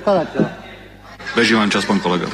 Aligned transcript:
predkladateľa. 0.00 0.48
Beží 1.36 1.52
vám 1.52 1.68
čas, 1.68 1.84
pán 1.84 2.00
kolega. 2.00 2.24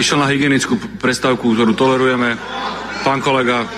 Išiel 0.00 0.16
na 0.16 0.30
hygienickú 0.32 0.80
prestávku, 0.96 1.52
ktorú 1.52 1.76
tolerujeme. 1.76 2.40
Pán 3.04 3.20
kolega, 3.20 3.68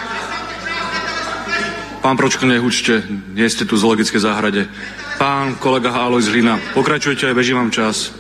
pán 2.05 2.15
Pročko, 2.15 2.47
nehučte, 2.47 3.03
nie 3.35 3.51
ste 3.51 3.67
tu 3.67 3.75
v 3.75 3.83
zoologickej 3.83 4.21
záhrade. 4.23 4.71
Pán 5.19 5.59
kolega 5.59 5.91
Alois 5.93 6.31
Hlina, 6.31 6.57
pokračujte, 6.73 7.35
beží 7.35 7.51
vám 7.51 7.75
čas. 7.75 8.15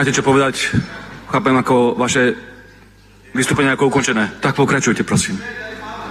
Máte 0.00 0.16
čo 0.16 0.24
povedať? 0.24 0.72
Chápem 1.28 1.56
ako 1.56 1.98
vaše 1.98 2.34
vystúpenie 3.36 3.74
ako 3.74 3.92
ukončené. 3.92 4.38
Tak 4.40 4.56
pokračujte, 4.56 5.02
prosím. 5.04 5.38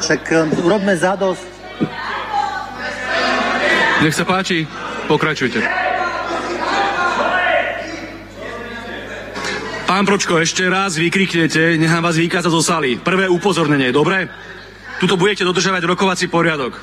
Však 0.03 0.22
um, 0.35 0.51
urobme 0.67 0.94
zadosť. 1.00 1.54
Nech 4.03 4.16
sa 4.16 4.28
páči, 4.28 4.67
pokračujte. 5.07 5.63
Pán 9.85 10.03
Pročko, 10.03 10.41
ešte 10.41 10.67
raz 10.67 11.00
vykriknete, 11.00 11.79
nechám 11.79 12.03
vás 12.03 12.19
vykázať 12.19 12.51
zo 12.51 12.59
sály. 12.59 13.00
Prvé 13.00 13.31
upozornenie, 13.31 13.95
dobre? 13.95 14.28
Tuto 15.00 15.16
budete 15.16 15.47
dodržovať 15.47 15.88
rokovací 15.88 16.25
poriadok. 16.28 16.75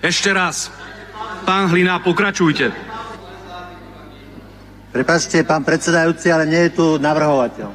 Ešte 0.00 0.32
raz. 0.32 0.72
Pán 1.44 1.68
Hlina, 1.68 2.00
pokračujte. 2.00 2.72
Prepačte, 4.92 5.40
pán 5.44 5.64
predsedajúci, 5.64 6.28
ale 6.32 6.44
nie 6.48 6.62
je 6.68 6.72
tu 6.72 6.86
navrhovateľ. 7.00 7.68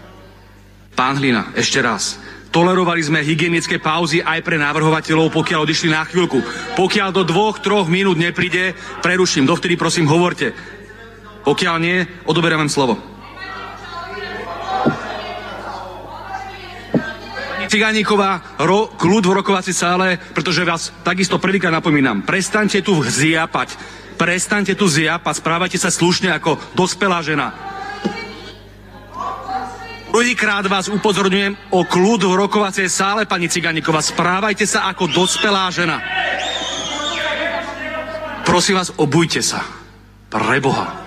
Pán 0.97 1.17
Hlina, 1.22 1.53
ešte 1.53 1.78
raz. 1.81 2.17
Tolerovali 2.47 3.03
sme 3.03 3.25
hygienické 3.25 3.78
pauzy 3.78 4.24
aj 4.24 4.40
pre 4.41 4.56
navrhovateľov, 4.56 5.30
pokiaľ 5.35 5.68
odišli 5.68 5.91
na 5.91 6.08
chvíľku. 6.08 6.40
Pokiaľ 6.80 7.09
do 7.12 7.24
dvoch, 7.28 7.59
troch 7.59 7.91
minút 7.91 8.16
nepríde, 8.16 8.74
preruším. 9.03 9.46
Dovtedy 9.46 9.75
prosím 9.75 10.08
hovorte. 10.08 10.56
Pokiaľ 11.44 11.75
nie, 11.80 12.03
odoberám 12.28 12.66
vám 12.66 12.72
slovo. 12.72 12.96
Cigániková, 17.68 18.56
ro, 18.64 18.96
kľud 18.96 19.28
v 19.28 19.38
rokovacej 19.44 19.75
sále, 19.75 20.16
pretože 20.31 20.64
vás 20.64 20.96
takisto 21.03 21.35
prvýkrát 21.35 21.75
napomínam. 21.75 22.24
Prestaňte 22.24 22.79
tu 22.79 22.96
zjapať. 23.03 23.75
Prestaňte 24.16 24.72
tu 24.79 24.88
zjapať. 24.88 25.44
Správajte 25.44 25.75
sa 25.75 25.91
slušne 25.91 26.31
ako 26.31 26.56
dospelá 26.79 27.19
žena. 27.19 27.76
Druhýkrát 30.17 30.66
vás 30.66 30.89
upozorňujem 30.89 31.78
o 31.78 31.85
kľud 31.85 32.25
v 32.25 32.33
rokovacej 32.41 32.89
sále, 32.89 33.29
pani 33.29 33.53
Ciganíková. 33.53 34.01
Správajte 34.01 34.66
sa 34.66 34.89
ako 34.89 35.13
dospelá 35.13 35.69
žena. 35.69 36.01
Prosím 38.41 38.81
vás, 38.81 38.89
obujte 38.97 39.45
sa. 39.45 39.61
Preboha. 40.33 41.05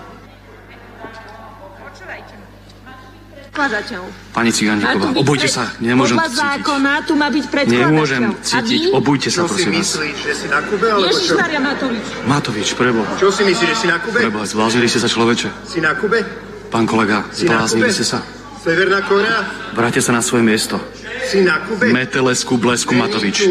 predkladateľ. 3.51 4.01
Pani 4.31 4.51
Ciganíková, 4.55 5.11
obujte 5.19 5.51
sa. 5.51 5.75
Nemôžem 5.83 6.15
Podľa 6.15 6.31
zákona 6.31 6.93
tu 7.03 7.13
má 7.19 7.35
byť 7.35 7.45
predkladateľ. 7.51 7.91
Nemôžem 7.91 8.23
cítiť. 8.47 8.81
Obujte 8.95 9.27
sa, 9.27 9.43
Čo 9.43 9.43
si 9.43 9.51
prosím 9.51 9.71
vás. 9.75 9.83
myslíš, 9.83 10.17
že 10.23 10.33
si 10.39 10.47
na 10.47 10.61
Kube, 10.63 10.87
alebo 10.87 11.03
čo? 11.03 11.19
Ježišmaria 11.19 11.59
Matovič. 11.59 12.07
Matovič, 12.31 12.69
preboha. 12.79 13.11
Čo 13.19 13.35
si 13.35 13.43
myslíš, 13.43 13.69
že 13.75 13.79
si 13.83 13.87
na 13.91 13.99
Kube? 13.99 14.23
Preboha, 14.23 14.47
zbláznili 14.47 14.87
ste 14.87 15.03
sa 15.03 15.11
človeče. 15.11 15.49
Si 15.67 15.83
na 15.83 15.99
Kube? 15.99 16.23
Pán 16.71 16.87
kolega, 16.87 17.27
Si 17.35 17.51
zbláznili 17.51 17.91
ste 17.91 18.07
sa. 18.07 18.23
Severná 18.61 19.01
Korea? 19.09 19.41
Vráťte 19.73 20.05
sa 20.05 20.13
na 20.13 20.21
svoje 20.21 20.45
miesto. 20.45 20.77
Si 21.25 21.41
na 21.41 21.65
Kube? 21.65 21.89
Metelesku, 21.89 22.61
blesku, 22.61 22.93
Matovič. 22.93 23.49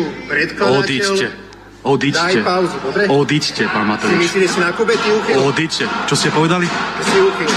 Odíďte. 0.62 1.34
Odíďte. 1.81 2.40
Pauzu? 2.46 2.78
Odíďte, 3.09 3.64
pán 3.74 3.86
Si 3.86 3.90
Matovič. 3.90 4.30
že 4.30 4.46
si 4.46 4.59
na 4.62 4.70
Kube, 4.70 4.94
ty 4.94 5.09
uchyl? 5.09 5.50
Odíďte. 5.50 5.90
Čo 6.06 6.14
ste 6.14 6.30
povedali? 6.30 6.70
Si 7.02 7.18
uchyl. 7.18 7.50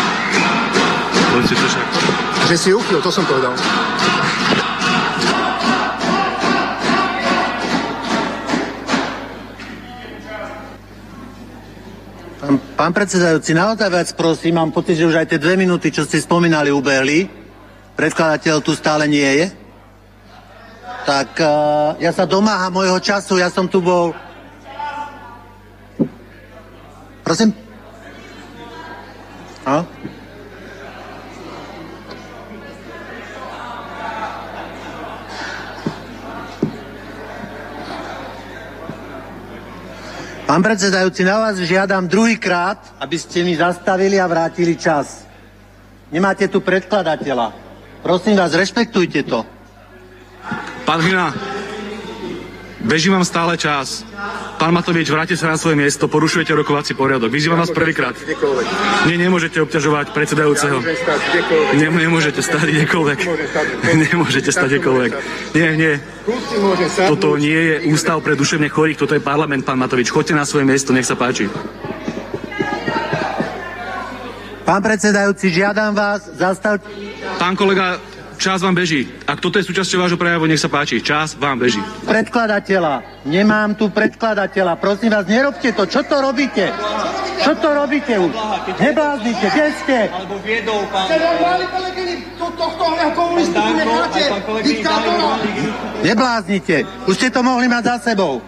Povedzte 1.33 1.55
to 1.61 1.67
však. 1.69 1.87
Že 2.49 2.57
si 2.57 2.71
uchyl, 2.73 2.99
to 3.05 3.11
som 3.13 3.25
povedal. 3.29 3.53
Pán, 12.43 12.59
pán 12.75 12.93
predsedajúci, 12.97 13.55
naozaj 13.55 13.87
vás 13.87 14.11
prosím, 14.11 14.59
mám 14.59 14.75
pocit, 14.75 14.99
že 14.99 15.07
už 15.07 15.15
aj 15.15 15.27
tie 15.31 15.39
dve 15.39 15.55
minúty, 15.55 15.95
čo 15.95 16.03
ste 16.03 16.19
spomínali, 16.19 16.75
ubehli. 16.75 17.42
Predkladateľ 18.03 18.59
tu 18.67 18.75
stále 18.75 19.07
nie 19.07 19.23
je. 19.23 19.47
Tak 21.07 21.39
uh, 21.39 21.95
ja 22.03 22.11
sa 22.11 22.27
domáham 22.27 22.75
môjho 22.75 22.99
času, 22.99 23.39
ja 23.39 23.47
som 23.47 23.71
tu 23.71 23.79
bol... 23.79 24.11
Prosím? 27.23 27.55
A? 29.63 29.87
Pán 40.51 40.59
predsedajúci, 40.59 41.23
na 41.23 41.39
vás 41.39 41.55
žiadam 41.63 42.11
druhýkrát, 42.11 42.83
aby 42.99 43.15
ste 43.15 43.47
mi 43.47 43.55
zastavili 43.55 44.19
a 44.19 44.27
vrátili 44.27 44.75
čas. 44.75 45.23
Nemáte 46.11 46.51
tu 46.51 46.59
predkladateľa. 46.59 47.62
Prosím 48.03 48.35
vás, 48.35 48.51
rešpektujte 48.51 49.23
to. 49.23 49.47
Pán 50.83 50.99
Hlina, 50.99 51.31
beží 52.83 53.07
vám 53.07 53.23
stále 53.23 53.55
čas. 53.55 54.03
Pán 54.59 54.75
Matovič, 54.75 55.07
vráte 55.07 55.39
sa 55.39 55.55
na 55.55 55.59
svoje 55.59 55.79
miesto, 55.79 56.11
porušujete 56.11 56.51
rokovací 56.51 56.99
poriadok. 56.99 57.31
Vyzývam 57.31 57.63
vás 57.63 57.71
prvýkrát. 57.71 58.19
Nie, 59.07 59.15
nemôžete 59.19 59.63
obťažovať 59.63 60.11
predsedajúceho. 60.11 60.83
Ne, 61.79 61.87
nemôžete 61.95 62.43
stať 62.43 62.75
kdekoľvek. 62.75 63.19
Nemôžete 64.11 64.51
stať 64.51 64.69
kdekoľvek. 64.79 65.11
Nie, 65.55 65.69
nie. 65.79 65.95
Toto 67.07 67.39
nie 67.39 67.55
je 67.55 67.75
ústav 67.87 68.19
pre 68.19 68.35
duševne 68.35 68.67
chorých, 68.67 68.99
toto 68.99 69.15
je 69.15 69.23
parlament, 69.23 69.63
pán 69.63 69.79
Matovič. 69.79 70.11
Choďte 70.11 70.35
na 70.35 70.47
svoje 70.47 70.67
miesto, 70.67 70.91
nech 70.91 71.07
sa 71.07 71.15
páči. 71.15 71.47
Pán 74.63 74.81
predsedajúci, 74.83 75.51
žiadam 75.51 75.91
vás, 75.91 76.23
zastavte... 76.39 76.87
Pán 77.37 77.59
kolega, 77.59 77.99
čas 78.39 78.63
vám 78.63 78.79
beží. 78.79 79.11
Ak 79.27 79.43
toto 79.43 79.59
je 79.59 79.67
súčasťou 79.67 80.07
vášho 80.07 80.19
prejavu, 80.19 80.47
nech 80.47 80.63
sa 80.63 80.71
páči. 80.71 81.03
Čas 81.03 81.35
vám 81.35 81.59
beží. 81.59 81.83
predkladateľa. 82.07 83.27
Nemám 83.27 83.75
tu 83.75 83.91
predkladateľa. 83.91 84.79
Prosím 84.79 85.15
vás, 85.15 85.27
nerobte 85.27 85.75
to. 85.75 85.87
Čo 85.87 86.07
to 86.07 86.23
robíte? 86.23 86.71
Čo 87.43 87.59
to 87.59 87.75
robíte 87.75 88.15
už? 88.19 88.31
Nebláznite, 88.79 89.47
kde 89.51 89.67
ste? 89.83 89.99
alebo 90.11 90.39
viedol 90.47 90.87
pán. 90.95 91.11
Nebláznite. 96.03 96.77
Už 97.11 97.15
ste 97.19 97.29
to 97.35 97.41
mohli 97.43 97.67
mať 97.67 97.83
za 97.83 98.15
sebou. 98.15 98.43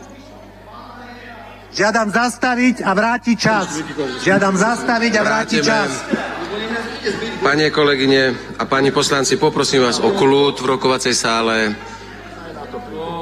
Žiadam 1.75 2.09
zastaviť 2.15 2.87
a 2.87 2.91
vrátiť 2.95 3.37
čas. 3.37 3.83
Žiadam 4.23 4.55
zastaviť 4.55 5.13
a 5.19 5.23
vrátiť 5.27 5.61
čas. 5.61 5.91
Pane 7.43 7.67
kolegyne 7.75 8.55
a 8.57 8.65
páni 8.65 8.95
poslanci, 8.95 9.35
poprosím 9.37 9.83
vás 9.83 9.99
o 9.99 10.15
kľud 10.15 10.55
v 10.63 10.71
rokovacej 10.71 11.15
sále. 11.19 11.75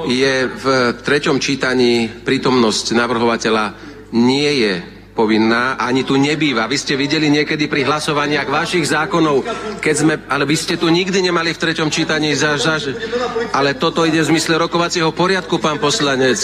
Je 0.05 0.45
v 0.45 0.65
treťom 1.01 1.41
čítaní 1.41 2.07
prítomnosť 2.21 2.93
navrhovateľa 2.93 3.73
nie 4.13 4.51
je 4.61 4.92
povinná, 5.13 5.77
ani 5.77 6.01
tu 6.01 6.17
nebýva. 6.17 6.65
Vy 6.65 6.77
ste 6.77 6.93
videli 6.97 7.29
niekedy 7.29 7.69
pri 7.69 7.85
hlasovaniach 7.85 8.49
vašich 8.49 8.89
zákonov, 8.89 9.45
keď 9.79 9.95
sme, 9.95 10.13
ale 10.27 10.43
vy 10.49 10.55
ste 10.57 10.75
tu 10.75 10.89
nikdy 10.89 11.21
nemali 11.21 11.53
v 11.53 11.61
treťom 11.61 11.93
čítaní 11.93 12.33
za, 12.33 12.57
za, 12.57 12.81
ale 13.53 13.77
toto 13.77 14.03
ide 14.03 14.25
v 14.25 14.29
zmysle 14.33 14.57
rokovacieho 14.57 15.13
poriadku, 15.13 15.61
pán 15.61 15.77
poslanec. 15.77 16.41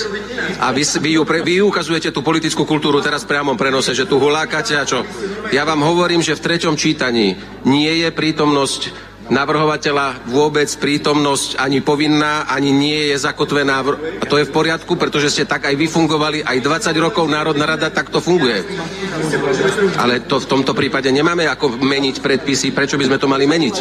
A 0.62 0.70
vy, 0.70 0.86
vy, 0.86 1.12
ju 1.18 1.22
pre, 1.26 1.42
vy 1.42 1.66
ukazujete 1.66 2.14
tú 2.14 2.22
politickú 2.22 2.64
kultúru 2.64 3.02
teraz 3.02 3.26
v 3.26 3.36
priamom 3.36 3.58
prenose, 3.58 3.98
že 3.98 4.06
tu 4.06 4.22
hulákate 4.22 4.78
a 4.78 4.86
čo. 4.86 5.02
Ja 5.50 5.66
vám 5.66 5.82
hovorím, 5.82 6.22
že 6.22 6.38
v 6.38 6.46
treťom 6.46 6.78
čítaní 6.78 7.36
nie 7.66 7.92
je 8.06 8.14
prítomnosť 8.14 9.09
navrhovateľa 9.30 10.30
vôbec 10.30 10.68
prítomnosť 10.78 11.62
ani 11.62 11.80
povinná, 11.80 12.50
ani 12.50 12.74
nie 12.74 13.14
je 13.14 13.18
zakotvená. 13.18 13.82
A 14.22 14.26
to 14.26 14.42
je 14.42 14.50
v 14.50 14.54
poriadku, 14.54 14.98
pretože 14.98 15.32
ste 15.32 15.46
tak 15.46 15.70
aj 15.70 15.78
vyfungovali, 15.78 16.44
aj 16.44 16.58
20 16.60 16.94
rokov 17.00 17.30
Národná 17.30 17.66
rada 17.66 17.94
takto 17.94 18.20
funguje. 18.20 18.66
Ale 19.98 20.26
to 20.26 20.42
v 20.42 20.50
tomto 20.50 20.74
prípade 20.74 21.08
nemáme 21.14 21.46
ako 21.48 21.80
meniť 21.80 22.20
predpisy, 22.20 22.74
prečo 22.74 22.98
by 22.98 23.06
sme 23.08 23.18
to 23.22 23.30
mali 23.30 23.46
meniť? 23.46 23.76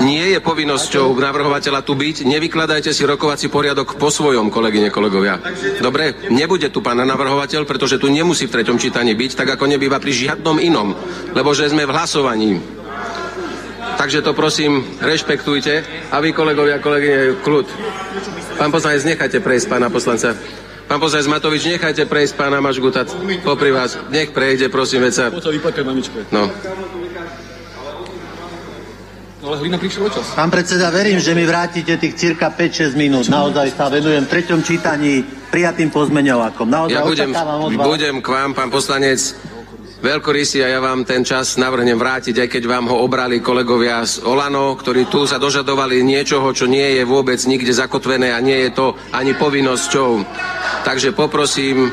Nie 0.00 0.32
je 0.32 0.38
povinnosťou 0.40 1.12
navrhovateľa 1.12 1.84
tu 1.84 1.92
byť. 1.92 2.24
Nevykladajte 2.24 2.90
si 2.90 3.04
rokovací 3.04 3.52
poriadok 3.52 4.00
po 4.00 4.08
svojom, 4.08 4.48
kolegyne, 4.48 4.88
kolegovia. 4.88 5.36
Dobre, 5.84 6.28
nebude 6.32 6.72
tu 6.72 6.80
pán 6.80 7.00
navrhovateľ, 7.04 7.68
pretože 7.68 8.00
tu 8.00 8.08
nemusí 8.08 8.48
v 8.48 8.54
treťom 8.60 8.80
čítaní 8.80 9.12
byť, 9.12 9.36
tak 9.36 9.48
ako 9.60 9.68
nebýva 9.68 10.00
pri 10.00 10.12
žiadnom 10.16 10.56
inom, 10.56 10.96
lebo 11.36 11.52
že 11.52 11.68
sme 11.68 11.84
v 11.84 11.92
hlasovaní. 11.92 12.50
Takže 14.00 14.24
to 14.24 14.32
prosím, 14.32 14.80
rešpektujte. 14.96 15.84
A 16.08 16.24
vy, 16.24 16.32
kolegovia, 16.32 16.80
kolegyne, 16.80 17.36
kľud. 17.44 17.68
Pán 18.56 18.72
poslanec, 18.72 19.04
nechajte 19.04 19.44
prejsť 19.44 19.66
pána 19.68 19.92
poslanca. 19.92 20.32
Pán 20.88 20.98
poslanec 20.98 21.28
Matovič, 21.28 21.68
nechajte 21.68 22.08
prejsť 22.08 22.34
pána 22.34 22.58
Mažguta 22.58 23.04
popri 23.44 23.70
vás. 23.70 24.00
Nech 24.08 24.32
prejde, 24.32 24.72
prosím, 24.72 25.06
veca. 25.06 25.28
No. 26.32 26.50
No 29.40 29.56
ale 29.56 29.64
Hlina 29.64 29.80
prišiel 29.80 30.12
čas. 30.12 30.36
Pán 30.36 30.52
predseda, 30.52 30.92
verím, 30.92 31.16
že 31.16 31.32
mi 31.32 31.48
vrátite 31.48 31.96
tých 31.96 32.12
cirka 32.12 32.52
5-6 32.52 32.92
minút. 32.92 33.24
Naozaj 33.32 33.72
sa 33.72 33.88
venujem 33.88 34.28
v 34.28 34.30
treťom 34.36 34.60
čítaní 34.60 35.24
prijatým 35.48 35.88
pozmeňovákom. 35.88 36.68
Naozaj 36.68 36.92
Ja 36.92 37.08
budem, 37.08 37.32
budem 37.80 38.16
k 38.20 38.28
vám, 38.28 38.52
pán 38.52 38.68
poslanec, 38.68 39.16
veľkorysý 40.04 40.60
a 40.60 40.68
ja 40.76 40.80
vám 40.84 41.08
ten 41.08 41.24
čas 41.24 41.56
navrhnem 41.56 41.96
vrátiť, 41.96 42.36
aj 42.36 42.48
keď 42.52 42.62
vám 42.68 42.92
ho 42.92 43.00
obrali 43.00 43.40
kolegovia 43.40 44.04
z 44.04 44.20
Olano, 44.28 44.76
ktorí 44.76 45.08
tu 45.08 45.24
sa 45.24 45.40
dožadovali 45.40 46.04
niečoho, 46.04 46.52
čo 46.52 46.68
nie 46.68 47.00
je 47.00 47.04
vôbec 47.08 47.40
nikde 47.48 47.72
zakotvené 47.72 48.36
a 48.36 48.44
nie 48.44 48.68
je 48.68 48.76
to 48.76 48.92
ani 49.12 49.32
povinnosťou. 49.36 50.20
Takže 50.84 51.16
poprosím, 51.16 51.88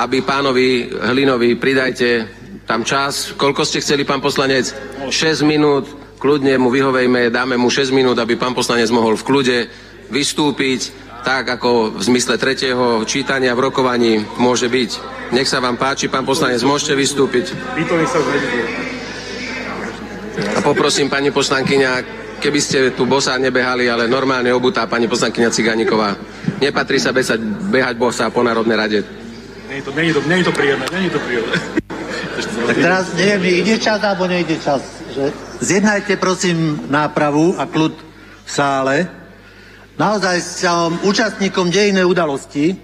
aby 0.00 0.24
pánovi 0.24 0.88
Hlinovi 0.88 1.52
pridajte 1.60 2.24
tam 2.64 2.80
čas. 2.84 3.36
Koľko 3.36 3.64
ste 3.64 3.84
chceli, 3.84 4.08
pán 4.08 4.24
poslanec? 4.24 4.72
6 5.08 5.44
minút. 5.44 5.97
Kľudne 6.18 6.58
mu 6.58 6.66
vyhovejme, 6.74 7.30
dáme 7.30 7.54
mu 7.54 7.70
6 7.70 7.94
minút, 7.94 8.18
aby 8.18 8.34
pán 8.34 8.50
poslanec 8.50 8.90
mohol 8.90 9.14
v 9.14 9.22
kľude 9.22 9.58
vystúpiť 10.10 10.90
tak, 11.22 11.46
ako 11.46 11.94
v 11.94 12.02
zmysle 12.02 12.34
tretieho 12.34 13.06
čítania 13.06 13.54
v 13.54 13.70
rokovaní 13.70 14.18
môže 14.38 14.66
byť. 14.66 14.90
Nech 15.30 15.46
sa 15.46 15.62
vám 15.62 15.78
páči, 15.78 16.10
pán 16.10 16.26
poslanec, 16.26 16.58
môžete 16.66 16.98
vystúpiť. 16.98 17.54
A 20.56 20.60
poprosím 20.62 21.06
pani 21.06 21.30
poslankyňa, 21.30 21.90
keby 22.42 22.60
ste 22.62 22.78
tu 22.94 23.06
bosa 23.06 23.38
nebehali, 23.38 23.86
ale 23.86 24.10
normálne 24.10 24.50
obutá 24.50 24.90
pani 24.90 25.06
poslankyňa 25.06 25.54
Cigániková. 25.54 26.18
Nepatrí 26.58 26.98
sa 26.98 27.14
behať, 27.14 27.38
behať 27.70 27.94
bosa 27.94 28.26
po 28.30 28.42
Národnej 28.42 28.74
rade. 28.78 28.98
Nie 29.70 29.78
je 29.78 29.84
to, 29.86 29.92
nie 29.94 30.10
je 30.10 30.14
to, 30.16 30.20
nie 30.26 30.36
je 30.42 30.46
to 30.48 30.54
príjemné, 30.56 30.86
nie 30.90 31.02
je 31.06 31.12
to 31.12 31.20
príjemné. 31.22 31.56
Tak 32.66 32.76
teraz 32.78 33.04
neviem, 33.14 33.62
ide 33.62 33.76
čas 33.78 34.00
alebo 34.02 34.24
nejde 34.26 34.56
čas. 34.58 34.82
Že... 35.12 35.47
Zjednajte 35.58 36.22
prosím 36.22 36.86
nápravu 36.86 37.58
a 37.58 37.66
kľud 37.66 37.90
v 38.46 38.50
sále. 38.50 39.10
Naozaj 39.98 40.38
som 40.38 40.94
účastníkom 41.02 41.74
dejnej 41.74 42.06
udalosti. 42.06 42.78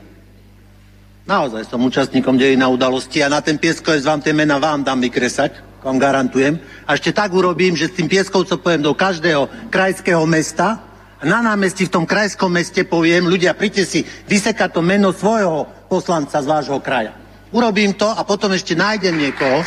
Naozaj 1.22 1.70
som 1.70 1.78
účastníkom 1.86 2.34
dejnej 2.34 2.66
udalosti 2.66 3.22
a 3.22 3.30
na 3.30 3.38
ten 3.38 3.62
pieskovec 3.62 4.02
vám 4.02 4.18
tie 4.26 4.34
mena 4.34 4.58
vám 4.58 4.82
dám 4.82 4.98
vykresať, 5.06 5.86
vám 5.86 6.02
garantujem. 6.02 6.58
A 6.82 6.98
ešte 6.98 7.14
tak 7.14 7.30
urobím, 7.30 7.78
že 7.78 7.86
s 7.86 7.94
tým 7.94 8.10
pieskovcom 8.10 8.58
poviem 8.58 8.82
do 8.82 8.90
každého 8.90 9.70
krajského 9.70 10.26
mesta 10.26 10.82
a 11.22 11.22
na 11.22 11.46
námestí 11.46 11.86
v 11.86 11.94
tom 11.94 12.02
krajskom 12.02 12.50
meste 12.50 12.82
poviem, 12.82 13.30
ľudia, 13.30 13.54
príďte 13.54 13.86
si 13.86 14.00
vysekať 14.26 14.74
to 14.74 14.82
meno 14.82 15.14
svojho 15.14 15.70
poslanca 15.86 16.42
z 16.42 16.50
vášho 16.50 16.82
kraja. 16.82 17.14
Urobím 17.54 17.94
to 17.94 18.10
a 18.10 18.26
potom 18.26 18.50
ešte 18.50 18.74
nájdem 18.74 19.14
niekoho, 19.14 19.62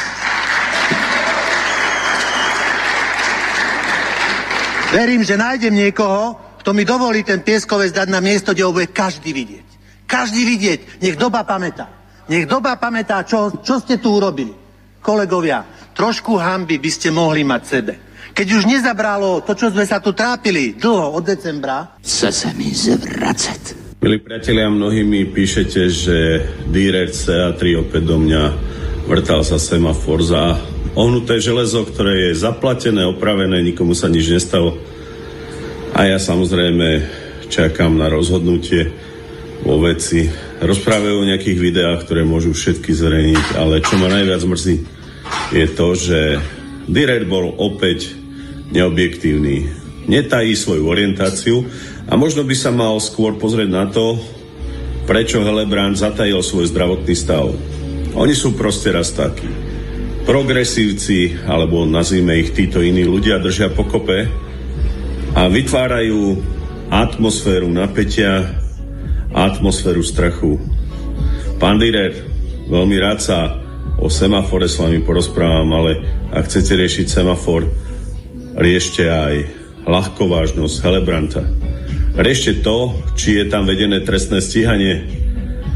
Verím, 4.87 5.23
že 5.23 5.35
nájdem 5.35 5.75
niekoho, 5.75 6.39
kto 6.63 6.71
mi 6.71 6.87
dovolí 6.87 7.23
ten 7.23 7.43
pieskovec 7.43 7.91
dať 7.91 8.07
na 8.07 8.23
miesto, 8.23 8.55
kde 8.55 8.63
ho 8.63 8.71
bude 8.71 8.87
každý 8.91 9.35
vidieť. 9.35 9.67
Každý 10.07 10.41
vidieť. 10.47 10.79
Nech 11.03 11.19
doba 11.19 11.43
pamätá. 11.43 11.91
Nech 12.31 12.47
doba 12.47 12.79
pamätá, 12.79 13.23
čo, 13.27 13.51
čo 13.59 13.83
ste 13.83 13.99
tu 13.99 14.15
urobili. 14.15 14.51
Kolegovia, 15.03 15.63
trošku 15.95 16.39
hamby 16.39 16.79
by 16.79 16.91
ste 16.91 17.11
mohli 17.11 17.43
mať 17.43 17.61
sebe. 17.63 17.93
Keď 18.31 18.47
už 18.53 18.63
nezabralo 18.67 19.43
to, 19.43 19.55
čo 19.57 19.71
sme 19.71 19.83
sa 19.83 19.99
tu 19.99 20.13
trápili 20.15 20.77
dlho 20.77 21.15
od 21.15 21.23
decembra, 21.23 21.97
Chce 22.03 22.29
sa 22.31 22.49
mi 22.55 22.71
zvracať. 22.71 23.87
Milí 23.97 24.21
priatelia, 24.21 24.69
mnohí 24.69 25.01
mi 25.01 25.25
píšete, 25.25 25.81
že 25.89 26.17
Dürer 26.69 27.09
CA3 27.09 27.81
opäť 27.81 28.03
do 28.05 28.21
mňa 28.21 28.43
vrtal 29.07 29.41
sa 29.47 29.55
semafor 29.55 30.19
za 30.19 30.59
ohnuté 30.91 31.39
železo, 31.39 31.87
ktoré 31.87 32.29
je 32.29 32.39
zaplatené, 32.43 33.07
opravené, 33.07 33.63
nikomu 33.63 33.95
sa 33.95 34.11
nič 34.11 34.27
nestalo. 34.27 34.75
A 35.95 36.11
ja 36.11 36.19
samozrejme 36.19 37.07
čakám 37.47 37.95
na 37.95 38.11
rozhodnutie 38.11 38.91
vo 39.63 39.79
veci. 39.79 40.27
Rozprávajú 40.59 41.23
o 41.23 41.29
nejakých 41.31 41.57
videách, 41.57 42.03
ktoré 42.03 42.27
môžu 42.27 42.51
všetky 42.51 42.91
zverejniť, 42.91 43.45
ale 43.55 43.79
čo 43.79 43.95
ma 43.95 44.11
najviac 44.11 44.43
mrzí, 44.43 44.75
je 45.55 45.65
to, 45.71 45.87
že 45.95 46.19
Dürer 46.87 47.23
bol 47.23 47.55
opäť 47.55 48.11
neobjektívny. 48.75 49.71
Netají 50.07 50.55
svoju 50.55 50.87
orientáciu 50.87 51.63
a 52.07 52.15
možno 52.15 52.43
by 52.43 52.55
sa 52.55 52.71
mal 52.71 52.99
skôr 52.99 53.35
pozrieť 53.39 53.69
na 53.71 53.87
to, 53.87 54.19
prečo 55.07 55.39
Helebrand 55.43 55.95
zatajil 55.95 56.43
svoj 56.43 56.67
zdravotný 56.67 57.15
stav. 57.15 57.76
Oni 58.17 58.33
sú 58.33 58.57
proste 58.57 58.89
raz 58.89 59.13
takí. 59.13 59.45
Progresívci, 60.25 61.37
alebo 61.45 61.85
nazvime 61.85 62.41
ich 62.41 62.51
títo 62.51 62.81
iní 62.81 63.05
ľudia, 63.05 63.37
držia 63.37 63.69
pokope 63.69 64.25
a 65.37 65.45
vytvárajú 65.45 66.41
atmosféru 66.89 67.69
napätia, 67.69 68.57
atmosféru 69.29 70.01
strachu. 70.01 70.57
Pán 71.61 71.77
Direr, 71.77 72.17
veľmi 72.65 72.97
rád 72.97 73.21
sa 73.21 73.39
o 74.01 74.09
semafore 74.09 74.65
s 74.65 74.81
vami 74.81 74.97
porozprávam, 75.05 75.69
ale 75.77 76.01
ak 76.33 76.49
chcete 76.49 76.73
riešiť 76.73 77.07
semafor, 77.21 77.69
riešte 78.57 79.05
aj 79.05 79.35
ľahkovážnosť 79.85 80.75
Helebranta. 80.81 81.45
Riešte 82.17 82.65
to, 82.65 82.97
či 83.13 83.37
je 83.37 83.45
tam 83.45 83.69
vedené 83.69 84.01
trestné 84.01 84.41
stíhanie, 84.41 85.05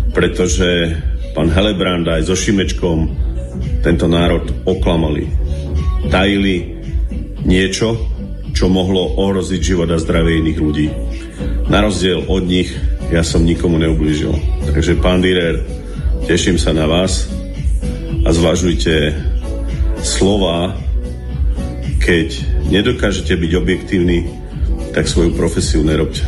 pretože 0.09 0.97
pán 1.31 1.51
Helebrand 1.51 2.07
aj 2.07 2.27
so 2.27 2.35
Šimečkom 2.35 3.07
tento 3.81 4.05
národ 4.05 4.47
oklamali. 4.67 5.27
Tajili 6.11 6.81
niečo, 7.45 7.97
čo 8.51 8.67
mohlo 8.67 9.17
ohroziť 9.17 9.61
život 9.63 9.89
a 9.89 9.97
zdravie 9.97 10.43
iných 10.43 10.59
ľudí. 10.59 10.87
Na 11.71 11.81
rozdiel 11.81 12.27
od 12.27 12.43
nich 12.45 12.69
ja 13.09 13.25
som 13.25 13.43
nikomu 13.43 13.79
neublížil. 13.79 14.31
Takže 14.71 14.99
pán 15.01 15.19
Direr, 15.19 15.63
teším 16.29 16.55
sa 16.55 16.71
na 16.71 16.85
vás 16.87 17.27
a 18.21 18.29
zvažujte 18.29 19.15
slova, 20.05 20.77
keď 22.01 22.27
nedokážete 22.69 23.33
byť 23.33 23.51
objektívni, 23.57 24.29
tak 24.91 25.07
svoju 25.07 25.33
profesiu 25.35 25.81
nerobte. 25.81 26.23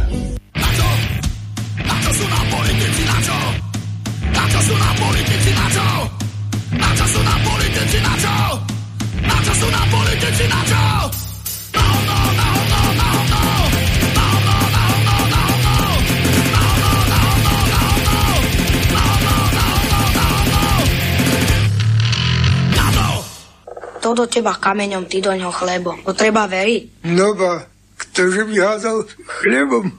Do 24.23 24.31
teba 24.31 24.55
kameňom, 24.55 25.03
ty 25.03 25.19
do 25.19 25.35
ňoho 25.35 25.51
chlebom. 25.51 25.99
To 26.07 26.15
treba 26.15 26.47
veriť. 26.47 27.03
No 27.11 27.35
ba, 27.35 27.67
ktože 27.99 28.47
by 28.47 28.55
hádal 28.55 29.03
chlebom, 29.43 29.91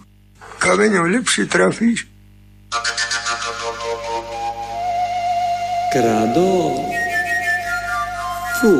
kameňom 0.64 1.12
lepšie 1.12 1.44
trafíš. 1.44 2.08
Kradol? 5.92 6.72
Fú, 8.64 8.72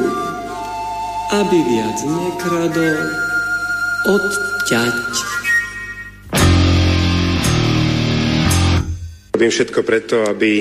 aby 1.37 1.59
viac 1.61 1.99
nekradol, 2.09 3.05
odťať. 4.09 4.97
Robím 9.37 9.53
všetko 9.53 9.81
preto, 9.85 10.25
aby 10.25 10.53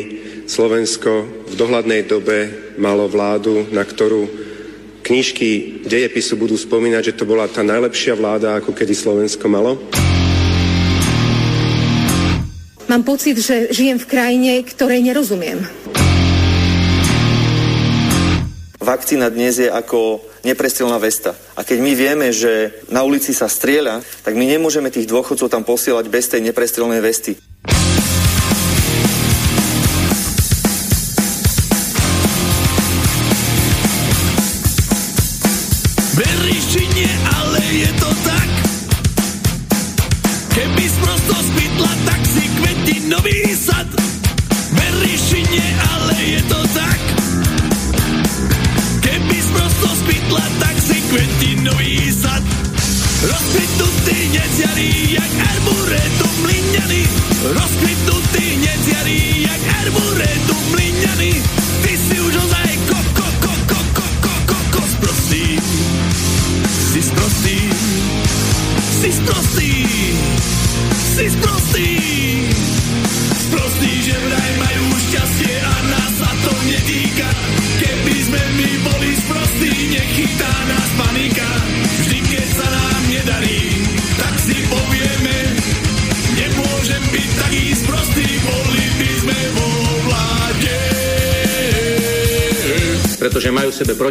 Slovensko 0.43 1.45
v 1.47 1.53
dohľadnej 1.55 2.03
dobe 2.03 2.51
malo 2.75 3.07
vládu, 3.07 3.69
na 3.71 3.87
ktorú 3.87 4.43
knižky 5.03 5.83
dejepisu 5.83 6.39
budú 6.39 6.55
spomínať, 6.55 7.11
že 7.11 7.17
to 7.19 7.27
bola 7.27 7.51
tá 7.51 7.59
najlepšia 7.59 8.15
vláda, 8.15 8.57
ako 8.57 8.71
kedy 8.71 8.95
Slovensko 8.95 9.51
malo? 9.51 9.75
Mám 12.87 13.03
pocit, 13.03 13.35
že 13.35 13.73
žijem 13.75 13.99
v 13.99 14.09
krajine, 14.09 14.51
ktorej 14.63 15.03
nerozumiem. 15.03 15.65
Vakcína 18.83 19.31
dnes 19.31 19.63
je 19.63 19.71
ako 19.71 20.19
neprestrelná 20.43 20.99
vesta. 20.99 21.39
A 21.55 21.63
keď 21.63 21.79
my 21.79 21.91
vieme, 21.95 22.27
že 22.35 22.83
na 22.91 23.07
ulici 23.07 23.31
sa 23.31 23.47
strieľa, 23.47 24.03
tak 24.27 24.35
my 24.35 24.43
nemôžeme 24.43 24.91
tých 24.91 25.07
dôchodcov 25.07 25.47
tam 25.47 25.63
posielať 25.63 26.05
bez 26.11 26.27
tej 26.27 26.43
neprestrelnej 26.43 26.99
vesty. 26.99 27.39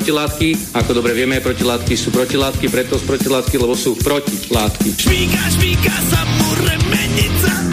Protilátky. 0.03 0.75
Ako 0.75 0.99
dobre 0.99 1.15
vieme, 1.15 1.39
protilátky 1.39 1.95
sú 1.95 2.11
protilátky, 2.11 2.67
preto 2.67 2.99
sú 2.99 3.07
protilátky, 3.07 3.55
lebo 3.55 3.79
sú 3.79 3.95
protilátky. 3.95 4.99
Šmíka, 4.99 5.43
šmíka 5.55 5.95
sa 6.11 6.27
remenica, 6.59 7.72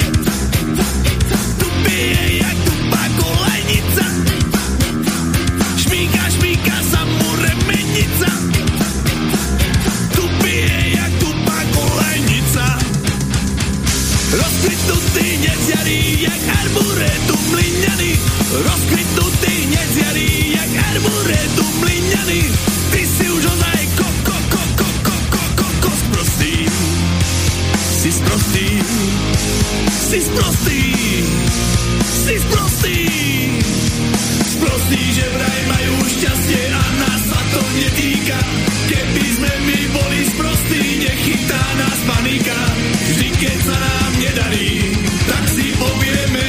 keď 43.40 43.58
sa 43.64 43.78
nám 43.80 44.12
nedarí, 44.20 44.92
tak 45.24 45.44
si 45.48 45.72
povieme, 45.80 46.48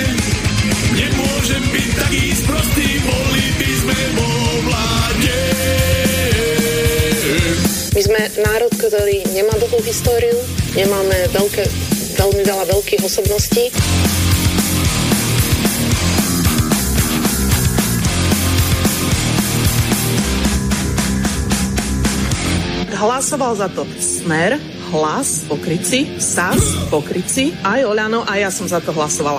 nemôžem 0.90 1.62
byť 1.70 1.90
taký 1.94 2.24
sprostý, 2.34 2.86
boli 3.06 3.46
by 3.62 3.70
sme 3.78 3.98
vo 4.18 4.30
vláde. 4.66 5.38
My 7.94 8.00
sme 8.02 8.20
národ, 8.42 8.72
ktorý 8.74 9.22
nemá 9.30 9.54
dlhú 9.62 9.78
históriu, 9.86 10.34
nemáme 10.74 11.30
veľké, 11.30 11.62
veľmi 12.18 12.42
veľa 12.42 12.64
veľkých 12.74 13.02
osobností. 13.06 13.70
Hlasoval 22.98 23.56
za 23.56 23.70
to 23.70 23.86
Smer, 23.96 24.58
Hlas, 24.90 25.46
Pokryci, 25.46 26.18
SAS, 26.18 26.90
Pokryci, 26.90 27.54
aj 27.62 27.86
Oľano 27.86 28.26
a 28.26 28.42
ja 28.42 28.50
som 28.50 28.66
za 28.66 28.82
to 28.82 28.90
hlasovala. 28.90 29.38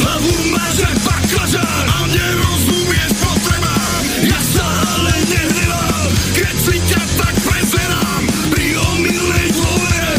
Hlavu 0.00 0.32
máš 0.48 0.76
jak 0.80 0.96
baklažán 1.04 1.86
a 1.92 1.98
nerozumieš 2.08 3.12
potrebám. 3.20 4.02
Ja 4.24 4.40
sa 4.40 4.64
ale 4.96 5.12
nehnevám, 5.28 6.08
keď 6.40 6.54
si 6.56 6.76
ťa 6.88 7.02
tak 7.20 7.34
prezerám. 7.44 8.22
Pri 8.48 8.66
omylnej 8.96 9.46
dôvere 9.52 10.14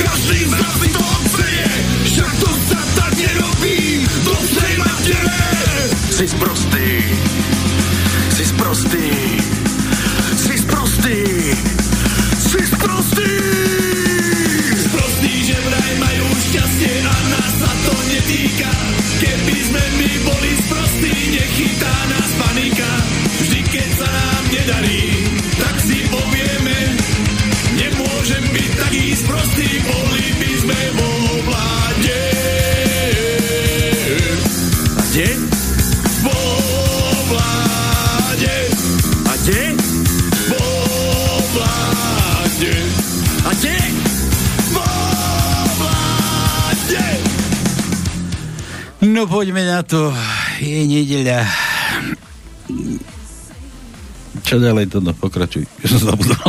každý 0.00 0.38
z 0.48 0.52
nás 0.56 0.74
si 0.80 0.88
to 0.88 1.02
odseje. 1.04 1.68
Však 2.08 2.32
to 2.40 2.50
sa 2.72 2.80
tak 2.96 3.12
nerobí 3.12 3.78
do 4.24 4.34
psej 4.40 4.72
matere. 4.80 5.40
Si 6.14 6.24
sprostý, 6.32 6.53
poďme 49.44 49.68
na 49.68 49.84
to. 49.84 50.08
Je 50.56 50.88
nedeľa. 50.88 51.44
Čo 54.40 54.56
ďalej 54.56 54.88
to? 54.88 54.98
No 55.04 55.12
pokračuj. 55.12 55.68
Už 55.84 56.00
som 56.00 56.16
zabudol. 56.16 56.48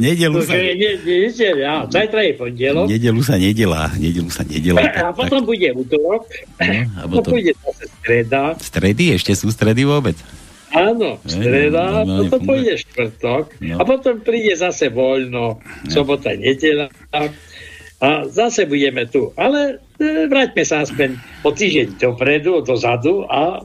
nedelu 0.00 0.40
sa... 0.40 0.56
Ne, 0.56 0.96
nedeľa. 0.96 1.92
Zajtra 1.92 2.24
je 2.24 2.32
pondelok. 2.40 2.88
Nedelu 2.88 3.20
sa 3.20 3.36
nedelá. 3.36 3.92
Nedelu 4.00 4.32
sa 4.32 4.48
nedelá. 4.48 4.80
A 4.80 5.12
potom 5.12 5.44
bude 5.44 5.76
útorok. 5.76 6.24
No, 6.56 6.72
a 6.72 7.04
potom... 7.04 7.20
potom... 7.20 7.32
bude 7.36 7.52
zase 7.52 7.84
streda. 8.00 8.56
Stredy? 8.56 9.04
Ešte 9.20 9.36
sú 9.36 9.52
stredy 9.52 9.84
vôbec? 9.84 10.16
Áno, 10.72 11.20
streda, 11.28 12.00
no, 12.00 12.08
no, 12.08 12.14
potom 12.24 12.40
no. 12.40 12.46
pôjde 12.48 12.74
štvrtok 12.80 13.44
No. 13.62 13.78
a 13.78 13.82
potom 13.86 14.18
príde 14.24 14.58
zase 14.58 14.90
voľno, 14.90 15.62
sobota, 15.86 16.34
nedeľa 16.34 16.90
a 18.04 18.26
zase 18.28 18.66
budeme 18.66 19.06
tu. 19.08 19.30
Ale 19.38 19.80
vráťme 20.02 20.62
sa 20.66 20.82
aspoň 20.82 21.18
o 21.46 21.50
týždeň 21.54 21.98
dopredu, 22.00 22.62
dozadu 22.66 23.26
a 23.30 23.62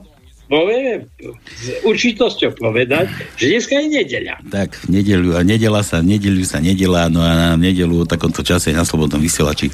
povieme 0.50 1.06
s 1.46 1.66
určitosťou 1.86 2.58
povedať, 2.58 3.06
že 3.38 3.54
dneska 3.54 3.78
je 3.78 3.86
nedeľa. 4.02 4.34
Tak, 4.50 4.90
v 4.90 4.98
nedeľu 4.98 5.38
a 5.38 5.46
nedela 5.46 5.86
sa, 5.86 6.02
nedeľu 6.02 6.42
sa 6.42 6.58
nedelá, 6.58 7.06
no 7.06 7.22
a 7.22 7.30
na 7.34 7.48
nedeľu 7.54 8.02
o 8.02 8.10
takomto 8.10 8.42
čase 8.42 8.74
na 8.74 8.82
Slobodnom 8.82 9.22
vysielači. 9.22 9.70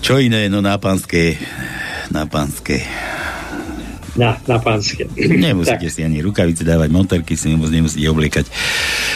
Čo 0.00 0.16
iné, 0.20 0.48
no 0.48 0.64
na 0.64 0.80
pánske, 0.80 1.36
na 2.08 2.24
pánske. 2.24 2.80
Na, 4.16 4.40
na 4.48 4.56
pánske. 4.56 5.04
Nemusíte 5.12 5.92
si 5.92 6.00
ani 6.00 6.24
rukavice 6.24 6.64
dávať, 6.64 6.88
monterky 6.88 7.36
si 7.36 7.52
nemus, 7.52 7.68
nemusíte 7.68 8.08
obliekať. 8.08 8.48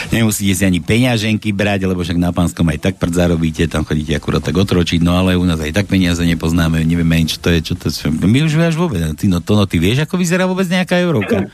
Nemusíte 0.09 0.57
si 0.57 0.63
ani 0.65 0.81
peňaženky 0.81 1.53
brať, 1.53 1.85
lebo 1.85 2.01
však 2.01 2.17
na 2.17 2.33
pánskom 2.33 2.65
aj 2.73 2.79
tak 2.81 2.93
prd 2.97 3.13
zarobíte, 3.13 3.69
tam 3.69 3.85
chodíte 3.85 4.17
akurát 4.17 4.41
tak 4.41 4.57
otročiť, 4.57 5.05
no 5.05 5.13
ale 5.13 5.37
u 5.37 5.45
nás 5.45 5.61
aj 5.61 5.69
tak 5.69 5.85
peniaze 5.85 6.25
nepoznáme, 6.25 6.81
nevieme 6.81 7.21
ani 7.21 7.29
čo 7.29 7.37
to 7.37 7.53
je, 7.53 7.59
čo 7.61 7.73
to 7.77 7.93
je. 7.93 8.09
My 8.25 8.41
už 8.41 8.57
vieš 8.57 8.75
vôbec, 8.81 8.97
ty, 9.13 9.29
no 9.29 9.37
to 9.37 9.53
no, 9.53 9.69
ty 9.69 9.77
vieš, 9.77 10.09
ako 10.09 10.17
vyzerá 10.17 10.49
vôbec 10.49 10.65
nejaká 10.65 10.97
eurovka? 10.97 11.45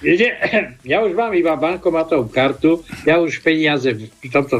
že, 0.00 0.28
ja 0.90 1.04
už 1.04 1.12
mám 1.12 1.32
iba 1.36 1.52
bankomatovú 1.58 2.32
kartu, 2.32 2.80
ja 3.04 3.20
už 3.20 3.44
peniaze 3.44 3.92
v 3.92 4.28
tomto 4.32 4.56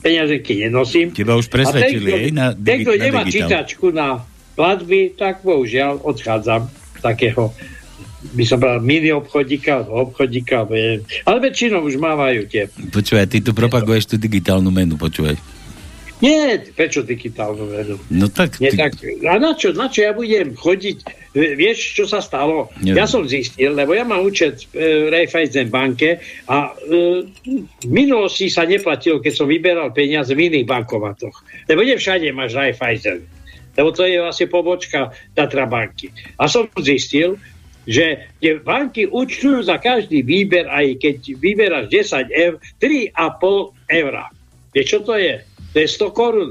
peňaženky 0.00 0.64
nenosím. 0.68 1.12
Teba 1.12 1.36
už 1.36 1.52
presvedčili, 1.52 2.10
A 2.10 2.16
hej, 2.16 2.32
na 2.32 2.46
digi- 2.56 2.64
ten, 2.64 2.76
kto 2.80 2.90
na 2.96 3.02
nemá 3.04 3.22
digitál. 3.24 3.32
čítačku 3.32 3.86
na 3.92 4.08
platby, 4.56 5.16
tak 5.16 5.44
bohužiaľ 5.44 6.00
odchádzam 6.04 6.68
takého 7.00 7.52
by 8.30 8.44
som 8.46 8.58
povedal 8.62 8.80
mini 8.82 9.10
obchodíka, 9.10 9.86
obchodíka, 9.90 10.66
neviem. 10.70 11.02
ale 11.26 11.38
väčšinou 11.50 11.82
už 11.82 11.98
mávajú 11.98 12.46
tie. 12.46 12.70
Počúvaj, 12.70 13.26
ty 13.26 13.42
tu 13.42 13.50
propaguješ 13.50 14.14
tú 14.14 14.16
digitálnu 14.16 14.70
menu, 14.70 14.94
počúvaj. 14.94 15.34
Nie, 16.20 16.60
prečo 16.76 17.00
digitálnu 17.00 17.64
vedu? 17.72 17.96
No 18.12 18.28
tak, 18.28 18.60
Nie, 18.60 18.76
ty, 18.76 18.76
tak, 18.76 18.92
a 19.24 19.40
na 19.40 19.56
čo, 19.56 19.72
na 19.72 19.88
čo 19.88 20.04
ja 20.04 20.12
budem 20.12 20.52
chodiť? 20.52 20.96
Vieš, 21.32 21.96
čo 21.96 22.04
sa 22.04 22.20
stalo? 22.20 22.68
Neviem. 22.84 23.00
Ja 23.00 23.08
som 23.08 23.24
zistil, 23.24 23.72
lebo 23.72 23.96
ja 23.96 24.04
mám 24.04 24.20
účet 24.20 24.68
v 24.68 24.76
e, 24.76 25.08
Raiffeisen 25.08 25.72
banke 25.72 26.20
a 26.44 26.76
e, 26.76 27.24
v 27.56 27.88
minulosti 27.88 28.52
sa 28.52 28.68
neplatilo, 28.68 29.24
keď 29.24 29.32
som 29.32 29.48
vyberal 29.48 29.96
peniaze 29.96 30.36
v 30.36 30.52
iných 30.52 30.68
bankomatoch. 30.68 31.40
Lebo 31.64 31.80
nie 31.80 31.96
všade 31.96 32.28
máš 32.36 32.52
Raiffeisen. 32.52 33.24
Lebo 33.80 33.88
to 33.96 34.04
je 34.04 34.20
vlastne 34.20 34.44
pobočka 34.52 35.16
Tatra 35.32 35.64
banky. 35.64 36.12
A 36.36 36.52
som 36.52 36.68
zistil, 36.84 37.40
že 37.90 38.30
tie 38.38 38.62
banky 38.62 39.10
účtujú 39.10 39.66
za 39.66 39.82
každý 39.82 40.22
výber, 40.22 40.70
aj 40.70 41.02
keď 41.02 41.16
vyberáš 41.42 41.90
10 41.90 42.30
eur, 42.30 42.54
3,5 42.78 43.74
eur. 43.90 44.14
Vieš, 44.70 44.86
čo 44.86 44.98
to 45.02 45.18
je? 45.18 45.42
To 45.74 45.76
je 45.82 45.88
100 45.90 46.14
korún. 46.14 46.50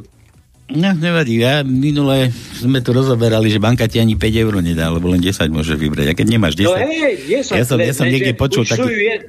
No, 0.69 0.89
nevadí, 0.95 1.41
ja 1.41 1.65
minule 1.65 2.29
sme 2.59 2.83
tu 2.83 2.91
rozoberali, 2.91 3.47
že 3.47 3.57
banka 3.57 3.87
ti 3.87 4.03
ani 4.03 4.19
5 4.19 4.43
eur 4.43 4.53
nedá, 4.59 4.91
lebo 4.91 5.07
len 5.09 5.23
10 5.23 5.35
môže 5.49 5.73
vybrať. 5.79 6.11
A 6.11 6.13
keď 6.13 6.27
nemáš 6.27 6.59
10... 6.59 6.67
No 6.67 6.75
hej, 6.75 7.15
10 7.47 7.59
ja 7.59 7.65
som, 7.65 7.77
ja 7.79 7.93
som 7.95 8.05
niekde 8.05 8.35
počul 8.35 8.67
taký... 8.67 8.83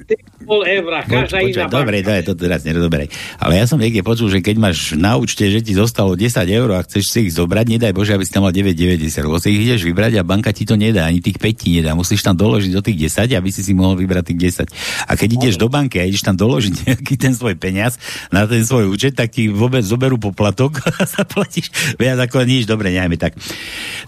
taký... 0.05 0.31
3,5 0.41 0.75
eur, 0.77 0.91
každá 1.07 1.37
Poč, 1.39 1.51
iná 1.53 1.65
počuť, 1.69 1.71
dobre, 1.71 1.95
to 2.03 2.11
je 2.11 2.23
to 2.27 2.33
teraz 2.35 2.61
nerozoberaj. 2.67 3.07
Ale 3.39 3.53
ja 3.55 3.65
som 3.69 3.77
niekde 3.79 4.01
počul, 4.03 4.27
že 4.27 4.43
keď 4.43 4.55
máš 4.59 4.97
na 4.97 5.15
účte, 5.15 5.47
že 5.47 5.63
ti 5.63 5.71
zostalo 5.77 6.17
10 6.17 6.33
eur 6.49 6.69
a 6.75 6.83
chceš 6.83 7.03
si 7.07 7.19
ich 7.29 7.33
zobrať, 7.37 7.65
nedaj 7.77 7.93
Bože, 7.95 8.11
aby 8.17 8.25
si 8.27 8.33
tam 8.33 8.43
mal 8.43 8.53
9,90, 8.53 9.27
lebo 9.27 9.37
si 9.39 9.47
ich 9.53 9.61
ideš 9.63 9.87
vybrať 9.87 10.19
a 10.19 10.27
banka 10.27 10.51
ti 10.51 10.67
to 10.67 10.75
nedá, 10.75 11.07
ani 11.07 11.23
tých 11.23 11.39
5 11.39 11.55
ti 11.55 11.79
nedá. 11.79 11.95
Musíš 11.95 12.25
tam 12.25 12.35
doložiť 12.35 12.71
do 12.73 12.81
tých 12.83 13.07
10, 13.07 13.31
aby 13.37 13.49
si 13.53 13.61
si 13.63 13.71
mohol 13.71 13.95
vybrať 13.95 14.33
tých 14.33 14.39
10. 14.67 15.07
A 15.07 15.11
keď 15.15 15.29
ideš 15.39 15.55
do 15.55 15.71
banky 15.71 16.01
a 16.01 16.05
ideš 16.05 16.25
tam 16.25 16.35
doložiť 16.35 16.73
nejaký 16.89 17.15
ten 17.15 17.31
svoj 17.31 17.55
peniaz 17.55 17.95
na 18.33 18.43
ten 18.43 18.65
svoj 18.65 18.91
účet, 18.91 19.15
tak 19.15 19.31
ti 19.31 19.47
vôbec 19.47 19.85
zoberú 19.85 20.19
poplatok 20.19 20.83
a 21.01 21.03
zaplatíš 21.31 21.71
viac 21.95 22.19
ako 22.19 22.43
nič. 22.43 22.67
Dobre, 22.67 22.91
nechajme 22.91 23.15
tak. 23.15 23.39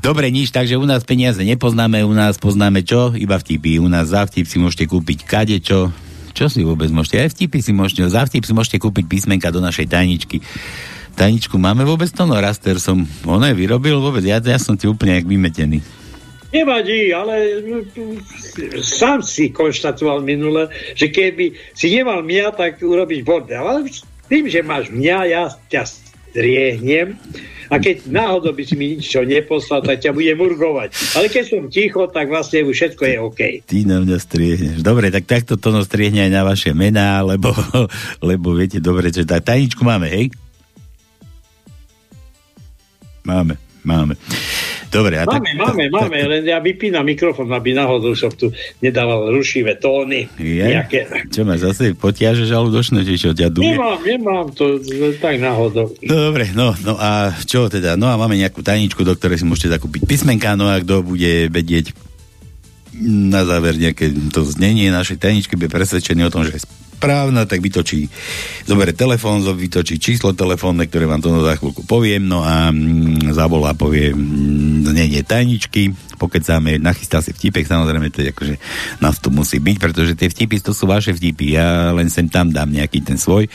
Dobre, 0.03 0.27
nič, 0.27 0.51
takže 0.51 0.75
u 0.75 0.83
nás 0.83 1.07
peniaze 1.07 1.39
nepoznáme, 1.47 2.03
u 2.03 2.11
nás 2.11 2.35
poznáme 2.35 2.83
čo? 2.83 3.15
Iba 3.15 3.39
vtipy. 3.39 3.79
U 3.79 3.87
nás 3.87 4.11
za 4.11 4.27
vtip 4.27 4.43
si 4.43 4.59
môžete 4.59 4.91
kúpiť 4.91 5.23
kade 5.23 5.57
čo, 5.63 5.95
si 6.35 6.67
vôbec 6.67 6.91
môžete? 6.91 7.23
Aj 7.23 7.31
vtipy 7.31 7.63
si 7.63 7.71
môžete, 7.71 8.03
za 8.11 8.27
vtip 8.27 8.43
si 8.43 8.51
môžete 8.51 8.83
kúpiť 8.83 9.07
písmenka 9.07 9.47
do 9.47 9.63
našej 9.63 9.87
tajničky. 9.87 10.43
Tajničku 11.15 11.55
máme 11.55 11.87
vôbec 11.87 12.11
to? 12.11 12.27
No 12.27 12.35
raster 12.35 12.75
som, 12.83 13.07
on 13.23 13.47
je 13.47 13.55
vyrobil 13.55 13.95
vôbec, 14.03 14.25
ja, 14.27 14.43
ja 14.43 14.59
som 14.59 14.75
ti 14.75 14.91
úplne 14.91 15.23
jak 15.23 15.29
vymetený. 15.29 15.79
Nevadí, 16.53 17.09
ale 17.09 17.65
sám 18.81 19.25
si 19.25 19.49
konštatoval 19.49 20.21
minule, 20.21 20.69
že 20.93 21.09
keby 21.09 21.73
si 21.73 21.89
nemal 21.97 22.21
mňa, 22.21 22.53
tak 22.53 22.77
urobíš 22.77 23.25
bordel. 23.25 23.65
Ale 23.65 23.89
tým, 24.29 24.45
že 24.45 24.61
máš 24.61 24.93
mňa, 24.93 25.17
ja 25.33 25.43
ťa 25.49 26.02
striehnem 26.33 27.13
a 27.69 27.77
keď 27.77 28.09
náhodou 28.09 28.53
by 28.53 28.63
si 28.65 28.73
mi 28.73 28.97
nič 28.97 29.13
neposlal, 29.13 29.81
tak 29.81 30.01
ťa 30.01 30.13
budem 30.13 30.37
urgovať. 30.37 30.93
Ale 31.17 31.25
keď 31.29 31.43
som 31.45 31.63
ticho, 31.69 32.05
tak 32.09 32.29
vlastne 32.29 32.65
všetko 32.65 33.01
je 33.01 33.15
OK. 33.17 33.41
Ty 33.65 33.77
na 33.85 33.97
mňa 34.01 34.17
striehneš. 34.17 34.79
Dobre, 34.81 35.13
tak 35.13 35.29
takto 35.29 35.57
to 35.57 35.81
striehne 35.81 36.21
aj 36.25 36.31
na 36.33 36.41
vaše 36.45 36.73
mená, 36.73 37.21
lebo, 37.25 37.49
lebo 38.29 38.53
viete 38.53 38.77
dobre, 38.77 39.09
že 39.09 39.25
tá 39.25 39.41
tajničku 39.41 39.81
máme, 39.81 40.09
hej? 40.09 40.29
Máme, 43.23 43.55
máme. 43.81 44.19
Dobre, 44.93 45.17
a 45.17 45.25
Máme, 45.25 45.57
tak, 45.57 45.57
máme, 45.57 45.83
tak, 45.89 45.93
máme, 45.97 46.17
len 46.29 46.41
ja 46.45 46.61
vypínam 46.61 47.01
mikrofón, 47.01 47.49
aby 47.49 47.73
náhodou 47.73 48.13
som 48.13 48.29
tu 48.29 48.53
nedával 48.77 49.33
rušivé 49.33 49.81
tóny. 49.81 50.29
Je? 50.37 50.61
Nejaké. 50.61 51.09
Čo 51.33 51.41
ma 51.41 51.57
zase 51.57 51.97
potiaže 51.97 52.45
žalúdočné, 52.45 53.01
či 53.01 53.17
čo 53.17 53.33
ťa 53.33 53.49
duje? 53.49 53.73
Nemám, 53.73 53.97
nemám 54.05 54.47
to 54.53 54.77
tak 55.17 55.41
náhodou. 55.41 55.89
Dobre, 55.97 56.53
no, 56.53 56.77
no 56.85 56.93
a 57.01 57.33
čo 57.41 57.65
teda? 57.73 57.97
No 57.97 58.13
a 58.13 58.21
máme 58.21 58.37
nejakú 58.37 58.61
tajničku, 58.61 59.01
do 59.01 59.17
ktorej 59.17 59.41
si 59.41 59.49
môžete 59.49 59.73
zakúpiť 59.81 60.05
písmenka, 60.05 60.53
no 60.53 60.69
a 60.69 60.77
kto 60.77 61.01
bude 61.01 61.49
vedieť 61.49 62.12
na 63.01 63.41
záver 63.47 63.77
nejaké 63.77 64.13
to 64.29 64.45
znenie 64.45 64.93
našej 64.93 65.17
tajničky, 65.17 65.57
bude 65.57 65.73
presvedčený 65.73 66.29
o 66.29 66.33
tom, 66.33 66.45
že 66.45 66.61
je 66.61 66.65
správna, 67.03 67.43
tak 67.43 67.59
vytočí, 67.59 68.07
zoberie 68.63 68.95
telefón, 68.95 69.43
vytočí 69.43 69.99
číslo 69.99 70.31
telefónne, 70.31 70.87
ktoré 70.87 71.03
vám 71.03 71.19
to 71.19 71.35
za 71.43 71.59
chvíľku 71.59 71.83
poviem, 71.83 72.23
no 72.23 72.47
a 72.47 72.71
mm, 72.71 73.35
zavolá, 73.35 73.75
povie 73.75 74.15
mm, 74.15 74.87
znenie 74.87 75.19
tajničky, 75.27 75.91
pokecáme, 76.15 76.79
nachystá 76.79 77.19
si 77.19 77.35
vtipek, 77.35 77.67
samozrejme, 77.67 78.07
to 78.07 78.23
je 78.23 78.31
akože 78.31 78.55
nás 79.03 79.19
tu 79.19 79.35
musí 79.35 79.59
byť, 79.59 79.77
pretože 79.83 80.15
tie 80.15 80.31
vtipy, 80.31 80.63
to 80.63 80.71
sú 80.71 80.87
vaše 80.87 81.11
vtipy, 81.11 81.59
ja 81.59 81.91
len 81.91 82.07
sem 82.07 82.31
tam 82.31 82.55
dám 82.55 82.71
nejaký 82.71 83.03
ten 83.03 83.19
svoj, 83.19 83.51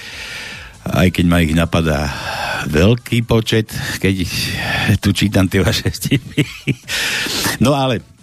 aj 0.84 1.08
keď 1.08 1.24
ma 1.24 1.40
ich 1.40 1.56
napadá 1.56 2.12
veľký 2.68 3.24
počet, 3.24 3.72
keď 3.96 4.28
tu 5.00 5.16
čítam 5.16 5.48
tie 5.48 5.64
vaše 5.64 5.88
vtipy. 5.88 6.44
No 7.58 7.74
ale 7.74 8.17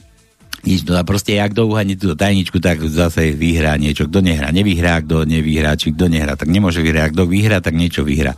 nič, 0.66 0.84
no 0.90 0.98
a 0.98 1.06
proste, 1.06 1.38
ak 1.38 1.54
kto 1.54 1.70
uhadne 1.70 1.96
túto 1.96 2.18
tajničku, 2.18 2.58
tak 2.60 2.82
zase 2.86 3.32
vyhrá 3.38 3.78
niečo. 3.78 4.10
Kto 4.10 4.20
nehrá, 4.20 4.50
nevyhrá, 4.52 5.00
kto 5.06 5.24
nevyhrá, 5.24 5.78
či 5.78 5.94
kto 5.94 6.10
nehrá, 6.12 6.36
tak 6.36 6.50
nemôže 6.50 6.82
vyhrať. 6.82 7.14
Kto 7.14 7.24
vyhrá, 7.30 7.58
tak 7.62 7.78
niečo 7.78 8.04
vyhrá. 8.04 8.34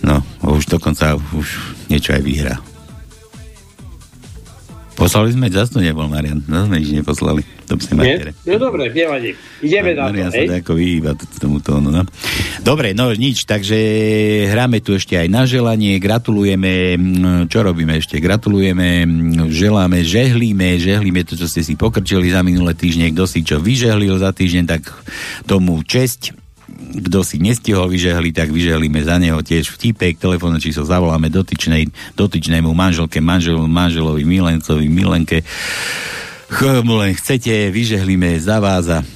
No, 0.00 0.24
už 0.44 0.68
dokonca 0.68 1.16
už 1.16 1.48
niečo 1.92 2.16
aj 2.16 2.22
vyhrá. 2.24 2.56
Poslali 5.00 5.32
sme, 5.32 5.48
zase 5.48 5.72
to 5.72 5.80
nebol 5.80 6.04
Marian. 6.12 6.44
Zase 6.44 6.68
sme 6.68 6.76
nič 6.76 6.90
neposlali. 6.92 7.40
To 7.72 7.80
sme 7.80 8.04
Nie? 8.04 8.36
No 8.44 8.68
dobre, 8.68 8.92
nevadí. 8.92 9.32
Ideme 9.64 9.96
na 9.96 10.12
to, 10.12 10.12
Marian 10.12 10.28
sa 10.28 10.36
hej? 10.36 10.48
to 10.52 10.54
ako 10.60 10.72
vyhýba 10.76 11.10
t- 11.16 11.24
tomu 11.40 11.56
tónu, 11.64 11.88
no. 11.88 12.04
Dobre, 12.60 12.92
no 12.92 13.08
nič, 13.16 13.48
takže 13.48 13.80
hráme 14.52 14.84
tu 14.84 14.92
ešte 14.92 15.16
aj 15.16 15.28
na 15.32 15.48
želanie, 15.48 15.96
gratulujeme, 15.96 17.00
čo 17.48 17.64
robíme 17.64 17.96
ešte? 17.96 18.20
Gratulujeme, 18.20 19.08
želáme, 19.48 20.04
žehlíme, 20.04 20.76
žehlíme 20.76 21.24
to, 21.24 21.32
čo 21.32 21.48
ste 21.48 21.64
si 21.64 21.80
pokrčili 21.80 22.28
za 22.28 22.44
minulé 22.44 22.76
týždne, 22.76 23.08
kto 23.16 23.24
si 23.24 23.40
čo 23.40 23.56
vyžehlil 23.56 24.20
za 24.20 24.36
týždeň, 24.36 24.64
tak 24.68 24.84
tomu 25.48 25.80
česť 25.80 26.36
kto 26.80 27.22
si 27.22 27.38
nestihol 27.38 27.86
vyžehliť, 27.86 28.32
tak 28.34 28.48
vyžehlíme 28.50 29.00
za 29.04 29.16
neho 29.20 29.38
tiež 29.40 29.70
vtipek, 29.76 30.18
telefónne 30.18 30.58
číslo 30.58 30.82
zavoláme 30.82 31.30
dotyčnej, 31.30 31.88
dotyčnému 32.18 32.72
manželke, 32.74 33.22
manžel, 33.22 33.62
manželovi, 33.64 34.26
milencovi, 34.26 34.86
milenke. 34.90 35.46
Ch- 36.50 36.82
len 36.82 37.12
chcete, 37.14 37.70
vyžehlíme 37.70 38.34
za 38.42 38.58
vás 38.58 38.90
a 38.90 39.06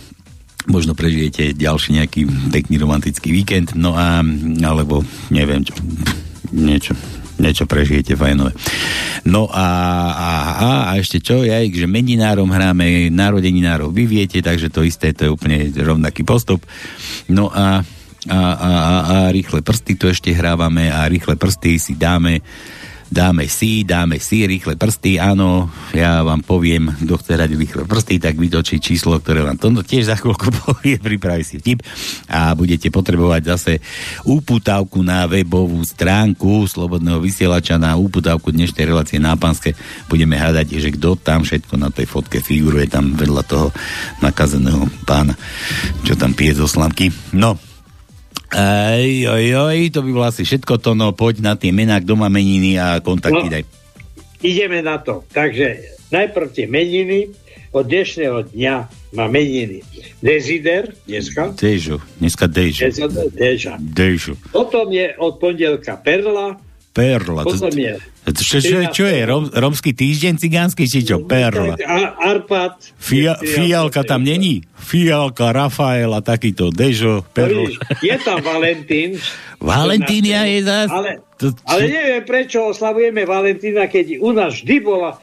možno 0.70 0.94
prežijete 0.96 1.52
ďalší 1.52 2.00
nejaký 2.00 2.20
pekný 2.54 2.78
romantický 2.80 3.34
víkend, 3.34 3.76
no 3.76 3.98
a 3.98 4.22
alebo 4.64 5.04
neviem 5.28 5.66
čo, 5.66 5.74
niečo, 6.54 6.94
niečo 7.44 7.68
prežijete 7.68 8.16
fajnové. 8.16 8.56
No 9.28 9.44
a, 9.52 9.68
a, 10.16 10.30
a, 10.56 10.70
a 10.88 10.90
ešte 10.96 11.20
čo, 11.20 11.44
ja 11.44 11.60
že 11.60 11.84
meninárom 11.84 12.48
hráme, 12.48 13.12
narodeninárov 13.12 13.92
vy 13.92 14.08
viete, 14.08 14.40
takže 14.40 14.72
to 14.72 14.80
isté, 14.80 15.12
to 15.12 15.28
je 15.28 15.34
úplne 15.36 15.68
rovnaký 15.76 16.24
postup. 16.24 16.64
No 17.28 17.52
a 17.52 17.84
a, 18.24 18.40
a, 18.40 18.40
a, 18.72 18.94
a 19.04 19.16
rýchle 19.28 19.60
prsty 19.60 20.00
tu 20.00 20.08
ešte 20.08 20.32
hrávame 20.32 20.88
a 20.88 21.04
rýchle 21.04 21.36
prsty 21.36 21.76
si 21.76 21.92
dáme 21.92 22.40
dáme 23.14 23.46
si, 23.46 23.86
dáme 23.86 24.18
si 24.18 24.42
rýchle 24.42 24.74
prsty, 24.74 25.22
áno, 25.22 25.70
ja 25.94 26.26
vám 26.26 26.42
poviem, 26.42 26.90
kto 26.90 27.14
chce 27.14 27.30
hrať 27.38 27.50
rýchle 27.54 27.82
prsty, 27.86 28.18
tak 28.18 28.34
vytočí 28.34 28.82
číslo, 28.82 29.22
ktoré 29.22 29.46
vám 29.46 29.54
to 29.54 29.70
tiež 29.70 30.10
za 30.10 30.18
chvíľku 30.18 30.50
povie, 30.66 30.98
pripraví 30.98 31.46
si 31.46 31.62
vtip 31.62 31.86
a 32.26 32.50
budete 32.58 32.90
potrebovať 32.90 33.42
zase 33.46 33.72
úputávku 34.26 35.06
na 35.06 35.30
webovú 35.30 35.78
stránku 35.86 36.66
Slobodného 36.66 37.22
vysielača 37.22 37.78
na 37.78 37.94
úputávku 37.94 38.50
dnešnej 38.50 38.90
relácie 38.90 39.22
na 39.22 39.38
Panske. 39.38 39.78
Budeme 40.10 40.34
hľadať, 40.34 40.66
že 40.74 40.90
kto 40.98 41.14
tam 41.14 41.46
všetko 41.46 41.78
na 41.78 41.94
tej 41.94 42.10
fotke 42.10 42.42
figuruje 42.42 42.90
tam 42.90 43.14
vedľa 43.14 43.42
toho 43.46 43.70
nakazeného 44.18 44.90
pána, 45.06 45.38
čo 46.02 46.18
tam 46.18 46.34
pije 46.34 46.58
zo 46.58 46.66
slamky. 46.66 47.14
No, 47.30 47.54
aj, 48.54 49.06
aj, 49.26 49.46
aj, 49.50 49.78
to 49.90 50.00
by 50.02 50.10
bolo 50.14 50.26
asi 50.26 50.46
všetko 50.46 50.78
to, 50.78 50.94
no 50.94 51.10
poď 51.10 51.42
na 51.42 51.52
tie 51.58 51.74
mená, 51.74 51.98
kto 51.98 52.14
má 52.14 52.30
meniny 52.30 52.78
a 52.78 53.02
kontakty 53.02 53.46
No. 53.46 53.52
daj. 53.52 53.64
Ideme 54.44 54.84
na 54.84 55.00
to. 55.00 55.24
Takže 55.32 55.80
najprv 56.12 56.46
tie 56.52 56.66
meniny. 56.68 57.32
Od 57.74 57.82
dnešného 57.90 58.54
dňa 58.54 58.74
má 59.18 59.26
meniny 59.26 59.82
Desider, 60.22 60.94
dneska. 61.10 61.50
Dežo, 61.58 61.98
dneska 62.22 62.46
Dežo. 62.46 62.86
Dežo. 63.82 64.38
Potom 64.54 64.94
je 64.94 65.10
od 65.18 65.42
pondelka 65.42 65.98
Perla, 65.98 66.54
Perla. 66.94 67.42
Čo, 67.42 68.62
čo, 68.62 68.78
čo 68.94 69.04
je? 69.10 69.20
Rom, 69.26 69.50
romský 69.50 69.90
týždeň 69.90 70.38
cigánsky, 70.38 70.86
či 70.86 71.02
čo? 71.02 71.26
Perla. 71.26 71.74
Arpad. 72.22 72.94
Fia, 72.94 73.34
fialka 73.42 74.06
tam 74.06 74.22
není? 74.22 74.62
Fialka, 74.78 75.50
Rafaela, 75.50 76.22
takýto, 76.22 76.70
Dežo, 76.70 77.26
Perla. 77.34 77.66
Je 77.98 78.14
tam 78.22 78.38
Valentín. 78.46 79.18
Valentínia 79.58 80.46
je 80.46 80.62
zás... 80.62 80.88
Ale, 80.88 81.18
ale 81.66 81.82
neviem, 81.90 82.22
prečo 82.22 82.70
oslavujeme 82.70 83.26
Valentína, 83.26 83.90
keď 83.90 84.22
u 84.22 84.30
nás 84.30 84.62
vždy 84.62 84.76
bola 84.78 85.18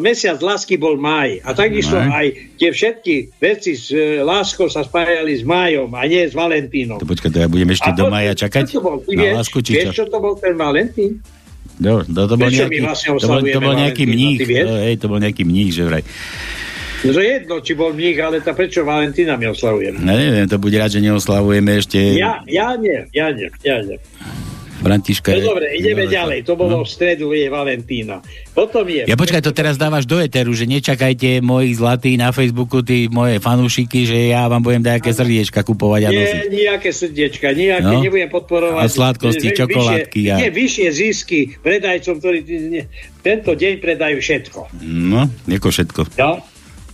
mesiac 0.00 0.40
lásky 0.40 0.80
bol 0.80 0.96
máj. 0.96 1.44
A 1.44 1.52
takisto 1.52 2.00
Máj. 2.00 2.08
aj 2.08 2.26
tie 2.56 2.70
všetky 2.72 3.14
veci 3.36 3.76
s 3.76 3.92
e, 3.92 4.24
láskou 4.24 4.72
sa 4.72 4.80
spájali 4.80 5.36
s 5.36 5.44
májom 5.44 5.92
a 5.92 6.08
nie 6.08 6.24
s 6.24 6.32
Valentínom. 6.32 6.96
to 6.96 7.04
počkaj, 7.04 7.28
to 7.28 7.38
ja 7.44 7.48
budem 7.52 7.68
ešte 7.68 7.92
A 7.92 7.96
do 7.96 8.08
maja 8.08 8.32
čakať? 8.32 8.64
Čo 8.64 8.80
to 8.80 8.80
bol? 8.80 8.96
Ty 9.04 9.12
Na 9.12 9.20
vieš, 9.20 9.34
lásku, 9.44 9.58
či 9.60 9.70
vieš, 9.76 9.92
čo? 9.92 10.04
to 10.08 10.18
bol 10.24 10.34
ten 10.40 10.54
Valentín? 10.56 11.20
No, 11.82 12.00
to, 12.00 12.20
to, 12.28 12.34
bol 12.40 12.48
my 12.48 12.54
nejaký, 12.54 12.80
vlastne 12.80 13.08
to, 13.16 13.26
bol, 13.28 13.40
to 13.44 13.60
bol 13.60 13.74
nejaký 13.76 14.04
mních, 14.08 14.40
vieš? 14.44 14.66
to, 14.68 14.74
hej, 14.88 14.94
to 14.96 15.06
bol 15.12 15.18
nejaký 15.20 15.42
mních, 15.44 15.70
že 15.76 15.82
vraj. 15.84 16.02
No 17.02 17.10
to 17.10 17.18
je 17.18 17.28
jedno, 17.34 17.54
či 17.58 17.72
bol 17.74 17.90
mních, 17.90 18.18
ale 18.22 18.38
tá 18.38 18.54
prečo 18.54 18.86
Valentína 18.86 19.34
my 19.34 19.50
oslavujeme? 19.50 19.98
No 19.98 20.14
neviem, 20.14 20.46
to 20.46 20.56
bude 20.62 20.78
rád, 20.78 20.94
že 20.94 21.02
neoslavujeme 21.02 21.82
ešte 21.82 21.98
Ja, 22.14 22.40
ja 22.46 22.78
nie, 22.78 23.10
ja 23.10 23.34
nie, 23.34 23.50
ja 23.66 23.82
nie. 23.82 23.98
Františka. 24.82 25.30
No 25.32 25.54
dobre, 25.54 25.72
ideme 25.72 26.04
no, 26.04 26.10
ďalej. 26.10 26.38
To 26.42 26.54
bolo 26.54 26.82
v 26.82 26.88
stredu, 26.88 27.30
je 27.30 27.46
Valentína. 27.46 28.18
Potom 28.50 28.82
je... 28.84 29.06
Ja 29.06 29.14
počkaj, 29.14 29.40
to 29.40 29.50
teraz 29.50 29.78
dávaš 29.78 30.04
do 30.04 30.18
eteru, 30.18 30.50
že 30.50 30.66
nečakajte 30.66 31.38
moji 31.38 31.72
zlatí 31.72 32.14
na 32.14 32.28
Facebooku, 32.28 32.82
tí 32.82 33.06
moje 33.06 33.38
fanúšiky, 33.38 34.04
že 34.04 34.30
ja 34.30 34.44
vám 34.44 34.60
budem 34.60 34.82
nejaké 34.82 35.08
srdiečka 35.08 35.62
kupovať 35.62 36.00
a 36.02 36.10
Nie, 36.10 36.18
nosiť. 36.18 36.40
nejaké 36.50 36.90
srdiečka, 36.90 37.46
nejaké, 37.52 37.86
No. 37.88 38.02
nebudem 38.02 38.28
podporovať. 38.28 38.82
A 38.82 38.90
sladkosti, 38.90 39.48
vyššie- 39.48 39.58
čokoládky 39.62 40.20
a- 40.28 40.38
Nie, 40.38 40.50
vyššie 40.50 40.86
zisky 40.90 41.40
predajcom, 41.56 42.18
ktorí 42.18 42.38
nie, 42.44 42.84
tento 43.22 43.54
deň 43.54 43.72
predajú 43.78 44.18
všetko. 44.18 44.60
No, 44.82 45.30
ako 45.46 45.68
všetko. 45.70 46.00
No? 46.18 46.42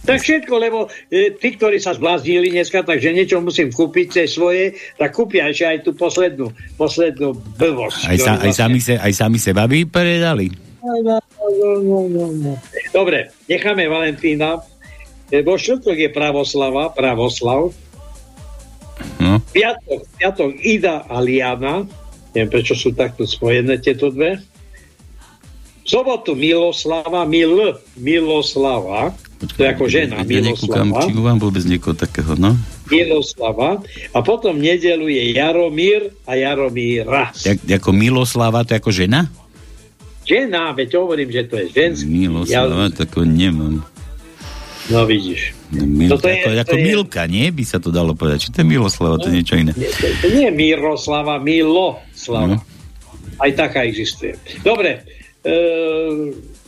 Tak 0.08 0.24
všetko, 0.24 0.54
lebo 0.56 0.88
e, 1.12 1.36
tí, 1.36 1.52
ktorí 1.52 1.76
sa 1.76 1.92
zbláznili 1.92 2.48
dneska, 2.48 2.80
takže 2.80 3.12
niečo 3.12 3.44
musím 3.44 3.68
kúpiť 3.68 4.06
cez 4.08 4.40
svoje, 4.40 4.72
tak 4.96 5.12
kúpia 5.12 5.52
ešte 5.52 5.68
aj 5.68 5.78
tú 5.84 5.92
poslednú, 5.92 6.48
poslednú 6.80 7.36
blbosť. 7.60 8.08
Aj, 8.08 8.16
sa, 8.16 8.32
aj, 8.40 8.52
sami 8.56 8.80
se, 8.80 8.96
aj 8.96 9.12
sami 9.12 9.36
seba 9.36 9.68
by 9.68 9.84
predali. 9.84 10.48
No, 10.80 10.96
no, 11.04 11.70
no, 11.84 12.00
no, 12.08 12.24
no. 12.32 12.52
Dobre, 12.88 13.28
necháme 13.44 13.84
Valentína. 13.84 14.64
E, 15.28 15.44
Vo 15.44 15.60
štvrtok 15.60 16.00
je 16.00 16.08
pravoslava, 16.08 16.88
pravoslav. 16.96 17.68
No. 19.20 19.44
Piatok, 19.52 20.00
piatok 20.16 20.50
Ida 20.64 21.04
a 21.04 21.20
Liana. 21.20 21.84
Neviem, 22.32 22.48
prečo 22.48 22.72
sú 22.72 22.96
takto 22.96 23.28
spojené 23.28 23.76
tieto 23.76 24.08
dve. 24.08 24.40
V 25.84 25.86
sobotu 25.88 26.32
Miloslava, 26.32 27.28
Mil, 27.28 27.76
Miloslava. 28.00 29.12
To 29.38 29.62
je 29.62 29.70
ako 29.70 29.86
žena, 29.86 30.26
Ja 30.26 30.42
nekúkam, 30.42 30.90
Miloslava. 30.90 31.06
či 31.06 31.10
mám 31.14 31.38
vôbec 31.38 31.62
niekoho 31.62 31.94
takého, 31.94 32.34
no. 32.34 32.58
Miloslava. 32.90 33.78
A 34.10 34.18
potom 34.18 34.58
nedelu 34.58 35.06
je 35.06 35.30
Jaromír 35.30 36.10
a 36.26 36.34
Jaromíra. 36.34 37.30
Jak, 37.46 37.62
ako 37.62 37.90
Miloslava, 37.94 38.66
to 38.66 38.74
je 38.74 38.78
ako 38.82 38.90
žena? 38.90 39.30
Žena, 40.26 40.74
veď 40.74 40.98
hovorím, 40.98 41.30
že 41.30 41.46
to 41.46 41.54
je 41.54 41.66
ženský. 41.70 42.10
Miloslava, 42.10 42.90
ja... 42.90 42.98
tako 42.98 43.22
nemám. 43.22 43.86
No 44.88 45.04
vidíš. 45.04 45.54
Milka, 45.70 46.16
Toto 46.16 46.26
je- 46.26 46.40
ako, 46.40 46.48
to 46.48 46.58
ako 46.58 46.76
je- 46.76 46.84
Milka, 46.84 47.22
nie? 47.24 47.46
By 47.52 47.62
sa 47.62 47.78
to 47.78 47.88
dalo 47.88 48.16
povedať. 48.16 48.48
Či 48.48 48.52
to 48.52 48.58
je 48.60 48.66
Miloslava, 48.66 49.20
to 49.20 49.28
je 49.28 49.34
niečo 49.36 49.54
iné. 49.54 49.70
Nie, 49.76 49.88
to, 49.92 50.04
to 50.18 50.28
nie 50.32 50.48
je 50.48 50.54
Miroslava, 50.56 51.38
Miloslava. 51.38 52.56
No. 52.56 52.64
Aj 53.38 53.50
taká 53.54 53.86
existuje. 53.86 54.34
Dobre, 54.64 55.04
e, 55.44 55.54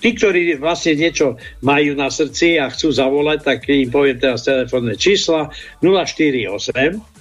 tí, 0.00 0.16
ktorí 0.16 0.56
vlastne 0.58 0.96
niečo 0.96 1.36
majú 1.62 1.92
na 1.94 2.08
srdci 2.08 2.56
a 2.56 2.72
chcú 2.72 2.90
zavolať, 2.90 3.38
tak 3.44 3.68
im 3.68 3.92
poviem 3.92 4.18
teraz 4.18 4.48
telefónne 4.48 4.96
čísla 4.96 5.52
048, 5.84 7.20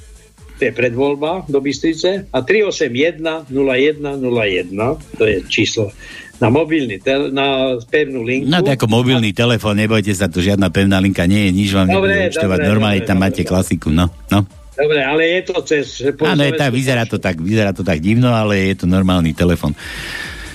to 0.59 0.67
je 0.67 0.73
predvoľba 0.75 1.47
do 1.47 1.59
Bystrice, 1.63 2.27
a 2.31 2.37
381 2.43 3.47
0101, 3.51 5.19
to 5.19 5.23
je 5.23 5.37
číslo 5.47 5.91
na 6.39 6.47
mobilný, 6.47 7.03
tel, 7.03 7.35
na 7.35 7.75
pevnú 7.83 8.23
linku. 8.23 8.47
No 8.47 8.63
ako 8.63 8.87
mobilný 8.87 9.35
telefón, 9.35 9.75
nebojte 9.75 10.15
sa, 10.15 10.31
to 10.31 10.39
žiadna 10.39 10.71
pevná 10.71 11.03
linka 11.03 11.27
nie 11.27 11.47
je, 11.47 11.51
nič 11.51 11.69
vám 11.75 11.91
Dobre, 11.91 12.15
nebude 12.15 12.31
účtovať. 12.31 12.57
dobre, 12.63 12.69
Normálne 12.71 12.99
dobre, 13.03 13.09
tam 13.11 13.17
dobre, 13.19 13.27
máte 13.27 13.41
klasiku, 13.43 13.87
no. 13.91 14.07
no. 14.31 14.39
Dobre, 14.79 14.99
ale 15.03 15.23
je 15.27 15.41
to 15.43 15.55
cez... 15.67 15.99
Áno, 16.23 16.41
je 16.47 16.55
tak, 16.55 16.71
vyzerá 16.71 17.03
to 17.03 17.19
tak, 17.19 17.35
vyzerá 17.43 17.75
to 17.75 17.83
tak 17.83 17.99
divno, 17.99 18.31
ale 18.31 18.71
je 18.71 18.75
to 18.79 18.85
normálny 18.87 19.35
telefon. 19.35 19.75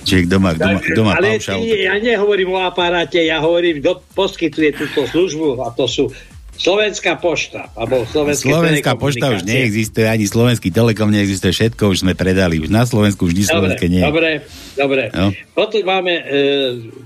Čiže 0.05 0.21
kto 0.29 0.37
má, 0.37 0.51
kto 0.53 0.69
má, 0.69 0.79
kto 0.85 1.01
má 1.01 1.13
ale 1.17 1.41
paušal, 1.41 1.59
ty, 1.65 1.89
ja 1.89 1.97
nehovorím 1.97 2.53
o 2.53 2.61
aparáte, 2.61 3.25
ja 3.25 3.41
hovorím, 3.41 3.81
kto 3.81 4.05
poskytuje 4.13 4.77
túto 4.77 5.09
službu 5.09 5.65
a 5.65 5.73
to 5.73 5.89
sú 5.89 6.13
Slovenská 6.55 7.19
pošta. 7.19 7.75
Alebo 7.75 8.07
Slovenské 8.07 8.47
Slovenská 8.47 8.95
pošta 8.95 9.35
už 9.35 9.43
neexistuje, 9.43 10.07
ani 10.07 10.23
Slovenský 10.31 10.71
telekom 10.71 11.11
neexistuje, 11.11 11.51
všetko 11.51 11.91
už 11.91 12.07
sme 12.07 12.15
predali. 12.15 12.63
Už 12.63 12.71
na 12.71 12.87
Slovensku 12.87 13.27
vždy 13.27 13.43
Dobre, 13.43 13.51
slovenské 13.51 13.87
nie 13.91 14.03
dobre, 14.07 14.31
dobre. 14.79 15.11
No. 15.11 15.35
Potom 15.51 15.83
máme 15.83 16.15
e, 16.15 16.25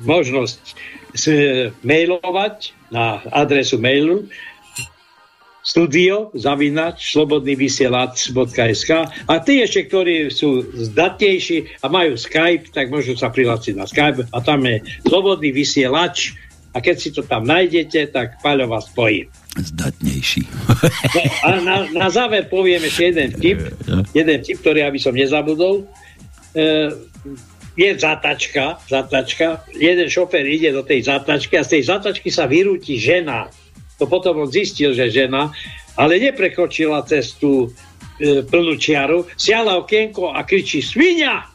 možnosť 0.04 0.60
e, 0.68 1.72
mailovať 1.80 2.76
na 2.92 3.24
adresu 3.32 3.80
mailu 3.80 4.28
studio 5.68 6.32
zavinač 6.32 7.12
slobodnyvysielac.sk 7.12 8.90
a 9.28 9.34
tí 9.44 9.60
ešte, 9.60 9.84
ktorí 9.92 10.32
sú 10.32 10.64
zdatnejší 10.72 11.84
a 11.84 11.92
majú 11.92 12.16
Skype, 12.16 12.72
tak 12.72 12.88
môžu 12.88 13.20
sa 13.20 13.28
prihlásiť 13.28 13.76
na 13.76 13.84
Skype 13.84 14.24
a 14.32 14.38
tam 14.40 14.64
je 14.64 14.80
slobodný 15.04 15.52
vysielač 15.52 16.32
a 16.72 16.80
keď 16.80 16.96
si 16.96 17.12
to 17.12 17.20
tam 17.20 17.44
nájdete, 17.44 18.12
tak 18.16 18.40
Paľo 18.40 18.72
vás 18.72 18.88
spojí. 18.88 19.28
Zdatnejší. 19.58 20.46
No, 21.16 21.20
a 21.42 21.48
na, 21.60 21.76
na 21.90 22.08
záver 22.08 22.46
poviem 22.46 22.84
ešte 22.86 23.10
jeden 23.12 23.30
tip, 23.36 23.58
jeden 24.14 24.38
tip, 24.44 24.62
ktorý 24.62 24.86
aby 24.86 25.00
som 25.00 25.16
nezabudol. 25.16 25.82
E, 26.54 26.94
je 27.78 27.88
zatačka, 27.94 28.78
zatačka, 28.86 29.66
jeden 29.74 30.06
šofer 30.10 30.42
ide 30.46 30.70
do 30.74 30.82
tej 30.82 31.06
zatačky 31.06 31.58
a 31.58 31.66
z 31.66 31.78
tej 31.78 31.82
zatačky 31.90 32.28
sa 32.30 32.46
vyrúti 32.46 32.98
žena. 32.98 33.50
To 33.98 34.06
potom 34.06 34.46
on 34.46 34.50
zistil, 34.50 34.94
že 34.94 35.10
žena, 35.10 35.50
ale 35.98 36.22
neprekročila 36.22 37.02
cez 37.02 37.34
tú 37.34 37.70
e, 38.22 38.46
plnú 38.46 38.78
čiaru, 38.78 39.26
siala 39.34 39.74
okienko 39.82 40.30
a 40.30 40.46
kričí 40.46 40.78
svinia! 40.78 41.50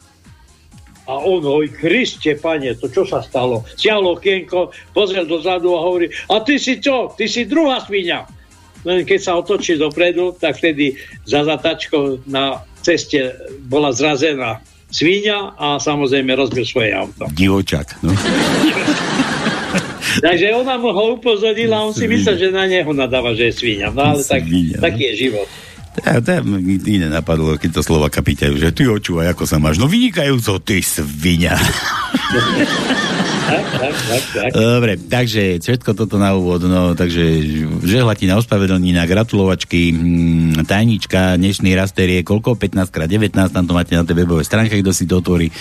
A 1.04 1.20
on, 1.20 1.44
oj 1.44 1.68
Kriste, 1.68 2.32
pane, 2.40 2.72
to 2.80 2.88
čo 2.88 3.04
sa 3.04 3.20
stalo? 3.20 3.60
Siahlo 3.76 4.16
okienko, 4.16 4.72
pozrel 4.96 5.28
dozadu 5.28 5.76
a 5.76 5.84
hovorí, 5.84 6.08
a 6.32 6.40
ty 6.40 6.56
si 6.56 6.80
čo? 6.80 7.12
Ty 7.12 7.28
si 7.28 7.44
druhá 7.44 7.84
svinia. 7.84 8.24
Len 8.88 9.04
keď 9.04 9.20
sa 9.20 9.36
otočí 9.36 9.76
dopredu, 9.76 10.32
tak 10.36 10.56
vtedy 10.56 10.96
za 11.28 11.44
zatačkou 11.44 12.24
na 12.28 12.64
ceste 12.80 13.36
bola 13.68 13.92
zrazená 13.92 14.64
svíňa 14.92 15.56
a 15.56 15.76
samozrejme 15.80 16.32
rozbil 16.36 16.64
svoje 16.64 16.92
auto. 16.92 17.28
Divočak. 17.32 18.00
No. 18.04 18.12
Takže 20.22 20.46
ona 20.54 20.78
mu 20.78 20.94
ho 20.94 21.18
upozornila 21.18 21.82
a 21.82 21.86
on 21.88 21.94
si 21.96 22.06
myslel, 22.06 22.36
že 22.38 22.48
na 22.54 22.68
neho 22.68 22.90
nadáva, 22.92 23.34
že 23.34 23.50
je 23.50 23.54
svíňa. 23.54 23.90
No 23.90 24.14
ale 24.14 24.22
tak, 24.22 24.46
no. 24.46 24.78
taký 24.78 25.02
je 25.10 25.30
život. 25.30 25.48
Ja, 26.02 26.18
to 26.18 26.42
iné 26.90 27.06
napadlo, 27.06 27.54
keď 27.54 27.78
to 27.78 27.86
Slovaka 27.86 28.18
pýtajú, 28.18 28.58
že 28.58 28.74
ty 28.74 28.82
očúvaj, 28.82 29.30
ako 29.30 29.46
sa 29.46 29.62
máš. 29.62 29.78
No 29.78 29.86
vynikajúco, 29.86 30.58
ty 30.58 30.82
svinia. 30.82 31.54
Dobre, 34.54 34.96
takže 34.96 35.60
všetko 35.60 35.92
toto 35.92 36.16
na 36.16 36.32
úvod, 36.32 36.64
no, 36.64 36.96
takže 36.96 37.22
žehlatí 37.84 38.24
na 38.24 38.40
ospravedlnina, 38.40 39.04
gratulovačky, 39.04 39.92
mm, 39.92 40.64
tajnička, 40.64 41.36
dnešný 41.36 41.76
raster 41.76 42.08
je 42.08 42.20
koľko? 42.24 42.56
15x19, 42.56 43.52
tam 43.52 43.64
to 43.68 43.72
máte 43.76 43.92
na 43.92 44.06
tej 44.06 44.24
webovej 44.24 44.48
stránke, 44.48 44.80
kto 44.80 44.90
si 44.96 45.04
to 45.04 45.20
otvorí 45.20 45.52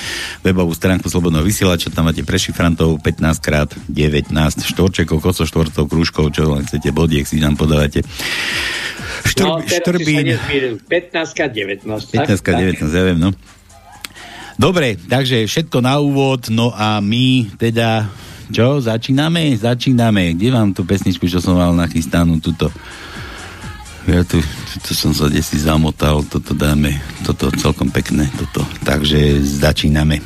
webovú 0.45 0.71
stránku 0.71 1.11
Slobodného 1.11 1.43
vysielača, 1.43 1.91
tam 1.91 2.07
máte 2.07 2.23
prešifrantov 2.23 3.03
15x19 3.03 4.31
štvorčekov, 4.63 5.19
kosoštvorcov, 5.19 5.83
krúžkov, 5.87 6.31
čo 6.31 6.55
len 6.55 6.63
chcete, 6.63 6.89
bodiek 6.95 7.27
si 7.27 7.43
tam 7.43 7.59
podávate. 7.59 8.05
Štrb, 9.23 9.47
no, 9.47 9.63
štrbín. 9.63 10.35
nezmýlil. 10.35 10.73
15 10.87 11.87
19. 11.87 11.87
tak, 12.11 12.27
15 12.27 12.43
tak. 12.43 12.55
19, 12.59 12.91
ja 12.91 13.03
viem, 13.07 13.19
no. 13.19 13.31
Dobre, 14.63 14.95
takže 14.95 15.43
všetko 15.43 15.83
na 15.83 15.99
úvod, 15.99 16.47
no 16.47 16.71
a 16.71 17.03
my 17.03 17.51
teda, 17.59 18.07
čo, 18.47 18.79
začíname? 18.79 19.51
Začíname. 19.59 20.39
Kde 20.39 20.55
mám 20.55 20.71
tú 20.71 20.87
pesničku, 20.87 21.27
čo 21.27 21.43
som 21.43 21.59
mal 21.59 21.75
nachystanú, 21.75 22.39
tuto? 22.39 22.71
Ja 24.07 24.23
tu, 24.23 24.39
tu 24.79 24.95
som 24.95 25.11
sa 25.11 25.27
desi 25.27 25.59
zamotal, 25.59 26.23
toto 26.31 26.55
dáme, 26.55 26.95
toto 27.27 27.51
celkom 27.59 27.91
pekné, 27.91 28.31
toto. 28.39 28.63
Takže 28.87 29.43
začíname. 29.43 30.23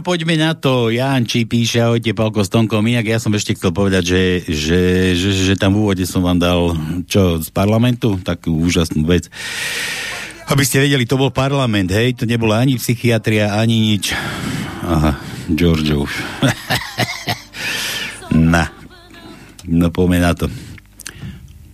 No 0.00 0.16
poďme 0.16 0.40
na 0.40 0.56
to. 0.56 0.88
Janči 0.88 1.44
píše, 1.44 1.84
ahojte 1.84 2.16
Palko 2.16 2.40
s 2.40 2.48
Tonkom. 2.48 2.80
Inak 2.88 3.04
ja 3.04 3.20
som 3.20 3.36
ešte 3.36 3.52
chcel 3.52 3.68
povedať, 3.68 4.08
že, 4.08 4.22
že, 4.48 4.80
že, 5.12 5.28
že 5.52 5.54
tam 5.60 5.76
v 5.76 5.84
úvode 5.84 6.08
som 6.08 6.24
vám 6.24 6.40
dal 6.40 6.72
čo, 7.04 7.36
z 7.36 7.52
parlamentu, 7.52 8.16
takú 8.16 8.64
úžasnú 8.64 9.04
vec. 9.04 9.28
Aby 10.48 10.64
ste 10.64 10.80
vedeli, 10.80 11.04
to 11.04 11.20
bol 11.20 11.28
parlament, 11.28 11.92
hej, 11.92 12.16
to 12.16 12.24
nebola 12.24 12.64
ani 12.64 12.80
psychiatria, 12.80 13.52
ani 13.52 13.76
nič. 13.92 14.16
Aha, 14.88 15.20
George 15.52 15.92
už. 15.92 16.12
na. 18.56 18.72
No 19.68 19.92
poďme 19.92 20.24
na 20.24 20.32
to. 20.32 20.48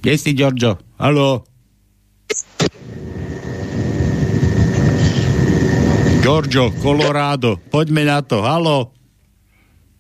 Kde 0.03 0.19
si, 0.19 0.35
Giorgio? 0.35 0.83
Haló? 0.99 1.47
Giorgio, 6.27 6.75
Colorado, 6.83 7.55
poďme 7.71 8.03
na 8.03 8.19
to, 8.19 8.43
halo. 8.43 8.91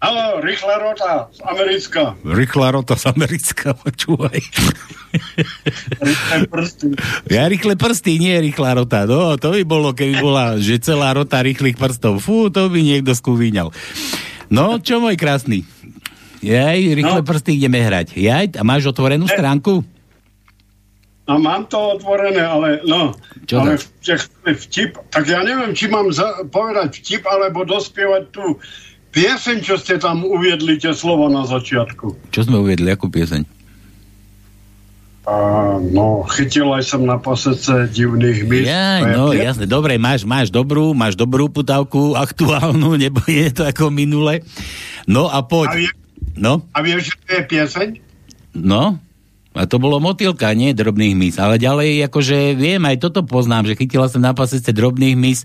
Halo, 0.03 0.43
rýchla 0.43 0.75
rota 0.83 1.31
z 1.31 1.39
Americka. 1.47 2.19
Rýchla 2.27 2.75
rota 2.75 2.99
z 2.99 3.15
Americka, 3.15 3.71
počúvaj. 3.87 4.35
Rýchle 6.03 6.39
prsty. 6.51 6.99
Ja 7.31 7.47
rýchle 7.47 7.79
prsty, 7.79 8.19
nie 8.19 8.35
rýchla 8.43 8.75
rota. 8.75 9.07
No, 9.07 9.39
to 9.39 9.55
by 9.55 9.63
bolo, 9.63 9.95
keby 9.95 10.19
bola, 10.19 10.59
že 10.59 10.83
celá 10.83 11.15
rota 11.15 11.39
rýchlych 11.47 11.79
prstov. 11.79 12.19
Fú, 12.19 12.51
to 12.51 12.75
by 12.75 12.83
niekto 12.83 13.15
skúvíňal. 13.15 13.71
No, 14.51 14.83
čo 14.83 14.99
môj 14.99 15.15
krásny? 15.15 15.63
Jaj, 16.43 16.91
rýchle 16.91 17.23
no. 17.23 17.27
prsty 17.31 17.55
ideme 17.55 17.79
hrať. 17.79 18.19
Jaj, 18.19 18.59
a 18.59 18.67
máš 18.67 18.91
otvorenú 18.91 19.31
stránku? 19.31 19.87
No 21.27 21.37
mám 21.37 21.67
to 21.67 21.99
otvorené, 21.99 22.39
ale 22.39 22.81
no, 22.83 23.11
Čo 23.45 23.59
ale 23.59 23.75
v, 23.77 23.87
vtip, 24.55 24.95
tak 25.11 25.27
ja 25.27 25.43
neviem, 25.43 25.75
či 25.75 25.91
mám 25.91 26.15
za, 26.15 26.47
povedať 26.47 27.03
vtip, 27.03 27.27
alebo 27.27 27.67
dospievať 27.67 28.31
tú 28.31 28.63
pieseň, 29.11 29.59
čo 29.59 29.75
ste 29.75 29.99
tam 29.99 30.23
uviedli, 30.23 30.79
tie 30.79 30.95
slovo 30.95 31.27
na 31.27 31.43
začiatku. 31.43 32.31
Čo 32.31 32.41
sme 32.43 32.63
uviedli, 32.63 32.87
akú 32.89 33.11
pieseň? 33.11 33.43
A, 35.27 35.35
no, 35.83 36.23
chytil 36.31 36.71
aj 36.71 36.87
som 36.87 37.03
na 37.03 37.19
pasece 37.19 37.91
divných 37.91 38.47
míst. 38.47 38.71
Ja, 38.71 39.03
no 39.03 39.35
pie- 39.35 39.43
jasne, 39.43 39.67
dobre, 39.67 39.99
máš, 39.99 40.23
máš 40.23 40.55
dobrú, 40.55 40.95
máš 40.95 41.19
dobrú 41.19 41.51
putavku, 41.51 42.15
aktuálnu, 42.15 42.95
nebo 43.03 43.19
je 43.27 43.51
to 43.51 43.67
ako 43.67 43.91
minule. 43.91 44.47
No 45.11 45.27
a 45.27 45.43
A, 45.43 45.43
poď. 45.43 45.69
vie, 45.75 45.91
No, 46.37 46.63
a 46.71 46.85
vieš, 46.85 47.11
že 47.11 47.15
to 47.17 47.29
je 47.33 47.43
pieseň? 47.49 47.89
no. 48.55 49.03
A 49.57 49.65
to 49.65 49.81
bolo 49.81 49.97
motýlka, 49.99 50.53
nie 50.53 50.71
drobných 50.71 51.17
mis. 51.17 51.37
Ale 51.37 51.57
ďalej, 51.57 52.05
akože 52.07 52.53
viem, 52.53 52.85
aj 52.85 53.01
toto 53.01 53.25
poznám, 53.25 53.73
že 53.73 53.77
chytila 53.77 54.07
som 54.07 54.21
na 54.21 54.37
pasece 54.37 54.69
drobných 54.71 55.17
mis, 55.17 55.41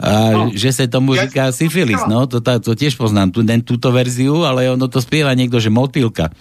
a 0.00 0.32
No. 0.32 0.48
že 0.52 0.72
sa 0.72 0.88
tomu 0.88 1.12
Ja- 1.12 1.28
říká 1.28 1.52
syfilis, 1.52 2.00
no, 2.08 2.24
to, 2.24 2.40
tá, 2.40 2.56
to 2.56 2.72
tiež 2.72 2.96
poznám, 2.96 3.36
ten, 3.36 3.60
túto 3.60 3.92
verziu, 3.92 4.44
ale 4.44 4.68
ono 4.68 4.88
to 4.88 4.96
spieva 5.00 5.36
niekto, 5.36 5.60
že 5.60 5.68
motýlka. 5.68 6.32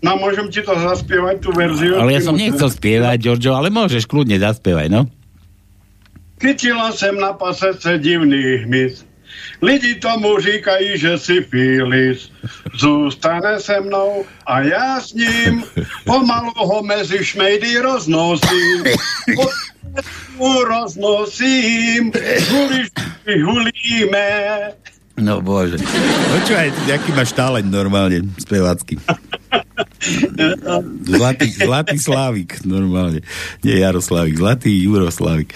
No, 0.00 0.16
môžem 0.16 0.48
ti 0.52 0.60
to 0.60 0.72
zaspievať, 0.72 1.40
tú 1.40 1.52
verziu. 1.52 1.96
Ale 1.96 2.12
ja 2.12 2.20
som 2.20 2.36
nechcel 2.36 2.68
spievať, 2.68 3.16
Giorgio, 3.20 3.56
ale 3.56 3.68
môžeš, 3.68 4.04
kľudne 4.04 4.36
zaspievaj, 4.36 4.88
no. 4.92 5.08
Chytila 6.40 6.92
sem 6.92 7.16
na 7.16 7.32
pasece 7.32 7.96
divných 7.96 8.68
mis. 8.68 9.00
Lidi 9.62 9.94
tomu 9.94 10.38
říkají, 10.40 10.98
že 10.98 11.18
si 11.18 11.42
Filis 11.42 12.30
zůstane 12.74 13.60
se 13.60 13.80
mnou 13.80 14.24
a 14.46 14.60
já 14.60 15.00
s 15.00 15.12
ním 15.12 15.64
pomalu 16.04 16.52
ho 16.56 16.82
mezi 16.82 17.24
šmejdy 17.24 17.78
roznosím. 17.78 18.84
Roznosím, 20.68 22.12
huli, 22.50 22.84
hulíme. 23.42 24.70
No 25.14 25.38
bože. 25.38 25.78
Počúvaj, 25.78 26.74
aký 26.90 27.10
máš 27.14 27.30
talent 27.38 27.70
normálne, 27.70 28.26
spevácky. 28.42 28.98
Zlatý, 31.06 31.48
zlatý 31.54 31.96
Slávik, 31.96 32.60
normálne. 32.66 33.24
Nie 33.64 33.80
Jaroslávik, 33.80 34.36
zlatý 34.36 34.74
Juroslavik. 34.84 35.54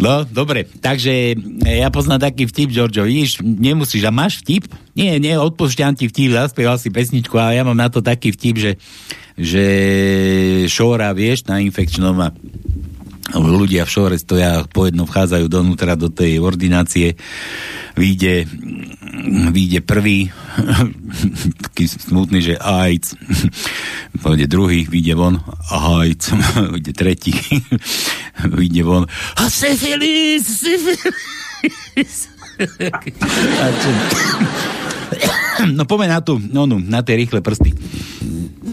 No, 0.00 0.26
dobre, 0.26 0.66
takže 0.66 1.36
ja 1.62 1.88
poznám 1.92 2.26
taký 2.26 2.48
vtip, 2.50 2.74
Giorgio, 2.74 3.06
vidíš, 3.06 3.44
nemusíš, 3.44 4.02
a 4.08 4.12
máš 4.12 4.42
vtip? 4.42 4.66
Nie, 4.98 5.20
nie, 5.22 5.36
odpúšťam 5.38 5.94
ti 5.94 6.10
vtip, 6.10 6.34
zaspieval 6.34 6.80
si 6.80 6.90
pesničku, 6.90 7.36
ale 7.38 7.60
ja 7.60 7.62
mám 7.62 7.78
na 7.78 7.86
to 7.92 8.02
taký 8.02 8.34
vtip, 8.34 8.56
že, 8.58 8.72
že 9.38 9.64
šóra, 10.66 11.14
vieš, 11.14 11.46
na 11.46 11.62
infekčnom 11.62 12.18
a 12.18 12.34
ľudia 13.32 13.88
v 13.88 13.92
šore 13.92 14.16
stoja, 14.20 14.68
po 14.68 14.84
jednom 14.84 15.08
vchádzajú 15.08 15.48
donútra 15.48 15.96
do 15.96 16.12
tej 16.12 16.44
ordinácie, 16.44 17.16
vyjde, 17.96 18.44
vyjde 19.48 19.80
prvý, 19.80 20.28
taký 21.64 21.88
smutný, 21.88 22.44
že 22.44 22.60
AIDS, 22.60 23.16
pôjde 24.22 24.44
druhý, 24.44 24.84
vyjde 24.84 25.16
von, 25.16 25.40
AIDS, 25.72 26.36
vyjde 26.76 26.92
tretí, 26.92 27.32
vyjde 28.44 28.82
von, 28.84 29.08
a 29.40 29.48
syfilis, 29.48 30.44
syfilis. 30.44 32.28
No 35.64 35.86
poďme 35.86 36.10
na 36.10 36.18
tú, 36.18 36.38
no, 36.38 36.66
no, 36.66 36.82
na 36.82 37.06
tie 37.06 37.14
rýchle 37.14 37.38
prsty. 37.38 37.70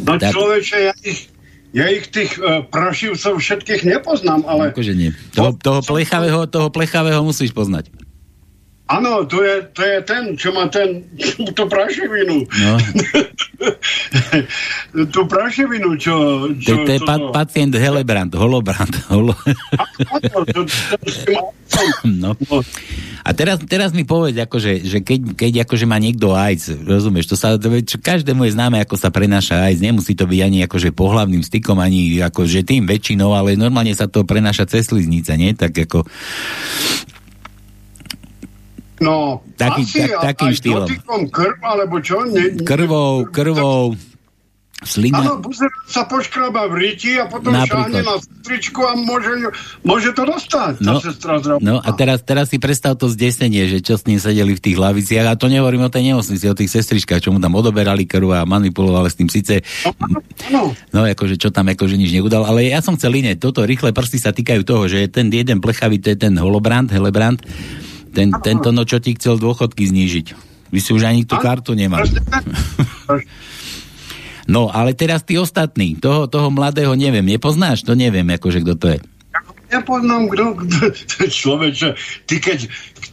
No 0.01 0.17
človeče, 0.17 0.77
ja 0.81 0.93
ich, 1.05 1.29
ja 1.71 1.87
ich 1.87 2.11
tých 2.11 2.35
uh, 2.39 2.67
prašivcov 2.67 3.39
všetkých 3.39 3.87
nepoznám, 3.87 4.43
ale 4.43 4.75
Akože 4.75 4.91
nie. 4.95 5.15
Toho, 5.31 5.55
toho, 5.55 5.79
plechavého, 5.79 6.43
toho 6.51 6.67
plechavého 6.67 7.23
musíš 7.23 7.55
poznať. 7.55 7.87
Áno, 8.97 9.23
to 9.23 9.39
je, 9.43 9.55
to 9.71 9.81
je 9.81 9.97
ten, 10.03 10.23
čo 10.35 10.51
má 10.51 10.67
ten, 10.67 11.05
tú 11.57 11.63
prašivinu. 11.67 12.43
No. 12.43 12.73
tú 15.15 15.21
prašivinu, 15.27 15.95
čo... 15.95 16.13
To, 16.51 16.59
čo 16.59 16.75
to 16.83 16.91
je 16.91 17.01
pa, 17.03 17.15
pacient 17.31 17.73
Helebrand, 17.75 18.33
Holobrand. 18.35 18.93
Holo... 19.07 19.33
áno, 20.11 20.39
to, 20.51 20.61
to, 20.67 21.07
to, 21.07 21.39
No. 22.03 22.35
A 23.21 23.29
teraz, 23.37 23.61
teraz 23.63 23.93
mi 23.93 24.03
povedz, 24.03 24.35
akože, 24.35 24.81
že 24.81 24.99
keď, 25.05 25.37
keď 25.37 25.51
akože 25.63 25.85
má 25.85 26.01
niekto 26.01 26.33
AIDS, 26.33 26.73
rozumieš, 26.83 27.29
to 27.31 27.35
sa, 27.37 27.55
to, 27.55 27.69
čo 27.85 28.01
každému 28.01 28.43
je 28.49 28.55
známe, 28.57 28.81
ako 28.81 28.97
sa 28.97 29.13
prenáša 29.13 29.61
AIDS, 29.61 29.79
nemusí 29.79 30.17
to 30.17 30.25
byť 30.25 30.41
ani 30.41 30.65
akože 30.65 30.89
pohlavným 30.91 31.45
stykom, 31.45 31.77
ani 31.77 32.19
akože 32.19 32.65
tým 32.65 32.89
väčšinou, 32.89 33.31
ale 33.37 33.53
normálne 33.55 33.93
sa 33.93 34.09
to 34.09 34.25
prenáša 34.25 34.65
cez 34.65 34.89
sliznice, 34.89 35.37
nie? 35.37 35.53
Tak 35.53 35.85
ako, 35.85 36.03
No, 39.01 39.41
Taký- 39.55 39.81
asi 39.83 39.99
tak- 39.99 40.21
takým 40.23 40.47
aj 40.47 40.55
štýlom. 40.55 40.85
dotykom 40.85 41.21
krv, 41.27 41.57
alebo 41.59 41.95
čo? 41.99 42.21
Ne, 42.23 42.53
krvou, 42.61 43.25
krvou, 43.25 43.97
slina... 44.79 45.21
Áno, 45.21 45.37
buzera 45.37 45.69
sa 45.85 46.05
poškraba 46.05 46.65
v 46.65 46.75
riti 46.79 47.13
a 47.13 47.25
potom 47.25 47.49
Napríklad. 47.51 47.85
šáhne 47.85 48.01
na 48.01 48.15
sestričku 48.17 48.81
a 48.81 48.93
môže, 48.95 49.29
môže 49.81 50.09
to 50.09 50.25
dostať. 50.25 50.81
No, 50.81 50.97
no 51.59 51.77
a 51.77 51.89
teraz, 51.91 52.21
teraz 52.21 52.49
si 52.49 52.57
predstav 52.57 52.93
to 52.93 53.05
zdesenie, 53.05 53.65
že 53.67 53.77
čo 53.79 53.93
s 53.93 54.05
ním 54.05 54.17
sedeli 54.17 54.53
v 54.53 54.63
tých 54.63 54.77
hlaviciach 54.77 55.27
a 55.27 55.37
to 55.37 55.45
nehovorím 55.47 55.85
o 55.85 55.89
tej 55.89 56.09
nemocnici, 56.09 56.45
o 56.45 56.57
tých 56.57 56.69
sestričkách, 56.71 57.21
čo 57.21 57.29
mu 57.29 57.37
tam 57.37 57.53
odoberali 57.53 58.05
krv 58.05 58.33
a 58.35 58.41
manipulovali 58.43 59.05
s 59.05 59.17
tým 59.17 59.29
síce 59.29 59.61
Áno, 60.49 60.73
No, 60.89 61.01
akože 61.03 61.37
čo 61.37 61.49
tam 61.49 61.69
akože 61.69 61.95
nič 61.95 62.09
neudal, 62.11 62.41
ale 62.43 62.65
ja 62.67 62.81
som 62.81 62.97
chcel 62.97 63.13
iné. 63.15 63.33
Toto 63.33 63.61
rýchle 63.61 63.89
prsty 63.91 64.17
sa 64.17 64.29
týkajú 64.29 64.61
toho, 64.63 64.85
že 64.85 65.05
ten 65.07 65.29
jeden 65.29 65.57
plechavý, 65.57 65.97
to 65.97 66.09
je 66.09 66.17
ten 66.19 66.33
holobrand, 66.33 66.89
helebrand, 66.89 67.37
ten, 68.11 68.29
tento 68.43 68.69
no, 68.75 68.83
čo 68.83 68.99
ti 68.99 69.15
chcel 69.15 69.39
dôchodky 69.39 69.87
znížiť. 69.87 70.27
Vy 70.71 70.79
si 70.79 70.91
už 70.95 71.03
ani 71.03 71.27
tú 71.27 71.35
kartu 71.35 71.75
nemal. 71.75 72.03
No, 74.49 74.67
ale 74.67 74.91
teraz 74.97 75.23
tí 75.23 75.37
ostatní, 75.37 75.95
toho, 75.95 76.25
toho 76.27 76.49
mladého 76.51 76.91
neviem, 76.97 77.23
nepoznáš? 77.23 77.85
To 77.87 77.93
neviem, 77.95 78.25
akože 78.25 78.65
kto 78.65 78.73
to 78.75 78.87
je. 78.97 78.99
nepoznám, 79.71 80.27
kto, 80.27 80.45
kto 80.91 81.19
človeče, 81.31 81.89
ty 82.27 82.35
keď, 82.43 82.59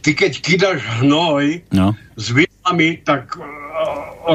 ty 0.03 0.11
keď 0.11 0.31
kydaš 0.43 0.79
hnoj 0.99 1.63
No. 1.71 1.95
s 2.19 2.25
vidlami, 2.35 2.99
tak 3.07 3.39
uh, 3.39 3.45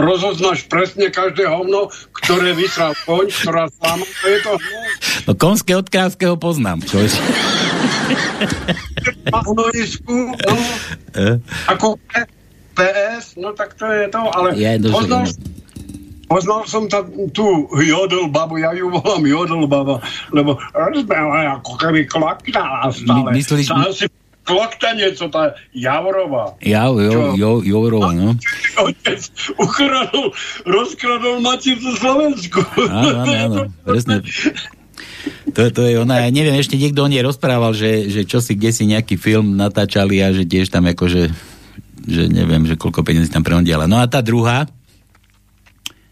rozoznáš 0.01 0.65
presne 0.71 1.13
každé 1.13 1.45
hovno, 1.45 1.93
ktoré 2.25 2.57
vysral 2.57 2.97
koň, 3.05 3.29
ktorá 3.29 3.69
sláma, 3.69 4.07
to 4.09 4.27
je 4.31 4.39
to 4.41 4.53
hnoj. 4.57 4.89
No, 5.29 5.31
konské 5.37 5.73
od 5.77 5.89
poznám, 6.41 6.81
čo 6.89 7.05
je. 7.05 7.13
Na 9.27 9.41
hnojisku, 9.41 10.15
no, 10.35 10.55
Eh? 11.15 11.37
ako 11.67 11.97
PS, 12.73 13.37
no 13.37 13.53
tak 13.53 13.75
to 13.75 13.87
je 13.87 14.09
to, 14.09 14.21
ale 14.27 14.49
Ja, 14.55 14.75
že- 14.75 14.91
poznal, 14.91 15.25
poznal 16.27 16.61
som 16.65 16.85
tá, 16.85 17.03
tú 17.31 17.47
jodl 17.73 18.27
babu, 18.27 18.59
ja 18.59 18.73
ju 18.73 18.91
volám 18.91 19.23
jodl 19.23 19.63
baba, 19.65 20.03
lebo 20.29 20.59
rozbehla 20.71 21.57
ako 21.57 21.73
keby 21.77 22.05
kloktala 22.05 22.91
stále. 22.91 23.31
My- 23.31 23.39
myslíš- 23.39 23.69
Sa 23.69 23.79
asi 23.85 24.07
klokta 24.43 24.93
niečo, 24.93 25.31
tá 25.31 25.55
Javorová. 25.73 26.53
Ja, 26.61 26.91
jo, 26.91 27.33
jo, 27.33 27.51
Jourova, 27.63 28.13
no. 28.13 28.37
Otec 28.77 29.23
ukradol, 29.57 30.35
rozkradol 30.65 31.41
Maticu 31.41 31.95
Slovensku. 31.95 32.61
Áno, 32.77 33.09
áno, 33.15 33.33
áno, 33.33 33.61
presne. 33.83 34.21
To, 35.55 35.71
to 35.71 35.83
je 35.87 36.01
ona, 36.01 36.27
ja 36.27 36.31
neviem, 36.35 36.59
ešte 36.59 36.75
niekto 36.75 37.05
o 37.05 37.11
nej 37.11 37.23
rozprával, 37.23 37.73
že, 37.77 38.11
že 38.11 38.27
čo 38.27 38.43
si, 38.43 38.59
kde 38.59 38.71
si 38.75 38.85
nejaký 38.91 39.15
film 39.15 39.55
natáčali 39.55 40.19
a 40.25 40.35
že 40.35 40.45
tiež 40.49 40.69
tam 40.73 40.89
akože 40.91 41.31
že 42.05 42.29
neviem, 42.29 42.69
že 42.69 42.77
koľko 42.77 43.01
peniazí 43.01 43.33
tam 43.33 43.41
preondiala. 43.41 43.89
No 43.89 43.97
a 43.97 44.05
tá 44.05 44.21
druhá, 44.21 44.69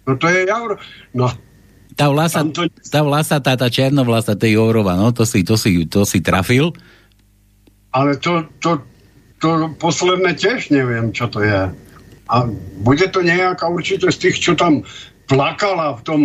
No 0.02 0.18
to 0.18 0.26
je 0.26 0.46
Jauro. 0.50 0.74
No, 1.14 1.30
tá 1.94 2.10
vlasa, 2.10 2.42
tá 2.90 3.00
vlasa, 3.04 3.36
tá, 3.38 3.54
tá 3.54 3.68
černovlasa, 3.70 4.34
to 4.34 4.48
je 4.48 4.56
Jourova, 4.56 4.96
no, 4.96 5.12
to 5.12 5.22
si, 5.28 5.44
to 5.44 5.54
si, 5.54 5.84
to 5.86 6.02
si 6.02 6.24
trafil. 6.24 6.72
ale 7.92 8.16
to, 8.16 8.48
to, 8.58 8.80
to 9.38 9.70
posledné 9.76 10.34
tiež 10.34 10.72
neviem, 10.72 11.12
čo 11.12 11.28
to 11.28 11.44
je. 11.44 11.70
A 12.32 12.36
bude 12.80 13.06
to 13.12 13.20
nejaká 13.20 13.68
určite 13.68 14.08
z 14.08 14.18
tých, 14.18 14.36
čo 14.40 14.56
tam 14.56 14.82
plakala 15.28 16.00
v 16.00 16.02
tom 16.02 16.20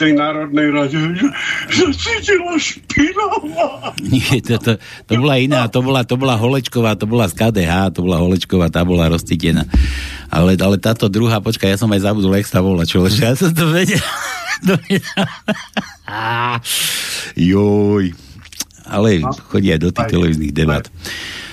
tej 0.00 0.16
Národnej 0.16 0.72
rade, 0.72 0.96
že, 0.96 1.28
že 1.68 1.84
cítila 1.92 2.56
špinavá. 2.56 3.92
Nie, 4.00 4.40
to, 4.40 4.56
to, 4.56 4.72
to 4.80 5.12
bola 5.14 5.36
iná, 5.36 5.68
to 5.68 5.84
bola, 5.84 6.00
to 6.02 6.16
bola 6.16 6.40
Holečková, 6.40 6.96
to 6.96 7.04
bola 7.04 7.28
z 7.28 7.36
KDH, 7.36 7.92
to 7.92 8.00
bola 8.00 8.16
Holečková, 8.16 8.72
tá 8.72 8.80
bola 8.80 9.12
rozcítená. 9.12 9.68
Ale, 10.32 10.56
ale 10.56 10.80
táto 10.80 11.12
druhá, 11.12 11.44
počkaj, 11.44 11.74
ja 11.74 11.78
som 11.78 11.92
aj 11.92 12.00
zabudol, 12.00 12.32
jak 12.32 12.48
sa 12.48 12.64
volá, 12.64 12.88
čo, 12.88 13.04
že 13.04 13.28
ja 13.28 13.36
som 13.36 13.52
to 13.52 13.68
vedel. 13.68 14.00
To 14.60 14.76
vedel. 14.76 15.24
Joj. 17.34 18.12
Ale 18.84 19.08
chodí 19.48 19.72
aj 19.72 19.80
do 19.80 19.88
tých 19.88 20.08
televíznych 20.10 20.52
debat. 20.52 20.84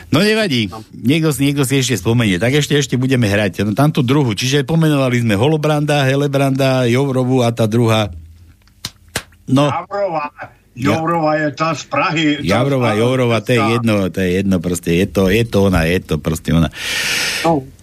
No 0.07 0.23
nevadí, 0.23 0.71
niekto, 0.91 1.35
si- 1.35 1.43
niekto 1.47 1.63
si 1.63 1.79
ešte 1.79 1.99
spomenie, 1.99 2.35
tak 2.35 2.55
ešte 2.55 2.75
ešte 2.75 2.95
budeme 2.95 3.27
hrať. 3.27 3.63
No 3.63 3.71
tamto 3.71 3.99
druhú, 3.99 4.35
čiže 4.35 4.63
pomenovali 4.63 5.19
sme 5.19 5.35
Holobranda, 5.35 6.07
Helebranda, 6.07 6.87
Jourovu 6.87 7.43
a 7.43 7.51
tá 7.51 7.67
druhá. 7.67 8.11
No, 9.47 9.71
Javrová, 9.71 10.27
Jourová 10.77 11.31
je 11.37 11.49
tá 11.51 11.73
z 11.73 11.83
Prahy. 11.87 12.27
tá 12.37 12.43
Javrova, 12.45 12.93
z- 12.93 12.97
Jourova, 12.99 13.37
to 13.41 13.49
je 13.49 13.61
jedno, 13.63 13.93
to 14.07 14.19
je 14.19 14.29
jedno, 14.35 14.55
proste 14.59 14.89
je 14.93 15.05
to, 15.07 15.23
je 15.27 15.41
to 15.41 15.57
ona, 15.63 15.81
je 15.83 15.99
to 15.99 16.15
proste 16.17 16.51
ona. 16.51 16.69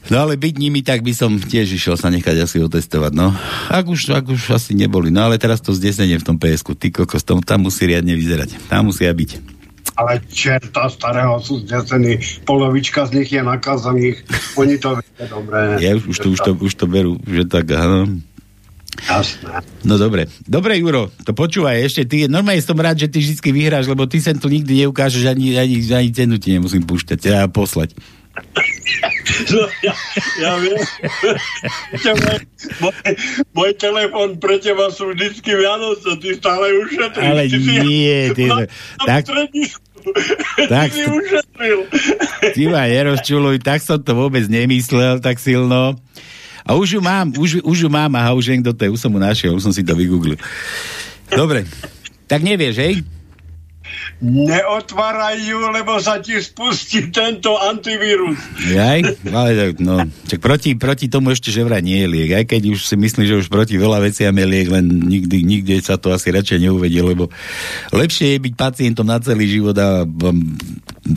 No 0.05 0.17
ale 0.21 0.37
byť 0.37 0.55
nimi, 0.55 0.85
tak 0.85 1.01
by 1.01 1.11
som 1.11 1.35
tiež 1.35 1.73
išiel 1.73 1.97
sa 1.97 2.13
nechať 2.13 2.37
asi 2.39 2.61
otestovať, 2.61 3.13
no. 3.13 3.33
Ak 3.67 3.89
už, 3.89 4.13
ak 4.13 4.29
už 4.29 4.53
asi 4.53 4.77
neboli, 4.77 5.09
no 5.09 5.25
ale 5.25 5.41
teraz 5.41 5.59
to 5.59 5.73
zdesenie 5.73 6.21
v 6.21 6.27
tom 6.27 6.37
PSku, 6.37 6.77
ty 6.77 6.93
kokos, 6.93 7.25
tam, 7.25 7.41
tam 7.41 7.65
musí 7.65 7.89
riadne 7.89 8.13
vyzerať, 8.13 8.69
tam 8.69 8.93
musia 8.93 9.09
byť. 9.09 9.57
Ale 9.95 10.21
čerta 10.27 10.87
starého 10.87 11.39
sú 11.39 11.63
zdesení, 11.63 12.19
polovička 12.43 13.07
z 13.07 13.17
nich 13.17 13.31
je 13.31 13.41
nakazaných, 13.41 14.17
oni 14.55 14.77
to 14.77 14.99
vedia 14.99 15.25
dobre. 15.25 15.59
Ja 15.81 15.97
už, 15.97 16.05
už, 16.05 16.17
to, 16.19 16.29
už, 16.29 16.39
to, 16.39 16.51
už 16.61 16.73
to 16.77 16.87
berú, 16.87 17.17
že 17.25 17.49
tak, 17.49 17.73
áno. 17.73 18.21
Jasné. 19.03 19.61
No 19.83 19.99
dobre. 19.99 20.31
Dobre, 20.47 20.79
Juro, 20.79 21.11
to 21.27 21.35
počúvaj 21.35 21.83
ešte. 21.83 22.07
Ty, 22.07 22.31
normálne 22.31 22.63
som 22.63 22.79
rád, 22.79 23.03
že 23.03 23.11
ty 23.11 23.19
vždy 23.21 23.51
vyhráš, 23.51 23.91
lebo 23.91 24.07
ty 24.07 24.23
sem 24.23 24.39
tu 24.39 24.47
nikdy 24.47 24.87
neukážeš, 24.87 25.27
ani, 25.27 25.59
ani, 25.59 25.83
ani 25.91 26.11
cenu 26.15 26.39
ti 26.39 26.55
nemusím 26.55 26.87
púšťať, 26.87 27.21
a 27.35 27.51
poslať. 27.51 27.93
No, 29.55 29.63
ja, 29.83 29.95
ja 30.43 30.53
viem. 30.59 30.79
Môj, 32.83 32.95
môj, 33.55 33.71
telefon 33.79 34.39
pre 34.43 34.59
teba 34.59 34.91
sú 34.91 35.15
vždycky 35.15 35.55
Vianoce, 35.55 36.19
ty 36.19 36.35
stále 36.35 36.67
ušetríš. 36.83 37.23
Ale 37.25 37.43
ty 37.47 37.59
si, 37.63 37.75
nie, 37.83 38.19
ty- 38.35 38.51
na, 38.51 38.67
tak- 39.07 39.27
tak- 40.67 40.91
ty 40.91 40.99
si 40.99 41.05
ušetril. 41.07 41.79
Ty 42.53 42.63
ma 42.69 42.91
nerozčuluj, 42.91 43.63
tak 43.63 43.81
som 43.81 44.03
to 44.03 44.13
vôbec 44.13 44.45
nemyslel 44.47 45.23
tak 45.23 45.39
silno. 45.39 45.95
A 46.65 46.73
už 46.73 46.97
ju 46.97 47.01
mám, 47.05 47.29
už, 47.37 47.61
už 47.61 47.79
ju 47.85 47.89
mám, 47.93 48.13
aha, 48.17 48.33
už 48.33 48.49
viem, 48.49 48.61
kto 48.65 48.73
to 48.73 48.83
je, 48.89 48.95
už 48.97 49.01
som 49.01 49.13
mu 49.13 49.21
našiel, 49.21 49.53
už 49.53 49.69
som 49.69 49.75
si 49.77 49.85
to 49.85 49.93
vygooglil. 49.93 50.41
Dobre, 51.29 51.69
tak 52.25 52.41
nevieš, 52.41 52.77
hej? 52.81 52.95
Neotváraj 54.25 55.37
ju, 55.45 55.61
lebo 55.69 56.01
sa 56.01 56.17
ti 56.17 56.41
spustí 56.41 57.13
tento 57.13 57.61
antivírus. 57.61 58.41
Jaj, 58.73 59.29
ale 59.29 59.51
tak, 59.53 59.73
no, 59.85 60.09
čak 60.25 60.41
proti, 60.41 60.73
proti 60.73 61.13
tomu 61.13 61.37
ešte 61.37 61.53
že 61.53 61.67
vraj 61.67 61.85
nie 61.85 62.01
je 62.01 62.09
liek, 62.09 62.31
aj 62.33 62.45
keď 62.49 62.73
už 62.73 62.81
si 62.89 62.97
myslíš, 62.97 63.29
že 63.29 63.41
už 63.45 63.49
proti 63.53 63.77
veľa 63.77 64.01
veciam 64.01 64.33
je 64.33 64.47
liek, 64.49 64.73
len 64.73 64.89
nikdy, 64.89 65.45
nikde 65.45 65.77
sa 65.85 66.01
to 66.01 66.17
asi 66.17 66.33
radšej 66.33 66.65
neuvedie, 66.65 67.05
lebo 67.05 67.29
lepšie 67.93 68.35
je 68.35 68.45
byť 68.49 68.55
pacientom 68.57 69.05
na 69.05 69.21
celý 69.21 69.45
život 69.51 69.77
a 69.77 70.09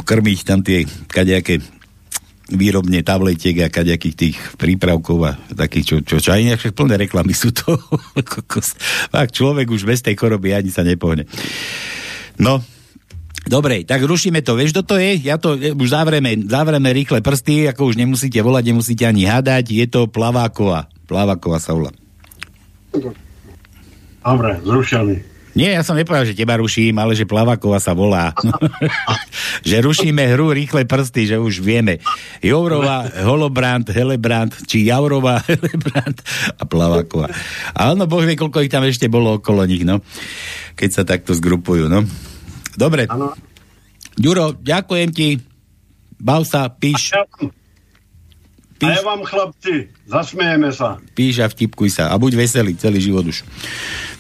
krmiť 0.04 0.40
tam 0.44 0.60
tie 0.60 0.84
kadejaké 1.08 1.64
výrobne 2.52 3.04
tabletiek 3.04 3.56
a 3.64 3.74
kadejakých 3.74 4.16
tých 4.16 4.38
prípravkov 4.56 5.20
a 5.28 5.32
takých, 5.52 5.86
čo, 5.86 5.96
čo, 6.04 6.16
čo 6.24 6.30
aj 6.32 6.60
však 6.60 6.74
plné 6.74 6.96
reklamy 6.96 7.36
sú 7.36 7.52
to. 7.52 7.76
Fakt, 9.14 9.34
človek 9.36 9.68
už 9.68 9.84
bez 9.84 10.00
tej 10.00 10.16
choroby 10.16 10.56
ani 10.56 10.72
sa 10.72 10.88
nepohne. 10.88 11.28
No, 12.40 12.64
Dobre, 13.48 13.88
tak 13.88 14.04
rušíme 14.04 14.44
to. 14.44 14.60
Vieš, 14.60 14.76
kto 14.76 14.84
to 14.84 14.96
je? 15.00 15.24
Ja 15.24 15.40
to 15.40 15.56
už 15.56 15.88
zavreme, 15.88 16.36
zavreme 16.52 16.92
rýchle 16.92 17.24
prsty, 17.24 17.72
ako 17.72 17.88
už 17.88 17.96
nemusíte 17.96 18.36
volať, 18.44 18.76
nemusíte 18.76 19.08
ani 19.08 19.24
hádať. 19.24 19.72
Je 19.72 19.88
to 19.88 20.12
Plaváková. 20.12 20.92
Plaváková 21.08 21.64
sa 21.64 21.72
volá. 21.72 21.96
Dobre, 24.20 24.52
zrušený. 24.68 25.37
Nie, 25.58 25.74
ja 25.74 25.82
som 25.82 25.98
nepovedal, 25.98 26.30
že 26.30 26.38
teba 26.38 26.62
ruším, 26.62 26.94
ale 27.02 27.18
že 27.18 27.26
Plaváková 27.26 27.82
sa 27.82 27.98
volá. 27.98 28.30
že 29.68 29.82
rušíme 29.82 30.22
hru 30.38 30.54
rýchle 30.54 30.86
prsty, 30.86 31.34
že 31.34 31.38
už 31.42 31.66
vieme. 31.66 31.98
Jourova, 32.46 33.10
Holobrand, 33.26 33.90
Helebrand, 33.90 34.54
či 34.70 34.86
Jaurova, 34.86 35.42
Helebrand 35.50 36.22
a 36.54 36.64
Plaváková. 36.64 37.34
A 37.74 37.98
áno, 37.98 38.06
boh 38.06 38.22
vie, 38.22 38.38
koľko 38.38 38.62
ich 38.62 38.70
tam 38.70 38.86
ešte 38.86 39.10
bolo 39.10 39.42
okolo 39.42 39.66
nich, 39.66 39.82
no. 39.82 40.06
Keď 40.78 40.90
sa 40.94 41.02
takto 41.02 41.34
zgrupujú, 41.34 41.90
no. 41.90 42.06
Dobre. 42.78 43.10
Áno. 43.10 43.34
Ďuro, 44.14 44.62
ďakujem 44.62 45.10
ti. 45.10 45.42
Bav 46.18 46.46
sa, 46.46 46.70
píš, 46.70 47.14
A 47.14 48.90
ja 48.94 49.02
vám, 49.02 49.26
chlapci, 49.26 49.90
zasmejeme 50.06 50.70
sa. 50.70 51.02
píš 51.18 51.42
a 51.42 51.50
vtipkuj 51.50 51.90
sa. 51.90 52.14
A 52.14 52.22
buď 52.22 52.46
veselý 52.46 52.78
celý 52.78 53.02
život 53.02 53.26
už. 53.26 53.42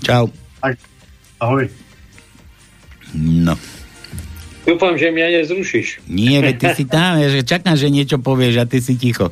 Čau. 0.02 0.34
Tak, 0.62 0.78
ahoj. 1.42 1.66
No. 3.18 3.56
Dúfam, 4.68 5.00
že 5.00 5.16
mňa 5.16 5.42
nezrušíš. 5.42 6.04
Nie, 6.12 6.44
veď 6.44 6.56
ty 6.60 6.68
si 6.76 6.84
tam, 6.84 7.24
že 7.24 7.48
čakám, 7.48 7.80
že 7.80 7.88
niečo 7.88 8.20
povieš 8.20 8.56
a 8.62 8.66
ty 8.68 8.84
si 8.84 9.00
ticho. 9.00 9.32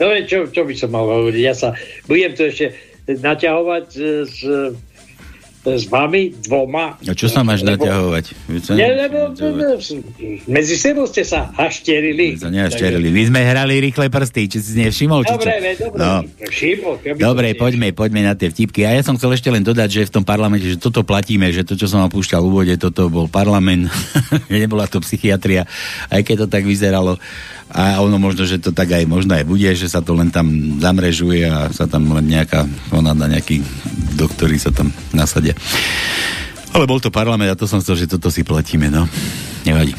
No 0.00 0.08
čo, 0.24 0.48
čo 0.48 0.64
by 0.64 0.72
som 0.72 0.96
mal 0.96 1.04
hovoriť? 1.04 1.42
Ja 1.44 1.52
sa 1.52 1.76
budem 2.08 2.32
to 2.32 2.48
ešte 2.48 2.72
naťahovať 3.04 3.86
e, 4.00 4.02
s, 4.24 4.38
s 5.60 5.84
vami 5.86 6.32
dvoma. 6.40 6.96
A 7.04 7.12
čo 7.12 7.28
sa 7.28 7.44
máš 7.44 7.60
Lebo- 7.60 7.84
naťahovať? 7.84 8.24
Veď 8.48 8.62
sa- 8.64 8.74
Nie, 8.74 8.96
lebo 8.96 9.36
medzi 10.48 10.76
sebou 10.80 11.04
ste 11.04 11.20
sa 11.20 11.52
hašterili. 11.52 12.40
Sa 12.40 12.48
neašterili. 12.48 13.12
My 13.12 13.22
sme 13.28 13.40
hrali 13.44 13.76
rýchle 13.76 14.08
prsty, 14.08 14.48
či 14.48 14.56
si 14.56 14.72
nevšimol? 14.80 15.20
Či? 15.20 15.36
Dobre, 15.36 15.52
dobre. 15.76 15.98
No. 16.00 16.12
Všimol, 16.48 16.94
Dobre, 17.20 17.52
poďme, 17.54 17.92
poďme 17.92 18.24
na 18.24 18.32
tie 18.32 18.48
vtipky. 18.48 18.88
A 18.88 18.96
ja 18.96 19.02
som 19.04 19.20
chcel 19.20 19.36
ešte 19.36 19.52
len 19.52 19.60
dodať, 19.60 19.88
že 19.90 20.08
v 20.08 20.12
tom 20.16 20.24
parlamente, 20.24 20.64
že 20.64 20.80
toto 20.80 21.04
platíme, 21.04 21.52
že 21.52 21.60
to, 21.60 21.76
čo 21.76 21.92
som 21.92 22.00
vám 22.00 22.10
púšťal 22.10 22.40
v 22.40 22.48
úvode, 22.48 22.74
toto 22.80 23.12
bol 23.12 23.28
parlament, 23.28 23.92
nebola 24.48 24.88
to 24.88 25.04
psychiatria, 25.04 25.68
aj 26.08 26.24
keď 26.24 26.36
to 26.42 26.46
tak 26.48 26.64
vyzeralo. 26.64 27.20
A 27.70 28.02
ono 28.02 28.18
možno, 28.18 28.42
že 28.44 28.58
to 28.58 28.74
tak 28.74 28.90
aj 28.90 29.06
možno 29.06 29.38
aj 29.38 29.46
bude, 29.46 29.70
že 29.78 29.86
sa 29.86 30.02
to 30.02 30.18
len 30.18 30.34
tam 30.34 30.78
zamrežuje 30.82 31.46
a 31.46 31.70
sa 31.70 31.86
tam 31.86 32.10
len 32.10 32.26
nejaká, 32.26 32.66
ona 32.90 33.14
na 33.14 33.30
nejakí 33.30 33.62
doktori 34.18 34.58
sa 34.58 34.74
tam 34.74 34.90
nasadia. 35.14 35.54
Ale 36.74 36.86
bol 36.86 37.02
to 37.02 37.14
parlament 37.14 37.50
a 37.50 37.58
to 37.58 37.70
som 37.70 37.82
chcel, 37.82 37.98
že 37.98 38.10
toto 38.10 38.30
si 38.30 38.42
platíme, 38.42 38.90
no. 38.90 39.06
Nevadí. 39.66 39.94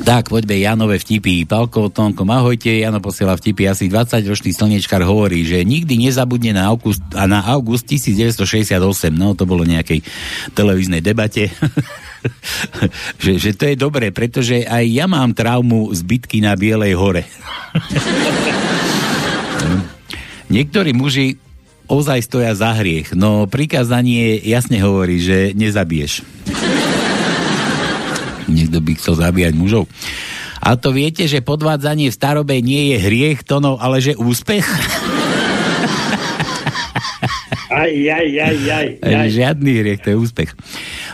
Tak, 0.00 0.32
poďme 0.32 0.56
Janové 0.56 0.96
vtipy. 0.96 1.44
Palko, 1.44 1.92
Tonko, 1.92 2.24
ahojte. 2.24 2.72
Jano 2.72 3.04
posiela 3.04 3.36
vtipy. 3.36 3.68
Asi 3.68 3.92
20-ročný 3.92 4.56
slnečkar 4.56 5.04
hovorí, 5.04 5.44
že 5.44 5.60
nikdy 5.60 6.08
nezabudne 6.08 6.56
na 6.56 6.72
august, 6.72 7.04
a 7.12 7.28
na 7.28 7.44
august 7.44 7.84
1968. 7.84 8.80
No, 9.12 9.36
to 9.36 9.44
bolo 9.44 9.68
nejakej 9.68 10.00
televíznej 10.56 11.04
debate. 11.04 11.52
že, 13.22 13.32
že 13.40 13.50
to 13.56 13.64
je 13.70 13.76
dobré, 13.76 14.12
pretože 14.12 14.64
aj 14.64 14.84
ja 14.86 15.06
mám 15.08 15.32
traumu 15.32 15.90
z 15.92 16.00
bitky 16.04 16.40
na 16.44 16.54
Bielej 16.56 16.94
hore. 16.96 17.24
Niektorí 20.54 20.90
muži 20.90 21.38
ozaj 21.86 22.26
stoja 22.26 22.54
za 22.54 22.74
hriech, 22.74 23.14
no 23.14 23.46
prikázanie 23.46 24.38
jasne 24.42 24.82
hovorí, 24.82 25.22
že 25.22 25.54
nezabiješ. 25.54 26.26
Niekto 28.54 28.78
by 28.82 28.90
chcel 28.98 29.14
zabíjať 29.14 29.54
mužov. 29.54 29.86
A 30.60 30.76
to 30.76 30.92
viete, 30.92 31.24
že 31.24 31.40
podvádzanie 31.40 32.12
v 32.12 32.18
starobe 32.18 32.60
nie 32.60 32.92
je 32.92 32.96
hriech, 33.00 33.46
to 33.46 33.64
no, 33.64 33.80
ale 33.80 34.02
že 34.02 34.18
úspech? 34.18 34.66
Aj, 37.70 37.86
aj, 37.86 38.28
aj, 38.34 38.58
aj, 38.66 38.88
aj. 38.98 39.28
Žiadny 39.30 39.70
hriech, 39.78 40.02
to 40.02 40.10
je 40.10 40.16
úspech. 40.18 40.50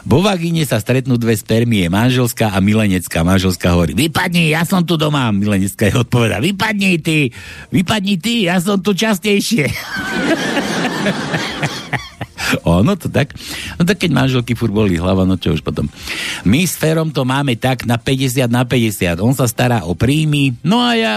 Vo 0.08 0.24
vagíne 0.24 0.64
sa 0.64 0.80
stretnú 0.80 1.20
dve 1.20 1.36
spermie, 1.36 1.92
manželská 1.92 2.48
a 2.48 2.58
milenecká. 2.64 3.20
Manželská 3.20 3.76
hovorí, 3.76 3.92
vypadni, 3.92 4.56
ja 4.56 4.64
som 4.64 4.80
tu 4.80 4.96
doma. 4.96 5.28
Milenecká 5.36 5.92
je 5.92 6.00
odpoveda, 6.00 6.40
vypadni 6.40 6.96
ty, 7.04 7.28
vypadni 7.68 8.16
ty, 8.16 8.48
ja 8.48 8.56
som 8.56 8.80
tu 8.80 8.96
častejšie. 8.96 9.68
Ono 12.64 12.96
to 12.96 13.12
tak. 13.12 13.36
No 13.76 13.84
tak 13.84 14.00
keď 14.00 14.10
manželky 14.16 14.56
furt 14.56 14.72
boli 14.72 14.96
hlava, 14.96 15.28
no 15.28 15.36
čo 15.36 15.52
už 15.52 15.60
potom. 15.60 15.90
My 16.48 16.64
s 16.64 16.78
Ferom 16.78 17.12
to 17.12 17.28
máme 17.28 17.52
tak 17.60 17.84
na 17.84 18.00
50 18.00 18.48
na 18.48 18.64
50. 18.64 19.20
On 19.20 19.34
sa 19.36 19.44
stará 19.44 19.84
o 19.84 19.92
príjmy, 19.92 20.56
no 20.64 20.80
a 20.80 20.96
ja 20.96 21.12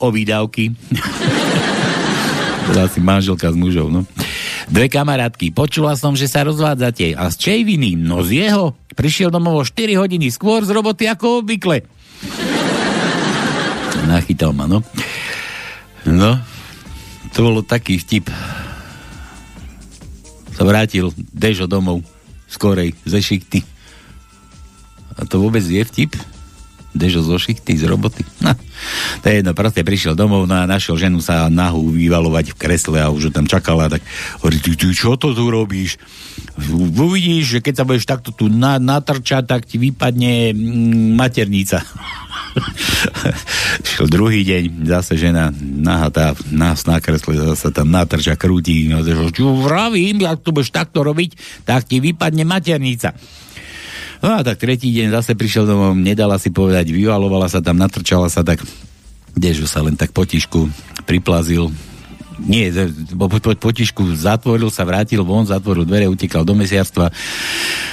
o 0.00 0.08
výdavky. 0.10 0.72
Bola 2.70 2.86
asi 2.86 2.98
manželka 3.02 3.50
s 3.50 3.56
mužou, 3.58 3.92
no. 3.92 4.06
Dve 4.70 4.86
kamarátky, 4.86 5.50
počula 5.50 5.98
som, 5.98 6.14
že 6.14 6.30
sa 6.30 6.46
rozvádzate. 6.46 7.18
A 7.18 7.26
z 7.34 7.36
čej 7.42 7.60
viny? 7.66 7.98
No 7.98 8.22
z 8.22 8.46
jeho. 8.46 8.78
Prišiel 8.94 9.34
domov 9.34 9.58
o 9.58 9.64
4 9.66 9.98
hodiny 9.98 10.30
skôr 10.30 10.62
z 10.62 10.70
roboty 10.70 11.10
ako 11.10 11.42
obvykle. 11.42 11.82
Nachytal 14.06 14.54
ma, 14.54 14.70
no. 14.70 14.86
No, 16.06 16.38
to 17.34 17.50
bolo 17.50 17.66
taký 17.66 17.98
vtip. 17.98 18.30
Sa 20.54 20.62
vrátil 20.62 21.10
Dežo 21.34 21.66
domov 21.66 22.06
skorej 22.46 22.94
ze 23.02 23.18
šikty. 23.18 23.66
A 25.18 25.26
to 25.26 25.42
vôbec 25.42 25.66
je 25.66 25.82
vtip? 25.82 26.14
Dežo 26.90 27.22
zo 27.22 27.38
šichty, 27.38 27.78
z 27.78 27.86
roboty. 27.86 28.26
No, 28.42 28.50
to 29.22 29.26
je 29.30 29.38
jedno, 29.38 29.54
proste 29.54 29.86
prišiel 29.86 30.18
domov 30.18 30.50
no 30.50 30.58
a 30.58 30.66
našiel 30.66 30.98
ženu 30.98 31.22
sa 31.22 31.46
nahu 31.46 31.94
vyvalovať 31.94 32.50
v 32.50 32.58
kresle 32.58 32.98
a 32.98 33.12
už 33.12 33.30
tam 33.30 33.46
čakala, 33.46 33.86
tak 33.86 34.02
hovorí, 34.42 34.58
ty, 34.58 34.74
ty 34.74 34.90
čo 34.90 35.14
to 35.14 35.30
tu 35.30 35.46
robíš? 35.46 36.02
Uvidíš, 36.74 37.56
že 37.56 37.58
keď 37.62 37.74
sa 37.78 37.86
budeš 37.86 38.04
takto 38.10 38.34
tu 38.34 38.50
na, 38.50 38.82
natrčať, 38.82 39.46
tak 39.46 39.70
ti 39.70 39.78
vypadne 39.78 40.50
mm, 40.50 41.14
maternica. 41.14 41.78
Šiel 43.86 44.06
druhý 44.10 44.42
deň, 44.42 44.84
zase 44.88 45.14
žena 45.14 45.54
nahatá, 45.60 46.34
nás 46.50 46.84
na 46.90 46.98
kresle, 46.98 47.38
zase 47.54 47.70
tam 47.70 47.94
natrča, 47.94 48.34
krúti. 48.34 48.90
No, 48.90 49.00
čo 49.30 49.54
vravím, 49.62 50.26
ak 50.26 50.42
tu 50.42 50.50
budeš 50.50 50.74
takto 50.74 51.06
robiť, 51.06 51.62
tak 51.62 51.86
ti 51.86 52.02
vypadne 52.02 52.42
maternica. 52.42 53.14
No 54.20 54.36
a 54.36 54.44
tak 54.44 54.60
tretí 54.60 54.92
deň 54.92 55.16
zase 55.16 55.32
prišiel 55.32 55.64
domov, 55.64 55.96
nedala 55.96 56.36
si 56.36 56.52
povedať, 56.52 56.92
vyvalovala 56.92 57.48
sa 57.48 57.64
tam, 57.64 57.80
natrčala 57.80 58.28
sa, 58.28 58.44
tak 58.44 58.60
Dežo 59.30 59.64
sa 59.64 59.80
len 59.80 59.94
tak 59.94 60.10
potišku 60.10 60.68
priplazil, 61.06 61.70
nie, 62.40 62.72
po, 63.12 63.28
po, 63.28 63.52
potišku 63.52 64.16
zatvoril 64.16 64.72
sa, 64.72 64.88
vrátil 64.88 65.20
von, 65.20 65.44
zatvoril 65.44 65.84
dvere, 65.84 66.08
utekal 66.08 66.40
do 66.40 66.56
mesiarstva, 66.56 67.12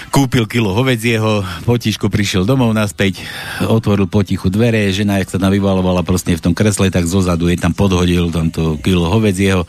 kúpil 0.08 0.48
kilo 0.48 0.72
hovedzieho, 0.72 1.44
potišku 1.68 2.08
prišiel 2.08 2.48
domov 2.48 2.72
naspäť, 2.72 3.28
otvoril 3.68 4.08
potichu 4.08 4.48
dvere, 4.48 4.88
žena, 4.96 5.20
jak 5.20 5.36
sa 5.36 5.40
tam 5.42 5.52
vyvalovala 5.52 6.00
proste 6.08 6.32
v 6.32 6.44
tom 6.44 6.56
kresle, 6.56 6.88
tak 6.88 7.04
zozadu 7.04 7.52
jej 7.52 7.60
tam 7.60 7.76
podhodil 7.76 8.32
tamto 8.32 8.80
kilo 8.80 9.12
hovedzieho, 9.12 9.68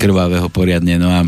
krvavého 0.00 0.48
poriadne, 0.48 0.96
no 0.96 1.08
a 1.12 1.20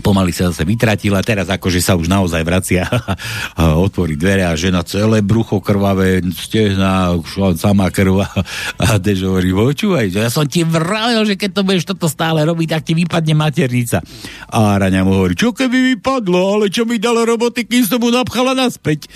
pomaly 0.00 0.32
sa 0.32 0.52
zase 0.52 0.68
vytratila, 0.68 1.24
teraz 1.24 1.48
akože 1.48 1.80
sa 1.80 1.96
už 1.96 2.08
naozaj 2.08 2.42
vracia 2.44 2.84
a 3.60 3.76
otvorí 3.76 4.16
dvere 4.16 4.44
a 4.44 4.52
žena 4.58 4.84
celé 4.84 5.24
brucho 5.24 5.60
krvavé, 5.60 6.20
stehna, 6.32 7.16
sama 7.56 7.88
krva 7.88 8.28
a 8.84 9.00
Dež 9.00 9.24
hovorí, 9.24 9.52
počúvaj, 9.52 10.06
ja 10.12 10.28
som 10.28 10.44
ti 10.44 10.66
vravel, 10.66 11.24
že 11.24 11.38
keď 11.38 11.50
to 11.56 11.62
budeš 11.62 11.84
toto 11.88 12.08
stále 12.10 12.44
robiť, 12.44 12.68
tak 12.76 12.82
ti 12.88 12.92
vypadne 12.96 13.34
maternica. 13.36 14.02
A 14.52 14.76
Raňa 14.76 15.04
mu 15.06 15.22
hovorí, 15.22 15.38
čo 15.38 15.52
keby 15.52 15.96
vypadlo, 15.96 16.38
ale 16.58 16.72
čo 16.72 16.84
mi 16.84 16.98
dalo 16.98 17.24
roboty, 17.24 17.64
kým 17.64 17.84
som 17.84 18.00
mu 18.02 18.10
napchala 18.10 18.56
naspäť. 18.56 19.08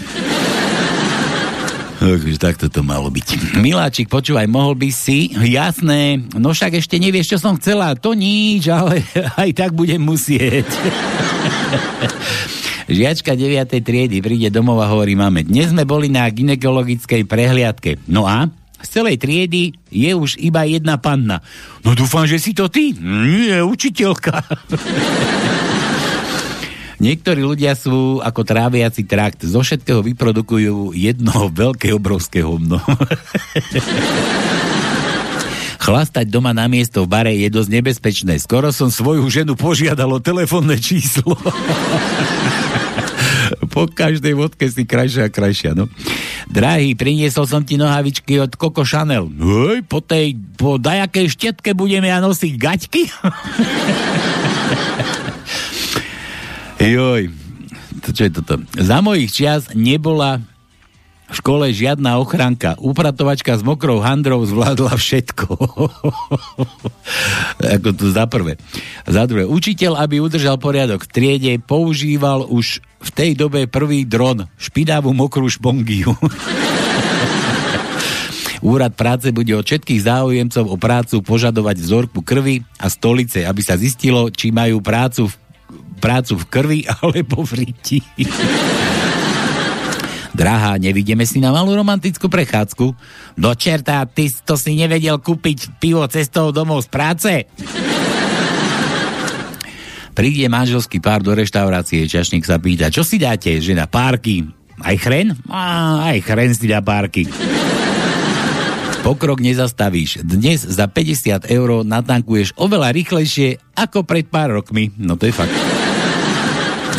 Takto 2.40 2.72
to 2.72 2.80
malo 2.80 3.12
byť. 3.12 3.60
Miláčik, 3.60 4.08
počúvaj, 4.08 4.48
mohol 4.48 4.72
by 4.72 4.88
si, 4.88 5.36
jasné, 5.36 6.16
no 6.32 6.56
však 6.56 6.80
ešte 6.80 6.96
nevieš, 6.96 7.36
čo 7.36 7.38
som 7.38 7.60
chcela, 7.60 7.92
to 7.92 8.16
nič, 8.16 8.72
ale 8.72 9.04
aj 9.42 9.50
tak 9.52 9.76
budem 9.76 10.00
musieť. 10.00 10.64
Žiačka 12.90 13.36
9. 13.36 13.84
triedy 13.84 14.24
príde 14.24 14.48
domov 14.48 14.80
a 14.80 14.88
hovorí 14.88 15.12
máme, 15.12 15.44
dnes 15.44 15.70
sme 15.70 15.84
boli 15.84 16.08
na 16.08 16.24
ginekologickej 16.24 17.28
prehliadke. 17.28 18.00
No 18.08 18.24
a? 18.24 18.48
Z 18.80 19.04
celej 19.04 19.20
triedy 19.20 19.76
je 19.92 20.10
už 20.16 20.40
iba 20.40 20.64
jedna 20.64 20.96
panna. 20.96 21.44
No 21.84 21.92
dúfam, 21.92 22.24
že 22.24 22.40
si 22.40 22.56
to 22.56 22.72
ty. 22.72 22.96
Nie, 22.96 23.60
učiteľka. 23.60 24.40
Niektorí 27.00 27.40
ľudia 27.40 27.72
sú 27.72 28.20
ako 28.20 28.44
tráviaci 28.44 29.08
trakt. 29.08 29.48
Zo 29.48 29.64
všetkého 29.64 30.04
vyprodukujú 30.04 30.92
jedno 30.92 31.48
veľké, 31.48 31.96
obrovské 31.96 32.44
hovno. 32.44 32.76
Chlastať 35.80 36.28
doma 36.28 36.52
na 36.52 36.68
miesto 36.68 37.08
v 37.08 37.10
bare 37.10 37.32
je 37.32 37.48
dosť 37.48 37.72
nebezpečné. 37.72 38.36
Skoro 38.36 38.68
som 38.68 38.92
svoju 38.92 39.24
ženu 39.32 39.56
požiadal 39.56 40.12
o 40.12 40.20
telefónne 40.20 40.76
číslo. 40.76 41.40
po 43.72 43.88
každej 43.88 44.36
vodke 44.36 44.68
si 44.68 44.84
krajšia 44.84 45.26
a 45.26 45.32
krajšia, 45.32 45.72
no. 45.72 45.88
Drahý, 46.52 46.92
priniesol 47.00 47.48
som 47.48 47.64
ti 47.64 47.80
nohavičky 47.80 48.44
od 48.44 48.60
Coco 48.60 48.84
Chanel. 48.84 49.32
Hej, 49.32 49.88
po 49.88 50.04
tej, 50.04 50.36
po 50.60 50.76
dajakej 50.76 51.32
štetke 51.32 51.72
budeme 51.72 52.12
ja 52.12 52.20
nosiť 52.20 52.52
gaťky? 52.60 53.02
Joj, 56.80 57.28
to 58.00 58.08
čo 58.16 58.22
je 58.24 58.32
toto? 58.32 58.64
Za 58.72 59.04
mojich 59.04 59.28
čias 59.28 59.68
nebola 59.76 60.40
v 61.30 61.34
škole 61.36 61.68
žiadna 61.70 62.16
ochranka. 62.18 62.74
Upratovačka 62.80 63.54
s 63.54 63.62
mokrou 63.62 64.00
handrou 64.00 64.42
zvládla 64.42 64.96
všetko. 64.96 65.46
Ako 67.78 67.88
tu 67.92 68.08
za 68.10 68.24
prvé. 68.26 68.56
Za 69.04 69.28
druhé, 69.28 69.44
učiteľ, 69.44 70.00
aby 70.00 70.18
udržal 70.18 70.56
poriadok 70.56 71.06
v 71.06 71.12
triede, 71.12 71.52
používal 71.62 72.48
už 72.48 72.80
v 72.80 73.10
tej 73.12 73.30
dobe 73.36 73.68
prvý 73.68 74.08
dron, 74.08 74.48
špinavú 74.56 75.12
mokrú 75.12 75.46
špongiu. 75.46 76.16
Úrad 78.60 78.92
práce 78.92 79.32
bude 79.32 79.56
od 79.56 79.64
všetkých 79.64 80.04
záujemcov 80.04 80.64
o 80.68 80.76
prácu 80.76 81.24
požadovať 81.24 81.76
vzorku 81.80 82.20
krvi 82.20 82.60
a 82.76 82.92
stolice, 82.92 83.48
aby 83.48 83.60
sa 83.64 83.76
zistilo, 83.80 84.28
či 84.28 84.52
majú 84.52 84.84
prácu 84.84 85.32
v 85.32 85.34
prácu 86.00 86.40
v 86.40 86.44
krvi 86.48 86.80
alebo 87.04 87.44
v 87.44 87.52
riti. 87.62 88.00
Drahá, 90.30 90.80
nevidíme 90.80 91.28
si 91.28 91.36
na 91.36 91.52
malú 91.52 91.76
romantickú 91.76 92.32
prechádzku? 92.32 92.86
Do 93.36 93.50
čerta, 93.52 94.08
ty 94.08 94.32
to 94.32 94.56
si 94.56 94.72
nevedel 94.72 95.20
kúpiť 95.20 95.76
pivo 95.76 96.06
cestou 96.08 96.48
domov 96.48 96.86
z 96.86 96.88
práce? 96.88 97.32
Príde 100.16 100.48
manželský 100.48 100.98
pár 100.98 101.20
do 101.20 101.36
reštaurácie, 101.36 102.08
čašník 102.08 102.48
sa 102.48 102.56
pýta, 102.56 102.88
čo 102.88 103.04
si 103.04 103.20
dáte, 103.20 103.60
že 103.60 103.76
na 103.76 103.84
párky? 103.84 104.48
Aj 104.80 104.96
chren? 104.96 105.36
Á, 105.44 106.08
aj 106.08 106.18
chren 106.24 106.56
si 106.56 106.64
dá 106.64 106.80
párky. 106.80 107.28
Pokrok 109.00 109.40
nezastavíš. 109.40 110.20
Dnes 110.20 110.60
za 110.60 110.84
50 110.84 111.48
eur 111.48 111.84
natankuješ 111.88 112.52
oveľa 112.60 112.92
rýchlejšie 112.92 113.60
ako 113.72 114.04
pred 114.04 114.28
pár 114.28 114.60
rokmi. 114.60 114.92
No 115.00 115.16
to 115.16 115.24
je 115.28 115.32
fakt. 115.32 115.79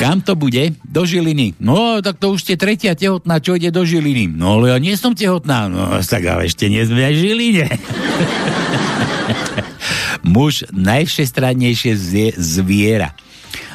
Kam 0.02 0.18
to 0.26 0.34
bude? 0.34 0.74
Do 0.82 1.06
Žiliny. 1.06 1.62
No, 1.62 2.02
tak 2.02 2.18
to 2.18 2.34
už 2.34 2.42
ste 2.42 2.58
tretia 2.58 2.98
tehotná, 2.98 3.38
čo 3.38 3.54
ide 3.54 3.70
do 3.70 3.86
Žiliny. 3.86 4.34
No, 4.34 4.58
ale 4.58 4.74
ja 4.74 4.78
nie 4.82 4.98
som 4.98 5.14
tehotná. 5.14 5.70
No, 5.70 5.94
tak 6.02 6.26
ale 6.26 6.50
ešte 6.50 6.66
nie 6.74 6.82
sme 6.82 7.06
v 7.06 7.22
Žiline. 7.22 7.66
Muž 10.34 10.66
najvšestrannejšie 10.74 11.94
zviera. 12.34 13.14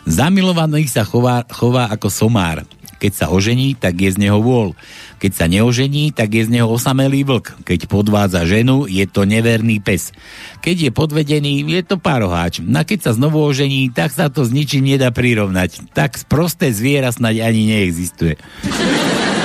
Zamilovaný 0.03 0.91
sa 0.91 1.07
chová, 1.07 1.47
chová 1.47 1.95
ako 1.95 2.11
somár. 2.11 2.67
Keď 2.97 3.13
sa 3.13 3.27
ožení, 3.29 3.77
tak 3.77 4.01
je 4.01 4.11
z 4.13 4.19
neho 4.21 4.41
vôľ. 4.41 4.73
Keď 5.21 5.33
sa 5.33 5.47
neožení, 5.49 6.13
tak 6.13 6.33
je 6.33 6.49
z 6.49 6.53
neho 6.61 6.69
osamelý 6.69 7.25
vlk. 7.25 7.65
Keď 7.65 7.89
podvádza 7.89 8.45
ženu, 8.49 8.85
je 8.89 9.05
to 9.09 9.25
neverný 9.29 9.81
pes. 9.81 10.13
Keď 10.61 10.89
je 10.89 10.91
podvedený, 10.93 11.65
je 11.65 11.83
to 11.85 11.97
paroháč. 12.01 12.65
No 12.65 12.81
a 12.81 12.89
keď 12.89 13.09
sa 13.09 13.13
znovu 13.17 13.41
ožení, 13.45 13.89
tak 13.93 14.13
sa 14.13 14.29
to 14.33 14.45
s 14.45 14.53
ničím 14.53 14.85
nedá 14.85 15.13
prirovnať. 15.13 15.93
Tak 15.93 16.29
prosté 16.29 16.73
zviera 16.73 17.13
snáď 17.13 17.49
ani 17.49 17.69
neexistuje. 17.69 18.37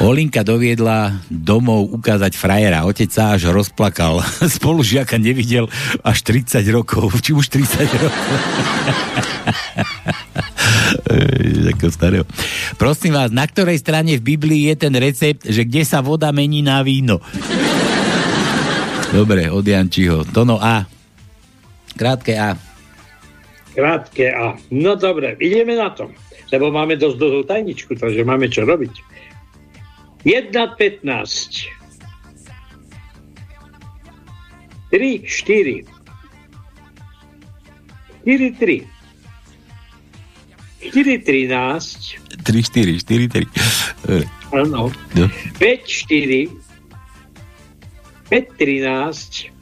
Olinka 0.00 0.40
doviedla 0.40 1.20
domov 1.28 1.92
ukázať 1.92 2.32
frajera. 2.32 2.88
Otec 2.88 3.12
sa 3.12 3.36
až 3.36 3.52
rozplakal. 3.52 4.24
Spolužiaka 4.56 5.20
nevidel 5.20 5.68
až 6.00 6.24
30 6.24 6.64
rokov. 6.72 7.12
Či 7.20 7.36
už 7.36 7.52
30 7.52 7.84
rokov. 8.00 8.32
Ako 11.74 11.90
starého. 11.90 12.24
Prosím 12.78 13.18
vás, 13.18 13.34
na 13.34 13.42
ktorej 13.42 13.82
strane 13.82 14.14
v 14.18 14.22
Biblii 14.36 14.70
je 14.70 14.76
ten 14.78 14.94
recept, 14.94 15.42
že 15.42 15.66
kde 15.66 15.82
sa 15.82 15.98
voda 15.98 16.30
mení 16.30 16.62
na 16.62 16.82
víno? 16.86 17.18
Dobre, 19.10 19.50
od 19.50 19.66
Jančiho. 19.66 20.22
Tono 20.30 20.62
A. 20.62 20.86
Krátke 21.98 22.38
A. 22.38 22.54
Krátke 23.74 24.30
A. 24.30 24.54
No 24.70 24.94
dobre, 24.94 25.34
ideme 25.42 25.74
na 25.74 25.90
to. 25.90 26.14
Lebo 26.50 26.70
máme 26.70 26.94
dosť 26.98 27.16
dlhú 27.18 27.42
tajničku, 27.46 27.94
takže 27.98 28.22
máme 28.22 28.46
čo 28.50 28.62
robiť. 28.66 28.94
1.15 30.26 31.02
3, 34.90 35.22
4 35.22 35.86
4, 38.26 38.50
3 38.58 38.99
4, 40.80 41.18
13 41.18 42.16
3, 42.42 42.62
4, 42.62 42.98
4, 43.04 43.28
3 43.28 43.46
Áno. 44.52 44.90
No. 45.14 45.28
5, 45.58 46.06
4 46.08 46.48
5, 48.30 48.54
13, 48.56 49.52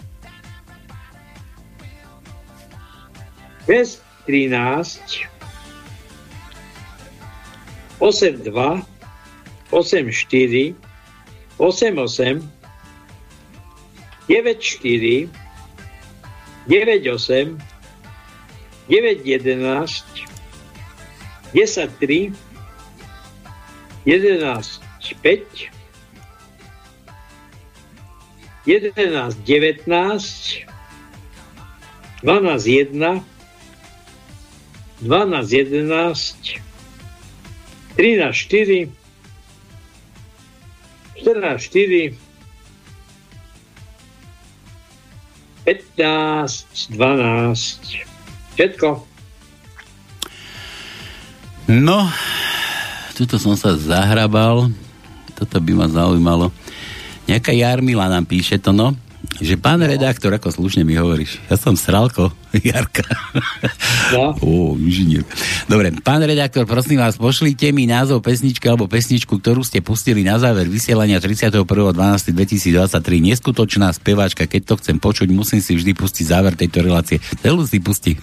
6, 3.66 4.00
13, 4.26 5.28
8, 7.98 8.38
2, 8.44 8.86
8, 9.72 9.94
4, 9.98 10.22
8, 10.28 10.76
8, 11.88 12.48
9, 14.28 14.54
4, 14.60 15.28
9, 16.68 16.98
8, 17.08 17.58
9, 18.88 19.24
11, 19.24 20.17
10, 21.54 21.88
3, 22.00 22.32
11, 24.06 24.80
5, 25.22 25.70
11, 28.66 29.36
19, 29.44 30.66
12, 32.22 32.68
1, 32.68 33.24
12, 35.00 35.52
11, 35.52 36.60
13, 37.96 38.32
4, 38.32 38.88
14, 41.16 41.58
4, 41.58 42.14
15, 45.64 46.88
12. 46.90 48.06
Všetko. 48.54 49.07
No, 51.68 52.08
tuto 53.12 53.36
som 53.36 53.52
sa 53.52 53.76
zahrabal. 53.76 54.72
Toto 55.36 55.56
by 55.60 55.72
ma 55.76 55.86
zaujímalo. 55.86 56.48
Nejaká 57.28 57.52
Jarmila 57.52 58.08
nám 58.08 58.24
píše 58.24 58.56
to, 58.56 58.72
no 58.72 58.96
že 59.38 59.58
pán 59.58 59.82
redaktor, 59.82 60.34
ako 60.34 60.50
slušne 60.50 60.82
mi 60.82 60.98
hovoríš, 60.98 61.38
ja 61.46 61.54
som 61.58 61.78
Sralko, 61.78 62.30
Jarka. 62.68 63.04
No. 64.12 64.32
Ó, 64.40 64.72
inžinier. 64.80 65.24
Dobre, 65.68 65.92
pán 66.00 66.24
redaktor, 66.24 66.64
prosím 66.64 67.04
vás, 67.04 67.20
pošlite 67.20 67.68
mi 67.76 67.84
názov 67.84 68.24
pesničky 68.24 68.64
alebo 68.64 68.88
pesničku, 68.88 69.36
ktorú 69.36 69.60
ste 69.60 69.84
pustili 69.84 70.24
na 70.24 70.40
záver 70.40 70.64
vysielania 70.64 71.20
31.12.2023. 71.20 72.88
Neskutočná 73.20 73.92
speváčka, 73.92 74.48
keď 74.48 74.62
to 74.64 74.74
chcem 74.80 74.96
počuť, 74.96 75.28
musím 75.28 75.60
si 75.60 75.76
vždy 75.76 75.92
pustiť 75.92 76.24
záver 76.24 76.56
tejto 76.56 76.80
relácie. 76.80 77.20
Celú 77.44 77.68
si 77.68 77.84
pusti. 77.84 78.16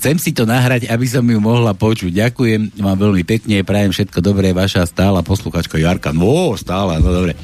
chcem 0.00 0.16
si 0.16 0.32
to 0.32 0.48
nahrať, 0.48 0.88
aby 0.88 1.04
som 1.04 1.28
ju 1.28 1.36
mohla 1.42 1.76
počuť. 1.76 2.08
Ďakujem 2.08 2.80
vám 2.80 2.96
veľmi 2.96 3.28
pekne, 3.28 3.60
prajem 3.68 3.92
všetko 3.92 4.24
dobré, 4.24 4.56
vaša 4.56 4.88
stála 4.88 5.20
posluchačka 5.20 5.76
Jarka. 5.76 6.16
No, 6.16 6.56
stála, 6.56 6.96
no 7.02 7.12
dobre. 7.12 7.36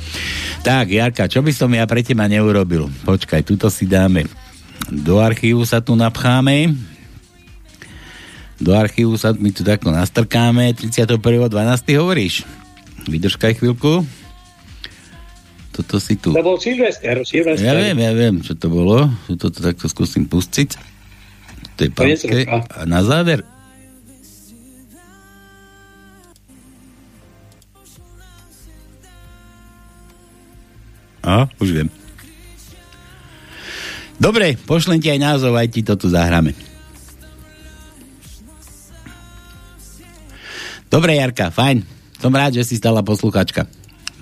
Tak, 0.64 0.88
Jarka, 0.88 1.28
čo 1.28 1.44
by 1.44 1.52
som 1.52 1.68
ja 1.76 1.84
pre 1.84 2.00
teba 2.00 2.24
neurobil? 2.24 2.88
Počkaj, 3.04 3.44
tuto 3.44 3.73
si 3.74 3.90
dáme. 3.90 4.30
Do 4.86 5.18
archívu 5.18 5.66
sa 5.66 5.82
tu 5.82 5.98
napcháme. 5.98 6.78
Do 8.62 8.70
archívu 8.70 9.18
sa 9.18 9.34
my 9.34 9.50
tu 9.50 9.66
takto 9.66 9.90
nastrkáme. 9.90 10.70
31.12. 10.78 11.50
hovoríš? 11.98 12.46
Vydržkaj 13.10 13.58
chvíľku. 13.58 14.06
Toto 15.74 15.98
si 15.98 16.14
tu... 16.14 16.30
To 16.30 16.46
bol 16.46 16.62
Silvester. 16.62 17.26
Silvester. 17.26 17.66
Ja 17.66 17.74
viem, 17.74 17.98
ja 17.98 18.14
viem, 18.14 18.38
čo 18.46 18.54
to 18.54 18.70
bolo. 18.70 19.10
Toto 19.26 19.50
to 19.50 19.58
takto 19.58 19.90
skúsim 19.90 20.30
pustiť. 20.30 20.78
To 21.74 21.80
je 21.82 21.90
pánske. 21.90 22.46
A 22.46 22.86
na 22.86 23.02
záver 23.02 23.42
A, 31.24 31.48
už 31.56 31.72
viem. 31.72 31.88
Dobre, 34.18 34.54
pošlem 34.54 35.02
ti 35.02 35.10
aj 35.10 35.20
názov, 35.20 35.58
aj 35.58 35.68
ti 35.74 35.80
to 35.82 35.98
tu 35.98 36.06
zahráme. 36.08 36.54
Dobre, 40.86 41.18
Jarka, 41.18 41.50
fajn. 41.50 41.82
Som 42.22 42.30
rád, 42.30 42.54
že 42.54 42.64
si 42.64 42.78
stala 42.78 43.02
posluchačka. 43.02 43.66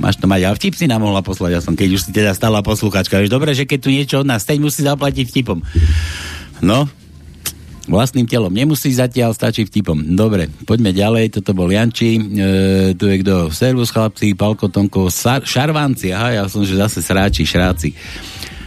Máš 0.01 0.17
to 0.17 0.25
mať, 0.25 0.49
ale 0.49 0.57
vtip 0.57 0.75
si 0.75 0.89
nám 0.89 1.05
mohla 1.05 1.21
poslať, 1.21 1.51
ja 1.53 1.61
som, 1.61 1.77
keď 1.77 1.89
už 2.01 2.01
si 2.09 2.11
teda 2.17 2.33
stala 2.33 2.65
posluchačka. 2.65 3.21
Vieš, 3.21 3.29
dobre, 3.29 3.53
že 3.53 3.69
keď 3.69 3.79
tu 3.79 3.93
niečo 3.93 4.17
od 4.25 4.27
nás 4.27 4.41
steň, 4.41 4.59
musí 4.59 4.81
zaplatiť 4.81 5.29
vtipom. 5.29 5.61
No, 6.65 6.89
vlastným 7.87 8.25
telom. 8.25 8.49
Nemusí 8.49 8.89
zatiaľ, 8.89 9.37
stačí 9.37 9.69
vtipom. 9.69 10.17
Dobre, 10.17 10.49
poďme 10.65 10.97
ďalej. 10.97 11.37
Toto 11.37 11.53
bol 11.53 11.69
Janči. 11.69 12.17
E, 12.17 12.21
tu 12.97 13.05
je 13.05 13.17
kto? 13.21 13.53
Servus 13.53 13.93
chlapci, 13.93 14.33
Palko 14.33 14.73
Tonko, 14.73 15.13
Sar- 15.13 15.45
Šarvanci. 15.45 16.15
Aha, 16.15 16.41
ja 16.41 16.45
som, 16.49 16.65
že 16.65 16.81
zase 16.81 17.05
sráči, 17.05 17.45
šráci. 17.45 17.93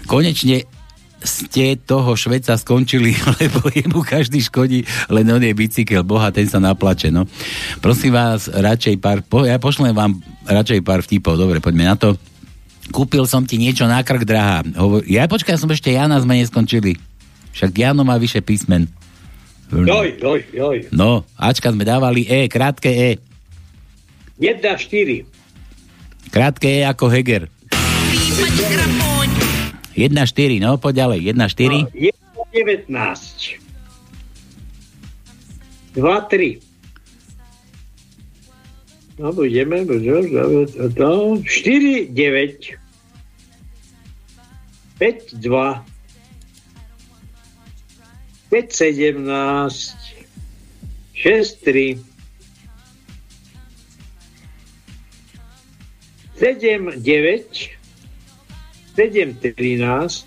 Konečne 0.06 0.70
ste 1.24 1.80
toho 1.80 2.13
Šveca 2.18 2.57
skončili, 2.57 3.16
lebo 3.39 3.68
jemu 3.72 4.01
každý 4.03 4.41
škodí, 4.43 4.84
len 5.09 5.26
on 5.32 5.41
je 5.41 5.53
bicykel, 5.55 6.03
boha, 6.03 6.30
ten 6.30 6.49
sa 6.49 6.59
naplače, 6.59 7.13
no. 7.13 7.30
Prosím 7.80 8.16
vás, 8.16 8.51
radšej 8.51 8.95
pár, 8.99 9.24
po, 9.26 9.43
ja 9.47 9.57
pošlem 9.61 9.95
vám 9.95 10.20
radšej 10.45 10.82
pár 10.84 11.01
vtipov, 11.01 11.39
dobre, 11.39 11.63
poďme 11.63 11.86
na 11.88 11.95
to. 11.97 12.20
Kúpil 12.93 13.26
som 13.26 13.47
ti 13.49 13.57
niečo 13.57 13.89
na 13.89 14.05
krk, 14.05 14.28
drahá. 14.28 14.61
Hovor, 14.78 15.01
ja 15.09 15.26
počkaj, 15.26 15.57
som 15.57 15.72
ešte 15.74 15.89
Jana 15.89 16.22
sme 16.22 16.38
neskončili. 16.38 17.01
Však 17.57 17.72
Jano 17.74 18.05
má 18.05 18.20
vyše 18.22 18.45
písmen. 18.45 18.86
Joj, 19.74 20.22
joj, 20.22 20.39
joj. 20.53 20.78
No, 20.93 21.26
Ačka 21.34 21.74
sme 21.74 21.82
dávali 21.82 22.30
E, 22.30 22.45
krátke 22.45 22.93
E. 22.93 23.18
1, 24.38 24.61
4. 24.61 25.26
Krátke 26.30 26.70
E 26.70 26.86
ako 26.86 27.09
Heger. 27.09 27.49
1, 27.74 29.45
4, 29.96 30.60
no, 30.60 30.76
poď 30.76 31.08
ďalej. 31.08 31.20
1, 31.32 31.48
4. 31.56 31.72
No, 31.72 31.89
1, 31.96 32.12
19. 32.52 33.66
2, 35.96 36.22
3. 36.28 36.60
No, 39.16 39.32
budeme, 39.32 39.88
budeme, 39.88 40.68
no, 41.00 41.39
4, 41.39 42.12
9. 42.12 42.76
5, 45.00 45.34
2. 45.34 45.86
5, 48.52 48.72
17. 48.72 49.96
6, 51.16 51.64
3. 51.64 52.00
7, 56.36 56.91
9. 57.00 57.85
7, 58.96 59.36
13. 59.36 60.26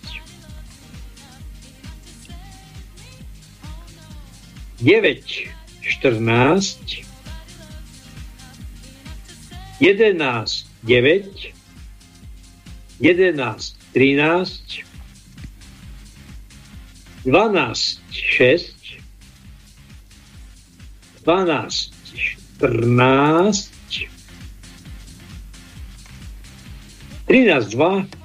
9, 4.83 5.49
14. 6.03 7.05
11, 9.81 10.53
9. 10.83 11.53
11, 13.01 13.75
13. 13.95 14.85
12, 17.25 18.01
6. 18.11 18.75
12, 21.25 21.91
14. 22.59 23.71
13, 27.27 27.71
2. 27.71 28.18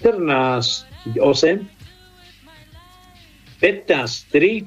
14, 0.00 0.84
8, 1.14 1.20
15, 3.60 4.32
3 4.32 4.64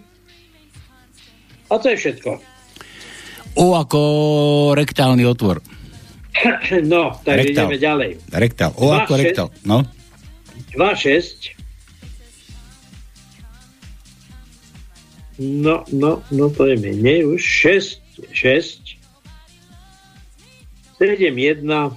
a 1.65 1.77
to 1.77 1.89
je 1.89 1.97
všetko. 1.97 2.31
O 3.55 3.73
ako 3.73 4.01
rektálny 4.73 5.25
otvor. 5.25 5.61
No, 6.83 7.13
tak 7.21 7.37
Rektál. 7.39 7.69
ideme 7.69 7.77
ďalej. 7.77 8.11
Rektál. 8.29 8.73
O 8.75 8.89
Dva, 8.89 9.05
ako 9.05 9.13
šesť. 9.13 9.23
rektál. 9.23 9.47
No. 9.63 9.85
2, 10.73 10.81
6. 10.97 11.53
No, 15.39 15.85
no, 15.91 16.21
no 16.29 16.45
to 16.49 16.65
je 16.65 16.75
menej 16.75 17.25
už. 17.27 17.41
6, 17.41 18.01
6. 18.29 18.97
7, 20.97 21.33
1. 21.33 21.65
7, 21.65 21.93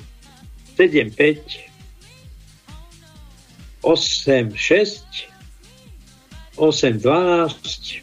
5. 1.11 1.66
8, 3.87 4.51
6. 4.51 5.30
8, 6.57 6.99
12. 6.99 8.03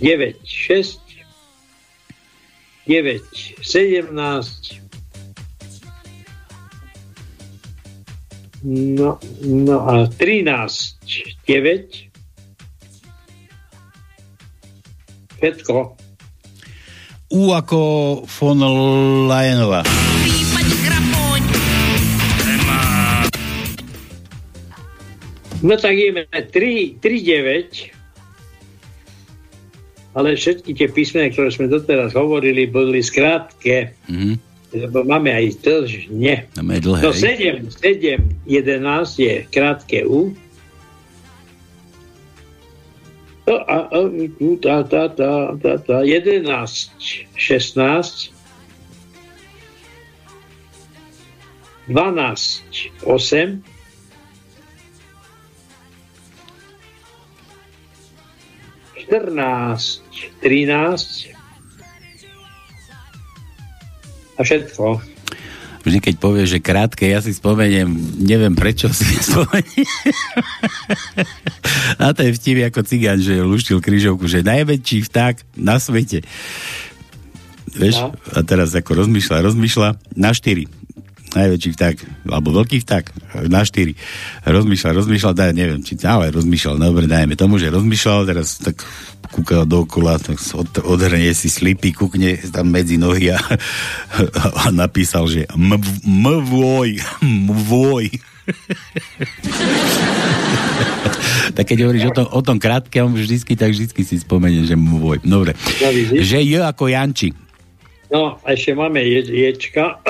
9, 0.00 0.34
6. 0.44 0.98
9, 2.86 3.20
17. 3.62 4.80
No, 8.62 9.18
no 9.40 9.88
a 9.88 10.08
13, 10.08 10.96
9. 11.46 12.10
Všetko. 15.36 15.96
U 17.30 17.52
ako 17.52 17.80
von 18.40 18.58
Lajenová. 19.28 20.09
No 25.60 25.76
tak 25.76 25.92
ideme 25.92 26.24
3, 26.28 27.00
3 27.00 27.00
9. 27.00 28.00
Ale 30.10 30.34
všetky 30.34 30.74
tie 30.74 30.88
písmene, 30.90 31.30
ktoré 31.30 31.54
sme 31.54 31.70
doteraz 31.70 32.16
hovorili, 32.18 32.66
boli 32.66 32.98
skrátke. 33.04 33.94
Mhm. 34.10 34.50
Lebo 34.70 35.02
máme 35.02 35.34
aj 35.34 35.66
dlžne. 35.66 36.46
Máme 36.54 36.78
aj 36.78 36.82
dlhé. 36.86 37.02
No 37.02 37.10
hej? 37.10 37.66
7, 37.74 38.22
7, 38.46 38.46
11 38.46 39.18
je 39.18 39.34
krátke 39.50 40.06
U. 40.06 40.30
No 43.50 43.58
a, 43.66 43.90
a 43.90 43.98
tá, 44.62 44.86
tá, 44.86 45.02
tá, 45.10 45.58
tá, 45.58 45.72
tá, 45.82 45.96
11, 46.06 46.46
16, 47.34 48.30
12, 51.90 51.90
8, 53.02 53.58
14, 59.10 60.06
13 60.38 61.34
a 64.38 64.40
všetko. 64.46 65.02
Vždy, 65.80 65.98
keď 65.98 66.14
povieš, 66.20 66.48
že 66.54 66.60
krátke, 66.62 67.08
ja 67.10 67.18
si 67.24 67.34
spomeniem, 67.34 67.90
neviem 68.22 68.54
prečo 68.54 68.86
si 68.94 69.04
spomeniem. 69.28 70.14
A 71.98 72.14
to 72.14 72.22
je 72.22 72.36
vtip 72.38 72.62
ako 72.70 72.80
cigán, 72.86 73.18
že 73.18 73.42
luštil 73.42 73.82
kryžovku, 73.82 74.30
že 74.30 74.46
najväčší 74.46 75.10
vták 75.10 75.58
na 75.58 75.82
svete. 75.82 76.22
Vieš? 77.74 77.96
No. 77.98 78.14
A 78.36 78.46
teraz 78.46 78.70
ako 78.78 78.94
rozmýšľa, 78.94 79.42
rozmýšľa 79.42 79.88
na 80.14 80.30
štyri. 80.30 80.70
Najväčší 81.30 81.70
vták, 81.78 81.96
alebo 82.26 82.50
veľký 82.50 82.82
vták, 82.82 83.04
na 83.46 83.62
štyri. 83.62 83.94
Rozmýšľa, 84.42 84.98
rozmýšľa, 84.98 85.30
daj, 85.30 85.54
neviem, 85.54 85.78
či 85.78 85.94
ale 86.02 86.34
rozmýšľal, 86.34 86.82
dobre, 86.82 87.06
dajme 87.06 87.38
tomu, 87.38 87.54
že 87.62 87.70
rozmýšľal, 87.70 88.26
teraz 88.26 88.58
tak 88.58 88.82
kúkal 89.30 89.62
dookola, 89.62 90.18
tak 90.18 90.42
od, 90.58 90.82
odhrnie 90.82 91.30
si 91.30 91.46
slipy, 91.46 91.94
kúkne 91.94 92.34
tam 92.50 92.74
medzi 92.74 92.98
nohy 92.98 93.30
a, 93.30 93.38
a 94.66 94.74
napísal, 94.74 95.30
že 95.30 95.46
mv- 95.54 96.02
mvoj, 96.02 96.98
mvoj. 97.22 98.10
tak 101.56 101.64
keď 101.70 101.78
hovoríš 101.86 102.10
o 102.10 102.14
tom, 102.14 102.26
o 102.26 102.40
tom 102.42 102.58
krátkom, 102.58 103.14
vždycky, 103.14 103.54
tak 103.54 103.70
vždycky 103.70 104.02
si 104.02 104.18
spomenie, 104.18 104.66
že 104.66 104.74
mvoj. 104.74 105.22
Dobre. 105.22 105.54
No? 105.78 105.94
Že 106.18 106.38
je 106.42 106.58
ako 106.58 106.90
Janči. 106.90 107.30
No, 108.10 108.42
a 108.42 108.58
ešte 108.58 108.74
máme 108.74 108.98
je, 109.06 109.22
ječka. 109.30 110.02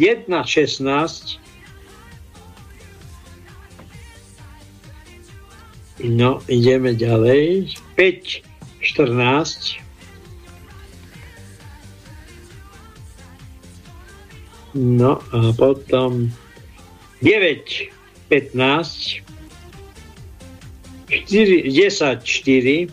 1, 0.00 0.24
16. 0.32 1.36
No, 6.00 6.40
ideme 6.48 6.96
ďalej. 6.96 7.76
5, 8.00 8.40
14. 8.80 9.84
No 14.72 15.20
a 15.36 15.52
potom 15.52 16.32
9, 17.20 17.92
15. 18.32 19.20
4, 21.28 21.68
10, 21.68 22.24
4. 22.24 22.88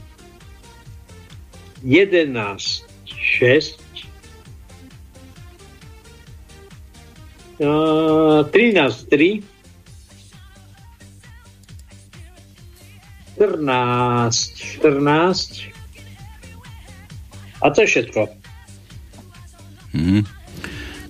11, 1.88 2.84
6. 3.40 3.87
13, 7.58 8.50
3. 9.10 9.42
14, 13.38 14.82
14. 14.82 15.70
A 17.62 17.70
to 17.70 17.82
je 17.82 17.88
všetko. 17.90 18.22
Mhm. 19.94 20.22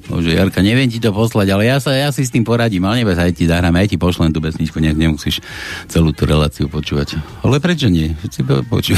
Bože, 0.07 0.31
Jarka, 0.31 0.63
neviem 0.63 0.87
ti 0.87 1.03
to 1.03 1.11
poslať, 1.11 1.51
ale 1.51 1.67
ja 1.67 1.83
sa 1.83 1.91
ja 1.91 2.07
si 2.15 2.23
s 2.23 2.31
tým 2.31 2.47
poradím, 2.47 2.87
ale 2.87 3.03
nebez, 3.03 3.19
aj 3.19 3.35
ti 3.35 3.43
zahráme, 3.43 3.83
aj 3.83 3.91
ti 3.91 3.99
pošlem 3.99 4.31
tú 4.31 4.39
pesničku, 4.39 4.79
nejak 4.79 4.95
nemusíš 4.95 5.43
celú 5.91 6.15
tú 6.15 6.23
reláciu 6.23 6.71
počúvať. 6.71 7.19
Ale 7.43 7.59
prečo 7.59 7.91
nie? 7.91 8.15
Si 8.31 8.39
po- 8.39 8.63
počuj. 8.63 8.95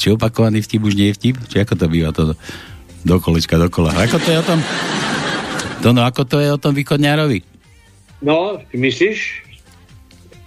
Či 0.00 0.12
opakovaný 0.12 0.60
vtip 0.60 0.84
už 0.84 0.92
nie 0.92 1.08
je 1.08 1.16
vtip? 1.16 1.40
Či 1.48 1.64
ako 1.64 1.80
to 1.80 1.86
býva 1.88 2.12
to 2.12 2.36
do 3.00 3.16
kolečka, 3.16 3.56
dokola? 3.56 3.96
Ako 3.96 4.20
to 4.20 4.28
je 4.28 4.38
o 4.40 4.44
tom? 4.44 4.60
To 5.84 5.92
no, 5.92 6.00
ako 6.00 6.24
to 6.24 6.40
je 6.40 6.48
o 6.48 6.56
tom 6.56 6.72
východňárovi? 6.72 7.44
No, 8.24 8.56
myslíš? 8.72 9.18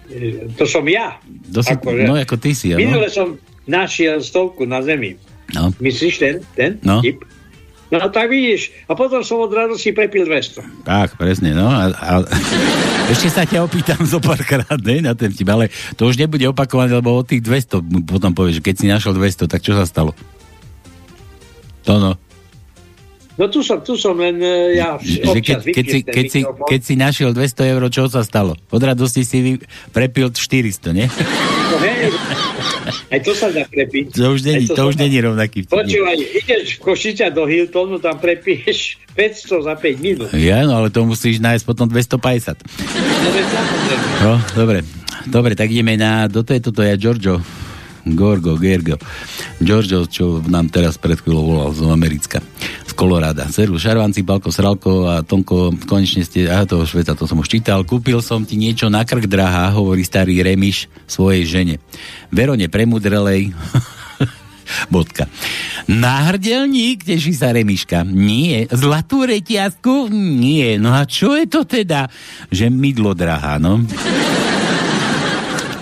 E, 0.10 0.50
To 0.58 0.66
som 0.66 0.82
ja. 0.90 1.22
To 1.54 1.62
si, 1.62 1.78
Akože- 1.78 2.10
no, 2.10 2.18
ako 2.18 2.36
ty 2.42 2.58
si, 2.58 2.74
Minule 2.74 3.06
ano? 3.06 3.14
som 3.14 3.28
našiel 3.70 4.18
stovku 4.18 4.66
na 4.66 4.82
zemi. 4.82 5.14
No. 5.54 5.70
Myslíš 5.78 6.16
ten? 6.18 6.36
ten? 6.58 6.82
No. 6.82 7.06
Tip? 7.06 7.22
No 7.88 8.04
tak 8.12 8.28
vidíš. 8.28 8.74
A 8.90 9.00
potom 9.00 9.24
som 9.24 9.40
od 9.40 9.54
radosti 9.54 9.96
prepil 9.96 10.28
200. 10.28 10.84
Tak, 10.84 11.16
presne, 11.16 11.56
no. 11.56 11.72
A, 11.72 11.88
a, 11.94 12.14
ešte 13.14 13.30
sa 13.32 13.46
ťa 13.48 13.64
opýtam 13.64 14.02
zo 14.12 14.20
párkrát, 14.20 14.68
ne, 14.84 15.06
na 15.06 15.14
ten 15.16 15.32
vtip, 15.32 15.48
ale 15.48 15.70
to 15.96 16.10
už 16.10 16.20
nebude 16.20 16.44
opakované, 16.50 16.92
lebo 16.92 17.16
od 17.16 17.30
tých 17.30 17.46
200 17.46 17.80
mu 17.80 18.04
potom 18.04 18.34
povieš, 18.36 18.60
keď 18.60 18.76
si 18.76 18.86
našiel 18.92 19.14
200, 19.16 19.48
tak 19.48 19.62
čo 19.64 19.78
sa 19.78 19.88
stalo? 19.88 20.12
To 21.88 22.02
no. 22.02 22.12
No 23.38 23.46
tu 23.46 23.62
som, 23.62 23.78
tu 23.86 23.94
som 23.94 24.18
len 24.18 24.42
e, 24.42 24.82
ja 24.82 24.98
Že 24.98 25.42
keď, 25.46 25.58
keď, 25.70 25.86
si, 25.86 26.00
keď, 26.02 26.26
si, 26.26 26.40
mikrofón. 26.42 26.68
keď 26.68 26.80
si 26.82 26.94
našiel 26.98 27.30
200 27.38 27.74
eur, 27.78 27.82
čo 27.94 28.10
sa 28.10 28.26
stalo? 28.26 28.58
Od 28.74 28.82
radosti 28.82 29.22
si 29.22 29.38
vy, 29.46 29.52
prepil 29.94 30.34
400, 30.34 30.98
nie? 30.98 31.06
No, 31.06 31.78
hej, 31.78 32.10
aj 33.14 33.20
to 33.22 33.32
sa 33.38 33.54
dá 33.54 33.62
prepiť. 33.70 34.18
To 34.18 34.34
už 34.34 34.42
není, 34.42 34.66
Aj 34.66 34.74
to 34.74 34.82
už 34.90 34.96
není 34.98 35.18
rovnaký 35.22 35.70
vtip. 35.70 35.76
Počúvaj, 35.78 36.18
ideš 36.18 36.66
v 36.78 36.80
Košica 36.82 37.30
do 37.30 37.46
Hiltonu, 37.46 38.02
tam 38.02 38.18
prepiješ 38.18 38.98
500 39.14 39.70
za 39.70 39.74
5 39.78 40.02
minút. 40.02 40.30
Ja, 40.34 40.66
no 40.66 40.82
ale 40.82 40.90
to 40.90 41.06
musíš 41.06 41.38
nájsť 41.38 41.64
potom 41.68 41.86
250. 41.86 42.58
No. 42.58 43.30
No, 44.24 44.34
dobre. 44.58 44.82
Dobre, 45.28 45.54
tak 45.54 45.70
ideme 45.70 46.00
na... 46.00 46.26
Do 46.32 46.42
to 46.42 46.56
je 46.56 46.62
toto 46.64 46.82
je 46.82 46.96
Giorgio. 46.96 47.44
Gorgo, 48.08 48.56
Gergo. 48.56 48.96
Giorgio, 49.60 50.08
čo 50.08 50.40
nám 50.48 50.72
teraz 50.72 50.96
pred 50.96 51.20
chvíľou 51.20 51.44
volal 51.44 51.70
z 51.76 51.84
Americka. 51.92 52.40
Kolorada. 52.98 53.46
Seru, 53.54 53.78
Šarvanci, 53.78 54.26
Balko, 54.26 54.50
Sralko 54.50 55.06
a 55.06 55.22
Tonko, 55.22 55.70
konečne 55.86 56.26
ste... 56.26 56.50
Aha, 56.50 56.66
toho 56.66 56.82
Šveca, 56.82 57.14
to 57.14 57.30
som 57.30 57.38
už 57.38 57.46
čítal. 57.46 57.86
Kúpil 57.86 58.18
som 58.26 58.42
ti 58.42 58.58
niečo 58.58 58.90
na 58.90 59.06
krk, 59.06 59.30
drahá, 59.30 59.70
hovorí 59.70 60.02
starý 60.02 60.42
Remiš 60.42 60.90
svojej 61.06 61.46
žene. 61.46 61.76
Verone 62.34 62.66
premudrelej. 62.66 63.54
Bodka. 64.94 65.30
Náhrdelník, 65.86 67.06
teší 67.06 67.38
sa 67.38 67.54
Remiška. 67.54 68.02
Nie. 68.02 68.66
Zlatú 68.74 69.30
reťazku? 69.30 70.10
Nie. 70.10 70.82
No 70.82 70.98
a 70.98 71.06
čo 71.06 71.38
je 71.38 71.46
to 71.46 71.70
teda? 71.70 72.10
Že 72.50 72.74
mydlo 72.74 73.14
drahá, 73.14 73.62
no. 73.62 73.86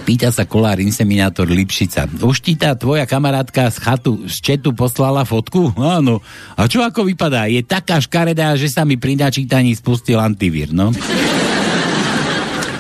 Pýta 0.06 0.30
sa 0.30 0.45
kolár 0.45 0.78
inseminátor 0.78 1.49
Lipšica. 1.49 2.06
Už 2.22 2.38
ti 2.38 2.53
tá 2.53 2.78
tvoja 2.78 3.10
kamarátka 3.10 3.66
z 3.74 3.78
chatu, 3.82 4.22
z 4.30 4.38
četu 4.38 4.70
poslala 4.70 5.26
fotku? 5.26 5.74
Áno. 5.82 6.22
A 6.53 6.70
čo 6.70 6.86
ako 6.86 7.10
vypadá? 7.10 7.49
Je 7.49 7.66
taká 7.66 7.97
škaredá, 7.97 8.53
že 8.53 8.70
sa 8.70 8.86
mi 8.86 9.01
pri 9.01 9.18
načítaní 9.18 9.74
spustil 9.74 10.22
antivír, 10.22 10.70
no? 10.70 10.93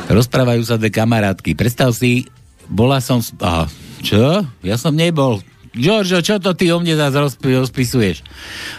Rozprávajú 0.05 0.61
sa 0.69 0.77
dve 0.77 0.93
kamarátky. 0.93 1.57
Predstav 1.57 1.97
si, 1.97 2.29
bola 2.69 3.01
som... 3.01 3.25
s- 3.25 3.33
Aha, 3.41 3.65
čo? 4.05 4.45
Ja 4.61 4.77
som 4.77 4.93
nebol. 4.93 5.41
Giorgio, 5.73 6.21
čo 6.21 6.37
to 6.37 6.53
ty 6.53 6.69
o 6.69 6.77
mne 6.77 6.93
zase 6.93 7.17
rozp- 7.17 7.41
rozpisuješ? 7.41 8.21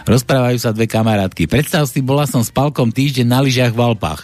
Rozprávajú 0.07 0.55
sa 0.55 0.71
dve 0.71 0.87
kamarátky. 0.87 1.51
Predstav 1.51 1.83
si, 1.91 1.99
bola 1.99 2.23
som 2.23 2.39
s 2.41 2.49
Palkom 2.49 2.95
týždeň 2.95 3.27
na 3.27 3.43
lyžiach 3.43 3.75
v 3.75 3.91
Alpách. 3.91 4.23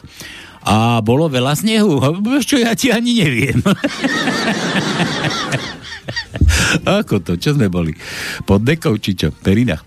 A 0.64 1.04
bolo 1.04 1.28
veľa 1.28 1.60
snehu. 1.60 2.00
Čo, 2.44 2.60
ja 2.60 2.72
ti 2.76 2.92
ani 2.92 3.20
neviem. 3.20 3.60
Ako 6.84 7.20
to? 7.24 7.36
Čo 7.40 7.56
sme 7.56 7.68
boli? 7.70 7.96
Pod 8.48 8.64
dekou 8.64 8.96
či 9.00 9.16
čo? 9.16 9.32
Perinách. 9.32 9.84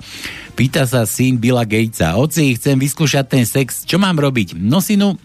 Pýta 0.56 0.88
sa 0.88 1.04
syn 1.04 1.36
Billa 1.36 1.68
Gatesa. 1.68 2.16
Oci, 2.16 2.56
chcem 2.56 2.80
vyskúšať 2.80 3.24
ten 3.28 3.44
sex. 3.44 3.84
Čo 3.84 4.00
mám 4.00 4.16
robiť? 4.16 4.56
No 4.56 4.80
synu, 4.80 5.20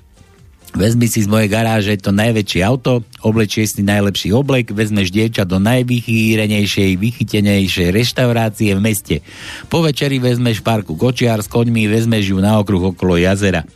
Vezmi 0.72 1.12
si 1.12 1.20
z 1.20 1.28
mojej 1.28 1.52
garáže 1.52 1.99
to 1.99 2.16
najväčšie 2.16 2.64
auto, 2.64 3.04
oblečie 3.28 3.68
si 3.68 3.84
najlepší 3.84 4.32
oblek, 4.32 4.72
vezmeš 4.72 5.12
dievča 5.12 5.43
do 5.43 5.60
najvychýrenejšej, 5.60 6.95
vychytenejšej 6.95 7.91
reštaurácie 7.91 8.72
v 8.72 8.80
meste. 8.80 9.16
Po 9.68 9.84
večeri 9.84 10.24
vezmeš 10.24 10.64
parku 10.64 10.95
kočiar 10.95 11.43
s 11.43 11.52
koňmi, 11.52 11.91
vezmeš 11.91 12.32
ju 12.32 12.39
na 12.39 12.56
okruh 12.64 12.95
okolo 12.95 13.20
jazera. 13.20 13.68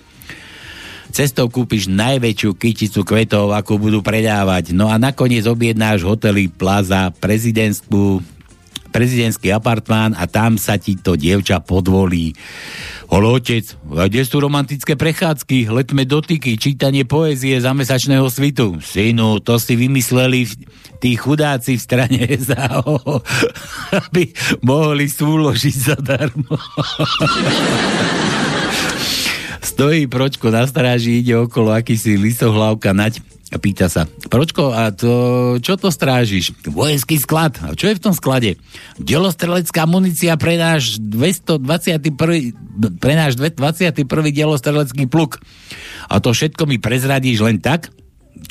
Cestou 1.15 1.47
kúpiš 1.47 1.87
najväčšiu 1.87 2.59
kyticu 2.59 3.07
kvetov, 3.07 3.55
ako 3.55 3.79
budú 3.79 4.03
predávať. 4.03 4.75
No 4.75 4.91
a 4.91 4.99
nakoniec 4.99 5.47
objednáš 5.47 6.03
hotely 6.03 6.51
Plaza, 6.51 7.07
prezidentskú 7.15 8.19
prezidentský 8.91 9.55
apartmán 9.55 10.11
a 10.15 10.27
tam 10.27 10.59
sa 10.59 10.75
ti 10.75 10.99
to 10.99 11.15
dievča 11.15 11.63
podvolí. 11.63 12.35
Ale 13.07 13.31
otec, 13.31 13.63
kde 13.83 14.27
sú 14.27 14.43
romantické 14.43 14.99
prechádzky, 14.99 15.71
letme 15.71 16.03
dotyky, 16.03 16.59
čítanie 16.59 17.07
poézie 17.07 17.59
za 17.63 17.71
mesačného 17.71 18.27
svitu? 18.27 18.75
Synu, 18.83 19.39
to 19.39 19.55
si 19.55 19.79
vymysleli 19.79 20.47
tí 20.99 21.15
chudáci 21.15 21.79
v 21.79 21.83
strane 21.83 22.27
SAO, 22.47 23.23
aby 23.91 24.35
mohli 24.63 25.07
súložiť 25.07 25.75
zadarmo. 25.95 26.59
Stojí 29.65 30.05
Pročko 30.05 30.53
na 30.53 30.69
stráži, 30.69 31.25
ide 31.25 31.33
okolo 31.33 31.73
akýsi 31.73 32.21
listohlavka 32.21 32.93
nať 32.93 33.25
a 33.49 33.57
pýta 33.57 33.89
sa, 33.89 34.05
Pročko, 34.29 34.69
a 34.69 34.93
to, 34.93 35.13
čo 35.57 35.73
to 35.73 35.89
strážiš? 35.89 36.53
Vojenský 36.69 37.17
sklad. 37.17 37.57
A 37.65 37.73
čo 37.73 37.89
je 37.89 37.97
v 37.97 38.03
tom 38.03 38.13
sklade? 38.13 38.61
Delostrelecká 39.01 39.89
munícia 39.89 40.37
pre 40.37 40.57
náš 40.57 41.01
221. 41.01 42.13
pre 42.97 43.13
náš 43.17 43.37
21. 43.37 44.05
delostrelecký 44.05 45.09
pluk. 45.09 45.41
A 46.09 46.21
to 46.21 46.33
všetko 46.33 46.69
mi 46.69 46.77
prezradíš 46.77 47.41
len 47.41 47.57
tak? 47.57 47.89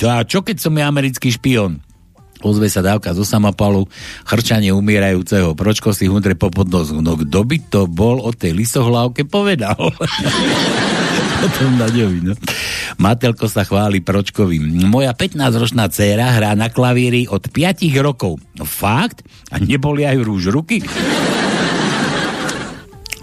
A 0.03 0.23
čo 0.27 0.43
keď 0.43 0.63
som 0.63 0.75
ja 0.75 0.91
americký 0.91 1.31
špion? 1.31 1.79
Ozve 2.45 2.69
sa 2.69 2.85
dávka 2.85 3.17
zo 3.17 3.25
samapalu, 3.25 3.89
chrčanie 4.29 4.69
umierajúceho. 4.71 5.57
Pročko 5.57 5.97
si 5.97 6.07
hundre 6.07 6.37
po 6.37 6.53
podnosu. 6.53 7.01
No 7.01 7.17
kto 7.17 7.41
by 7.41 7.57
to 7.73 7.81
bol 7.89 8.21
o 8.21 8.31
tej 8.37 8.53
lisohlávke 8.53 9.25
povedal? 9.25 9.79
Potom 11.45 11.77
Naďovi, 11.77 12.25
no. 12.25 12.33
Matelko 12.97 13.53
sa 13.53 13.69
chváli 13.69 14.01
Pročkovi. 14.01 14.57
Moja 14.89 15.13
15-ročná 15.13 15.93
dcéra 15.93 16.33
hrá 16.33 16.57
na 16.57 16.73
klavíri 16.73 17.29
od 17.29 17.53
5 17.53 17.85
rokov. 18.01 18.41
No 18.57 18.65
fakt? 18.65 19.21
A 19.53 19.61
neboli 19.61 20.09
aj 20.09 20.25
rúž 20.25 20.49
ruky? 20.49 20.81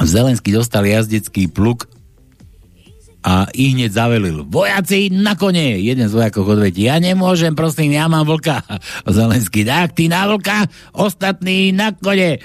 Zelenský 0.06 0.54
dostal 0.54 0.86
jazdecký 0.86 1.50
pluk 1.50 1.90
a 3.26 3.50
i 3.58 3.74
hneď 3.74 3.90
zavelil. 3.90 4.46
Vojaci 4.46 5.10
na 5.10 5.34
kone! 5.34 5.82
Jeden 5.82 6.06
z 6.06 6.14
vojakov 6.14 6.46
odvetí. 6.46 6.86
Ja 6.86 7.02
nemôžem, 7.02 7.58
prosím, 7.58 7.98
ja 7.98 8.06
mám 8.06 8.30
vlka. 8.30 8.62
Zelenský, 9.18 9.66
tak 9.66 9.98
ty 9.98 10.14
na 10.14 10.30
vlka, 10.30 10.70
ostatní 10.94 11.74
na 11.74 11.90
kone. 11.90 12.38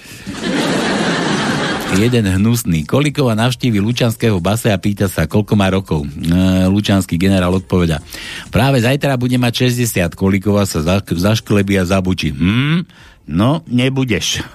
Jeden 1.95 2.27
hnusný. 2.27 2.83
Kolikova 2.83 3.39
navštívi 3.39 3.79
Lučanského 3.79 4.43
base 4.43 4.75
a 4.75 4.79
pýta 4.83 5.07
sa, 5.07 5.31
koľko 5.31 5.55
má 5.55 5.71
rokov. 5.71 6.03
E, 6.03 6.11
Lučanský 6.67 7.15
generál 7.15 7.55
odpoveda. 7.55 8.03
Práve 8.51 8.83
zajtra 8.83 9.15
bude 9.15 9.39
mať 9.39 9.71
60. 9.71 10.19
Kolikova 10.19 10.67
sa 10.67 10.83
za, 10.83 10.99
zašklebí 10.99 11.79
a 11.79 11.87
zabučí. 11.87 12.35
Hm? 12.35 12.83
No, 13.31 13.63
nebudeš. 13.71 14.43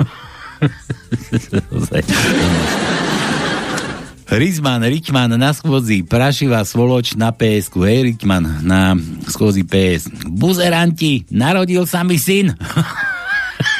Rizman, 4.31 4.79
Ričman 4.87 5.35
na 5.35 5.51
schôdzi, 5.51 6.07
prašivá 6.07 6.63
svoloč 6.63 7.19
na 7.19 7.35
PSK, 7.35 7.75
hej 7.83 8.15
Ričman, 8.15 8.63
na 8.63 8.95
schôdzi 9.27 9.67
PS. 9.67 10.07
Buzeranti, 10.23 11.27
narodil 11.27 11.83
sa 11.83 12.07
mi 12.07 12.15
syn. 12.15 12.55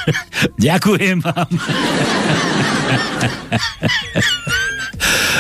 Ďakujem 0.68 1.18
vám. 1.22 1.52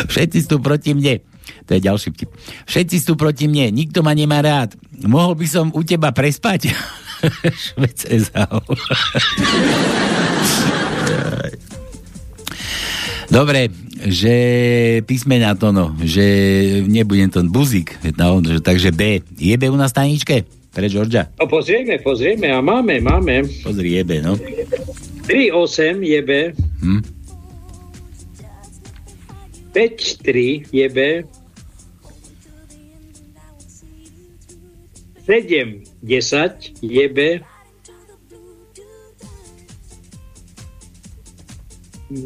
Všetci 0.08 0.40
sú 0.46 0.58
proti 0.62 0.92
mne. 0.98 1.22
To 1.70 1.78
je 1.78 1.82
ďalší 1.82 2.10
vtip. 2.12 2.30
Všetci 2.68 2.98
sú 3.00 3.14
proti 3.16 3.46
mne, 3.48 3.72
nikto 3.72 4.04
ma 4.04 4.12
nemá 4.12 4.44
rád. 4.44 4.76
Mohol 5.02 5.40
by 5.40 5.48
som 5.48 5.66
u 5.72 5.82
teba 5.86 6.12
prespať? 6.12 6.74
Švec 7.64 7.98
SAO. 8.28 8.60
Dobre, 13.32 13.72
že 14.12 14.36
písmená 15.08 15.56
to 15.56 15.72
no, 15.72 15.96
že 16.04 16.26
nebudem 16.84 17.32
to 17.32 17.40
buzík, 17.48 17.96
no, 18.20 18.44
že, 18.44 18.60
takže 18.60 18.92
B. 18.92 19.24
Je 19.40 19.56
B 19.56 19.72
u 19.72 19.80
nás 19.80 19.96
v 19.96 19.98
staničke? 20.04 20.61
Pre 20.72 20.88
Georgia? 20.88 21.28
No 21.36 21.52
pozrieme, 21.52 22.00
pozrieme 22.00 22.48
a 22.48 22.64
máme, 22.64 23.04
máme. 23.04 23.44
Pozri, 23.60 24.00
je 24.00 24.04
B, 24.08 24.12
no. 24.24 24.40
3-8 25.28 26.00
je 26.00 26.20
B. 26.24 26.32
Hm? 26.80 27.02
5-3 29.76 30.64
je 30.72 30.88
B. 30.88 31.00
7-10 35.28 36.72
je 36.82 37.06
B. 37.10 37.20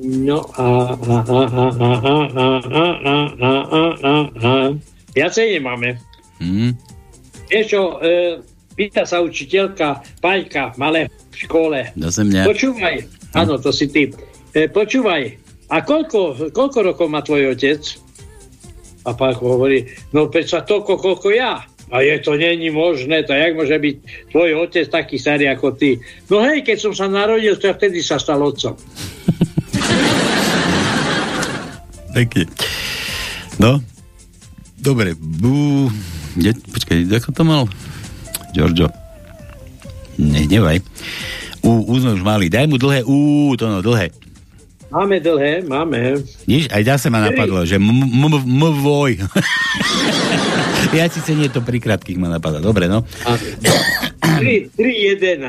No 0.05 0.41
a, 0.57 0.97
a, 0.97 1.17
a, 1.21 1.41
a, 1.45 1.65
a, 1.65 1.89
a, 1.89 2.21
a, 2.33 2.47
a, 2.73 2.85
a, 3.05 3.17
a, 3.41 3.53
a, 3.69 3.83
a, 4.01 4.13
a. 4.41 4.53
Viacej 5.15 5.47
nemáme. 5.61 6.01
Hm? 6.41 6.84
Vieš 7.45 7.65
čo, 7.69 7.81
e, 8.01 8.41
pýta 8.73 9.05
sa 9.05 9.21
učiteľka 9.21 10.19
Paňka, 10.19 10.75
malé 10.75 11.07
v 11.31 11.35
škole. 11.35 11.79
Zase 11.95 12.21
mňa. 12.25 12.41
Počúvaj, 12.45 12.95
áno, 13.37 13.61
to 13.61 13.69
si 13.69 13.87
ty. 13.89 14.11
E, 14.51 14.67
počúvaj, 14.67 15.23
a 15.69 15.81
koľko, 15.81 16.51
koľko 16.53 16.79
rokov 16.93 17.07
má 17.09 17.25
tvoj 17.25 17.57
otec? 17.57 17.81
A 19.05 19.13
Paňko 19.13 19.57
hovorí, 19.57 19.85
no 20.13 20.29
prečo 20.29 20.61
toľko, 20.61 20.97
koľko 20.97 21.29
ja. 21.33 21.61
A 21.93 22.01
je 22.01 22.17
to 22.17 22.33
není 22.33 22.73
možné, 22.73 23.21
to 23.21 23.37
jak 23.37 23.53
môže 23.53 23.77
byť 23.77 23.95
tvoj 24.33 24.49
otec 24.65 24.89
taký 24.89 25.21
starý 25.21 25.53
ako 25.53 25.77
ty. 25.77 26.01
No 26.33 26.41
hej, 26.41 26.65
keď 26.65 26.77
som 26.81 26.93
sa 26.97 27.05
narodil, 27.05 27.53
to 27.61 27.69
vtedy 27.69 28.01
sa 28.01 28.17
stal 28.17 28.41
otcom. 28.41 28.73
Pekne. 32.15 32.49
No, 33.61 33.79
dobre. 34.79 35.15
Bú... 35.15 35.87
De, 36.35 36.51
počkaj, 36.51 37.07
ako 37.15 37.31
to 37.31 37.43
mal? 37.47 37.63
Giorgio. 38.51 38.91
Nehnevaj. 40.19 40.79
U, 41.63 41.83
U 41.87 41.93
sme 41.99 42.15
už 42.15 42.23
mali. 42.23 42.51
Daj 42.51 42.67
mu 42.67 42.79
dlhé 42.79 43.03
U, 43.03 43.51
to 43.59 43.67
no, 43.67 43.79
dlhé. 43.83 44.11
Máme 44.93 45.19
dlhé, 45.19 45.65
máme. 45.65 46.23
Nič, 46.47 46.71
aj 46.71 46.83
zase 46.87 47.11
ma 47.11 47.19
napadlo, 47.19 47.67
že 47.67 47.75
mvoj. 47.81 49.11
Ja 50.95 51.11
síce 51.11 51.35
nie 51.35 51.51
to 51.51 51.59
pri 51.59 51.83
krátkých 51.83 52.15
ma 52.15 52.31
napadá. 52.31 52.63
Dobre, 52.63 52.87
no. 52.87 53.03
3, 54.21 54.71
11. 54.79 55.43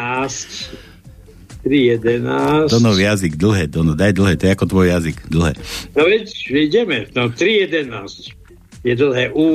3, 1.63 2.03
11. 2.03 2.67
To 2.71 2.83
no 2.83 2.91
jazyk, 2.95 3.39
dlhé, 3.39 3.71
to 3.71 3.87
no, 3.87 3.95
daj 3.95 4.11
dlhé, 4.17 4.35
to 4.35 4.51
je 4.51 4.53
ako 4.55 4.67
tvoj 4.67 4.87
jazyk, 4.91 5.19
dlhé. 5.31 5.55
No 5.95 6.03
veď, 6.03 6.27
ideme. 6.51 6.99
No, 7.15 7.31
3, 7.31 7.69
11. 7.69 8.46
Je 8.87 8.95
dlhé. 8.95 9.35
Ú. 9.35 9.47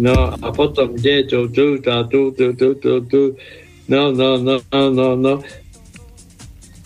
No 0.00 0.14
a 0.32 0.48
potom 0.56 0.96
kde 0.96 1.28
tu, 1.28 1.52
tu, 1.52 1.76
tá, 1.84 2.00
tu, 2.08 2.32
tu, 2.32 2.56
tu, 2.56 2.72
tu, 2.80 2.92
tu. 3.04 3.22
No, 3.92 4.08
no, 4.08 4.40
no, 4.40 4.56
no, 4.72 4.82
no, 4.88 5.08
no. 5.20 5.34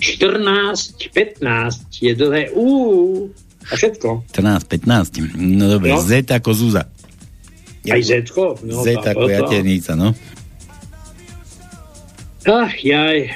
14, 0.02 1.06
15 1.14 2.02
je 2.02 2.12
dlhé. 2.18 2.50
Ú. 2.50 3.30
A 3.70 3.72
všetko. 3.78 4.26
14, 4.34 4.66
15. 4.66 5.38
No 5.38 5.70
dobre, 5.70 5.94
No. 5.94 6.02
Z 6.02 6.26
ako 6.34 6.50
Zuza. 6.50 6.90
Aj 7.86 8.02
Zetko. 8.02 8.58
No, 8.66 8.82
Z 8.82 8.98
ako 8.98 9.30
jaternica, 9.30 9.94
no. 9.94 10.10
Ach, 12.46 12.74
jaj. 12.82 13.30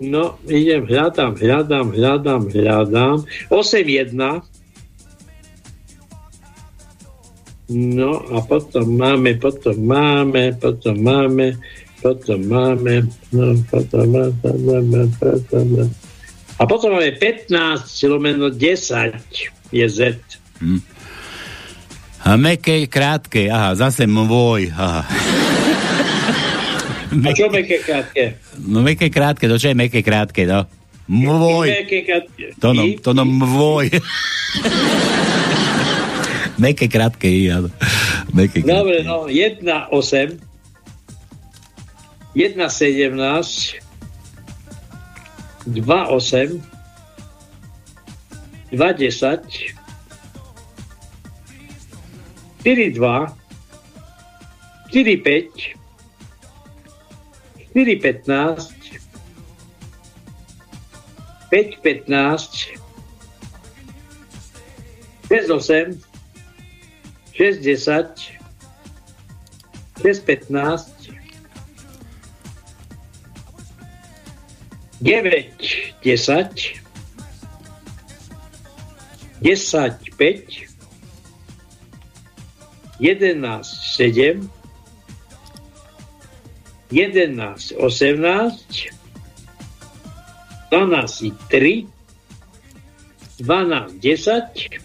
No, 0.00 0.40
idem, 0.48 0.88
hľadám, 0.88 1.36
hľadám, 1.36 1.92
hľadám, 1.92 2.42
hľadám. 2.48 3.16
8-1. 3.52 4.16
No 7.72 8.20
a 8.36 8.44
potom 8.44 9.00
máme, 9.00 9.40
potom 9.40 9.76
máme, 9.80 10.52
potom 10.60 10.96
máme, 11.00 11.56
potom 12.04 12.40
máme, 12.44 13.08
no 13.32 13.56
potom 13.72 14.04
máme, 14.12 14.52
máme, 14.60 15.00
potom 15.16 15.64
máme. 15.72 15.88
A 16.60 16.62
potom 16.68 16.92
máme 16.92 17.16
15 17.16 17.88
lomeno 18.12 18.52
10 18.52 19.72
je 19.72 19.86
Z. 19.88 20.20
Hm. 20.60 20.80
A 22.22 22.36
meké, 22.36 22.86
krátke, 22.86 23.50
aha, 23.50 23.74
zase 23.74 24.06
môj, 24.06 24.68
aha. 24.76 25.02
A 27.12 27.28
čo 27.36 27.52
meké 27.52 27.76
krátke? 27.84 28.40
No 28.56 28.80
meké, 28.80 29.12
krátke, 29.12 29.44
to 29.44 29.60
čo 29.60 29.68
je 29.72 29.76
meké, 29.76 30.00
krátke, 30.00 30.48
no? 30.48 30.64
Môj. 31.12 31.68
To 32.56 32.72
no, 32.72 32.88
to 33.04 33.10
no 33.12 33.28
môj. 33.28 33.92
Meké 36.62 36.86
krátke 36.86 37.26
I, 37.26 37.50
áno. 37.50 37.74
Meké 38.30 38.62
krátke. 38.62 38.70
Dobre, 38.70 39.02
no, 39.02 39.26
1,8 39.26 40.38
1,17 42.38 43.82
2,8 45.66 46.62
2,10 48.70 49.74
4,2 52.62 53.34
4,5 54.94 55.74
4,15 57.74 58.70
5,15 61.50 62.78
8. 65.50 66.11
2, 67.34 67.62
4, 67.62 67.62
5, 67.62 67.76
4, 67.76 68.14
15, 70.02 70.42
5, 70.58 70.84
15, 75.02 75.52
6, 75.62 75.92
8, 76.02 76.16
6, 76.16 76.82
10, 79.42 79.56
6, 79.56 79.98
15, 80.18 80.68
9, 83.00 83.64
10, 83.96 84.12
10, 84.12 84.50
5, 84.50 84.50
11, 84.50 84.50
7, 84.50 84.50
11, 86.90 87.66
18, 87.78 88.92
12, 90.70 91.32
3, 91.48 91.88
12, 93.40 93.98
10, 94.00 94.81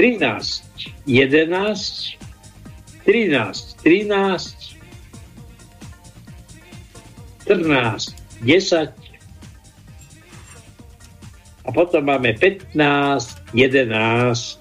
13, 0.00 0.64
11, 1.04 2.16
13, 3.04 3.76
13, 3.84 4.56
14, 7.44 8.16
10 8.40 8.88
a 11.60 11.68
potom 11.68 12.00
máme 12.00 12.32
15, 12.32 13.44
11. 13.52 14.56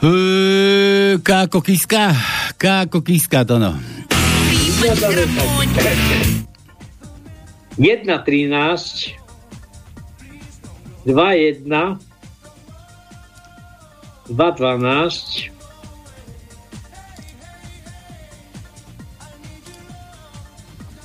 Uh, 0.00 1.20
káko 1.20 1.60
kiska, 1.60 2.16
káko 2.56 3.04
kiska 3.04 3.44
to 3.44 3.60
no. 3.60 3.76
1, 7.76 8.08
13, 8.24 9.12
2, 11.04 11.36
1, 11.36 12.13
2, 14.28 14.52
12, 14.52 15.50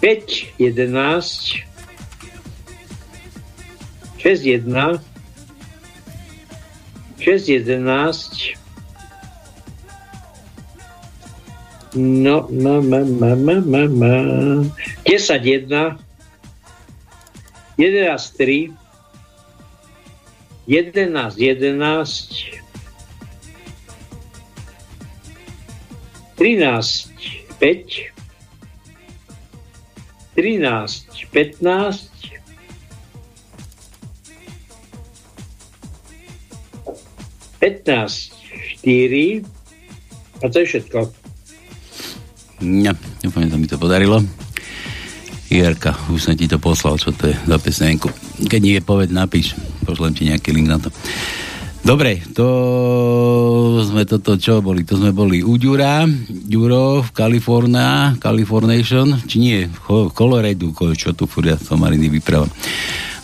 5, 0.02 0.54
11, 0.58 1.64
6, 4.18 4.46
1, 4.46 5.02
6, 7.20 7.50
11, 7.50 8.56
no, 11.96 12.48
ma, 12.50 12.80
ma, 12.80 13.04
ma, 13.04 13.36
ma, 13.36 13.60
ma, 13.60 13.88
ma, 13.88 14.64
10, 15.04 15.68
1, 15.68 16.00
11, 17.78 18.32
3, 18.38 18.72
11, 20.68 21.36
11, 21.38 22.69
13, 26.40 27.60
5, 27.60 28.16
13, 30.40 31.28
15, 31.36 32.08
15, 37.60 38.32
4 38.80 39.44
a 40.40 40.48
to 40.48 40.56
je 40.64 40.66
všetko. 40.66 41.00
Ja, 42.64 42.96
že 43.20 43.52
to 43.52 43.60
mi 43.60 43.68
to 43.68 43.76
podarilo. 43.76 44.24
Jerka, 45.52 45.98
už 46.08 46.24
som 46.24 46.38
ti 46.40 46.48
to 46.48 46.56
poslal, 46.56 46.96
čo 46.96 47.12
to 47.12 47.28
je 47.28 47.36
za 47.36 47.58
pesnenku. 47.60 48.08
Keď 48.40 48.62
nie 48.64 48.80
je 48.80 48.84
poved, 48.86 49.12
napíš. 49.12 49.60
Pošlem 49.84 50.16
ti 50.16 50.30
nejaký 50.32 50.56
link 50.56 50.72
na 50.72 50.80
to. 50.80 50.88
Dobre, 51.80 52.22
to 52.36 52.48
sme 53.88 54.04
toto, 54.04 54.36
čo 54.36 54.60
boli? 54.60 54.84
To 54.84 55.00
sme 55.00 55.16
boli 55.16 55.40
u 55.40 55.56
Ďura, 55.56 56.06
Ďuro 56.28 57.02
v 57.08 57.10
California, 57.16 58.14
Californation, 58.20 59.16
či 59.26 59.36
nie, 59.40 59.60
Colorado, 59.88 60.70
čo 60.94 61.16
tu 61.16 61.26
furt 61.26 61.48
ja 61.48 61.58
somariny 61.58 62.12
vyprávam. 62.12 62.52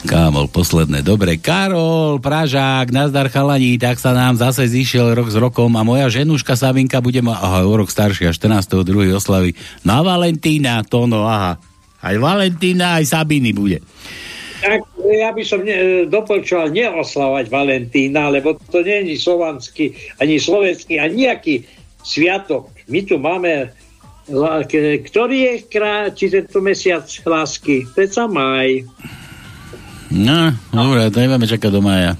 Kámol, 0.06 0.48
posledné. 0.54 1.02
Dobre, 1.02 1.42
Karol, 1.42 2.22
Pražák, 2.22 2.94
nazdar 2.94 3.28
chalani, 3.34 3.76
tak 3.82 3.98
sa 3.98 4.14
nám 4.14 4.38
zase 4.38 4.70
zišiel 4.70 5.18
rok 5.18 5.34
s 5.34 5.38
rokom 5.38 5.74
a 5.74 5.82
moja 5.82 6.06
ženuška 6.14 6.54
Sabinka 6.54 7.02
bude 7.02 7.26
ma, 7.26 7.42
aha, 7.42 7.66
o 7.66 7.74
rok 7.74 7.90
staršia, 7.90 8.30
14. 8.30 8.86
2. 8.86 9.18
oslavy 9.18 9.58
na 9.82 10.06
Valentína, 10.06 10.86
to 10.86 11.10
no, 11.10 11.26
aha. 11.26 11.58
Aj 12.06 12.16
Valentína, 12.22 13.02
aj 13.02 13.18
Sabiny 13.18 13.50
bude. 13.50 13.82
Tak, 14.62 14.86
ja 15.12 15.30
by 15.36 15.44
som 15.46 15.62
ne, 15.62 16.10
dopočúval 16.10 16.74
neoslavať 16.74 17.46
Valentína, 17.52 18.34
lebo 18.34 18.58
to 18.72 18.82
nie 18.82 19.14
je 19.14 19.22
slovanský, 19.22 19.94
ani 20.18 20.42
slovenský, 20.42 20.98
ani 20.98 21.30
nejaký 21.30 21.68
sviatok. 22.02 22.70
My 22.90 23.02
tu 23.06 23.18
máme 23.22 23.74
ktorý 25.06 25.38
je 25.38 25.54
krát, 25.70 26.18
či 26.18 26.34
tento 26.34 26.58
mesiac 26.58 27.06
lásky? 27.06 27.86
Peca 27.94 28.26
maj. 28.26 28.82
No, 30.10 30.50
dobre, 30.74 31.14
to 31.14 31.22
nemáme 31.22 31.46
čakať 31.46 31.70
do 31.70 31.82
maja. 31.82 32.18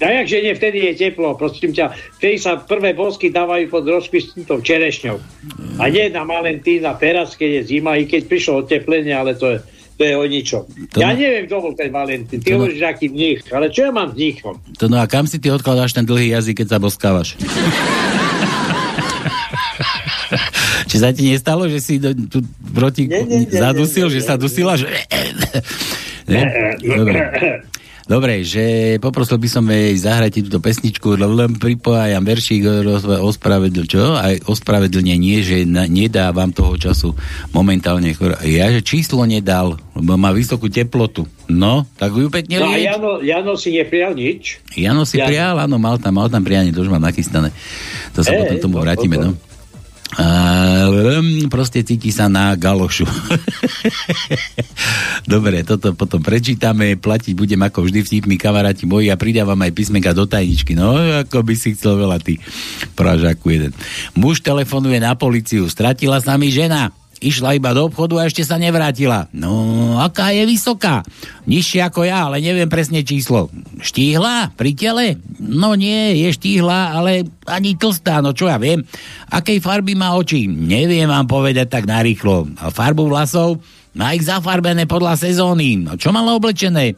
A 0.00 0.24
jakže 0.24 0.40
nie, 0.40 0.56
vtedy 0.56 0.78
je 0.90 0.92
teplo, 0.96 1.36
prosím 1.36 1.76
ťa. 1.76 1.92
Vtedy 2.16 2.40
sa 2.40 2.56
prvé 2.56 2.96
bosky 2.96 3.28
dávajú 3.28 3.68
pod 3.68 3.84
rozkvistnutou 3.84 4.64
čerešňou. 4.64 5.20
A 5.76 5.92
nie 5.92 6.08
na 6.08 6.24
Valentína 6.24 6.96
teraz, 6.96 7.36
keď 7.36 7.60
je 7.60 7.76
zima, 7.76 8.00
i 8.00 8.08
keď 8.08 8.24
prišlo 8.24 8.64
oteplenie, 8.64 9.12
ale 9.12 9.36
to 9.36 9.54
je, 9.54 9.58
to 10.00 10.08
je 10.08 10.16
o 10.16 10.24
ničom. 10.24 10.64
To 10.96 11.04
ja 11.04 11.12
no... 11.12 11.20
neviem, 11.20 11.44
kto 11.44 11.60
bol 11.60 11.76
ten 11.76 11.92
Valentín. 11.92 12.40
Ty 12.40 12.56
no... 12.56 12.64
hovoríš, 12.64 12.80
aký 12.88 13.12
mních, 13.12 13.44
ale 13.52 13.68
čo 13.68 13.84
ja 13.84 13.92
mám 13.92 14.16
mníchom? 14.16 14.56
To 14.80 14.88
no 14.88 14.96
a 14.96 15.04
kam 15.04 15.28
si 15.28 15.36
ty 15.36 15.52
odkladáš 15.52 15.92
ten 15.92 16.08
dlhý 16.08 16.32
jazyk, 16.32 16.64
keď 16.64 16.68
sa 16.72 16.80
boskávaš? 16.80 17.36
Či 20.88 21.04
sa 21.04 21.12
ti 21.12 21.28
nestalo, 21.28 21.68
že 21.68 21.84
si 21.84 22.00
do, 22.00 22.16
tu 22.16 22.40
proti 22.72 23.04
nie, 23.06 23.22
nie, 23.28 23.44
nie, 23.44 23.52
zadusil, 23.52 24.08
nie, 24.08 24.16
nie, 24.16 24.24
že 24.24 24.24
sa 24.24 24.40
dusila, 24.40 24.80
že... 24.80 24.88
Ne? 26.24 26.48
Dobre. 26.80 27.20
Dobre, 28.10 28.42
že 28.42 28.98
poprosil 28.98 29.38
by 29.38 29.46
som 29.46 29.62
jej 29.70 29.94
zahrať 29.94 30.42
túto 30.42 30.58
pesničku, 30.58 31.14
len 31.14 31.54
pripájam 31.54 32.26
veršík 32.26 32.66
ospravedl, 33.22 33.86
čo? 33.86 34.18
Aj 34.18 34.34
ospravedlnenie, 34.50 35.46
že 35.46 35.62
na, 35.62 35.86
nedá 35.86 36.34
vám 36.34 36.50
toho 36.50 36.74
času 36.74 37.14
momentálne. 37.54 38.10
Ja, 38.42 38.66
že 38.74 38.82
číslo 38.82 39.22
nedal, 39.22 39.78
lebo 39.94 40.18
má 40.18 40.34
vysokú 40.34 40.66
teplotu. 40.66 41.30
No, 41.46 41.86
tak 42.02 42.18
ju 42.18 42.26
pekne 42.26 42.58
No 42.58 42.74
a 42.74 42.82
Jano, 42.82 43.22
Jano 43.22 43.54
si 43.54 43.78
neprijal 43.78 44.18
nič? 44.18 44.58
Jano 44.74 45.06
si 45.06 45.22
Jano. 45.22 45.30
prijal, 45.30 45.54
áno, 45.62 45.78
mal 45.78 46.02
tam, 46.02 46.18
mal 46.18 46.26
tam 46.26 46.42
prianie, 46.42 46.74
to 46.74 46.82
už 46.82 46.90
mám 46.90 47.06
nachystané. 47.06 47.54
To 48.18 48.26
sa 48.26 48.34
e, 48.34 48.42
potom 48.42 48.58
tomu 48.58 48.82
vrátime, 48.82 49.22
no. 49.22 49.38
A, 50.18 50.90
proste 51.46 51.86
cíti 51.86 52.10
sa 52.10 52.26
na 52.26 52.50
galošu. 52.58 53.06
Dobre, 55.32 55.62
toto 55.62 55.94
potom 55.94 56.18
prečítame, 56.18 56.98
platiť 56.98 57.30
budem 57.38 57.62
ako 57.62 57.86
vždy 57.86 58.02
vtipní 58.02 58.34
kamaráti 58.34 58.90
moji 58.90 59.14
a 59.14 59.20
pridávam 59.20 59.58
aj 59.62 59.70
písmenka 59.70 60.10
do 60.10 60.26
tajničky. 60.26 60.74
No, 60.74 60.98
ako 60.98 61.46
by 61.46 61.54
si 61.54 61.78
chcel 61.78 61.94
veľa 61.94 62.18
ty, 62.18 62.42
pražáku 62.98 63.54
jeden. 63.54 63.72
Muž 64.18 64.42
telefonuje 64.42 64.98
na 64.98 65.14
policiu, 65.14 65.70
stratila 65.70 66.18
sa 66.18 66.34
mi 66.34 66.50
žena. 66.50 66.90
Išla 67.20 67.60
iba 67.60 67.76
do 67.76 67.84
obchodu 67.84 68.16
a 68.16 68.24
ešte 68.24 68.40
sa 68.40 68.56
nevrátila. 68.56 69.28
No, 69.36 70.00
aká 70.00 70.32
je 70.32 70.48
vysoká? 70.48 71.04
Nižšia 71.44 71.92
ako 71.92 72.08
ja, 72.08 72.32
ale 72.32 72.40
neviem 72.40 72.64
presne 72.64 73.04
číslo. 73.04 73.52
Štíhla? 73.76 74.56
Pri 74.56 74.72
tele? 74.72 75.20
No 75.36 75.76
nie, 75.76 76.16
je 76.16 76.32
štíhla, 76.32 76.96
ale 76.96 77.28
ani 77.44 77.76
tlstá, 77.76 78.24
no 78.24 78.32
čo 78.32 78.48
ja 78.48 78.56
viem. 78.56 78.88
Akej 79.28 79.60
farby 79.60 79.92
má 79.92 80.16
oči? 80.16 80.48
Neviem 80.48 81.12
vám 81.12 81.28
povedať 81.28 81.68
tak 81.68 81.84
narýchlo. 81.84 82.56
A 82.56 82.72
farbu 82.72 83.12
vlasov? 83.12 83.60
Má 83.92 84.16
ich 84.16 84.24
zafarbené 84.24 84.88
podľa 84.88 85.20
sezóny. 85.20 85.76
No 85.76 86.00
čo 86.00 86.16
mala 86.16 86.32
oblečené? 86.32 86.96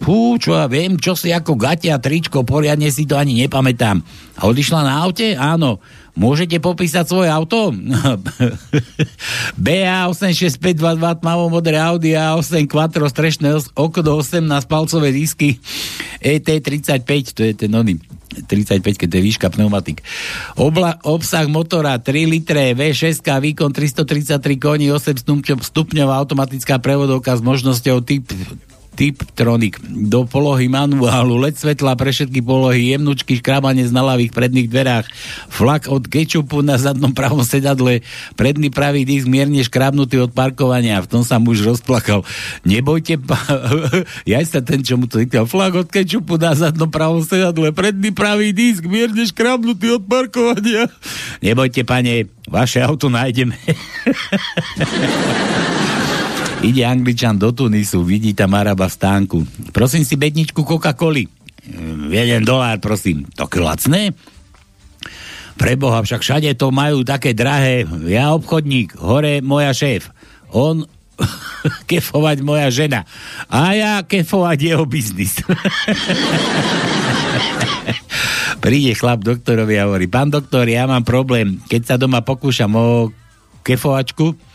Fú, 0.00 0.40
čo 0.40 0.56
ja 0.56 0.64
viem, 0.64 0.96
čo 0.96 1.12
si 1.12 1.28
ako 1.28 1.60
gatia, 1.60 2.00
tričko, 2.00 2.40
poriadne 2.48 2.88
si 2.88 3.04
to 3.04 3.20
ani 3.20 3.36
nepamätám. 3.44 4.00
A 4.40 4.48
odišla 4.48 4.80
na 4.80 5.04
aute? 5.04 5.36
Áno. 5.36 5.84
Môžete 6.20 6.60
popísať 6.60 7.08
svoje 7.08 7.32
auto? 7.32 7.72
BA86522 9.56 11.24
tmavo 11.24 11.48
modré 11.48 11.80
Audi 11.80 12.12
A8 12.12 12.68
Quattro 12.68 13.08
strešné 13.08 13.72
okno 13.72 14.20
18 14.20 14.44
palcové 14.68 15.16
disky 15.16 15.56
ET35, 16.20 17.08
to 17.32 17.40
je 17.40 17.52
ten 17.56 17.72
oný 17.72 17.96
35, 18.30 19.00
keď 19.00 19.08
to 19.10 19.16
je 19.16 19.24
výška 19.24 19.48
pneumatik. 19.48 20.04
Obla, 20.60 21.00
obsah 21.02 21.48
motora 21.48 21.98
3 21.98 22.30
litre 22.30 22.76
V6, 22.76 23.24
výkon 23.26 23.72
333 23.72 24.38
koní, 24.60 24.86
8 24.92 25.24
stupňov, 25.24 25.58
stupňová 25.64 26.14
automatická 26.20 26.78
prevodovka 26.78 27.34
s 27.34 27.42
možnosťou 27.42 28.04
typ 28.04 28.28
Tiptronic 29.00 29.80
do 29.80 30.28
polohy 30.28 30.68
manuálu, 30.68 31.40
LED 31.40 31.56
svetla 31.56 31.96
pre 31.96 32.12
všetky 32.12 32.44
polohy, 32.44 32.92
jemnučky, 32.92 33.40
škrábanie 33.40 33.88
z 33.88 33.96
nalavých 33.96 34.36
predných 34.36 34.68
dverách, 34.68 35.08
flak 35.48 35.88
od 35.88 36.04
kečupu 36.04 36.60
na 36.60 36.76
zadnom 36.76 37.16
pravom 37.16 37.40
sedadle, 37.40 38.04
predný 38.36 38.68
pravý 38.68 39.08
disk 39.08 39.24
mierne 39.24 39.64
škrábnutý 39.64 40.28
od 40.28 40.36
parkovania. 40.36 41.00
V 41.00 41.16
tom 41.16 41.24
sa 41.24 41.40
muž 41.40 41.64
rozplakal. 41.64 42.28
Nebojte, 42.68 43.16
pa... 43.16 43.40
ja 44.28 44.44
sa 44.44 44.60
ten, 44.60 44.84
čo 44.84 45.00
mu 45.00 45.08
to 45.08 45.24
říkal, 45.24 45.48
flak 45.48 45.80
od 45.80 45.88
kečupu 45.88 46.36
na 46.36 46.52
zadnom 46.52 46.92
pravom 46.92 47.24
sedadle, 47.24 47.72
predný 47.72 48.12
pravý 48.12 48.52
disk 48.52 48.84
mierne 48.84 49.24
škrábnutý 49.24 49.96
od 49.96 50.04
parkovania. 50.04 50.92
Nebojte, 51.40 51.88
pane, 51.88 52.28
vaše 52.52 52.84
auto 52.84 53.08
nájdeme. 53.08 53.56
Ide 56.60 56.84
Angličan 56.84 57.40
do 57.40 57.56
Tunisu, 57.56 58.04
vidí 58.04 58.36
tam 58.36 58.52
Araba 58.52 58.84
v 58.84 58.92
stánku. 58.92 59.38
Prosím 59.72 60.04
si 60.04 60.20
bedničku 60.20 60.60
Coca-Coli. 60.60 61.24
Jeden 62.12 62.44
dolár, 62.44 62.76
prosím. 62.84 63.24
To 63.40 63.48
lacné? 63.48 64.12
Preboha, 65.56 66.04
však 66.04 66.20
všade 66.20 66.52
to 66.60 66.68
majú 66.68 67.00
také 67.00 67.32
drahé. 67.32 67.88
Ja 68.04 68.36
obchodník, 68.36 68.92
hore 69.00 69.40
moja 69.40 69.72
šéf. 69.72 70.12
On 70.52 70.84
kefovať 71.90 72.44
moja 72.44 72.68
žena. 72.68 73.08
A 73.48 73.72
ja 73.72 74.04
kefovať 74.04 74.58
jeho 74.60 74.84
biznis. 74.84 75.40
Príde 78.64 78.92
chlap 78.92 79.24
doktorovi 79.24 79.80
a 79.80 79.88
hovorí, 79.88 80.12
pán 80.12 80.28
doktor, 80.28 80.68
ja 80.68 80.84
mám 80.84 81.08
problém. 81.08 81.56
Keď 81.72 81.82
sa 81.88 81.96
doma 81.96 82.20
pokúšam 82.20 82.68
o 82.76 83.08
kefovačku, 83.64 84.49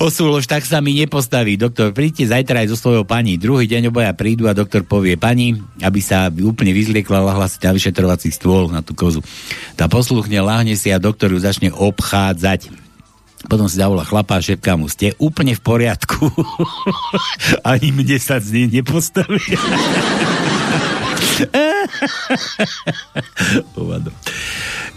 Osúlož, 0.00 0.48
tak 0.48 0.64
sa 0.64 0.80
mi 0.80 0.96
nepostaví. 0.96 1.60
Doktor, 1.60 1.92
príďte 1.92 2.32
zajtra 2.32 2.64
aj 2.64 2.68
so 2.72 2.76
svojou 2.78 3.04
pani. 3.04 3.36
Druhý 3.36 3.68
deň 3.68 3.92
obaja 3.92 4.12
prídu 4.16 4.48
a 4.48 4.56
doktor 4.56 4.86
povie 4.86 5.20
pani, 5.20 5.58
aby 5.84 6.00
sa 6.00 6.32
úplne 6.32 6.72
vyzliekla, 6.72 7.20
lahla 7.20 7.48
si 7.50 7.60
na 7.60 7.72
vyšetrovací 7.76 8.32
stôl 8.32 8.72
na 8.72 8.80
tú 8.80 8.96
kozu. 8.96 9.20
Tá 9.76 9.88
posluchne, 9.90 10.40
láhne 10.40 10.76
si 10.78 10.88
a 10.88 11.02
doktor 11.02 11.32
ju 11.34 11.40
začne 11.40 11.68
obchádzať. 11.72 12.72
Potom 13.50 13.66
si 13.66 13.82
zavolá 13.82 14.06
chlapa 14.06 14.38
a 14.38 14.44
šepká 14.44 14.78
mu, 14.78 14.86
ste 14.86 15.18
úplne 15.18 15.58
v 15.58 15.62
poriadku. 15.66 16.30
Ani 17.66 17.90
mne 17.90 18.22
sa 18.22 18.38
z 18.38 18.62
nej 18.62 18.80
nepostaví. 18.80 19.42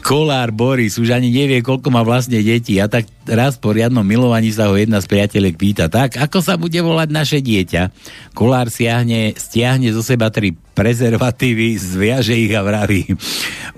Kolár 0.05 0.53
Boris 0.53 1.01
už 1.01 1.17
ani 1.17 1.33
nevie, 1.33 1.65
koľko 1.65 1.89
má 1.89 2.05
vlastne 2.05 2.37
detí 2.37 2.77
a 2.77 2.85
tak 2.85 3.09
raz 3.25 3.57
po 3.57 3.73
riadnom 3.73 4.05
milovaní 4.05 4.53
sa 4.53 4.69
ho 4.69 4.77
jedna 4.77 5.01
z 5.01 5.09
priateľek 5.09 5.57
pýta, 5.57 5.89
tak 5.89 6.21
ako 6.21 6.45
sa 6.45 6.61
bude 6.61 6.77
volať 6.77 7.09
naše 7.09 7.39
dieťa? 7.41 7.89
Kolár 8.37 8.69
siahne, 8.69 9.33
stiahne 9.33 9.89
zo 9.89 10.05
seba 10.05 10.29
tri 10.29 10.53
prezervatívy, 10.53 11.73
zviaže 11.81 12.37
ich 12.37 12.53
a 12.53 12.61
vraví. 12.61 13.17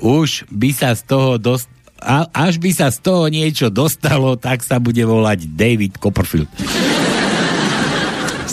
Už 0.03 0.43
by 0.51 0.69
sa 0.75 0.91
z 0.99 1.07
toho 1.07 1.39
dost, 1.39 1.71
a, 1.95 2.27
až 2.35 2.59
by 2.59 2.75
sa 2.75 2.91
z 2.91 2.99
toho 2.99 3.31
niečo 3.31 3.71
dostalo, 3.71 4.35
tak 4.35 4.67
sa 4.67 4.83
bude 4.83 5.07
volať 5.07 5.47
David 5.47 5.95
Copperfield 5.95 6.51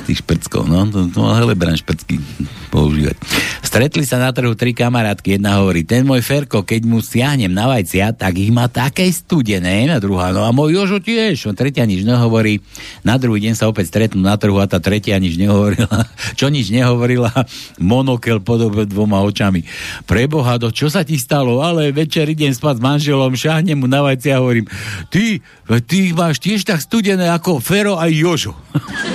tých 0.04 0.20
šprckov, 0.20 0.68
no, 0.68 0.84
to, 0.92 1.08
to 1.08 1.20
Helebran 1.24 1.74
šprcky 1.74 2.20
používať. 2.68 3.16
Stretli 3.64 4.04
sa 4.04 4.20
na 4.20 4.34
trhu 4.34 4.52
tri 4.52 4.76
kamarátky, 4.76 5.38
jedna 5.40 5.62
hovorí, 5.62 5.86
ten 5.86 6.04
môj 6.04 6.20
Ferko, 6.20 6.66
keď 6.66 6.82
mu 6.84 7.00
siahnem 7.00 7.50
na 7.50 7.70
vajcia, 7.70 8.12
tak 8.12 8.36
ich 8.36 8.52
má 8.52 8.68
také 8.68 9.08
studené, 9.08 9.88
a 9.88 10.02
druhá, 10.02 10.34
no 10.34 10.44
a 10.44 10.52
môj 10.52 10.76
Jožo 10.76 10.98
tiež, 11.00 11.48
on 11.48 11.56
tretia 11.56 11.88
nič 11.88 12.04
nehovorí, 12.04 12.60
na 13.06 13.16
druhý 13.16 13.48
deň 13.48 13.54
sa 13.56 13.70
opäť 13.70 13.94
stretnú 13.94 14.20
na 14.20 14.36
trhu 14.36 14.58
a 14.60 14.68
tá 14.68 14.82
tretia 14.82 15.16
nič 15.16 15.40
nehovorila, 15.40 16.04
čo 16.38 16.52
nič 16.52 16.68
nehovorila, 16.74 17.32
monokel 17.80 18.44
podobne 18.44 18.84
dvoma 18.84 19.24
očami. 19.24 19.64
Preboha, 20.04 20.60
do 20.60 20.68
čo 20.68 20.92
sa 20.92 21.06
ti 21.06 21.16
stalo, 21.16 21.64
ale 21.64 21.94
večer 21.94 22.28
idem 22.28 22.52
spať 22.52 22.78
s 22.78 22.84
manželom, 22.84 23.32
šahnem 23.38 23.80
mu 23.80 23.86
na 23.88 24.04
vajcia 24.04 24.36
a 24.36 24.42
hovorím, 24.42 24.66
ty, 25.08 25.40
ty 25.88 26.12
máš 26.12 26.42
tiež 26.42 26.66
tak 26.66 26.82
studené 26.82 27.30
ako 27.30 27.62
Fero 27.62 27.96
a 27.96 28.10
Jožo. 28.10 28.52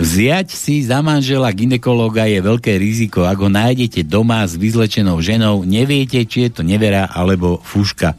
Vziať 0.00 0.48
si 0.56 0.80
za 0.80 1.04
manžela 1.04 1.52
ginekologa 1.52 2.24
je 2.24 2.40
veľké 2.40 2.72
riziko. 2.80 3.28
Ak 3.28 3.36
ho 3.36 3.52
nájdete 3.52 4.00
doma 4.08 4.40
s 4.48 4.56
vyzlečenou 4.56 5.20
ženou, 5.20 5.68
neviete, 5.68 6.24
či 6.24 6.48
je 6.48 6.50
to 6.56 6.62
nevera 6.64 7.04
alebo 7.04 7.60
fuška. 7.60 8.16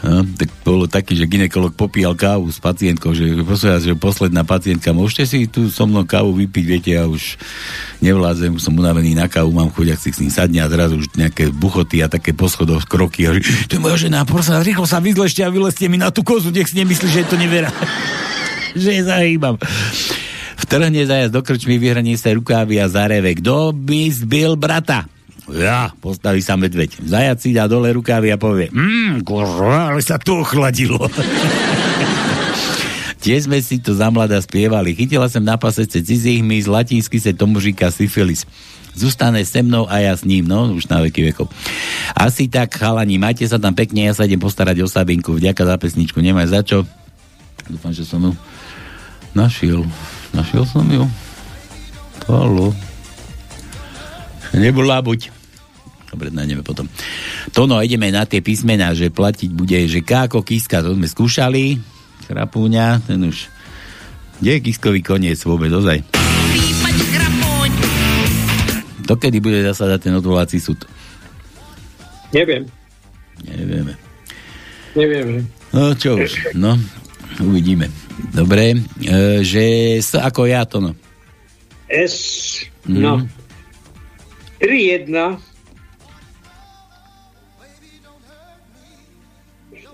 No, 0.00 0.24
tak 0.24 0.48
bolo 0.64 0.88
taký, 0.88 1.12
že 1.12 1.28
ginekolog 1.28 1.76
popíjal 1.76 2.16
kávu 2.16 2.48
s 2.48 2.56
pacientkou, 2.56 3.12
že, 3.12 3.36
že 3.84 3.92
posledná 3.98 4.48
pacientka, 4.48 4.96
môžete 4.96 5.28
si 5.28 5.38
tu 5.44 5.68
so 5.68 5.84
mnou 5.84 6.08
kávu 6.08 6.32
vypiť, 6.40 6.64
viete, 6.64 6.90
ja 6.96 7.04
už 7.04 7.36
nevládzem, 8.00 8.56
som 8.56 8.72
unavený 8.72 9.12
na 9.12 9.28
kávu, 9.28 9.52
mám 9.52 9.68
chuť, 9.68 9.92
ak 9.92 10.00
si 10.00 10.08
s 10.08 10.20
ním 10.24 10.32
sadne 10.32 10.64
a 10.64 10.72
zrazu 10.72 11.04
už 11.04 11.12
nejaké 11.20 11.52
buchoty 11.52 12.00
a 12.00 12.08
také 12.08 12.32
poschodov 12.32 12.88
kroky. 12.88 13.28
A 13.28 13.36
že, 13.36 13.68
to 13.68 13.76
je 13.76 13.84
moja 13.84 14.00
žena, 14.00 14.24
prosím, 14.24 14.64
rýchlo 14.64 14.88
sa 14.88 15.04
vyzlešte 15.04 15.44
a 15.44 15.52
vylezte 15.52 15.84
mi 15.92 16.00
na 16.00 16.08
tú 16.08 16.24
kozu, 16.24 16.48
nech 16.48 16.72
si 16.72 16.80
nemyslí, 16.80 17.06
že 17.12 17.20
je 17.20 17.28
to 17.28 17.36
nevera. 17.36 17.68
že 18.82 19.06
zahýbam. 19.06 19.56
Vtrhne 20.60 21.02
zajac 21.02 21.30
do 21.32 21.40
krčmy, 21.42 21.80
vyhrní 21.80 22.14
sa 22.14 22.30
rukávy 22.36 22.78
a 22.78 22.86
zareve. 22.86 23.34
Kto 23.40 23.72
by 23.74 24.00
zbil 24.12 24.54
brata? 24.54 25.08
Ja, 25.50 25.90
postaví 25.98 26.38
sa 26.44 26.54
medveď. 26.54 27.02
Zajac 27.02 27.38
si 27.42 27.50
dá 27.50 27.66
dole 27.66 27.90
rukávy 27.90 28.30
a 28.30 28.38
povie, 28.38 28.70
mmm, 28.70 29.26
ale 29.26 29.98
sa 29.98 30.14
to 30.20 30.46
ochladilo. 30.46 31.10
Tiež 33.20 33.50
sme 33.50 33.60
si 33.60 33.82
to 33.82 33.92
za 33.92 34.08
mladá 34.08 34.40
spievali. 34.40 34.96
Chytila 34.96 35.28
som 35.28 35.44
na 35.44 35.60
pasece 35.60 36.00
cizích 36.00 36.40
z 36.40 36.68
latinsky 36.70 37.20
sa 37.20 37.36
tomu 37.36 37.60
říká 37.60 37.92
syfilis. 37.92 38.48
Zostane 38.96 39.44
se 39.46 39.62
mnou 39.62 39.86
a 39.86 40.02
ja 40.02 40.16
s 40.16 40.26
ním, 40.26 40.48
no, 40.48 40.74
už 40.74 40.90
na 40.90 40.98
veky 41.04 41.30
vekov. 41.30 41.46
Asi 42.16 42.50
tak, 42.50 42.74
chalani, 42.74 43.22
majte 43.22 43.46
sa 43.46 43.60
tam 43.60 43.70
pekne, 43.70 44.10
ja 44.10 44.14
sa 44.16 44.26
idem 44.26 44.40
postarať 44.40 44.82
o 44.82 44.90
Sabinku. 44.90 45.38
Vďaka 45.38 45.62
za 45.62 45.76
pesničku, 45.78 46.18
nemaj 46.18 46.50
za 46.50 46.60
čo. 46.66 46.82
Dúfam, 47.70 47.94
že 47.94 48.02
som 48.02 48.18
ju 48.18 48.34
Našiel. 49.34 49.86
Našiel 50.34 50.64
som 50.66 50.86
ju. 50.90 51.06
Halo. 52.26 52.74
Nebola 54.54 54.98
buď. 55.02 55.30
Dobre, 56.10 56.34
nájdeme 56.34 56.66
potom. 56.66 56.90
To 57.54 57.70
no, 57.70 57.78
ideme 57.78 58.10
na 58.10 58.26
tie 58.26 58.42
písmená, 58.42 58.90
že 58.98 59.14
platiť 59.14 59.50
bude, 59.54 59.78
že 59.86 60.02
K 60.02 60.26
ako 60.26 60.42
kíska, 60.42 60.82
to 60.82 60.98
sme 60.98 61.06
skúšali. 61.06 61.78
Krapúňa, 62.26 63.06
ten 63.06 63.22
už... 63.22 63.46
Kde 64.42 64.58
je 64.58 64.64
kískový 64.66 65.06
koniec 65.06 65.38
vôbec, 65.46 65.70
ozaj? 65.70 66.02
Dokedy 69.06 69.38
bude 69.38 69.62
zasadať 69.62 70.10
ten 70.10 70.14
odvolací 70.18 70.58
súd? 70.58 70.82
Neviem. 72.34 72.66
Nevieme. 73.46 73.94
Nevieme. 74.98 75.46
No 75.70 75.94
čo 75.94 76.18
už, 76.18 76.54
no, 76.58 76.74
uvidíme. 77.38 77.86
Dobre, 78.34 78.74
e, 78.74 78.78
že 79.46 79.62
S 80.02 80.18
ako 80.18 80.50
ja 80.50 80.66
to 80.66 80.82
no. 80.82 80.92
S, 81.86 82.66
no. 82.86 83.22
Mm. 83.22 83.30
3, 84.60 85.08
1, 85.08 85.38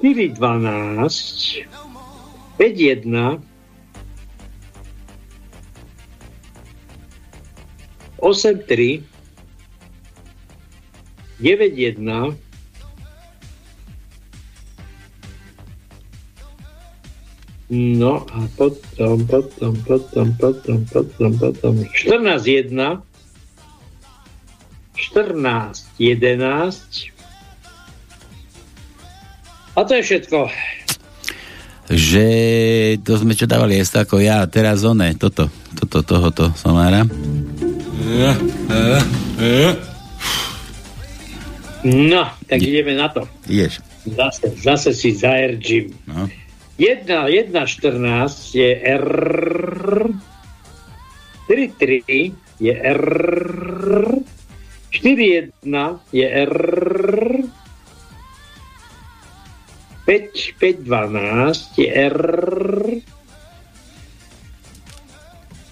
4, 0.02 0.28
12, 0.32 1.66
5, 2.58 3.06
No 17.66 18.22
a 18.30 18.46
potom, 18.54 19.26
potom, 19.26 19.74
potom, 19.82 20.26
potom, 20.38 20.78
potom, 20.86 21.30
potom, 21.34 21.74
14, 21.82 22.46
1, 22.46 23.02
14, 24.94 25.86
11. 25.98 27.10
A 29.74 29.80
to 29.82 29.92
je 29.98 30.02
všetko. 30.06 30.38
Že 31.90 32.26
to 33.02 33.18
sme 33.18 33.34
čo 33.34 33.50
dávali, 33.50 33.82
jest 33.82 33.98
ako 33.98 34.22
ja, 34.22 34.46
teraz 34.46 34.86
one, 34.86 35.18
toto, 35.18 35.50
toto, 35.74 36.06
tohoto 36.06 36.54
somára. 36.54 37.02
No, 41.82 42.22
tak 42.46 42.62
ideme 42.62 42.94
na 42.94 43.10
to. 43.10 43.26
Ideš. 43.50 43.82
Zase, 44.06 44.54
zase 44.54 44.90
si 44.94 45.18
zaerčím. 45.18 45.90
No. 46.06 46.30
1, 46.78 47.28
1, 47.28 47.66
14 47.66 48.54
je 48.54 48.70
R, 48.84 49.08
3, 51.48 51.72
3 51.78 52.34
je 52.60 52.74
R, 52.74 53.04
4, 54.90 55.52
1 55.64 56.00
je 56.12 56.26
R, 56.28 56.56
5, 60.06 60.54
5, 60.60 60.78
12 60.84 61.78
je 61.80 61.88
R, 61.90 62.20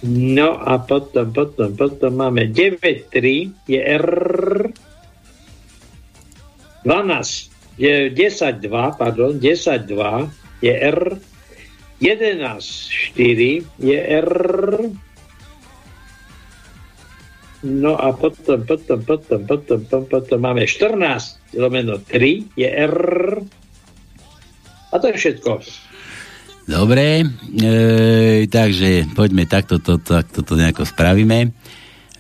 No 0.05 0.60
a 0.60 0.85
potom, 0.85 1.32
potom, 1.32 1.72
potom 1.72 2.12
máme 2.20 2.52
9-3 2.52 3.56
je 3.64 3.81
R. 3.81 4.06
12 6.85 7.81
je 7.81 8.12
10-2, 8.12 8.68
pardon, 9.01 9.32
10-2 9.32 10.44
je 10.65 10.73
R 10.73 11.20
11-4 12.01 13.65
je 13.85 13.99
R 14.01 14.32
No 17.65 17.97
a 17.97 18.12
potom, 18.12 18.61
potom, 18.69 19.01
potom, 19.09 19.41
potom, 19.49 19.81
potom, 19.89 20.05
potom 20.05 20.39
máme 20.41 20.69
14 20.69 21.57
lomeno 21.57 21.97
3 21.97 22.61
je 22.61 22.69
R 22.69 22.97
a 24.93 24.95
to 25.01 25.09
je 25.09 25.16
všetko. 25.16 25.65
Dobre, 26.69 27.24
e, 27.24 28.45
takže 28.53 29.09
poďme 29.16 29.49
takto 29.49 29.81
to, 29.81 29.97
takto 29.97 30.45
to 30.45 30.61
nejako 30.61 30.85
spravíme, 30.85 31.57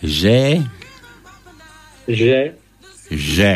že 0.00 0.64
Že? 2.08 2.56
že 3.12 3.52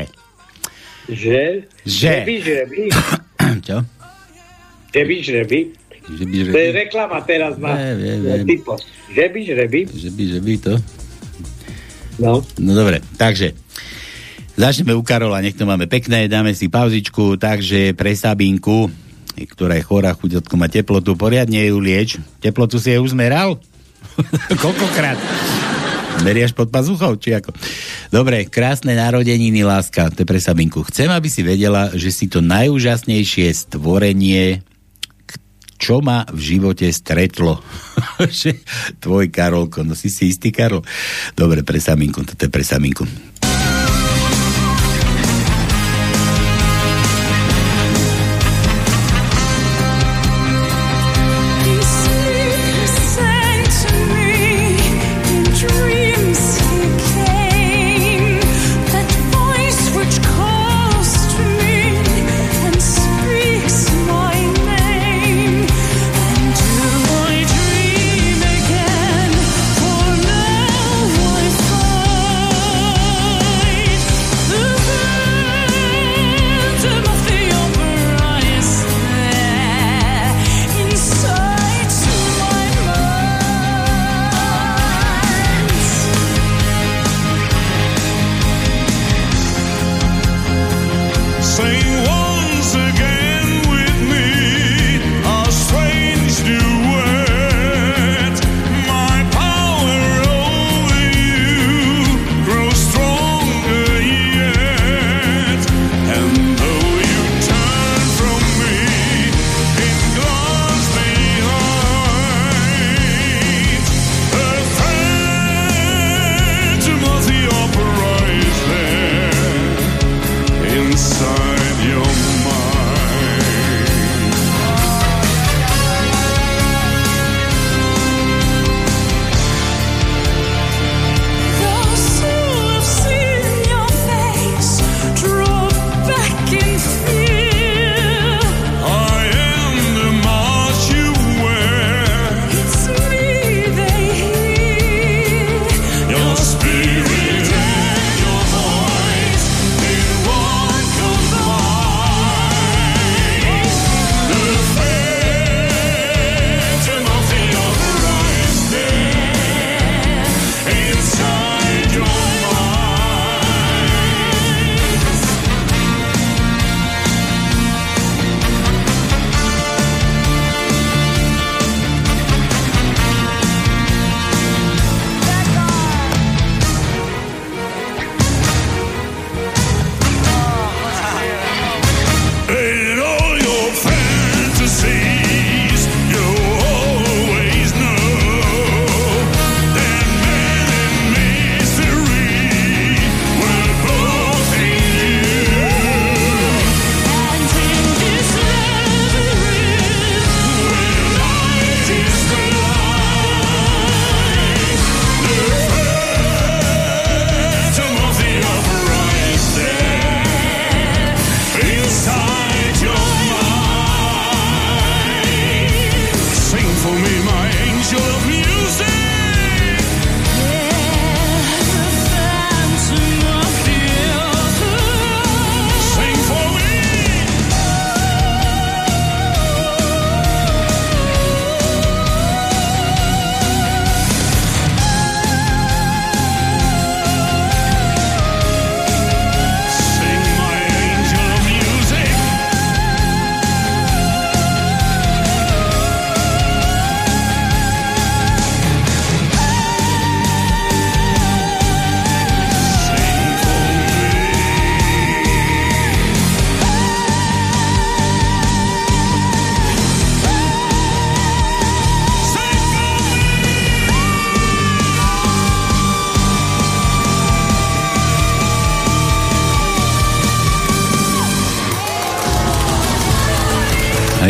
Že? 1.09 1.45
Že. 1.89 2.15
Žeby, 2.29 2.83
čo? 3.69 3.81
Žeby, 4.93 5.17
žreby. 5.21 5.61
Žeby, 6.09 6.35
To 6.49 6.59
je 6.59 6.71
reklama 6.73 7.21
teraz 7.21 7.61
na, 7.61 7.77
Viem, 7.93 8.25
viem, 8.25 8.45
typo. 8.49 8.81
Žeby, 9.13 9.39
žreby. 9.45 9.81
Žeby, 9.93 10.23
žeby 10.41 10.53
to. 10.57 10.75
No. 12.17 12.41
No 12.57 12.71
dobre, 12.73 13.05
takže 13.21 13.53
začneme 14.57 14.97
u 14.97 15.05
Karola, 15.05 15.45
nech 15.45 15.55
to 15.55 15.69
máme 15.69 15.87
pekné, 15.87 16.27
dáme 16.27 16.57
si 16.57 16.67
pauzičku, 16.73 17.37
takže 17.37 17.93
pre 17.95 18.17
Sabinku, 18.17 18.91
ktorá 19.37 19.79
je 19.79 19.87
chorá, 19.87 20.17
chudotko 20.17 20.59
má 20.59 20.67
teplotu, 20.67 21.15
poriadne 21.15 21.63
ju 21.69 21.79
lieč. 21.79 22.19
Teplotu 22.43 22.83
si 22.83 22.91
jej 22.91 22.99
uzmeral? 22.99 23.61
Koľkokrát? 24.65 25.21
Berieš 26.27 26.51
pod 26.51 26.75
pazuchou, 26.75 27.15
či 27.15 27.39
ako? 27.39 27.55
Dobre, 28.11 28.51
krásne 28.51 28.99
narodeniny, 28.99 29.63
láska, 29.63 30.11
to 30.11 30.25
je 30.25 30.27
pre 30.27 30.43
Sabinku. 30.43 30.83
Chcem, 30.91 31.07
aby 31.07 31.31
si 31.31 31.47
vedela, 31.47 31.95
že 31.95 32.11
si 32.11 32.27
to 32.27 32.43
najúžasnejšie 32.43 33.47
stvorenie, 33.55 34.67
čo 35.79 36.03
ma 36.03 36.27
v 36.27 36.41
živote 36.43 36.91
stretlo. 36.91 37.63
Tvoj 39.03 39.31
Karolko, 39.31 39.87
no 39.87 39.95
si 39.95 40.11
si 40.11 40.29
istý, 40.29 40.51
Karol? 40.51 40.83
Dobre, 41.39 41.63
pre 41.63 41.79
Sabinku, 41.79 42.27
toto 42.27 42.45
je 42.45 42.51
pre 42.51 42.67
Sabinku. 42.67 43.07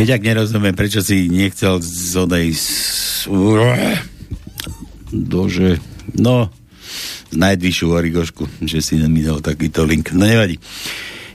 Tak 0.09 0.25
nerozumiem, 0.25 0.73
prečo 0.73 1.05
si 1.05 1.29
nechcel 1.29 1.85
z 1.85 2.17
onej... 2.17 2.57
Dože... 5.13 5.77
No, 6.17 6.49
najvyššiu 7.37 7.87
origošku, 7.93 8.49
že 8.65 8.81
si 8.81 8.97
mi 9.05 9.21
dal 9.21 9.45
takýto 9.45 9.85
link. 9.85 10.17
No 10.17 10.25
nevadí. 10.25 10.57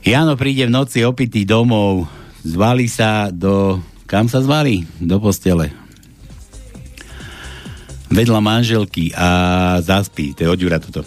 Jano 0.02 0.34
príde 0.34 0.66
v 0.66 0.74
noci 0.74 1.06
opitý 1.06 1.46
domov, 1.46 2.10
zvali 2.42 2.90
sa 2.90 3.30
do... 3.30 3.78
Kam 4.10 4.26
sa 4.26 4.42
zvali? 4.42 4.82
Do 4.98 5.22
postele. 5.22 5.70
Vedľa 8.10 8.42
manželky 8.42 9.14
a 9.14 9.78
zaspí. 9.86 10.34
To 10.34 10.40
je 10.42 10.50
od 10.50 10.58
Ďura 10.58 10.82
toto. 10.82 11.06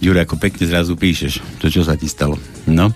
Ďura, 0.00 0.24
ako 0.24 0.40
pekne 0.40 0.64
zrazu 0.64 0.96
píšeš. 0.96 1.44
To 1.60 1.68
čo 1.68 1.84
sa 1.84 1.92
ti 2.00 2.08
stalo? 2.08 2.40
No. 2.64 2.88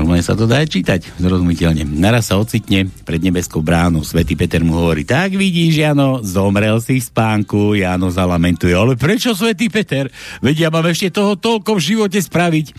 Normálne 0.00 0.24
sa 0.24 0.32
to 0.32 0.48
dá 0.48 0.64
aj 0.64 0.72
čítať, 0.72 1.20
zrozumiteľne. 1.20 1.84
Naraz 1.84 2.32
sa 2.32 2.40
ocitne 2.40 2.88
pred 3.04 3.20
nebeskou 3.20 3.60
bránou. 3.60 4.00
Svetý 4.00 4.32
Peter 4.32 4.64
mu 4.64 4.80
hovorí, 4.80 5.04
tak 5.04 5.36
vidíš, 5.36 5.76
Jano, 5.76 6.24
zomrel 6.24 6.80
si 6.80 6.96
v 6.96 7.04
spánku. 7.04 7.76
Jano 7.76 8.08
zalamentuje, 8.08 8.72
ale 8.72 8.96
prečo, 8.96 9.36
Svetý 9.36 9.68
Peter? 9.68 10.08
Veď 10.40 10.56
ja 10.56 10.68
mám 10.72 10.88
ešte 10.88 11.12
toho 11.12 11.36
toľko 11.36 11.76
v 11.76 11.84
živote 11.84 12.16
spraviť. 12.16 12.72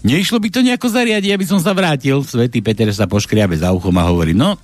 Nešlo 0.00 0.40
by 0.40 0.48
to 0.48 0.64
nejako 0.64 0.88
zariadiť, 0.88 1.36
aby 1.36 1.44
som 1.44 1.60
sa 1.60 1.76
vrátil. 1.76 2.24
Svetý 2.24 2.64
Peter 2.64 2.88
sa 2.88 3.04
poškriabe 3.04 3.52
za 3.52 3.68
uchom 3.76 3.92
a 4.00 4.08
hovorí, 4.08 4.32
no, 4.32 4.56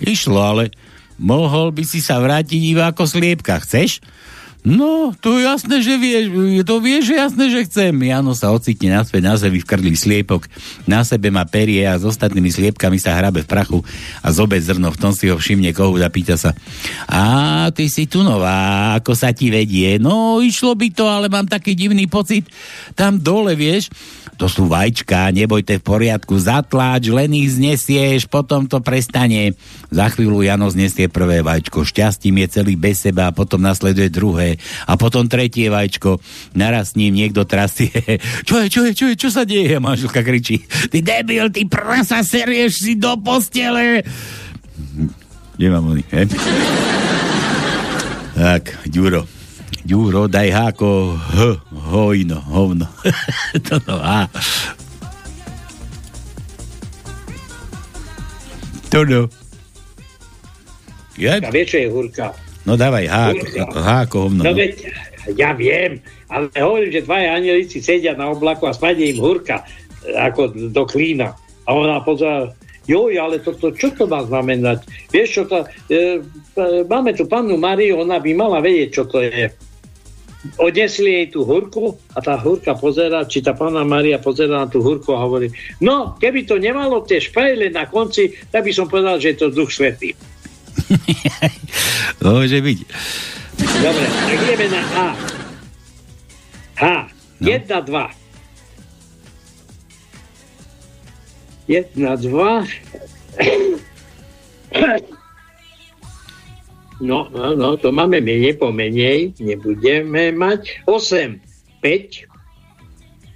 išlo, 0.00 0.40
ale 0.40 0.72
mohol 1.20 1.68
by 1.68 1.84
si 1.84 2.00
sa 2.00 2.16
vrátiť 2.16 2.60
iba 2.64 2.88
ako 2.88 3.04
sliepka. 3.04 3.60
Chceš? 3.60 4.00
No, 4.62 5.10
to 5.18 5.42
je 5.42 5.50
jasné, 5.50 5.82
že 5.82 5.98
vieš, 5.98 6.30
to 6.62 6.78
vieš, 6.78 7.10
že 7.10 7.14
jasné, 7.18 7.44
že 7.50 7.66
chcem. 7.66 7.90
Jano 7.98 8.30
sa 8.30 8.54
ocitne 8.54 8.94
naspäť 8.94 9.22
na 9.26 9.34
zemi 9.34 9.58
v 9.58 9.66
krli 9.66 9.90
sliepok, 9.98 10.46
na 10.86 11.02
sebe 11.02 11.34
má 11.34 11.42
perie 11.42 11.82
a 11.82 11.98
s 11.98 12.06
ostatnými 12.06 12.46
sliepkami 12.46 12.94
sa 12.94 13.18
hrabe 13.18 13.42
v 13.42 13.50
prachu 13.50 13.82
a 14.22 14.30
zobe 14.30 14.54
zrno, 14.62 14.94
v 14.94 15.00
tom 15.02 15.10
si 15.10 15.26
ho 15.26 15.34
všimne 15.34 15.74
kohu 15.74 15.98
a 15.98 16.06
pýta 16.06 16.38
sa 16.38 16.54
a 17.10 17.22
ty 17.74 17.90
si 17.90 18.06
tu 18.06 18.22
nová, 18.22 18.94
ako 19.02 19.18
sa 19.18 19.34
ti 19.34 19.50
vedie? 19.50 19.98
No, 19.98 20.38
išlo 20.38 20.78
by 20.78 20.94
to, 20.94 21.10
ale 21.10 21.26
mám 21.26 21.50
taký 21.50 21.74
divný 21.74 22.06
pocit 22.06 22.46
tam 22.94 23.18
dole, 23.18 23.58
vieš, 23.58 23.90
to 24.38 24.46
sú 24.46 24.66
vačka, 24.66 25.30
nebojte 25.30 25.78
v 25.78 25.86
poriadku, 25.86 26.38
zatláč, 26.38 27.10
len 27.10 27.30
ich 27.34 27.54
znesieš, 27.58 28.26
potom 28.26 28.66
to 28.66 28.82
prestane. 28.82 29.54
Za 29.92 30.08
chvíľu 30.08 30.42
Jano 30.42 30.66
znesie 30.66 31.06
prvé 31.06 31.44
vačko, 31.44 31.84
šťastím 31.84 32.42
je 32.42 32.58
celý 32.58 32.74
bez 32.74 33.04
seba, 33.04 33.30
a 33.30 33.34
potom 33.36 33.60
nasleduje 33.62 34.08
druhé 34.10 34.51
a 34.60 34.92
potom 34.96 35.28
tretie 35.28 35.68
vačko. 35.68 36.18
Naraz 36.56 36.92
s 36.92 36.98
ním 36.98 37.16
niekto 37.16 37.44
trasie. 37.44 37.92
Čo 38.48 38.60
je, 38.62 38.66
čo 38.68 38.80
je, 38.84 38.92
čo 38.92 39.04
je, 39.08 39.14
čo 39.16 39.28
sa 39.30 39.46
deje? 39.46 39.78
Manželka 39.78 40.20
kričí. 40.20 40.62
Ty 40.90 40.98
debil, 41.00 41.48
ty 41.48 41.64
prasa, 41.64 42.20
serieš 42.20 42.84
si 42.84 42.92
do 42.98 43.16
postele. 43.20 44.02
Nemám 45.58 45.96
oni, 45.96 46.04
he? 46.10 46.22
Tak, 48.32 48.88
Ďuro. 48.88 49.28
Ďuro, 49.84 50.30
daj 50.30 50.48
háko, 50.50 51.18
h, 51.18 51.38
hojno, 51.90 52.40
hovno. 52.40 52.86
Toto 53.68 53.98
a. 53.98 54.30
Toto. 58.88 59.28
Ja? 61.18 61.42
A 61.42 61.50
vieš, 61.52 61.76
čo 61.76 61.78
je 61.82 61.88
hurka? 61.90 62.26
No 62.62 62.78
dávaj, 62.78 63.06
háko, 63.10 63.44
háko, 63.74 64.16
hovno. 64.28 64.42
No 64.46 64.50
No. 64.50 64.56
veď, 64.56 64.74
ja 65.34 65.50
viem, 65.54 65.98
ale 66.30 66.50
hovorím, 66.58 66.90
že 66.94 67.06
dvaja 67.06 67.34
anielici 67.34 67.78
sedia 67.82 68.14
na 68.14 68.30
oblaku 68.30 68.70
a 68.70 68.74
spadne 68.74 69.10
im 69.10 69.18
hurka 69.18 69.62
e, 69.62 70.14
ako 70.14 70.54
do 70.70 70.82
klína. 70.86 71.34
A 71.66 71.70
ona 71.74 72.02
pozera, 72.02 72.50
joj, 72.86 73.14
ale 73.18 73.38
toto, 73.38 73.70
čo 73.74 73.90
to 73.94 74.06
má 74.06 74.22
znamenať? 74.26 74.82
Vieš, 75.10 75.28
čo 75.30 75.42
to, 75.46 75.58
e, 75.90 76.22
máme 76.86 77.14
tu 77.14 77.26
pannu 77.26 77.58
Mariu, 77.58 78.02
ona 78.02 78.18
by 78.18 78.30
mala 78.34 78.58
vedieť, 78.62 78.88
čo 78.94 79.04
to 79.10 79.22
je. 79.22 79.50
Odnesli 80.58 81.22
jej 81.22 81.26
tú 81.30 81.46
hurku 81.46 81.94
a 82.14 82.18
tá 82.18 82.34
hurka 82.34 82.74
pozera, 82.74 83.22
či 83.22 83.46
tá 83.46 83.54
pána 83.54 83.86
Maria 83.86 84.18
pozera 84.18 84.58
na 84.58 84.66
tú 84.66 84.82
hurku 84.82 85.14
a 85.14 85.22
hovorí, 85.22 85.54
no, 85.78 86.18
keby 86.18 86.42
to 86.42 86.58
nemalo 86.58 87.06
tie 87.06 87.22
špajle 87.22 87.70
na 87.70 87.86
konci, 87.86 88.34
tak 88.50 88.66
by 88.66 88.74
som 88.74 88.90
povedal, 88.90 89.22
že 89.22 89.34
je 89.34 89.38
to 89.38 89.54
duch 89.54 89.70
svetý. 89.70 90.18
Môže 92.24 92.58
byť. 92.60 92.78
Dobre, 93.82 94.06
tak 94.06 94.38
ideme 94.48 94.66
na 94.68 94.82
H. 94.82 94.96
H. 96.76 96.84
No. 97.42 97.46
Jedna, 97.48 97.78
dva. 97.82 98.06
Jedna, 101.66 102.16
dva. 102.16 102.52
No, 107.02 107.26
no, 107.34 107.58
no, 107.58 107.74
to 107.74 107.90
máme 107.90 108.22
menej, 108.22 108.62
pomenej. 108.62 109.34
Nebudeme 109.42 110.30
mať. 110.30 110.86
8, 110.86 111.34
5. 111.82 112.30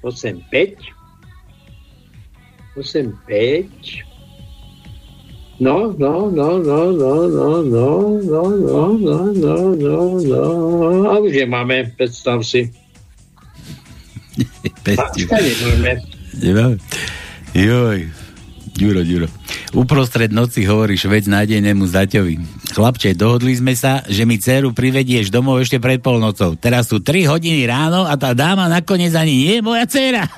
8, 0.07 0.39
5. 0.55 0.79
8, 2.79 3.11
5. 3.27 4.06
No, 5.57 5.89
no, 5.97 6.29
no, 6.29 6.61
no, 6.61 6.93
no, 6.93 7.15
no, 7.25 7.49
no, 7.65 7.89
no, 8.21 8.43
no, 8.61 8.83
no, 8.93 9.19
no, 9.33 9.57
no, 9.73 10.01
no. 10.21 10.45
A 11.09 11.17
už 11.17 11.33
je 11.33 11.47
máme, 11.49 11.97
predstav 11.97 12.45
si. 12.45 12.69
Nemáme. 16.45 16.77
Joj. 17.57 18.13
Ďuro, 18.77 19.01
Ďuro. 19.01 19.27
Uprostred 19.73 20.29
noci 20.29 20.69
hovoríš 20.69 21.09
vec 21.09 21.25
nádejnému 21.25 21.89
zaťovi. 21.89 22.37
Chlapče, 22.77 23.17
dohodli 23.17 23.57
sme 23.57 23.73
sa, 23.73 24.05
že 24.05 24.29
mi 24.29 24.37
dceru 24.37 24.77
privedieš 24.77 25.33
domov 25.33 25.65
ešte 25.65 25.81
pred 25.81 26.05
polnocou. 26.05 26.53
Teraz 26.61 26.93
sú 26.93 27.01
3 27.01 27.25
hodiny 27.33 27.65
ráno 27.65 28.05
a 28.05 28.13
tá 28.21 28.37
dáma 28.37 28.69
nakoniec 28.69 29.17
ani 29.17 29.33
nie 29.33 29.53
je 29.57 29.63
moja 29.65 29.89
dcera. 29.89 30.29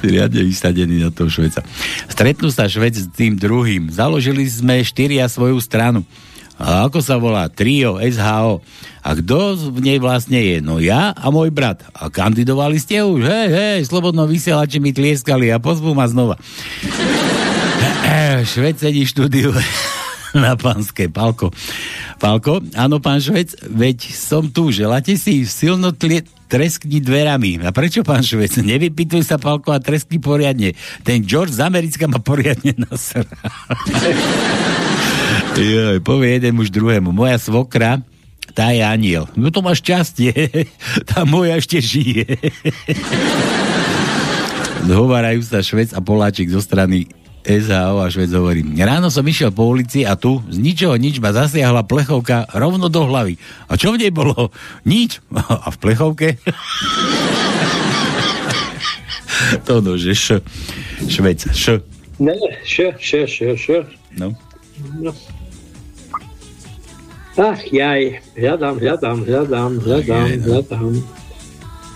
Si 0.00 0.08
riadne 0.08 0.40
vysadený 0.40 1.04
na 1.04 1.12
toho 1.12 1.28
Šveca. 1.28 1.60
Stretnú 2.08 2.48
sa 2.48 2.64
Švec 2.64 2.96
s 2.96 3.06
tým 3.12 3.36
druhým. 3.36 3.92
Založili 3.92 4.48
sme 4.48 4.80
štyria 4.80 5.28
svoju 5.28 5.60
stranu. 5.60 6.02
A 6.60 6.84
ako 6.84 7.00
sa 7.00 7.16
volá? 7.16 7.48
Trio, 7.48 7.96
SHO. 8.00 8.60
A 9.00 9.08
kto 9.16 9.56
v 9.72 9.80
nej 9.80 9.96
vlastne 9.96 10.36
je? 10.36 10.60
No 10.60 10.76
ja 10.76 11.16
a 11.16 11.32
môj 11.32 11.48
brat. 11.48 11.84
A 11.96 12.12
kandidovali 12.12 12.76
ste 12.76 13.00
už? 13.00 13.24
Hej, 13.24 13.48
hej, 13.48 13.80
slobodno 13.88 14.28
vysielači 14.28 14.76
mi 14.76 14.92
tlieskali 14.92 15.48
a 15.48 15.56
pozvú 15.56 15.96
ma 15.96 16.04
znova. 16.04 16.36
Švec 18.44 18.80
sedí 18.80 19.04
štúdiu 19.04 19.52
na 20.44 20.54
pánske. 20.54 21.10
Palko. 21.10 21.50
Palko, 22.22 22.62
áno, 22.76 23.02
pán 23.02 23.18
Švec, 23.18 23.56
veď 23.66 23.98
som 24.14 24.46
tu. 24.50 24.70
Želáte 24.70 25.16
si 25.18 25.42
silno 25.46 25.90
tlie, 25.90 26.22
treskni 26.50 27.02
dverami. 27.02 27.62
A 27.62 27.70
prečo, 27.74 28.06
pán 28.06 28.22
Švec? 28.22 28.54
Nevypýtuj 28.70 29.26
sa, 29.26 29.36
Palko, 29.40 29.74
a 29.74 29.82
treskni 29.82 30.22
poriadne. 30.22 30.76
Ten 31.02 31.26
George 31.26 31.56
z 31.56 31.64
Americka 31.64 32.06
ma 32.06 32.22
poriadne 32.22 32.74
nasrá. 32.86 33.26
Joj, 35.58 35.98
povie 36.02 36.38
jeden 36.38 36.56
muž 36.56 36.70
druhému. 36.70 37.10
Moja 37.10 37.36
svokra, 37.36 38.00
tá 38.54 38.74
je 38.74 38.82
aniel. 38.82 39.30
No 39.38 39.50
to 39.54 39.62
máš 39.62 39.82
šťastie. 39.82 40.66
Tá 41.06 41.22
moja 41.22 41.58
ešte 41.58 41.78
žije. 41.78 42.26
Zhovárajú 44.90 45.44
sa 45.44 45.62
Švec 45.62 45.94
a 45.94 46.00
Poláčik 46.02 46.50
zo 46.50 46.58
strany 46.58 47.19
SHO 47.44 48.04
a 48.04 48.06
Švec 48.12 48.28
hovorí. 48.36 48.60
Ráno 48.76 49.08
som 49.08 49.24
išiel 49.24 49.48
po 49.48 49.64
ulici 49.64 50.04
a 50.04 50.12
tu 50.12 50.44
z 50.52 50.60
ničoho 50.60 51.00
nič 51.00 51.24
ma 51.24 51.32
zasiahla 51.32 51.88
plechovka 51.88 52.44
rovno 52.52 52.92
do 52.92 53.08
hlavy. 53.08 53.40
A 53.66 53.80
čo 53.80 53.96
v 53.96 54.04
nej 54.04 54.12
bolo? 54.12 54.52
Nič. 54.84 55.24
A 55.64 55.72
v 55.72 55.76
plechovke? 55.80 56.36
to 59.66 59.80
no, 59.80 59.96
že 59.96 60.12
š. 60.12 60.44
Švec, 61.08 61.48
š. 61.56 61.80
Ne, 62.20 62.36
š, 62.60 62.92
š, 63.00 63.24
š, 63.24 63.38
š. 63.56 63.66
No. 64.20 64.36
no. 65.00 65.16
Ach, 67.40 67.62
jaj, 67.72 68.20
hľadám, 68.36 68.76
hľadám, 68.76 69.18
hľadám, 69.24 69.72
hľadám, 69.80 70.28
hľadám. 70.44 70.92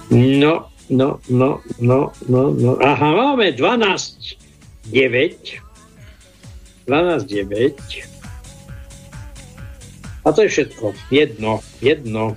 No, 0.08 0.72
no, 0.88 1.08
no, 1.28 1.60
no, 1.76 2.00
no, 2.28 2.42
no. 2.54 2.72
Aha, 2.80 3.08
máme 3.12 3.52
12, 3.52 4.43
9. 4.88 5.60
12, 6.86 7.24
9. 7.24 7.76
A 10.24 10.32
to 10.32 10.42
je 10.44 10.48
všetko. 10.48 10.92
Jedno, 11.12 11.60
jedno. 11.84 12.36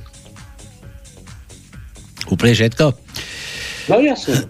Úplne 2.27 2.53
všetko? 2.55 2.85
No 3.87 3.95
jasne. 4.03 4.47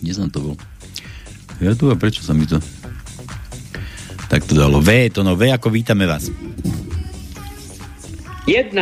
Kde 0.00 0.12
som 0.12 0.28
to 0.28 0.38
bol? 0.38 0.56
Ja 1.58 1.72
tu 1.72 1.88
a 1.88 1.96
prečo 1.96 2.20
sa 2.20 2.36
mi 2.36 2.44
to... 2.44 2.60
Tak 4.28 4.44
to 4.44 4.52
dalo. 4.52 4.84
V, 4.84 5.08
to 5.08 5.24
no 5.24 5.32
V, 5.38 5.48
ako 5.48 5.72
vítame 5.72 6.04
vás. 6.04 6.28
1, 8.46 8.76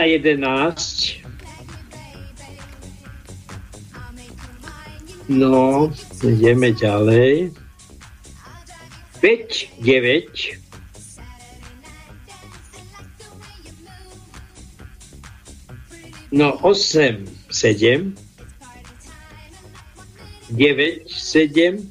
No, 5.29 5.89
ideme 6.21 6.77
ďalej. 6.77 7.57
5, 9.25 9.81
9. 9.81 10.61
No, 16.29 16.61
8, 16.61 17.25
7. 17.49 18.13
9, 20.53 21.09
7. 21.09 21.89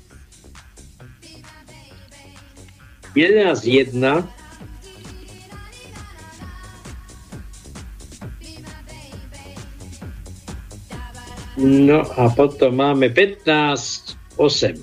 11, 3.16 3.66
1. 3.66 4.43
No 11.58 12.02
a 12.18 12.34
potom 12.34 12.74
máme 12.82 13.14
15, 13.14 14.18
8. 14.42 14.74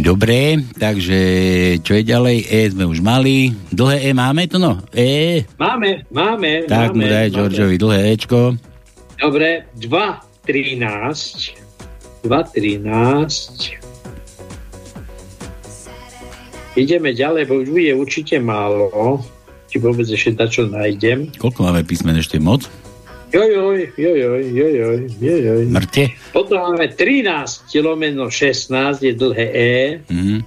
Dobre, 0.00 0.56
takže 0.80 1.20
čo 1.84 1.92
je 1.98 2.02
ďalej? 2.06 2.48
E 2.48 2.72
sme 2.72 2.88
už 2.88 3.04
mali. 3.04 3.52
Dlhé 3.68 4.08
E 4.08 4.10
máme 4.16 4.48
to 4.48 4.56
no? 4.56 4.80
E. 4.96 5.44
Máme, 5.60 6.08
máme. 6.08 6.64
Tak 6.64 6.96
máme, 6.96 7.04
mu 7.04 7.10
daj 7.10 7.28
Georgeovi 7.34 7.76
dlhé 7.76 8.00
Ečko. 8.16 8.56
Dobre, 9.20 9.68
2, 9.76 10.48
13. 10.48 12.24
2, 12.24 12.30
13. 12.56 13.76
Ideme 16.80 17.12
ďalej, 17.12 17.44
bo 17.44 17.60
už 17.60 17.68
bude 17.68 17.92
určite 17.98 18.40
málo. 18.40 19.20
Či 19.68 19.76
vôbec 19.82 20.08
ešte 20.08 20.32
čo 20.48 20.64
nájdem. 20.64 21.28
Koľko 21.36 21.68
máme 21.68 21.84
písmen 21.84 22.16
ešte 22.16 22.40
moc? 22.40 22.64
Jojoj, 23.30 23.92
jojoj, 23.96 24.42
jojoj, 24.54 24.98
jojoj. 25.20 25.66
Mŕte? 25.70 26.10
Potom 26.34 26.58
máme 26.66 26.90
13 26.90 27.70
lomeno 27.78 28.26
16, 28.26 29.06
je 29.06 29.12
dlhé 29.14 29.46
E. 29.54 29.74
Mhm. 30.10 30.42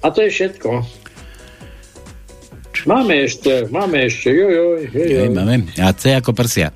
A 0.00 0.06
to 0.12 0.24
je 0.24 0.30
všetko. 0.32 0.84
Máme 2.88 3.28
ešte, 3.28 3.68
máme 3.68 4.08
ešte, 4.08 4.32
jojoj, 4.32 4.88
jojoj. 4.92 5.28
Hej, 5.28 5.36
máme. 5.36 5.68
A 5.76 5.92
C 5.92 6.16
ako 6.16 6.32
prsia. 6.32 6.72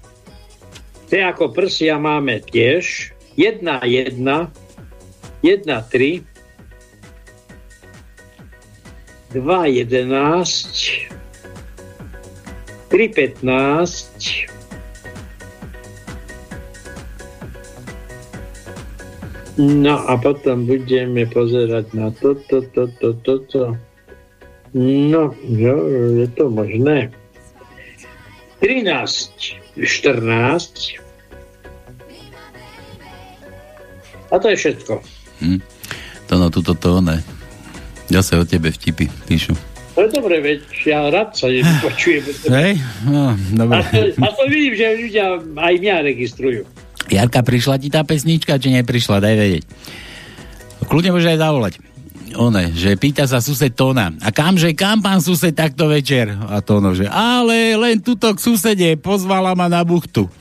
T 1.09 1.21
ako 1.21 1.49
prsia 1.53 1.97
máme 1.97 2.45
tiež 2.45 3.13
1, 3.41 3.65
1, 3.65 4.21
1, 4.21 4.53
3, 5.45 6.25
2, 9.33 9.41
11, 9.41 11.24
3, 12.95 13.11
15, 13.11 14.55
No 19.55 19.99
a 20.11 20.19
potom 20.19 20.67
budeme 20.67 21.27
pozerať 21.27 21.91
na 21.95 22.11
toto, 22.15 22.63
toto, 22.75 23.15
toto. 23.23 23.79
No, 24.75 25.35
jo, 25.43 25.77
je 26.23 26.27
to 26.39 26.51
možné. 26.51 27.11
13, 28.63 29.59
14. 29.79 30.99
A 34.31 34.35
to 34.39 34.47
je 34.51 34.57
všetko. 34.59 35.03
Hm. 35.43 35.59
To 36.31 36.33
no, 36.39 36.47
tuto 36.51 36.75
to 36.79 37.03
ne. 37.03 37.23
Zase 38.07 38.39
o 38.39 38.47
tebe 38.47 38.71
vtipy 38.71 39.11
píšu. 39.27 39.74
To 39.95 40.03
je 40.03 40.11
dobre, 40.11 40.43
veď 40.43 40.61
ja 40.91 41.07
rád 41.07 41.39
sa 41.39 41.47
nepočujem. 41.47 42.27
Hej? 42.51 42.83
No, 43.07 43.39
dobre. 43.55 43.79
A 44.19 44.29
to, 44.35 44.43
vidím, 44.51 44.75
že 44.75 44.91
ľudia 44.99 45.39
aj 45.39 45.75
mňa 45.79 45.97
registrujú. 46.03 46.67
Jarka, 47.07 47.47
prišla 47.47 47.79
ti 47.79 47.95
tá 47.95 48.03
pesnička, 48.03 48.59
či 48.59 48.75
neprišla? 48.75 49.23
Daj 49.23 49.37
vedieť. 49.39 49.65
Kľudne 50.91 51.15
môže 51.15 51.31
aj 51.31 51.39
zavolať. 51.39 51.75
One, 52.35 52.75
že 52.75 52.99
pýta 52.99 53.31
sa 53.31 53.39
sused 53.39 53.71
Tona. 53.79 54.11
A 54.19 54.35
kamže, 54.35 54.75
kam 54.75 54.99
pán 54.99 55.23
sused 55.23 55.55
takto 55.55 55.87
večer? 55.87 56.35
A 56.35 56.59
Tono, 56.59 56.91
že 56.91 57.07
ale 57.07 57.79
len 57.79 58.03
tuto 58.03 58.35
k 58.35 58.43
susede, 58.43 58.99
pozvala 58.99 59.55
ma 59.55 59.71
na 59.71 59.87
buchtu. 59.87 60.27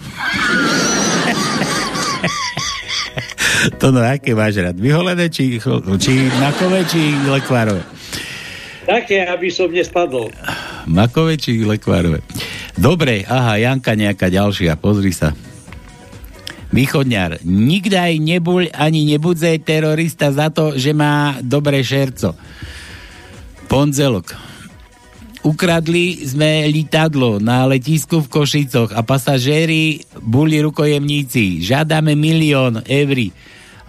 Tono, 3.80 4.02
aké 4.02 4.34
máš 4.34 4.58
rád? 4.58 4.82
Vyholené, 4.82 5.30
či, 5.30 5.62
či 6.02 6.14
makové, 6.42 6.82
či 6.90 7.14
lekvárové? 7.30 7.93
Také, 8.84 9.24
aby 9.24 9.48
som 9.48 9.72
nespadol. 9.72 10.28
Makové, 10.86 11.40
či 11.40 11.64
lekvárové? 11.64 12.20
Dobre, 12.76 13.24
aha, 13.24 13.56
Janka 13.62 13.96
nejaká 13.96 14.28
ďalšia, 14.28 14.76
pozri 14.76 15.16
sa. 15.16 15.32
Východňar, 16.74 17.46
nikdaj 17.46 18.18
nebuď 18.18 18.74
ani 18.74 19.06
nebudze 19.06 19.62
terorista 19.62 20.34
za 20.34 20.50
to, 20.50 20.74
že 20.74 20.90
má 20.90 21.38
dobré 21.40 21.86
šerco. 21.86 22.34
Ponzelok. 23.70 24.34
Ukradli 25.44 26.24
sme 26.24 26.66
litadlo 26.72 27.38
na 27.38 27.68
letisku 27.68 28.24
v 28.24 28.32
Košicoch 28.32 28.96
a 28.96 29.04
pasažéri 29.04 30.02
boli 30.24 30.64
rukojemníci. 30.64 31.62
Žiadame 31.62 32.16
milión 32.16 32.80
eur 32.88 33.20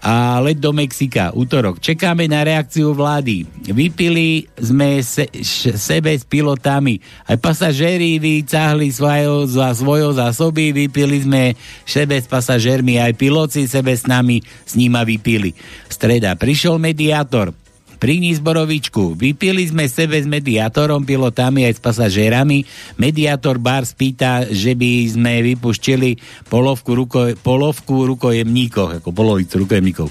a 0.05 0.36
let 0.44 0.60
do 0.60 0.76
Mexika, 0.76 1.32
útorok. 1.32 1.81
Čekáme 1.81 2.28
na 2.28 2.44
reakciu 2.44 2.93
vlády. 2.93 3.48
Vypili 3.72 4.44
sme 4.60 5.01
se, 5.01 5.24
š, 5.32 5.81
sebe 5.81 6.12
s 6.12 6.28
pilotami. 6.28 7.01
Aj 7.24 7.40
pasažéri 7.40 8.20
vycahli 8.20 8.93
svojo, 8.93 9.48
za 9.48 9.72
svojo 9.72 10.12
zásoby, 10.12 10.76
vypili 10.76 11.24
sme 11.24 11.43
sebe 11.89 12.20
s 12.20 12.28
pasažérmi, 12.28 13.01
aj 13.01 13.16
piloci 13.16 13.64
sebe 13.64 13.97
s 13.97 14.05
nami 14.05 14.44
s 14.44 14.76
nima 14.76 15.09
vypili. 15.09 15.56
Streda 15.89 16.36
prišiel 16.36 16.76
mediátor. 16.76 17.64
Prinies 17.99 18.43
borovičku. 18.43 19.15
Vypili 19.15 19.65
sme 19.65 19.87
sebe 19.87 20.19
s 20.19 20.27
mediátorom, 20.27 21.07
pilotami 21.07 21.65
aj 21.65 21.79
s 21.79 21.81
pasažérami. 21.81 22.66
Mediátor 22.99 23.62
bar 23.62 23.87
spýta, 23.87 24.45
že 24.51 24.75
by 24.75 25.09
sme 25.09 25.33
vypuštili 25.55 26.19
polovku, 26.51 26.93
ruko, 26.93 27.33
polovku 27.39 28.07
rukojemníkov, 28.15 29.03
ako 29.03 29.09
polovicu 29.15 29.65
rukojemníkov. 29.65 30.07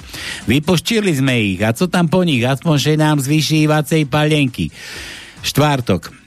Vypuštili 0.47 1.11
sme 1.13 1.35
ich. 1.55 1.61
A 1.61 1.75
co 1.75 1.91
tam 1.91 2.07
po 2.07 2.23
nich? 2.23 2.41
Aspoň, 2.43 2.75
že 2.79 2.93
nám 2.99 3.19
zvýši 3.19 3.67
vacej 3.67 4.07
palenky. 4.07 4.71
Štvrtok. 5.43 6.23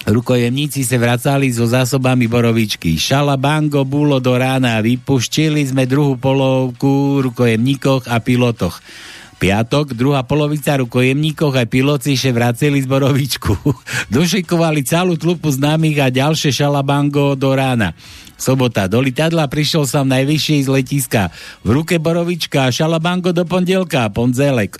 Rukojemníci 0.00 0.80
sa 0.80 0.96
vracali 0.96 1.52
so 1.52 1.68
zásobami 1.68 2.24
borovičky. 2.24 2.96
Šalabango 2.96 3.84
bolo 3.84 4.16
do 4.16 4.32
rána. 4.32 4.80
Vypuštili 4.80 5.60
sme 5.68 5.84
druhú 5.84 6.16
polovku 6.16 7.20
rukojemníkoch 7.20 8.08
a 8.08 8.16
pilotoch 8.24 8.80
piatok, 9.40 9.96
druhá 9.96 10.20
polovica 10.20 10.76
rukojemníkov 10.76 11.56
aj 11.56 11.66
piloti 11.72 12.12
še 12.12 12.36
vraceli 12.36 12.84
z 12.84 12.86
Borovičku. 12.86 13.56
Došikovali 14.14 14.84
celú 14.84 15.16
tlupu 15.16 15.48
známych 15.48 15.96
a 16.04 16.12
ďalšie 16.12 16.52
šalabango 16.52 17.32
do 17.32 17.56
rána. 17.56 17.96
Sobota. 18.36 18.84
Do 18.84 19.00
litadla 19.00 19.48
prišiel 19.48 19.88
som 19.88 20.04
najvyšší 20.08 20.64
z 20.64 20.68
letiska. 20.68 21.22
V 21.64 21.72
ruke 21.72 21.96
Borovička, 21.96 22.68
šalabango 22.68 23.32
do 23.32 23.48
pondelka, 23.48 24.04
ponzelek. 24.12 24.76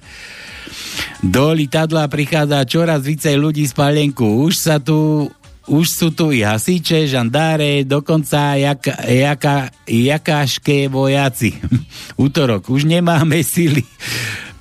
Do 1.24 1.56
litadla 1.56 2.08
prichádza 2.08 2.64
čoraz 2.68 3.04
vicej 3.04 3.40
ľudí 3.40 3.64
z 3.64 3.72
palenku. 3.72 4.44
Už 4.44 4.52
sa 4.60 4.76
tu 4.76 5.28
už 5.70 5.86
sú 5.86 6.08
tu 6.10 6.34
i 6.34 6.42
hasiče, 6.42 7.06
žandáre, 7.06 7.86
dokonca 7.86 8.58
jak, 8.58 8.90
jaka, 9.06 9.70
jakáške 9.86 10.90
vojaci. 10.90 11.54
Útorok, 12.26 12.66
už 12.74 12.90
nemáme 12.90 13.38
sily. 13.46 13.86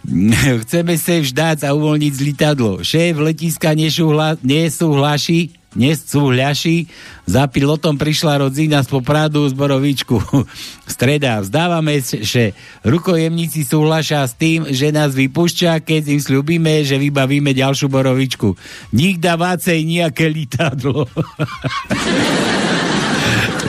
Chceme 0.66 0.98
sa 0.98 1.16
vždať 1.22 1.58
a 1.66 1.74
uvoľniť 1.78 2.14
z 2.14 2.22
litadlo. 2.26 2.82
Šéf 2.82 3.18
letiska 3.22 3.78
nesúhlaší, 3.78 5.54
nesúhlaší, 5.78 6.90
za 7.30 7.46
pilotom 7.46 7.94
prišla 7.94 8.42
rodzina 8.42 8.82
z 8.82 8.90
Popradu 8.90 9.46
z 9.46 9.54
Borovičku. 9.54 10.18
Streda, 10.94 11.46
vzdávame, 11.46 12.02
že 12.02 12.58
rukojemníci 12.82 13.62
súhlašia 13.70 14.26
s 14.26 14.34
tým, 14.34 14.66
že 14.74 14.90
nás 14.90 15.14
vypušťa, 15.14 15.86
keď 15.86 16.18
im 16.18 16.22
slúbime, 16.22 16.82
že 16.82 16.98
vybavíme 16.98 17.54
ďalšiu 17.54 17.88
Borovičku. 17.94 18.58
Nik 18.98 19.22
dávácej 19.22 19.86
nejaké 19.86 20.26
litadlo. 20.34 21.06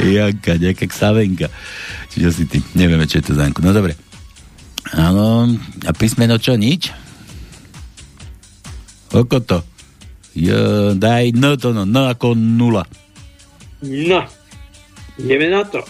Janka, 0.01 0.57
nejaká 0.57 0.89
ksavenka. 0.89 1.53
Čiže 2.09 2.29
si 2.33 2.45
ty, 2.49 2.65
nevieme, 2.73 3.05
čo 3.05 3.21
je 3.21 3.29
to 3.29 3.35
zánku. 3.37 3.61
No 3.61 3.77
dobre. 3.77 4.10
Áno, 4.97 5.47
a 5.87 5.93
písmeno 5.95 6.41
čo, 6.41 6.57
nič? 6.57 6.91
Oko 9.11 9.39
to? 9.43 9.63
Jo, 10.35 10.95
daj 10.95 11.35
no 11.35 11.59
to 11.59 11.75
no, 11.75 11.83
no 11.83 12.07
ako 12.07 12.39
nula. 12.39 12.87
No, 13.83 14.23
ideme 15.19 15.51
na 15.51 15.67
to. 15.67 15.83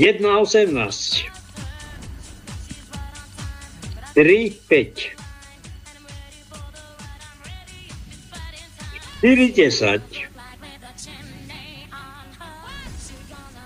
1 0.00 0.24
a 0.26 0.34
18. 0.42 1.30
3, 4.14 4.50
5. 4.68 5.20
4, 9.20 9.52
10. 9.52 10.02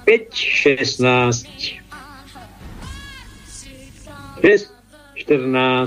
5, 0.04 0.34
16. 0.34 1.83
6, 4.44 4.68
14, 5.26 5.86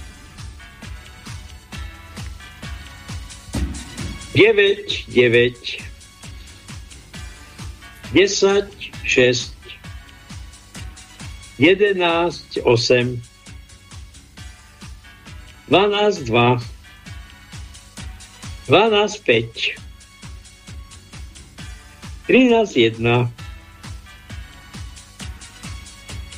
9, 4.33 5.05
9, 5.13 5.53
10, 8.11 8.67
6, 9.05 9.53
11, 11.59 12.01
8, 12.65 13.21
12, 15.69 16.25
2, 16.25 16.59
12, 18.65 19.19
5, 19.19 19.75
13, 22.25 22.65
1, 22.99 23.42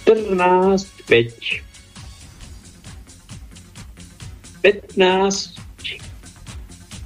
14, 0.05 0.87
5, 1.07 1.63
15, 4.61 5.59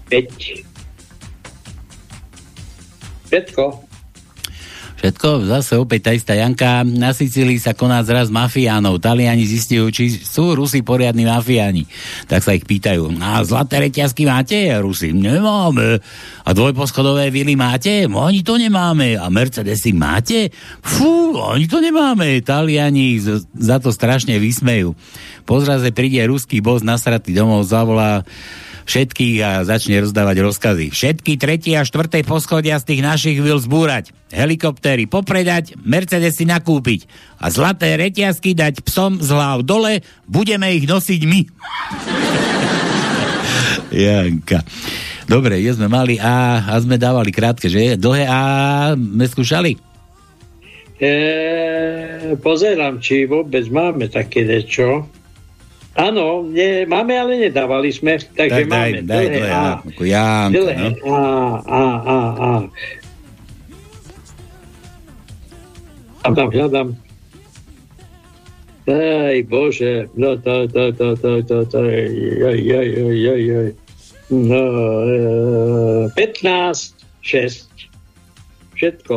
5. 0.09 0.63
Všetko. 3.25 3.88
Všetko, 4.99 5.47
zase 5.47 5.79
opäť 5.79 5.99
tá 6.03 6.11
istá 6.11 6.35
Janka. 6.35 6.83
Na 6.83 7.15
Sicílii 7.15 7.55
sa 7.55 7.71
koná 7.71 8.03
zraz 8.03 8.27
mafiánov. 8.27 8.99
Taliani 8.99 9.47
zistujú, 9.47 9.87
či 9.95 10.11
sú 10.11 10.51
Rusi 10.51 10.83
poriadni 10.83 11.23
mafiáni. 11.23 11.87
Tak 12.27 12.43
sa 12.43 12.51
ich 12.51 12.67
pýtajú. 12.67 13.07
A 13.23 13.39
zlaté 13.47 13.79
reťazky 13.79 14.27
máte? 14.27 14.67
Rusi, 14.83 15.15
nemáme. 15.15 16.03
A 16.43 16.49
dvojposchodové 16.51 17.31
vily 17.31 17.55
máte? 17.55 18.11
No, 18.11 18.27
ani 18.27 18.43
to 18.43 18.59
nemáme. 18.59 19.15
A 19.15 19.31
Mercedesy 19.31 19.95
máte? 19.95 20.51
Fú, 20.83 21.31
ani 21.39 21.71
to 21.71 21.79
nemáme. 21.79 22.43
Taliani 22.43 23.23
za 23.55 23.79
to 23.79 23.95
strašne 23.95 24.35
vysmejú. 24.35 24.99
Po 25.47 25.63
zraze 25.63 25.95
príde 25.95 26.19
ruský 26.27 26.59
boss 26.59 26.83
nasratý 26.83 27.31
domov, 27.31 27.63
zavolá 27.63 28.27
všetkých 28.89 29.37
a 29.45 29.51
začne 29.61 30.01
rozdávať 30.01 30.41
rozkazy. 30.41 30.89
Všetky 30.89 31.37
tretie 31.37 31.77
a 31.77 31.85
štvrté 31.85 32.25
poschodia 32.25 32.81
z 32.81 32.89
tých 32.89 33.01
našich 33.05 33.37
vil 33.37 33.61
zbúrať, 33.61 34.09
helikoptéry 34.33 35.05
popredať, 35.05 35.77
Mercedesy 35.85 36.49
nakúpiť 36.49 37.05
a 37.37 37.53
zlaté 37.53 37.93
reťazky 37.93 38.57
dať 38.57 38.81
psom 38.81 39.21
z 39.21 39.29
hlav 39.29 39.61
dole, 39.61 40.01
budeme 40.25 40.73
ich 40.73 40.89
nosiť 40.89 41.21
my. 41.29 41.41
Janka. 43.93 44.65
Dobre, 45.29 45.61
je 45.61 45.77
sme 45.77 45.85
mali 45.85 46.17
A 46.17 46.65
a 46.65 46.73
sme 46.81 46.97
dávali 46.97 47.29
krátke, 47.29 47.69
že? 47.69 47.93
Dlhé 47.93 48.25
A 48.25 48.41
sme 48.97 49.25
skúšali? 49.29 49.77
E, 50.99 51.11
pozerám, 52.41 52.97
či 52.97 53.29
vôbec 53.29 53.69
máme 53.69 54.09
také 54.09 54.43
niečo. 54.43 55.05
Áno, 55.97 56.45
ne, 56.45 56.85
máme, 56.85 57.17
ale 57.17 57.49
nedávali 57.49 57.89
sme, 57.89 58.21
takže 58.21 58.63
tak, 58.65 58.69
máme. 58.69 59.01
Daj, 59.01 59.09
daj, 59.09 59.25
dlhé 59.25 59.49
A. 59.49 59.65
Ako 59.81 60.03
Janko, 60.05 60.53
dlhé 60.53 60.75
no. 60.77 60.89
A, 61.09 61.19
A, 61.65 61.83
A, 62.05 62.17
A. 62.37 62.51
Hľadám, 66.19 66.49
hľadám. 66.53 66.89
Aj 68.89 69.37
Bože, 69.45 70.09
no 70.17 70.33
to, 70.41 70.65
to, 70.69 70.83
to, 70.97 71.07
to, 71.13 71.31
to, 71.45 71.57
to, 71.69 71.79
joj, 71.85 72.57
joj, 72.57 72.87
joj, 72.89 73.15
joj, 73.17 73.41
joj. 73.45 73.69
No, 74.29 74.61
e, 75.09 76.09
15, 76.13 76.93
6. 77.21 77.69
Všetko. 78.77 79.15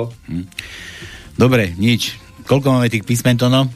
Dobre, 1.37 1.73
nič. 1.77 2.17
Koľko 2.49 2.77
máme 2.77 2.89
tých 2.93 3.05
písmen 3.05 3.37
to 3.37 3.49
no? 3.49 3.69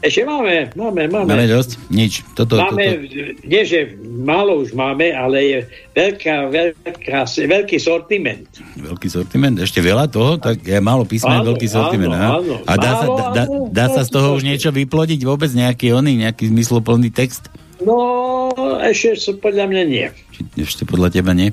Ešte 0.00 0.24
máme, 0.24 0.72
máme, 0.72 1.12
máme. 1.12 1.28
Máme 1.28 1.44
dosť? 1.44 1.76
Nič. 1.92 2.24
Toto, 2.32 2.56
máme, 2.56 3.04
toto. 3.04 3.36
nie 3.44 3.62
že 3.68 3.92
málo 4.00 4.64
už 4.64 4.72
máme, 4.72 5.12
ale 5.12 5.36
je 5.44 5.58
veľká, 5.92 6.48
veľká, 6.48 7.28
veľký 7.28 7.76
sortiment. 7.76 8.48
Veľký 8.80 9.12
sortiment? 9.12 9.60
Ešte 9.60 9.84
veľa 9.84 10.08
toho? 10.08 10.40
Tak 10.40 10.64
je 10.64 10.80
málo 10.80 11.04
písmen, 11.04 11.44
Áno, 11.44 11.52
veľký 11.52 11.68
sortiment. 11.68 12.16
áno, 12.16 12.40
áno. 12.40 12.54
A 12.64 12.74
dá, 12.80 12.92
sa, 12.96 13.06
Málo, 13.12 13.16
dá, 13.16 13.24
dá, 13.28 13.44
áno, 13.44 13.68
dá 13.68 13.86
sa 13.92 14.00
z 14.00 14.10
toho 14.10 14.32
už 14.40 14.42
niečo 14.48 14.72
vyplodiť? 14.72 15.20
Vôbec 15.20 15.52
nejaký 15.52 15.92
oný, 15.92 16.16
nejaký 16.24 16.48
zmysloplný 16.48 17.12
text? 17.12 17.52
No, 17.84 18.52
ešte 18.80 19.16
sa 19.20 19.32
podľa 19.36 19.68
mňa 19.68 19.82
nie. 19.84 20.08
Ešte 20.56 20.88
podľa 20.88 21.12
teba 21.12 21.32
nie? 21.36 21.52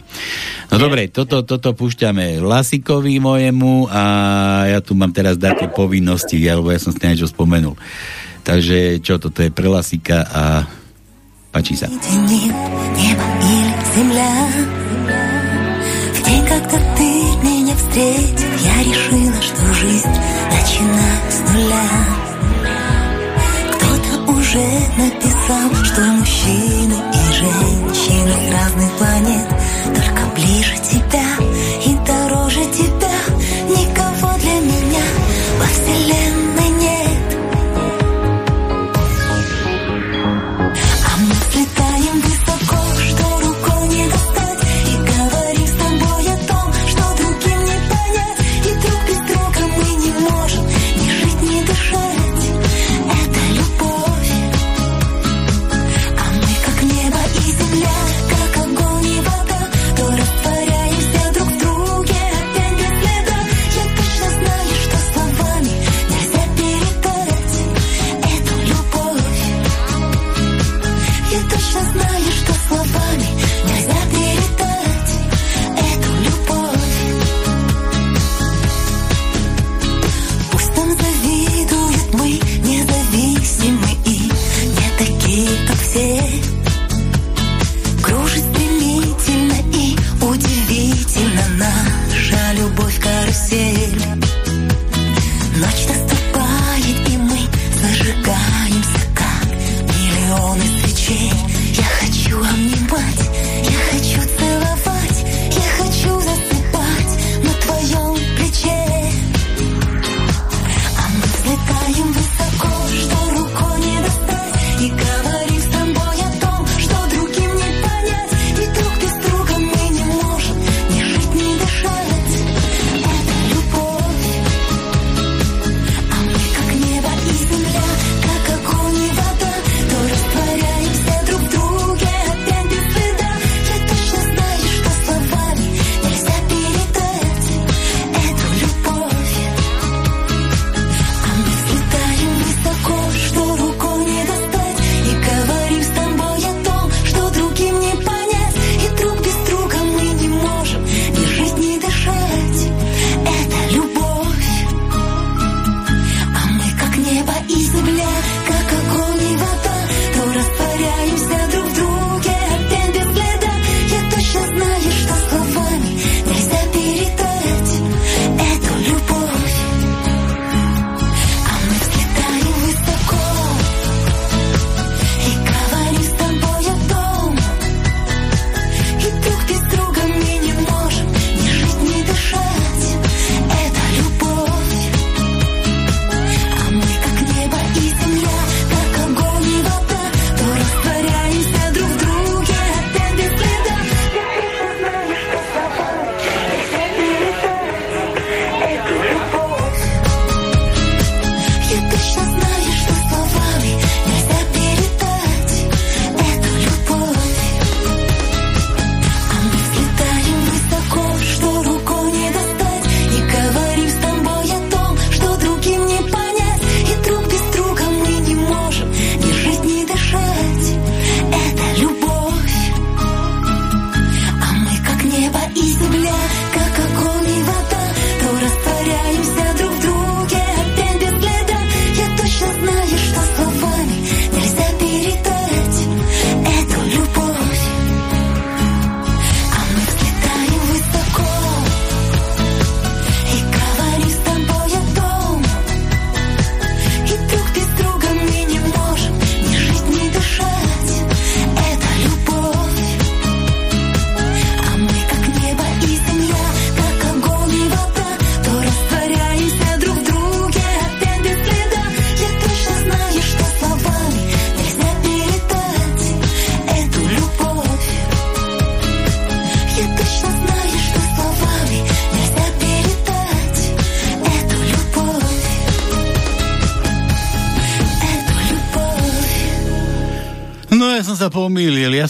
No 0.72 0.76
dobre, 0.80 1.12
toto, 1.12 1.44
toto 1.44 1.76
púšťame 1.76 2.40
Lasikovi 2.40 3.20
mojemu 3.20 3.88
a 3.92 4.04
ja 4.72 4.80
tu 4.80 4.96
mám 4.96 5.12
teraz 5.12 5.36
dáte 5.36 5.68
povinnosti, 5.72 6.40
alebo 6.48 6.72
ja 6.72 6.80
som 6.80 6.96
si 6.96 7.00
niečo 7.04 7.28
spomenul. 7.28 7.76
Takže 8.47 8.99
čo, 8.99 9.19
toto 9.19 9.43
je 9.43 9.51
pre 9.55 9.69
Lasika 9.71 10.27
a 10.27 10.43
páči 11.53 11.77
sa. 11.77 11.87
Нет, 11.87 12.55
небо 12.97 13.27
или 13.45 13.75
земля 13.95 14.35
В 16.15 16.21
день, 16.25 16.45
когда 16.47 16.79
ты 16.97 17.09
меня 17.45 17.75
встретил 17.77 18.53
Я 18.65 18.77
решила, 18.89 19.41
что 19.43 19.75
жизнь 19.75 20.17
начинаю 20.51 21.21
с 21.29 21.41
нуля 21.53 21.89
Кто-то 23.77 24.33
уже 24.33 24.67
написал, 24.97 25.85
что 25.85 26.01
мужчины 26.01 26.56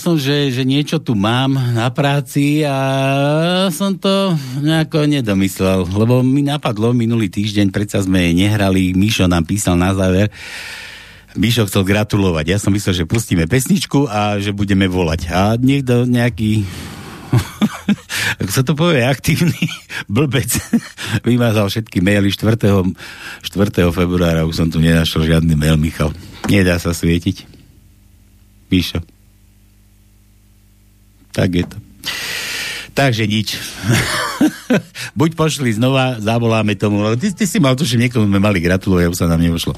som, 0.08 0.16
že, 0.16 0.56
že 0.56 0.64
niečo 0.64 1.04
tu 1.04 1.20
mám 1.20 1.60
na 1.76 1.92
práci 1.92 2.64
a 2.64 2.80
som 3.76 3.92
to 4.00 4.40
nejako 4.64 5.04
nedomyslel, 5.04 5.84
lebo 5.84 6.24
mi 6.24 6.48
napadlo 6.48 6.96
minulý 6.96 7.28
týždeň, 7.28 7.76
predsa 7.76 8.00
sme 8.00 8.32
nehrali, 8.32 8.96
Mišo 8.96 9.28
nám 9.28 9.44
písal 9.44 9.76
na 9.76 9.92
záver, 9.92 10.32
Mišo 11.36 11.68
chcel 11.68 11.84
gratulovať. 11.84 12.46
Ja 12.48 12.56
som 12.56 12.72
myslel, 12.72 13.04
že 13.04 13.10
pustíme 13.10 13.52
pesničku 13.52 14.08
a 14.08 14.40
že 14.40 14.56
budeme 14.56 14.88
volať. 14.88 15.28
A 15.28 15.60
niekto 15.60 16.08
nejaký 16.08 16.64
ako 18.40 18.52
sa 18.56 18.64
to 18.64 18.80
povie, 18.80 19.04
aktívny 19.04 19.68
blbec 20.08 20.48
vymazal 21.28 21.68
všetky 21.68 22.00
maily 22.00 22.32
4. 22.32 22.56
4. 22.56 22.96
februára, 23.92 24.48
už 24.48 24.56
som 24.56 24.72
tu 24.72 24.80
nenašiel 24.80 25.28
žiadny 25.36 25.60
mail, 25.60 25.76
Michal. 25.76 26.16
Nedá 26.48 26.80
sa 26.80 26.96
svietiť. 26.96 27.44
Mišo. 28.72 29.17
Tak 31.38 31.50
je 31.54 31.66
to. 31.70 31.78
Takže 32.98 33.30
nič. 33.30 33.62
Buď 35.20 35.38
pošli 35.38 35.70
znova, 35.70 36.18
zavoláme 36.18 36.74
tomu, 36.74 37.06
ty, 37.14 37.30
ty 37.30 37.46
si 37.46 37.62
mal 37.62 37.78
že 37.78 37.94
niekomu 37.94 38.26
sme 38.26 38.42
mali 38.42 38.58
gratulovať, 38.58 39.14
už 39.14 39.20
sa 39.22 39.30
nám 39.30 39.38
nevošlo. 39.38 39.78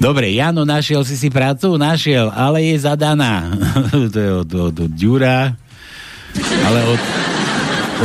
Dobre, 0.00 0.32
Jano, 0.32 0.64
našiel 0.64 1.04
si 1.04 1.20
si 1.20 1.28
prácu? 1.28 1.76
Našiel, 1.76 2.32
ale 2.32 2.72
je 2.72 2.80
zadaná. 2.80 3.52
to 4.14 4.16
je 4.16 4.32
od, 4.32 4.48
od, 4.48 4.76
od 4.80 4.92
Ďura, 4.96 5.60
ale 6.64 6.80
od, 6.88 7.02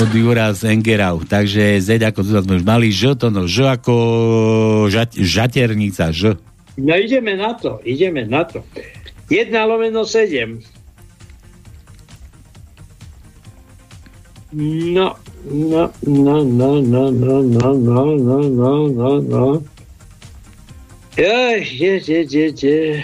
od 0.03 0.09
Jura 0.11 0.51
z 0.51 0.75
Engerau. 0.75 1.23
Takže 1.23 1.79
Z 1.79 2.03
ako 2.03 2.19
tu 2.27 2.35
sme 2.35 2.59
už 2.59 2.67
mali, 2.67 2.91
Ž 2.91 3.15
to 3.15 3.31
no, 3.31 3.47
Ž 3.47 3.79
ako 3.79 3.95
žat, 4.91 5.15
žaternica, 5.15 6.11
Ž. 6.11 6.35
No 6.75 6.99
ideme 6.99 7.39
na 7.39 7.55
to, 7.55 7.79
ideme 7.87 8.27
na 8.27 8.43
to. 8.43 8.59
1 9.31 9.55
lomeno 9.55 10.03
7. 10.03 10.72
No, 14.53 15.17
no, 15.49 15.91
no, 16.05 16.43
no, 16.43 16.81
no, 16.81 17.09
no, 17.09 17.41
no, 17.41 17.73
no, 17.73 17.73
no, 17.73 18.37
no, 18.49 18.87
no, 18.87 19.21
no. 19.21 19.63
Je, 21.17 21.65
je, 21.65 21.93
je, 22.05 22.53
je. 22.53 23.03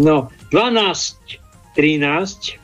No, 0.00 0.32
12, 0.50 1.16
13. 1.76 2.56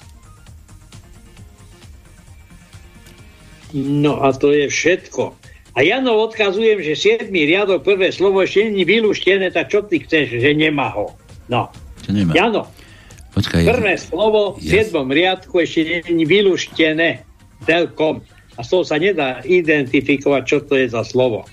No 3.76 4.24
a 4.24 4.32
to 4.32 4.48
je 4.56 4.72
všetko. 4.72 5.36
A 5.76 5.84
Jano 5.84 6.24
odkazujem, 6.24 6.80
že 6.80 6.96
7. 6.96 7.28
riadok, 7.28 7.84
prvé 7.84 8.16
slovo 8.16 8.40
ešte 8.40 8.72
nie 8.72 8.88
vylúštené, 8.88 9.52
tak 9.52 9.68
čo 9.68 9.84
ty 9.84 10.00
chceš, 10.00 10.40
že 10.40 10.56
nemá 10.56 10.88
ho? 10.96 11.12
No. 11.52 11.68
Čo 12.00 12.16
nemá? 12.16 12.32
Jano, 12.32 12.64
Počkaj, 13.36 13.68
prvé 13.68 14.00
slovo 14.00 14.56
v. 14.56 14.88
7. 14.88 15.04
riadku 15.04 15.60
ešte 15.60 15.80
nie 15.84 16.00
je 16.00 16.24
vylúštené 16.24 17.28
celkom. 17.64 18.24
A 18.56 18.60
z 18.60 18.68
toho 18.68 18.84
sa 18.84 19.00
nedá 19.00 19.40
identifikovať, 19.40 20.42
čo 20.44 20.58
to 20.64 20.76
je 20.76 20.92
za 20.92 21.00
slovo. 21.06 21.48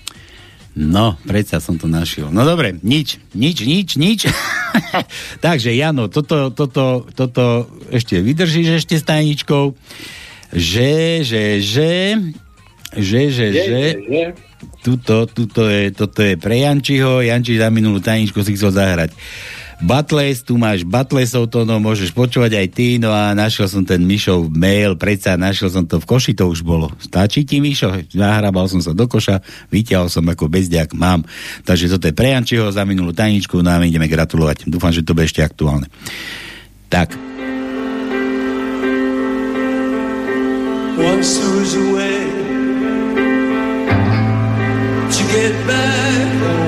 No, 0.78 1.18
predsa 1.26 1.58
som 1.58 1.74
to 1.74 1.90
našiel. 1.90 2.30
No 2.30 2.46
dobre, 2.46 2.78
nič, 2.86 3.18
nič, 3.34 3.66
nič, 3.66 3.98
nič. 3.98 4.20
Takže 5.44 5.74
Jano, 5.74 6.06
toto, 6.06 6.54
toto, 6.54 7.02
toto 7.18 7.66
ešte 7.90 8.22
vydržíš 8.22 8.86
ešte 8.86 8.94
s 8.94 9.02
tajničkou. 9.02 9.74
Že, 10.54 11.26
že, 11.26 11.42
že, 11.60 11.90
že, 12.94 13.20
že, 13.34 13.46
že, 13.52 13.82
tuto, 14.80 15.26
tuto 15.26 15.66
je, 15.66 15.90
toto 15.90 16.22
je 16.22 16.38
pre 16.38 16.62
Jančiho, 16.62 17.26
Janči 17.26 17.58
za 17.58 17.74
minulú 17.74 17.98
tajničku 17.98 18.38
si 18.46 18.54
chcel 18.54 18.70
zahrať. 18.70 19.10
Butles, 19.78 20.42
tu 20.42 20.58
máš 20.58 20.82
Butlesov 20.82 21.46
to, 21.54 21.62
no 21.62 21.78
môžeš 21.78 22.10
počúvať 22.10 22.58
aj 22.58 22.66
ty, 22.74 22.98
no 22.98 23.14
a 23.14 23.30
našiel 23.30 23.70
som 23.70 23.86
ten 23.86 24.02
Mišov 24.02 24.50
mail, 24.50 24.98
predsa 24.98 25.38
našiel 25.38 25.70
som 25.70 25.86
to 25.86 26.02
v 26.02 26.06
koši, 26.08 26.34
to 26.34 26.50
už 26.50 26.66
bolo. 26.66 26.90
Stačí 26.98 27.46
ti, 27.46 27.62
Mišo? 27.62 27.94
Zahrabal 28.10 28.66
som 28.66 28.82
sa 28.82 28.90
do 28.90 29.06
koša, 29.06 29.38
vyťahol 29.70 30.10
som 30.10 30.26
ako 30.26 30.50
bezďak, 30.50 30.98
mám. 30.98 31.22
Takže 31.62 31.94
toto 31.94 32.10
je 32.10 32.14
pre 32.18 32.34
Jančiho 32.34 32.66
za 32.74 32.82
minulú 32.82 33.14
tajničku, 33.14 33.62
no 33.62 33.70
a 33.70 33.78
my 33.78 33.86
ideme 33.86 34.10
gratulovať. 34.10 34.66
Dúfam, 34.66 34.90
že 34.90 35.06
to 35.06 35.14
bude 35.14 35.30
ešte 35.30 35.46
aktuálne. 35.46 35.86
Tak, 36.90 37.14
Once 40.98 41.38
there 41.38 41.54
was 41.54 41.74
a 41.78 41.94
way 41.94 42.18
to 45.14 45.22
get 45.30 45.54
back 45.64 46.18
homeward. 46.42 46.67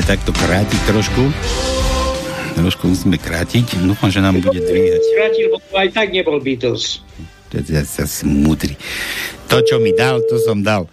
musíme 0.00 0.16
takto 0.16 0.32
krátiť 0.32 0.80
trošku. 0.88 1.22
Trošku 2.56 2.88
musíme 2.88 3.20
krátiť. 3.20 3.84
Dúfam, 3.84 4.08
že 4.08 4.24
nám 4.24 4.40
bude 4.40 4.56
dvíhať. 4.56 5.02
Skrátil, 5.12 5.46
bo 5.52 5.60
aj 5.76 5.88
tak 5.92 6.08
nebol 6.16 6.40
Beatles. 6.40 7.04
To 7.52 7.60
je 7.60 7.84
zase 7.84 8.24
múdry. 8.24 8.80
To, 9.52 9.60
čo 9.60 9.76
mi 9.76 9.92
dal, 9.92 10.24
to 10.24 10.40
som 10.40 10.64
dal. 10.64 10.88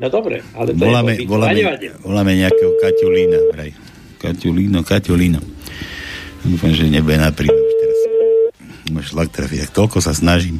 No 0.00 0.08
dobre, 0.08 0.40
ale 0.56 0.72
to 0.72 0.80
Voláme, 0.80 1.12
je 1.12 1.28
voláme, 1.28 1.60
voláme 2.00 2.32
nejakého 2.40 2.72
Kaťulína. 2.80 3.38
Vraj. 3.52 3.76
Kaťulíno, 4.16 4.80
Kaťulíno. 4.80 5.40
Dúfam, 6.40 6.72
že 6.72 6.88
nebude 6.88 7.20
na 7.20 7.28
príbe 7.28 7.69
Máš 8.90 9.14
šlak 9.14 9.30
trafiť. 9.30 9.66
Tak 9.66 9.72
toľko 9.72 9.98
sa 10.02 10.12
snažím. 10.12 10.58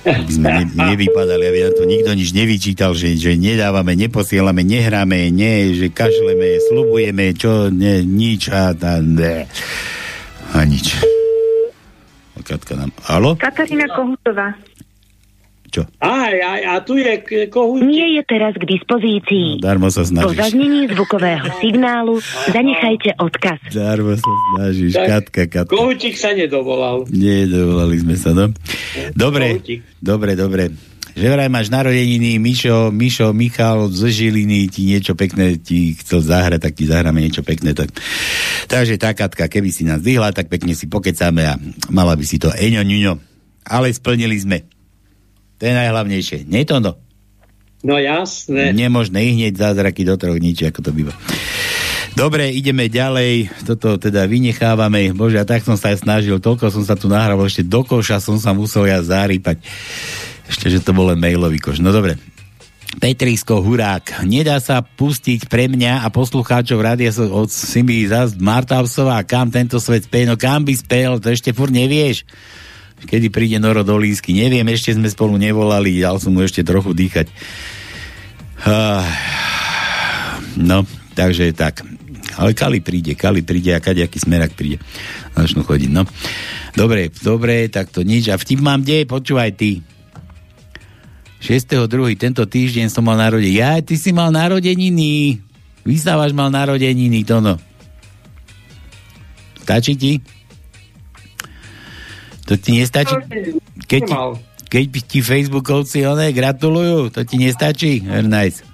Aby 0.00 0.32
sme 0.32 0.48
ne, 0.48 0.64
nevypadali, 0.64 1.44
aby 1.44 1.58
nám 1.68 1.74
to 1.76 1.84
nikto 1.84 2.10
nič 2.16 2.32
nevyčítal, 2.32 2.96
že, 2.96 3.20
že 3.20 3.36
nedávame, 3.36 3.92
neposielame, 4.00 4.64
nehráme, 4.64 5.28
nie, 5.28 5.76
že 5.76 5.92
kašleme, 5.92 6.56
slubujeme, 6.72 7.36
čo, 7.36 7.68
ne, 7.68 8.00
nič 8.00 8.48
a, 8.48 8.72
a 8.72 8.92
ne. 9.04 9.44
A 10.56 10.64
nič. 10.64 10.96
Katka 12.40 12.74
nám... 12.74 12.90
Halo? 13.04 13.36
Katarína 13.36 13.86
Kohutová. 13.92 14.56
Čo? 15.70 15.86
Aj, 15.96 16.34
aj, 16.34 16.60
a 16.66 16.74
tu 16.82 16.98
je 16.98 17.14
kohútik. 17.46 17.86
Nie 17.86 18.18
je 18.18 18.22
teraz 18.26 18.52
k 18.52 18.66
dispozícii. 18.66 19.62
Darmo 19.62 19.86
sa 19.86 20.02
Po 20.02 20.10
snažíš. 20.10 20.36
zaznení 20.36 20.90
zvukového 20.90 21.46
signálu 21.62 22.18
zanechajte 22.46 23.14
odkaz. 23.16 23.58
Darmo 23.70 24.12
sa 24.12 24.30
snažíš. 24.52 24.92
Tak, 24.92 25.06
Katka, 25.06 25.42
Katka. 25.46 25.70
Kohútik 25.70 26.14
sa 26.14 26.34
nedovolal. 26.34 27.06
Nie, 27.06 27.46
dovolali 27.46 27.96
sme 27.96 28.18
sa, 28.18 28.34
no. 28.34 28.50
Dobre, 29.14 29.56
Kohútik. 29.56 29.80
dobre, 29.96 30.34
dobre. 30.34 30.74
Že 31.10 31.26
vraj 31.28 31.50
máš 31.50 31.68
narodeniny, 31.68 32.38
Mišo, 32.38 32.90
Mišo, 32.90 33.30
Michal 33.30 33.90
z 33.90 34.08
Žiliny 34.08 34.70
ti 34.70 34.86
niečo 34.86 35.18
pekné 35.18 35.58
ti 35.58 35.98
chcel 35.98 36.22
zahrať, 36.22 36.62
tak 36.62 36.72
ti 36.74 36.86
zahráme 36.86 37.18
niečo 37.18 37.42
pekné. 37.42 37.74
Tak. 37.74 37.90
Takže 38.66 38.94
tá 38.94 39.10
Katka, 39.10 39.46
keby 39.46 39.70
si 39.70 39.82
nás 39.82 39.98
zdvihla, 39.98 40.30
tak 40.30 40.46
pekne 40.46 40.70
si 40.72 40.86
pokecáme 40.86 41.42
a 41.44 41.58
mala 41.90 42.14
by 42.14 42.22
si 42.22 42.38
to 42.38 42.50
eňo, 42.50 42.82
ňuňo. 42.82 43.12
Ale 43.66 43.90
splnili 43.90 44.38
sme. 44.38 44.58
To 45.60 45.62
je 45.68 45.74
najhlavnejšie. 45.76 46.48
Nie 46.48 46.64
to 46.64 46.80
no. 46.80 46.96
No 47.84 47.96
jasné. 48.00 48.72
Nemožné 48.72 49.36
hneď 49.36 49.56
zázraky 49.56 50.04
do 50.08 50.16
troch 50.16 50.36
nič, 50.36 50.64
ako 50.64 50.80
to 50.80 50.90
býva. 50.92 51.12
Dobre, 52.12 52.52
ideme 52.52 52.90
ďalej. 52.90 53.64
Toto 53.64 53.96
teda 53.96 54.26
vynechávame. 54.26 55.14
Bože, 55.14 55.40
a 55.40 55.46
tak 55.46 55.64
som 55.64 55.78
sa 55.78 55.94
aj 55.94 56.04
snažil. 56.04 56.42
Toľko 56.42 56.68
som 56.68 56.84
sa 56.84 56.98
tu 56.98 57.06
nahral, 57.08 57.38
ešte 57.46 57.64
do 57.64 57.80
koša 57.86 58.18
som 58.18 58.36
sa 58.36 58.52
musel 58.52 58.90
ja 58.90 59.00
zarýpať. 59.00 59.62
Ešte, 60.50 60.66
že 60.68 60.82
to 60.82 60.90
bol 60.90 61.08
len 61.08 61.20
mailový 61.22 61.62
koš. 61.62 61.78
No 61.78 61.94
dobre. 61.94 62.18
Petrisko 62.98 63.62
Hurák. 63.62 64.26
Nedá 64.26 64.58
sa 64.58 64.82
pustiť 64.82 65.46
pre 65.46 65.70
mňa 65.70 66.02
a 66.02 66.10
poslucháčov 66.10 66.82
rádia 66.82 67.14
so, 67.14 67.30
od 67.30 67.46
Simby 67.46 68.10
zás 68.10 68.34
Martavsová. 68.34 69.22
Kam 69.22 69.54
tento 69.54 69.78
svet 69.78 70.10
speje? 70.10 70.26
No 70.26 70.34
kam 70.34 70.66
by 70.66 70.74
spel? 70.74 71.22
To 71.22 71.30
ešte 71.30 71.54
furt 71.54 71.70
nevieš. 71.70 72.26
Kedy 73.06 73.32
príde 73.32 73.56
Noro 73.56 73.80
Dolínsky? 73.86 74.36
Neviem, 74.36 74.68
ešte 74.72 74.92
sme 74.92 75.08
spolu 75.08 75.40
nevolali, 75.40 76.00
dal 76.00 76.20
som 76.20 76.36
mu 76.36 76.44
ešte 76.44 76.60
trochu 76.60 76.92
dýchať. 76.92 77.26
Ah, 78.60 79.06
No, 80.58 80.82
takže 81.14 81.54
tak. 81.54 81.86
Ale 82.40 82.56
Kali 82.56 82.80
príde, 82.80 83.14
Kali 83.14 83.44
príde 83.44 83.76
a 83.76 83.82
kadejaký 83.82 84.18
smerak 84.22 84.54
príde. 84.56 84.80
Začnú 85.36 85.62
chodiť, 85.62 85.90
no. 85.92 86.06
Dobre, 86.74 87.10
dobre, 87.10 87.68
tak 87.68 87.90
to 87.90 88.02
nič. 88.02 88.30
A 88.32 88.38
vtip 88.38 88.62
mám 88.62 88.82
kde? 88.82 89.04
Počúvaj 89.04 89.50
ty. 89.54 89.82
6.2. 91.40 91.88
tento 92.20 92.44
týždeň 92.44 92.92
som 92.92 93.04
mal 93.04 93.16
narodeniny. 93.16 93.56
Ja, 93.58 93.80
ty 93.80 93.96
si 93.96 94.12
mal 94.12 94.28
narodeniny. 94.28 95.40
Vysávaš 95.84 96.36
mal 96.36 96.52
narodeniny, 96.52 97.24
to 97.24 97.40
no. 97.40 97.56
Stačí 99.64 99.96
ti? 99.96 100.12
To 102.50 102.58
ti 102.58 102.82
nestačí? 102.82 103.14
Keď 103.86 104.00
ti, 104.10 104.14
keď 104.66 104.84
ti 105.06 105.18
Facebookovci 105.22 106.02
one 106.02 106.34
gratulujú, 106.34 107.14
to 107.14 107.22
ti 107.22 107.38
nestačí? 107.38 108.02
Very 108.02 108.26
nice. 108.26 108.66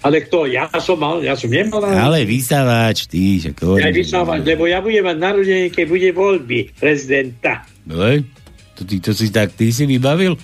Ale 0.00 0.22
kto? 0.24 0.46
Ja 0.46 0.70
som 0.78 0.96
mal, 0.96 1.20
ja 1.20 1.34
som 1.34 1.50
nemal. 1.50 1.82
Ale 1.82 2.22
vysávač, 2.22 3.10
ty, 3.10 3.42
že 3.42 3.50
Ja 3.52 3.90
vysávať, 3.90 4.46
lebo 4.46 4.64
ja 4.70 4.78
budem 4.78 5.04
mať 5.04 5.18
narodenie, 5.18 5.68
keď 5.74 5.84
bude 5.90 6.08
voľby 6.14 6.72
prezidenta. 6.78 7.66
Hej, 7.84 8.24
to, 8.78 8.86
ty, 8.86 8.96
to 9.02 9.10
si 9.10 9.28
tak, 9.28 9.52
ty 9.52 9.74
si 9.74 9.84
vybavil? 9.84 10.38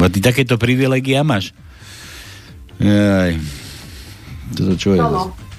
Bo 0.00 0.08
ty 0.08 0.18
takéto 0.24 0.56
privilegia 0.56 1.20
máš. 1.20 1.52
Jaj. 2.80 3.36
Toto 4.56 4.74
čo 4.80 4.96
je? 4.96 5.00
Áno. 5.04 5.49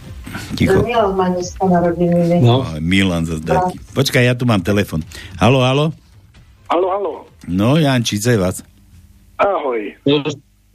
Ticho. 0.56 0.84
Milan 0.84 1.14
má 1.16 1.28
dneska 1.32 1.64
narodeniny. 1.66 2.40
No. 2.40 2.64
Milan 2.80 3.28
taký. 3.28 3.76
Počkaj, 3.96 4.24
ja 4.28 4.34
tu 4.36 4.48
mám 4.48 4.64
telefon. 4.64 5.04
Halo, 5.40 5.62
halo? 5.64 5.92
Halo, 6.72 6.88
halo. 6.88 7.12
No, 7.52 7.76
Jančice 7.76 8.40
vás. 8.40 8.64
Ahoj. 9.36 9.98
No, 10.08 10.24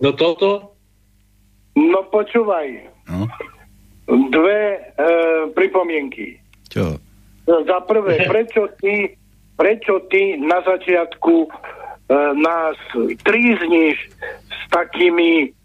no 0.02 0.10
toto? 0.12 0.76
No 1.76 2.00
počúvaj. 2.12 2.68
No. 3.08 3.30
Dve 4.06 4.60
e, 4.76 4.80
pripomienky. 5.56 6.36
Čo? 6.68 7.00
Za 7.46 7.78
prvé, 7.86 8.24
prečo 8.32 8.68
ty, 8.80 9.16
prečo 9.56 10.04
ty 10.12 10.36
na 10.36 10.60
začiatku 10.64 11.34
e, 11.46 11.48
nás 12.36 12.76
trízniš 13.24 13.96
s 14.50 14.60
takými, 14.68 15.55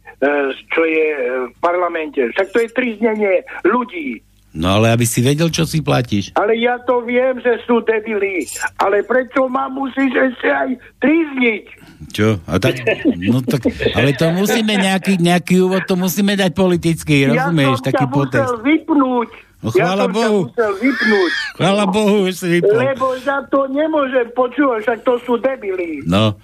čo 0.70 0.82
je 0.86 1.08
e, 1.10 1.22
v 1.50 1.56
parlamente? 1.58 2.22
Však 2.22 2.48
to 2.54 2.58
je 2.62 2.70
tríznenie 2.70 3.42
ľudí. 3.66 4.22
No 4.52 4.76
ale 4.78 4.92
aby 4.92 5.08
si 5.08 5.24
vedel, 5.24 5.48
čo 5.48 5.64
si 5.64 5.80
platíš. 5.80 6.36
Ale 6.36 6.60
ja 6.60 6.76
to 6.84 7.00
viem, 7.08 7.40
že 7.40 7.64
sú 7.64 7.80
debili. 7.88 8.44
Ale 8.84 9.00
prečo 9.08 9.48
ma 9.48 9.72
musíš 9.72 10.12
ešte 10.12 10.48
aj 10.52 10.70
trízniť? 11.00 11.64
Čo? 12.12 12.36
A 12.44 12.60
tak, 12.60 12.84
no 13.16 13.40
tak, 13.40 13.64
ale 13.96 14.12
to 14.12 14.28
musíme 14.36 14.76
nejaký, 14.76 15.16
nejaký 15.24 15.64
úvod, 15.64 15.88
to 15.88 15.96
musíme 15.96 16.36
dať 16.36 16.52
politicky, 16.52 17.32
rozumieš? 17.32 17.80
ja 17.80 17.88
taký 17.96 18.06
potext. 18.12 18.60
vypnúť. 18.60 19.30
No 19.62 19.70
chvála 19.70 20.10
ja 20.10 20.12
Bohu. 20.12 20.40
vypnúť. 20.58 21.32
Chvála 21.56 21.86
Bohu, 21.88 22.26
už 22.28 22.34
si 22.36 22.48
vypol. 22.60 22.76
Lebo 22.76 23.14
za 23.22 23.46
to 23.48 23.70
nemôžem 23.72 24.28
počúvať, 24.36 24.80
však 24.84 25.00
to 25.06 25.14
sú 25.24 25.38
debili. 25.40 26.02
No. 26.04 26.36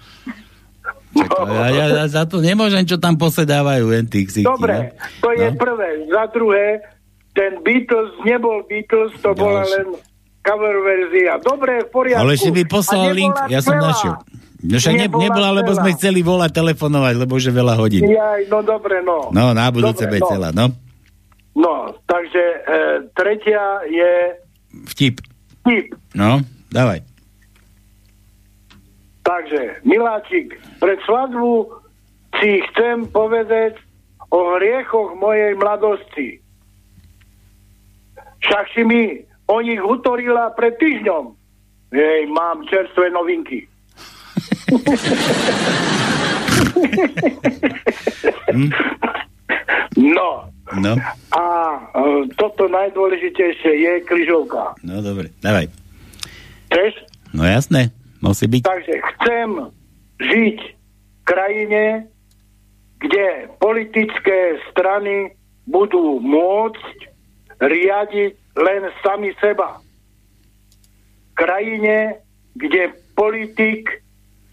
Čak, 1.20 1.30
ja, 1.48 1.66
ja, 1.68 1.84
ja 1.92 2.04
za 2.06 2.22
to 2.24 2.38
nemôžem, 2.38 2.82
čo 2.82 2.96
tam 2.96 3.14
posedávajú 3.14 3.84
len 3.88 4.04
tí 4.04 4.22
ksichti, 4.22 4.42
Dobre, 4.42 4.92
no. 4.92 5.20
to 5.20 5.28
je 5.32 5.46
No. 5.46 5.56
prvé. 5.56 5.88
Za 6.06 6.24
druhé, 6.28 6.66
ten 7.32 7.60
Beatles 7.60 8.12
nebol 8.22 8.62
Beatles, 8.64 9.14
to 9.16 9.30
bola 9.30 9.62
Ďalšie. 9.62 9.74
len 9.74 9.86
cover 10.40 10.76
verzia. 10.80 11.32
Dobre, 11.38 11.72
v 11.80 11.88
poriadku. 11.88 12.20
Ale 12.20 12.34
ešte 12.34 12.50
mi 12.50 12.64
poslal 12.64 13.12
link, 13.12 13.34
ja 13.46 13.58
som 13.58 13.74
celá. 13.74 13.88
našiel. 13.88 14.14
No 14.58 14.74
však 14.74 14.90
ne, 14.92 15.06
Nebola 15.06 15.22
nebola, 15.22 15.48
lebo 15.54 15.70
sme 15.72 15.94
chceli 15.94 16.18
volať, 16.18 16.50
telefonovať, 16.52 17.14
lebo 17.16 17.32
už 17.32 17.44
je 17.44 17.54
veľa 17.54 17.74
hodín. 17.74 18.02
Jaj, 18.02 18.46
no 18.46 18.58
dobre, 18.60 18.98
no. 19.00 19.30
No, 19.30 19.52
na 19.52 19.70
budúce 19.70 20.02
Dobre, 20.02 20.18
no. 20.18 20.26
celá, 20.26 20.48
no. 20.50 20.66
No, 21.54 21.74
takže 22.04 22.42
e, 22.60 22.74
tretia 23.12 23.62
je 23.84 24.10
Vtip. 24.88 25.22
tip. 25.62 25.94
No, 26.12 26.42
dávaj. 26.68 27.06
Takže, 29.28 29.84
Miláčik, 29.84 30.56
pred 30.80 30.96
svadbu 31.04 31.68
si 32.40 32.64
chcem 32.72 33.04
povedať 33.12 33.76
o 34.32 34.56
hriechoch 34.56 35.20
mojej 35.20 35.52
mladosti. 35.52 36.40
Však 38.40 38.64
si 38.72 38.88
mi 38.88 39.02
o 39.44 39.60
nich 39.60 39.84
utorila 39.84 40.48
pred 40.56 40.80
týždňom. 40.80 41.36
Jej, 41.92 42.24
mám 42.32 42.64
čerstvé 42.72 43.12
novinky. 43.12 43.68
no, 49.96 50.48
No, 50.68 50.92
a 51.32 51.44
e, 51.96 52.28
toto 52.36 52.68
najdôležitejšie 52.68 53.72
je 53.72 53.92
križovka. 54.04 54.76
no 54.84 55.00
dobre, 55.00 55.32
dávaj. 55.40 55.72
Chceš? 56.68 56.92
No 57.32 57.48
jasné, 57.48 57.88
musí 58.22 58.46
byť. 58.46 58.62
Takže 58.64 58.94
chcem 59.14 59.48
žiť 60.18 60.58
v 60.60 61.22
krajine, 61.24 61.84
kde 62.98 63.26
politické 63.62 64.58
strany 64.70 65.32
budú 65.70 66.18
môcť 66.18 66.96
riadiť 67.62 68.32
len 68.58 68.82
sami 69.04 69.30
seba. 69.38 69.78
Krajine, 71.38 72.18
kde 72.58 72.90
politik 73.14 73.86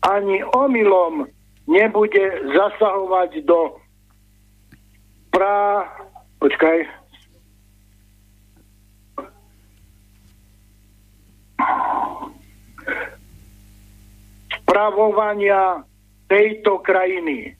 ani 0.05 0.45
omylom 0.53 1.25
nebude 1.65 2.25
zasahovať 2.53 3.41
do 3.45 3.81
prá... 5.33 5.89
Počkaj. 6.37 6.85
Spravovania 14.65 15.85
tejto 16.25 16.81
krajiny. 16.81 17.53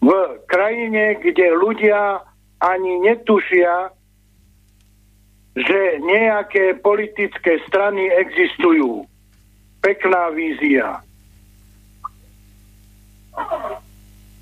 V 0.00 0.10
krajine 0.48 1.20
kde 1.20 1.52
ľudia 1.52 2.24
ani 2.56 3.04
netušia, 3.04 3.92
že 5.60 5.80
nejaké 6.00 6.80
politické 6.80 7.60
strany 7.68 8.08
existujú. 8.08 9.04
Pekná 9.84 10.32
vízia. 10.32 11.04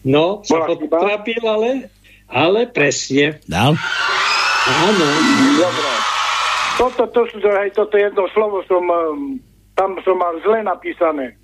No, 0.07 0.47
sa 0.47 0.63
potrapil, 0.63 1.43
ale, 1.43 1.91
ale 2.31 2.71
presne. 2.71 3.43
Dal? 3.51 3.75
Áno. 4.69 5.07
Dobre. 5.59 6.18
Toto, 6.79 7.03
to, 7.11 7.21
sú- 7.29 7.43
hej, 7.43 7.75
toto 7.75 7.99
jedno 7.99 8.25
slovo 8.31 8.63
som, 8.65 8.81
um, 8.81 9.37
tam 9.75 9.99
som 10.01 10.15
mal 10.15 10.39
zle 10.41 10.63
napísané. 10.63 11.35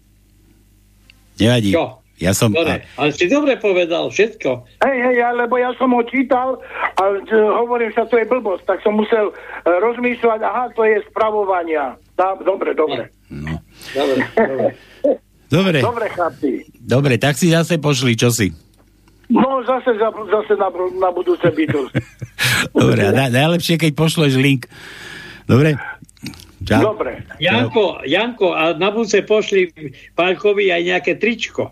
Nevadí. 1.37 1.75
Čo? 1.75 1.99
Ja 2.15 2.31
som... 2.31 2.55
Dobre, 2.55 2.87
ale 2.95 3.11
si 3.11 3.27
dobre 3.27 3.59
povedal 3.59 4.07
všetko. 4.07 4.51
Hej, 4.87 4.99
hej, 5.03 5.17
lebo 5.35 5.59
ja 5.59 5.75
som 5.75 5.91
ho 5.91 6.03
čítal 6.07 6.63
a 6.95 7.03
e, 7.11 7.35
hovorím, 7.35 7.91
že 7.91 8.07
to 8.07 8.15
je 8.15 8.31
blbosť, 8.31 8.63
tak 8.71 8.79
som 8.87 8.95
musel 8.95 9.29
e, 9.29 9.35
rozmýšľať, 9.67 10.39
aha, 10.39 10.71
to 10.79 10.87
je 10.87 11.03
spravovania. 11.11 11.99
Dá, 12.15 12.39
dobre, 12.39 12.71
dobre. 12.79 13.11
Dobre, 13.91 14.23
dobre. 14.31 14.69
Dobre, 15.45 15.79
Dobre, 15.87 16.07
chlapci. 16.11 16.67
dobre, 16.83 17.15
tak 17.15 17.39
si 17.39 17.53
zase 17.55 17.79
pošli, 17.79 18.19
čo 18.19 18.27
si. 18.33 18.51
No, 19.31 19.63
zase, 19.63 19.95
za, 19.95 20.11
zase 20.11 20.59
na, 20.59 20.67
na 20.99 21.11
budúce 21.15 21.47
bytu. 21.47 21.87
Dobre, 22.75 23.07
a 23.07 23.15
na, 23.15 23.31
najlepšie, 23.31 23.79
keď 23.79 23.93
pošleš 23.95 24.35
link. 24.35 24.67
Dobre? 25.45 25.77
Čau. 26.65 26.97
Dobre. 26.97 27.21
Janko, 27.37 28.01
Janko, 28.03 28.57
a 28.57 28.73
na 28.73 28.89
budúce 28.89 29.21
pošli 29.21 29.69
Pálkovi 30.13 30.73
aj 30.73 30.83
nejaké 30.83 31.13
tričko. 31.15 31.69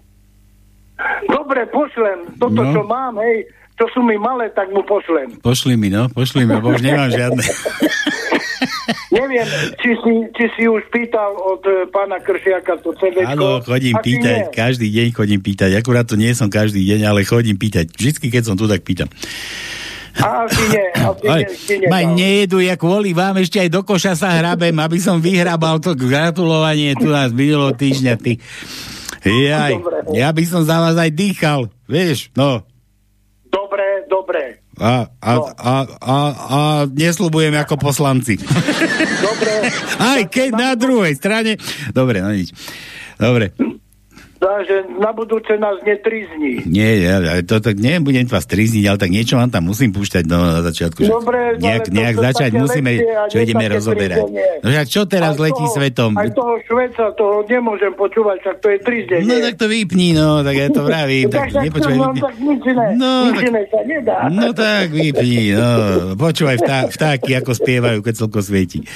Dobre, 1.24 1.64
pošlem. 1.66 2.36
Toto, 2.36 2.60
No. 2.60 2.70
čo 2.70 2.80
mám, 2.84 3.16
hej, 3.18 3.48
čo 3.74 3.88
sú 3.90 4.04
mi 4.04 4.20
malé, 4.20 4.52
tak 4.52 4.68
mu 4.68 4.84
pošlem. 4.84 5.40
Pošli 5.40 5.74
mi, 5.74 5.88
no, 5.88 6.12
pošli 6.12 6.44
mi, 6.44 6.52
lebo 6.52 6.70
už 6.70 6.84
nemám 6.84 7.08
žiadne. 7.08 7.40
Neviem, 9.12 9.44
či 9.80 9.90
si, 10.00 10.12
či 10.32 10.44
si 10.56 10.64
už 10.64 10.88
pýtal 10.88 11.36
od 11.36 11.60
e, 11.64 11.84
pána 11.88 12.16
Kršiaka 12.16 12.80
to 12.80 12.96
CD. 12.96 13.20
Áno, 13.20 13.60
chodím 13.60 13.96
pýtať, 13.98 14.48
každý 14.48 14.88
deň 14.88 15.06
chodím 15.12 15.40
pýtať. 15.40 15.76
Akurát 15.76 16.08
to 16.08 16.16
nie 16.16 16.32
som 16.32 16.48
každý 16.48 16.80
deň, 16.80 17.00
ale 17.04 17.20
chodím 17.24 17.56
pýtať. 17.56 17.92
Vždycky, 17.92 18.32
keď 18.32 18.52
som 18.52 18.56
tu, 18.56 18.64
tak 18.64 18.80
pýtam. 18.80 19.12
Asi 20.12 20.62
nie, 20.68 20.86
asi 20.92 21.24
Aj, 21.24 21.40
nie, 21.40 21.56
si 21.56 21.74
ma 21.88 22.04
nedal. 22.04 22.14
nejedu, 22.14 22.56
ja 22.60 22.76
kvôli 22.76 23.16
vám 23.16 23.40
ešte 23.40 23.58
aj 23.62 23.68
do 23.72 23.80
koša 23.80 24.12
sa 24.12 24.36
hrabem, 24.36 24.76
aby 24.76 25.00
som 25.00 25.18
vyhrabal 25.18 25.80
to 25.80 25.96
gratulovanie 25.96 26.92
tu 27.00 27.08
nás 27.08 27.32
minulého 27.32 27.72
týždňa, 27.72 28.14
ty. 28.20 28.36
Jaj, 29.22 29.78
ja 30.12 30.28
by 30.34 30.44
som 30.44 30.66
za 30.66 30.82
vás 30.82 30.98
aj 30.98 31.10
dýchal, 31.14 31.70
vieš, 31.86 32.28
no. 32.34 32.60
Dobre, 33.48 34.04
dobre. 34.10 34.60
A, 34.80 35.06
a, 35.20 35.32
a, 35.52 35.74
a, 36.00 36.16
a 36.32 36.60
nesľubujem 36.88 37.52
ako 37.60 37.76
poslanci. 37.76 38.40
Dobre. 39.20 39.68
Aj 40.00 40.20
keď 40.26 40.48
na 40.56 40.72
druhej 40.72 41.14
strane... 41.14 41.60
Dobre, 41.92 42.24
no 42.24 42.32
nič. 42.32 42.56
Dobre. 43.20 43.52
Takže 44.42 44.98
na 44.98 45.14
budúce 45.14 45.54
nás 45.54 45.78
netrizni. 45.80 46.66
Nie, 46.66 46.98
ja, 46.98 47.16
to 47.40 47.62
tak 47.62 47.78
nebudem 47.78 48.26
vás 48.26 48.42
trizniť, 48.42 48.84
ale 48.84 48.98
tak 48.98 49.08
niečo 49.08 49.38
vám 49.38 49.48
tam 49.48 49.70
musím 49.70 49.94
púšťať 49.94 50.26
no, 50.26 50.42
na 50.42 50.60
začiatku. 50.64 50.98
že 50.98 51.08
Dobre, 51.08 51.54
nejak, 51.56 51.82
ale 51.84 51.94
nejak 51.94 52.16
začať 52.20 52.50
musíme, 52.52 52.90
čo 53.30 53.38
ideme 53.38 53.70
rozoberať. 53.70 54.26
No 54.58 54.68
však 54.68 54.86
čo 54.88 55.06
teraz 55.06 55.38
Aj 55.38 55.42
letí 55.42 55.62
toho- 55.62 55.70
svetom? 55.72 56.10
Aj 56.12 56.26
toho 56.28 56.58
Šveca, 56.60 57.14
toho 57.14 57.46
nemôžem 57.46 57.94
počúvať, 57.94 58.36
však 58.40 58.56
to 58.58 58.66
je 58.68 58.78
trizdenie. 58.80 59.30
No 59.30 59.36
tak 59.40 59.54
to 59.56 59.66
vypni, 59.66 60.08
no, 60.10 60.42
tak 60.42 60.54
ja 60.56 60.66
to 60.68 60.82
vravím. 60.88 61.26
tak 61.28 61.46
tak, 61.48 61.62
nepočúvaj, 61.62 61.94
no, 61.94 62.06
vypni. 62.08 62.20
tak 62.20 62.34
nič 62.36 62.62
iné, 62.66 62.86
No, 62.92 63.10
nič 63.22 63.34
tak- 63.36 63.46
iné 63.46 63.62
sa 63.64 63.80
nedá. 63.84 64.18
No 64.26 64.46
tak 64.50 64.86
vypni, 64.90 65.42
no. 65.52 65.68
Počúvaj 66.16 66.56
vtá, 66.58 66.78
vtáky, 66.88 67.30
ako 67.36 67.54
spievajú, 67.54 67.98
keď 68.00 68.14
slnko 68.16 68.40
svieti. 68.40 68.82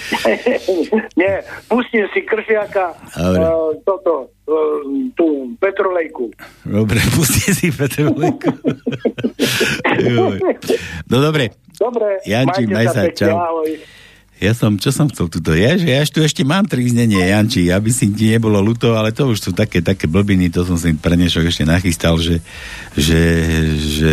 Nie, 1.17 1.41
pustím 1.67 2.05
si 2.11 2.21
Kršiaka 2.23 2.93
uh, 3.15 3.73
toto, 3.83 4.29
uh, 4.45 4.81
tú 5.13 5.27
Petrolejku. 5.57 6.33
Dobre, 6.65 6.99
pusti 7.15 7.53
si 7.53 7.69
Petrolejku. 7.71 8.51
No 11.07 11.23
dobre, 11.23 11.55
Dobre, 11.77 12.21
Janči, 12.25 12.65
maj 12.67 12.87
sa 12.91 13.05
pekne, 13.07 13.17
čau. 13.17 13.37
ahoj. 13.37 13.71
Ja 14.37 14.53
som, 14.53 14.77
čo 14.77 14.93
som 14.93 15.09
chcel 15.09 15.33
tuto? 15.33 15.57
Ja, 15.57 15.81
že 15.81 15.89
ja 15.89 16.05
tu 16.05 16.21
ešte 16.21 16.45
mám 16.45 16.69
triznenie, 16.69 17.25
Janči, 17.25 17.73
aby 17.73 17.89
si 17.89 18.13
ti 18.13 18.37
nebolo 18.37 18.61
ľúto, 18.61 18.93
ale 18.93 19.09
to 19.09 19.33
už 19.33 19.41
sú 19.41 19.51
také, 19.57 19.81
také 19.81 20.05
blbiny, 20.05 20.53
to 20.53 20.61
som 20.69 20.77
si 20.77 20.93
pre 20.93 21.17
dnešok 21.17 21.49
ešte 21.49 21.65
nachystal, 21.65 22.21
že, 22.21 22.45
že, 22.93 23.21
že 23.81 24.13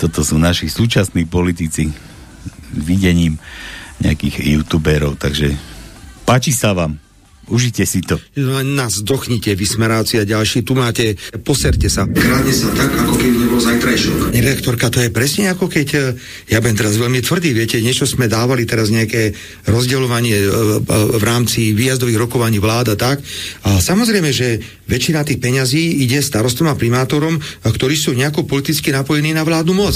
toto 0.00 0.24
sú 0.24 0.40
naši 0.40 0.72
súčasní 0.72 1.28
politici 1.28 1.92
videním 2.72 3.36
nejakých 4.00 4.56
youtuberov, 4.56 5.20
takže 5.20 5.52
páči 6.24 6.52
sa 6.56 6.72
vám, 6.72 6.96
užite 7.48 7.84
si 7.84 8.00
to. 8.04 8.16
Nás 8.64 9.00
dochnite, 9.04 9.52
vysmeráci 9.56 10.20
a 10.20 10.24
ďalší. 10.24 10.64
Tu 10.64 10.72
máte, 10.76 11.04
poserte 11.44 11.88
sa. 11.88 12.04
Kradne 12.08 12.52
sa 12.52 12.68
tak, 12.72 12.90
ako 12.92 13.14
keby 13.16 13.36
nebol 13.44 13.60
zajtrajšok. 13.60 14.32
Redaktorka, 14.32 14.86
to 14.88 15.04
je 15.04 15.10
presne 15.12 15.50
ako 15.52 15.68
keď, 15.68 15.88
e, 15.94 16.00
ja 16.52 16.62
budem 16.62 16.78
teraz 16.78 16.94
veľmi 16.96 17.20
tvrdý, 17.20 17.50
viete, 17.52 17.76
niečo 17.82 18.08
sme 18.08 18.30
dávali 18.30 18.64
teraz 18.64 18.88
nejaké 18.88 19.36
rozdeľovanie 19.68 20.36
e, 20.36 20.44
e, 20.44 20.50
v 21.18 21.24
rámci 21.24 21.72
výjazdových 21.76 22.20
rokovaní 22.28 22.62
vláda, 22.62 22.96
tak. 22.96 23.20
A 23.68 23.80
samozrejme, 23.80 24.30
že 24.32 24.60
väčšina 24.88 25.26
tých 25.26 25.42
peňazí 25.42 26.04
ide 26.04 26.24
starostom 26.24 26.70
a 26.70 26.78
primátorom, 26.78 27.36
ktorí 27.64 27.94
sú 27.98 28.16
nejako 28.16 28.48
politicky 28.48 28.94
napojení 28.94 29.36
na 29.36 29.44
vládnu 29.44 29.74
moc. 29.76 29.94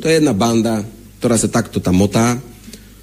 To 0.00 0.04
je 0.06 0.20
jedna 0.20 0.36
banda, 0.36 0.84
ktorá 1.18 1.40
sa 1.40 1.48
takto 1.48 1.80
tam 1.80 1.96
motá. 1.96 2.36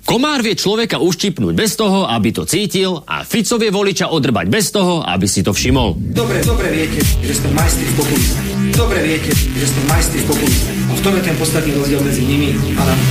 Komár 0.01 0.41
vie 0.41 0.57
človeka 0.57 0.97
uštipnúť 0.97 1.53
bez 1.53 1.77
toho, 1.77 2.09
aby 2.09 2.33
to 2.33 2.43
cítil 2.43 3.05
a 3.05 3.21
Fico 3.21 3.61
vie 3.61 3.69
voliča 3.69 4.09
odrbať 4.09 4.45
bez 4.49 4.73
toho, 4.73 5.05
aby 5.05 5.29
si 5.29 5.45
to 5.45 5.53
všimol. 5.53 5.93
Dobre, 5.97 6.41
dobre 6.41 6.73
viete, 6.73 6.99
že 7.01 7.33
sme 7.37 7.53
majstri 7.53 7.85
v 7.85 7.95
populizme. 7.95 8.41
Dobre 8.73 8.99
viete, 9.05 9.31
že 9.31 9.65
sme 9.69 9.81
majstri 9.87 10.19
v 10.19 10.27
populizme. 10.27 10.71
A 10.89 10.91
v 10.97 11.01
tom 11.05 11.13
je 11.15 11.23
ten 11.23 11.35
podstatný 11.37 11.71
rozdiel 11.77 12.01
medzi 12.01 12.23
nimi 12.25 12.49
a 12.75 12.81
nami. 12.81 13.05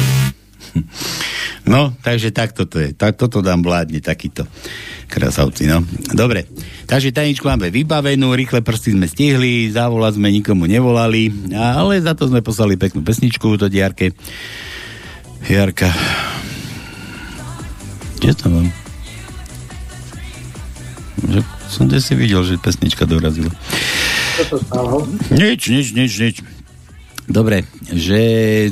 No, 1.70 1.94
takže 2.02 2.34
takto 2.34 2.66
to 2.66 2.82
je. 2.82 2.90
Tak, 2.96 3.14
toto 3.14 3.44
dám 3.44 3.62
vládne, 3.62 4.02
takýto 4.02 4.48
krasavci, 5.06 5.70
no. 5.70 5.82
Dobre, 6.10 6.46
takže 6.86 7.14
tajničku 7.14 7.46
máme 7.46 7.70
vybavenú, 7.70 8.34
rýchle 8.34 8.62
prsty 8.62 8.94
sme 8.94 9.06
stihli, 9.06 9.70
zavolať 9.70 10.18
sme 10.18 10.34
nikomu 10.34 10.66
nevolali, 10.66 11.30
ale 11.54 12.02
za 12.02 12.14
to 12.18 12.26
sme 12.26 12.42
poslali 12.42 12.74
peknú 12.74 13.02
pesničku 13.06 13.58
to 13.58 13.70
Jarke. 13.70 14.14
Jarka. 15.46 15.90
Kde 18.20 18.36
to 18.36 18.46
mám? 18.52 18.68
Že 21.24 21.40
som 21.72 21.88
si 21.88 22.12
videl, 22.12 22.44
že 22.44 22.60
pesnička 22.60 23.08
dorazila. 23.08 23.48
Čo 24.36 24.44
sa 24.44 24.56
stalo? 24.60 25.08
Nič, 25.32 25.72
nič, 25.72 25.86
nič, 25.96 26.12
nič. 26.20 26.36
Dobre, 27.28 27.68
že 27.90 28.20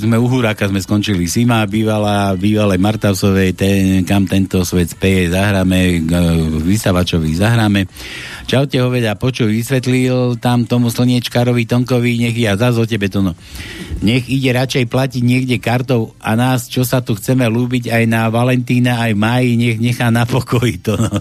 sme 0.00 0.18
u 0.18 0.26
Huráka 0.26 0.66
sme 0.66 0.82
skončili 0.82 1.30
Sima, 1.30 1.62
bývala, 1.68 2.34
bývalé 2.34 2.80
Martausovej, 2.80 3.54
ten, 3.54 4.02
kam 4.02 4.24
tento 4.24 4.64
svet 4.64 4.94
speje, 4.94 5.30
zahráme, 5.30 6.02
k 6.06 6.12
vysavačovi 6.64 7.36
zahráme. 7.36 7.86
Čaute 8.48 8.80
hoveda, 8.80 9.14
počuj, 9.20 9.52
vysvetlil 9.52 10.40
tam 10.40 10.64
tomu 10.64 10.88
slniečkarovi 10.88 11.68
Tonkovi, 11.68 12.16
nech 12.24 12.36
ja 12.40 12.56
zás 12.56 12.80
o 12.80 12.88
tebe 12.88 13.12
to 13.12 13.20
no. 13.20 13.36
Nech 14.00 14.30
ide 14.30 14.54
radšej 14.56 14.88
platiť 14.88 15.22
niekde 15.22 15.56
kartou 15.60 16.16
a 16.22 16.32
nás, 16.32 16.70
čo 16.70 16.86
sa 16.86 17.04
tu 17.04 17.12
chceme 17.18 17.44
lúbiť 17.44 17.92
aj 17.92 18.04
na 18.08 18.26
Valentína, 18.32 19.04
aj 19.04 19.12
v 19.12 19.22
máji, 19.22 19.50
nech 19.58 19.78
nechá 19.78 20.08
na 20.08 20.24
pokoji 20.24 20.80
to 20.80 20.96
no. 20.96 21.12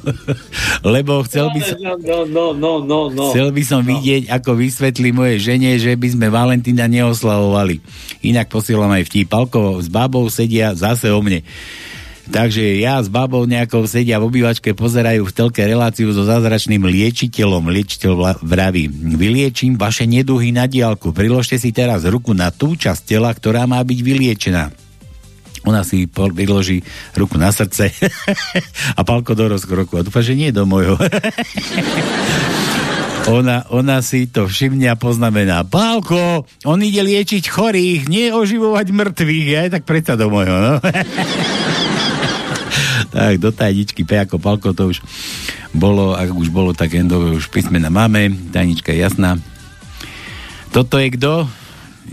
Lebo 0.95 1.21
chcel 1.27 1.51
by 1.51 1.59
som... 1.61 1.77
No, 1.83 2.23
no, 2.25 2.47
no, 2.53 2.73
no, 2.81 2.99
no. 3.11 3.25
Chcel 3.35 3.51
by 3.51 3.63
som 3.65 3.81
vidieť, 3.83 4.31
ako 4.31 4.57
vysvetlí 4.57 5.09
moje 5.11 5.43
žene, 5.43 5.75
že 5.77 5.93
by 5.93 6.07
sme 6.13 6.27
Valentína 6.31 6.87
neoslavovali. 7.27 7.75
Inak 8.23 8.47
posielam 8.47 8.91
aj 8.91 9.03
vtip. 9.03 9.27
Palko 9.27 9.83
s 9.83 9.91
babou 9.91 10.23
sedia 10.31 10.71
zase 10.71 11.11
o 11.11 11.19
mne. 11.19 11.43
Takže 12.27 12.83
ja 12.83 12.99
s 12.99 13.07
babou 13.07 13.47
nejakou 13.47 13.87
sedia 13.87 14.19
v 14.19 14.27
obývačke, 14.27 14.75
pozerajú 14.75 15.23
v 15.23 15.31
telke 15.31 15.63
reláciu 15.63 16.11
so 16.11 16.27
zázračným 16.27 16.83
liečiteľom. 16.83 17.71
Liečiteľ 17.71 18.43
vraví, 18.43 18.91
vyliečím 18.91 19.79
vaše 19.79 20.03
neduhy 20.03 20.51
na 20.51 20.67
diálku. 20.67 21.15
Priložte 21.15 21.55
si 21.55 21.71
teraz 21.71 22.03
ruku 22.03 22.35
na 22.35 22.51
tú 22.51 22.75
časť 22.75 23.15
tela, 23.15 23.31
ktorá 23.31 23.63
má 23.63 23.79
byť 23.79 23.99
vyliečená. 24.03 24.63
Ona 25.67 25.87
si 25.87 26.07
vyloží 26.11 26.83
ruku 27.15 27.39
na 27.39 27.51
srdce 27.51 27.95
a 28.99 29.01
palko 29.07 29.31
do 29.31 29.47
rozkroku. 29.47 29.95
A 29.95 30.03
dúfa, 30.03 30.19
že 30.19 30.35
nie 30.35 30.51
do 30.51 30.67
môjho. 30.67 30.99
ona, 33.27 33.67
ona 33.69 33.99
si 33.99 34.27
to 34.31 34.47
všimne 34.47 34.87
a 34.87 34.95
poznamená. 34.95 35.67
Pálko, 35.67 36.47
on 36.63 36.79
ide 36.79 37.03
liečiť 37.03 37.43
chorých, 37.51 38.07
nie 38.07 38.31
oživovať 38.31 38.87
mŕtvych. 38.91 39.47
Ja 39.47 39.67
tak 39.67 39.83
predsa 39.83 40.15
do 40.15 40.31
môjho, 40.31 40.55
no. 40.55 40.73
tak, 43.15 43.39
do 43.39 43.51
tajničky 43.51 44.07
P 44.07 44.11
ako 44.15 44.39
Palko 44.39 44.71
to 44.71 44.89
už 44.95 45.03
bolo, 45.75 46.15
ak 46.15 46.31
už 46.31 46.49
bolo, 46.49 46.71
tak 46.71 46.95
endové 46.95 47.35
už 47.35 47.51
písmena 47.51 47.91
máme. 47.91 48.31
Tajnička 48.55 48.95
je 48.95 49.03
jasná. 49.03 49.35
Toto 50.71 50.95
je 50.97 51.11
kto? 51.13 51.47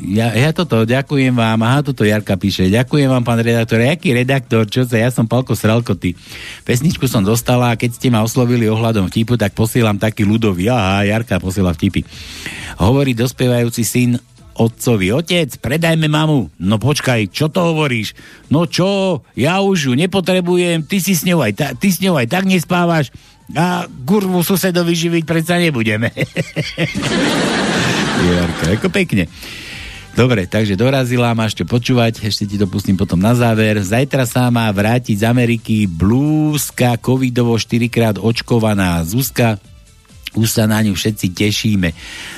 Ja, 0.03 0.35
ja 0.35 0.51
toto, 0.51 0.83
ďakujem 0.83 1.31
vám. 1.31 1.63
Aha, 1.63 1.87
toto 1.87 2.03
Jarka 2.03 2.35
píše. 2.35 2.67
Ďakujem 2.67 3.07
vám, 3.07 3.23
pán 3.23 3.39
redaktor. 3.39 3.79
Jaký 3.79 4.11
redaktor? 4.11 4.67
Čo 4.67 4.83
sa? 4.83 4.99
Ja 4.99 5.15
som 5.15 5.31
Palko 5.31 5.55
Sralkoty. 5.55 6.19
Pesničku 6.67 7.07
som 7.07 7.23
dostala 7.23 7.71
a 7.71 7.79
keď 7.79 7.95
ste 7.95 8.11
ma 8.11 8.27
oslovili 8.27 8.67
ohľadom 8.67 9.07
vtipu, 9.07 9.39
tak 9.39 9.55
posielam 9.55 9.95
taký 9.95 10.27
ľudový. 10.27 10.67
Aha, 10.67 11.07
Jarka 11.07 11.39
posiela 11.39 11.71
vtipy. 11.71 12.03
Hovorí 12.83 13.15
dospievajúci 13.15 13.87
syn 13.87 14.19
otcovi, 14.55 15.11
otec, 15.11 15.59
predajme 15.59 16.07
mamu. 16.07 16.47
No 16.63 16.79
počkaj, 16.79 17.27
čo 17.31 17.51
to 17.51 17.75
hovoríš? 17.75 18.15
No 18.51 18.71
čo, 18.71 19.23
ja 19.35 19.59
už 19.59 19.91
ju 19.91 19.93
nepotrebujem, 19.99 20.87
ty 20.87 21.03
si 21.03 21.19
s 21.19 21.27
ňou 21.27 21.43
aj, 21.43 21.53
ta, 21.59 21.67
ty 21.75 21.91
s 21.91 21.99
ňou 21.99 22.15
aj 22.15 22.31
tak 22.31 22.47
nespávaš 22.47 23.11
a 23.53 23.91
kurvu 24.07 24.41
susedovi 24.47 24.95
živiť 24.95 25.25
predsa 25.27 25.59
nebudeme. 25.59 26.15
Jarka, 28.31 28.67
ako 28.79 28.89
pekne. 28.95 29.27
Dobre, 30.15 30.47
takže 30.47 30.79
dorazila, 30.79 31.35
máš 31.35 31.59
čo 31.59 31.67
počúvať, 31.67 32.23
ešte 32.23 32.47
ti 32.47 32.55
to 32.55 32.71
pustím 32.71 32.95
potom 32.95 33.19
na 33.19 33.35
záver. 33.35 33.83
Zajtra 33.83 34.23
sa 34.31 34.47
má 34.47 34.71
vrátiť 34.71 35.21
z 35.21 35.25
Ameriky 35.27 35.91
blúzka 35.91 36.95
covidovo 37.03 37.59
4 37.59 37.91
krát 37.91 38.17
očkovaná 38.23 39.03
Zuzka, 39.03 39.59
už 40.39 40.51
sa 40.51 40.71
na 40.71 40.79
ňu 40.87 40.95
všetci 40.95 41.35
tešíme. 41.35 41.91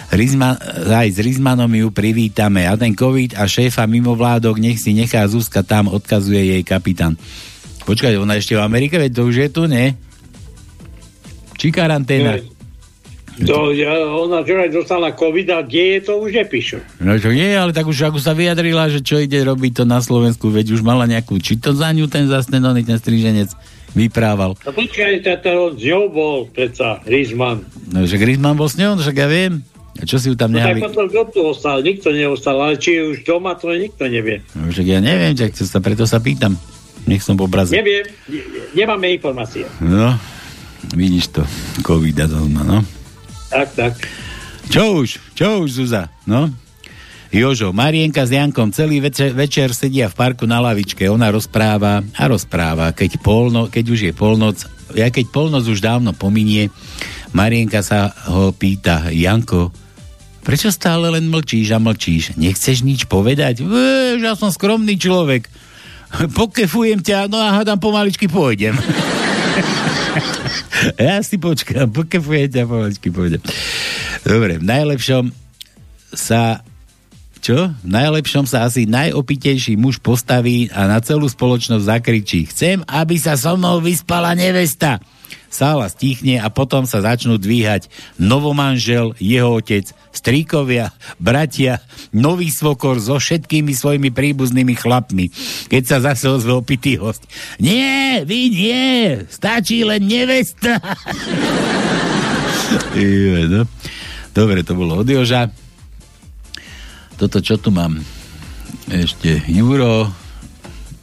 Rizma, 0.08 0.56
aj 0.88 1.08
s 1.16 1.18
Rizmanom 1.20 1.68
ju 1.68 1.92
privítame 1.92 2.64
a 2.64 2.80
ten 2.80 2.96
COVID 2.96 3.36
a 3.36 3.44
šéfa 3.44 3.84
mimovládok 3.84 4.56
nech 4.56 4.80
si 4.80 4.96
nechá 4.96 5.20
Zuzka 5.28 5.60
tam, 5.60 5.92
odkazuje 5.92 6.56
jej 6.56 6.64
kapitán. 6.64 7.20
Počkaj, 7.84 8.16
ona 8.16 8.40
ešte 8.40 8.56
v 8.56 8.64
Amerike, 8.64 8.96
veď 8.96 9.20
to 9.20 9.22
už 9.28 9.36
je 9.36 9.48
tu, 9.52 9.68
nie? 9.68 9.92
Či 11.60 11.68
karanténa? 11.68 12.55
To, 13.38 13.68
ja, 13.68 13.92
ona 14.00 14.40
včera 14.40 14.64
dostala 14.66 15.12
COVID 15.12 15.48
a 15.50 15.60
kde 15.60 15.82
je 15.92 16.00
to 16.02 16.16
už 16.16 16.30
nepíšu. 16.34 16.80
No 16.98 17.20
čo 17.20 17.28
nie, 17.28 17.52
ale 17.52 17.68
tak 17.70 17.84
už 17.84 18.08
ako 18.08 18.16
sa 18.16 18.32
vyjadrila, 18.32 18.88
že 18.88 19.04
čo 19.04 19.20
ide 19.20 19.36
robiť 19.38 19.72
to 19.72 19.84
na 19.84 20.00
Slovensku, 20.00 20.48
veď 20.48 20.72
už 20.72 20.80
mala 20.80 21.04
nejakú, 21.04 21.36
či 21.36 21.60
to 21.60 21.70
za 21.70 21.92
ňu 21.92 22.08
ten 22.08 22.24
zasnedoný, 22.24 22.80
ten 22.80 22.96
striženec 22.96 23.52
vyprával. 23.92 24.56
No 24.56 24.70
počkaj, 24.70 25.20
to 25.20 25.50
on 25.52 25.72
s 25.72 25.84
ňou 25.84 26.04
bol 26.08 26.36
predsa 26.48 27.04
Rizman. 27.04 27.60
No, 27.88 28.04
že 28.04 28.16
Griezmann 28.16 28.56
bol 28.56 28.68
s 28.68 28.76
ňou, 28.76 28.96
však 28.96 29.16
ja 29.16 29.28
viem. 29.28 29.60
A 29.96 30.04
čo 30.04 30.16
si 30.16 30.28
ju 30.28 30.36
tam 30.36 30.52
No 30.52 30.60
tak 30.60 30.76
nehali? 30.76 30.80
potom 30.80 31.04
kto 31.04 31.20
tu 31.28 31.40
ostal? 31.42 31.80
Nikto 31.80 32.12
neostal, 32.12 32.56
ale 32.56 32.76
či 32.76 33.00
už 33.02 33.24
doma, 33.24 33.52
to 33.52 33.68
nikto 33.68 34.04
nevie. 34.04 34.44
No, 34.52 34.68
však 34.68 34.84
ja 34.86 35.00
neviem, 35.00 35.32
tak 35.32 35.52
sa, 35.52 35.80
preto 35.80 36.04
sa 36.04 36.20
pýtam. 36.20 36.56
Nech 37.04 37.20
som 37.20 37.36
po 37.36 37.44
obraze. 37.44 37.72
Neviem, 37.72 38.04
ne- 38.28 38.44
nemáme 38.72 39.12
informácie. 39.12 39.64
No, 39.78 40.16
vidíš 40.92 41.32
to, 41.32 41.42
covid 41.80 42.16
a 42.16 42.26
to, 42.28 42.40
no. 42.44 42.80
Tak, 43.56 43.68
tak. 43.72 43.92
Čo 44.68 45.00
už, 45.00 45.08
čo 45.32 45.64
už, 45.64 45.80
Zuza, 45.80 46.12
no? 46.28 46.52
Jožo, 47.32 47.72
Marienka 47.72 48.28
s 48.28 48.36
Jankom 48.36 48.68
celý 48.68 49.00
večer, 49.00 49.32
večer 49.32 49.72
sedia 49.72 50.12
v 50.12 50.14
parku 50.14 50.44
na 50.44 50.60
lavičke, 50.60 51.08
ona 51.08 51.32
rozpráva 51.32 52.04
a 52.04 52.22
rozpráva, 52.28 52.92
keď, 52.92 53.16
polno, 53.24 53.72
keď 53.72 53.84
už 53.88 54.00
je 54.08 54.12
polnoc, 54.12 54.60
ja 54.92 55.08
keď 55.08 55.32
polnoc 55.32 55.64
už 55.64 55.80
dávno 55.80 56.12
pominie, 56.12 56.68
Marienka 57.32 57.80
sa 57.80 58.12
ho 58.28 58.52
pýta, 58.52 59.08
Janko, 59.08 59.72
prečo 60.44 60.68
stále 60.68 61.08
len 61.08 61.32
mlčíš 61.32 61.72
a 61.72 61.80
mlčíš? 61.80 62.36
Nechceš 62.36 62.84
nič 62.84 63.08
povedať? 63.08 63.64
Vieš, 63.64 64.20
ja 64.20 64.36
som 64.36 64.52
skromný 64.52 65.00
človek. 65.00 65.48
Pokefujem 66.36 67.00
ťa, 67.00 67.32
no 67.32 67.40
a 67.40 67.56
hádam 67.56 67.80
pomaličky 67.80 68.28
pôjdem. 68.28 68.76
Ja 71.00 71.20
si 71.24 71.36
počkám, 71.40 71.90
pokefujem 71.92 72.48
ťa, 72.52 72.68
pomaličky 72.68 73.08
pôjdem. 73.10 73.42
Dobre, 74.26 74.58
v 74.60 74.64
najlepšom 74.64 75.30
sa 76.12 76.64
čo? 77.46 77.70
V 77.70 77.86
najlepšom 77.86 78.42
sa 78.42 78.66
asi 78.66 78.90
najopitejší 78.90 79.78
muž 79.78 80.02
postaví 80.02 80.66
a 80.74 80.90
na 80.90 80.98
celú 80.98 81.30
spoločnosť 81.30 81.84
zakričí. 81.86 82.50
Chcem, 82.50 82.82
aby 82.90 83.14
sa 83.22 83.38
so 83.38 83.54
mnou 83.54 83.78
vyspala 83.78 84.34
nevesta. 84.34 84.98
Sála 85.46 85.88
stichne 85.88 86.36
a 86.42 86.52
potom 86.52 86.84
sa 86.84 87.00
začnú 87.00 87.40
dvíhať 87.40 87.88
novomanžel, 88.20 89.16
jeho 89.16 89.56
otec, 89.56 89.88
stríkovia, 90.12 90.92
bratia, 91.16 91.80
nový 92.12 92.52
svokor 92.52 93.00
so 93.00 93.16
všetkými 93.16 93.72
svojimi 93.72 94.12
príbuznými 94.12 94.74
chlapmi. 94.76 95.32
Keď 95.72 95.82
sa 95.86 95.98
zase 96.02 96.28
ozve 96.28 96.52
opitý 96.52 97.00
host. 97.00 97.24
Nie, 97.56 98.26
vy 98.28 98.40
nie, 98.52 99.24
stačí 99.32 99.80
len 99.86 100.04
nevesta. 100.04 100.76
Je, 102.98 103.46
no. 103.46 103.62
Dobre, 104.34 104.60
to 104.66 104.76
bolo 104.76 105.00
od 105.00 105.08
Joža. 105.08 105.48
Toto, 107.16 107.40
čo 107.40 107.56
tu 107.56 107.72
mám? 107.72 107.96
Ešte 108.92 109.40
Juro. 109.48 110.25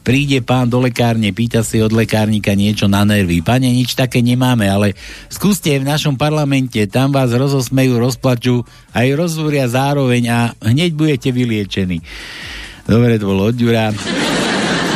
Príde 0.04 0.44
pán 0.44 0.68
do 0.68 0.84
lekárne, 0.84 1.32
pýta 1.32 1.64
si 1.64 1.80
od 1.80 1.88
lekárnika 1.88 2.52
niečo 2.52 2.84
na 2.84 3.08
nervy. 3.08 3.40
Pane, 3.40 3.72
nič 3.72 3.96
také 3.96 4.20
nemáme, 4.20 4.68
ale 4.68 4.92
skúste 5.32 5.72
v 5.80 5.88
našom 5.88 6.20
parlamente, 6.20 6.76
tam 6.92 7.08
vás 7.08 7.32
rozosmejú, 7.32 7.96
rozplačú, 7.96 8.68
aj 8.92 9.08
rozúria 9.16 9.64
zároveň 9.64 10.22
a 10.28 10.38
hneď 10.60 10.92
budete 10.92 11.32
vyliečení. 11.32 12.04
Dobre, 12.84 13.16
to 13.16 13.32
bolo 13.32 13.48
od 13.48 13.56
Jura. 13.56 13.96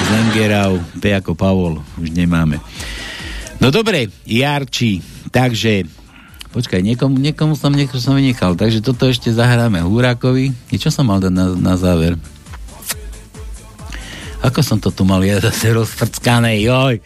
Zengerau, 0.08 0.76
P 1.00 1.16
ako 1.16 1.32
Pavol, 1.32 1.80
už 1.96 2.12
nemáme. 2.12 2.60
No 3.64 3.72
dobre, 3.72 4.12
Jarči, 4.28 5.00
takže 5.32 5.88
Počkaj, 6.48 6.80
niekomu, 6.80 7.20
niekomu 7.20 7.60
som, 7.60 7.68
niekomu 7.76 8.00
som 8.00 8.16
vynechal, 8.16 8.56
takže 8.56 8.80
toto 8.80 9.04
ešte 9.04 9.28
zahráme 9.28 9.84
Húrakovi. 9.84 10.72
I 10.72 10.76
čo 10.80 10.88
som 10.88 11.04
mal 11.04 11.20
dať 11.20 11.28
na, 11.28 11.52
na 11.52 11.74
záver? 11.76 12.16
Ako 14.38 14.62
som 14.62 14.78
to 14.78 14.94
tu 14.94 15.02
mal? 15.02 15.18
Ja 15.26 15.42
zase 15.42 15.74
rozfrckané, 15.74 16.62
joj. 16.62 17.02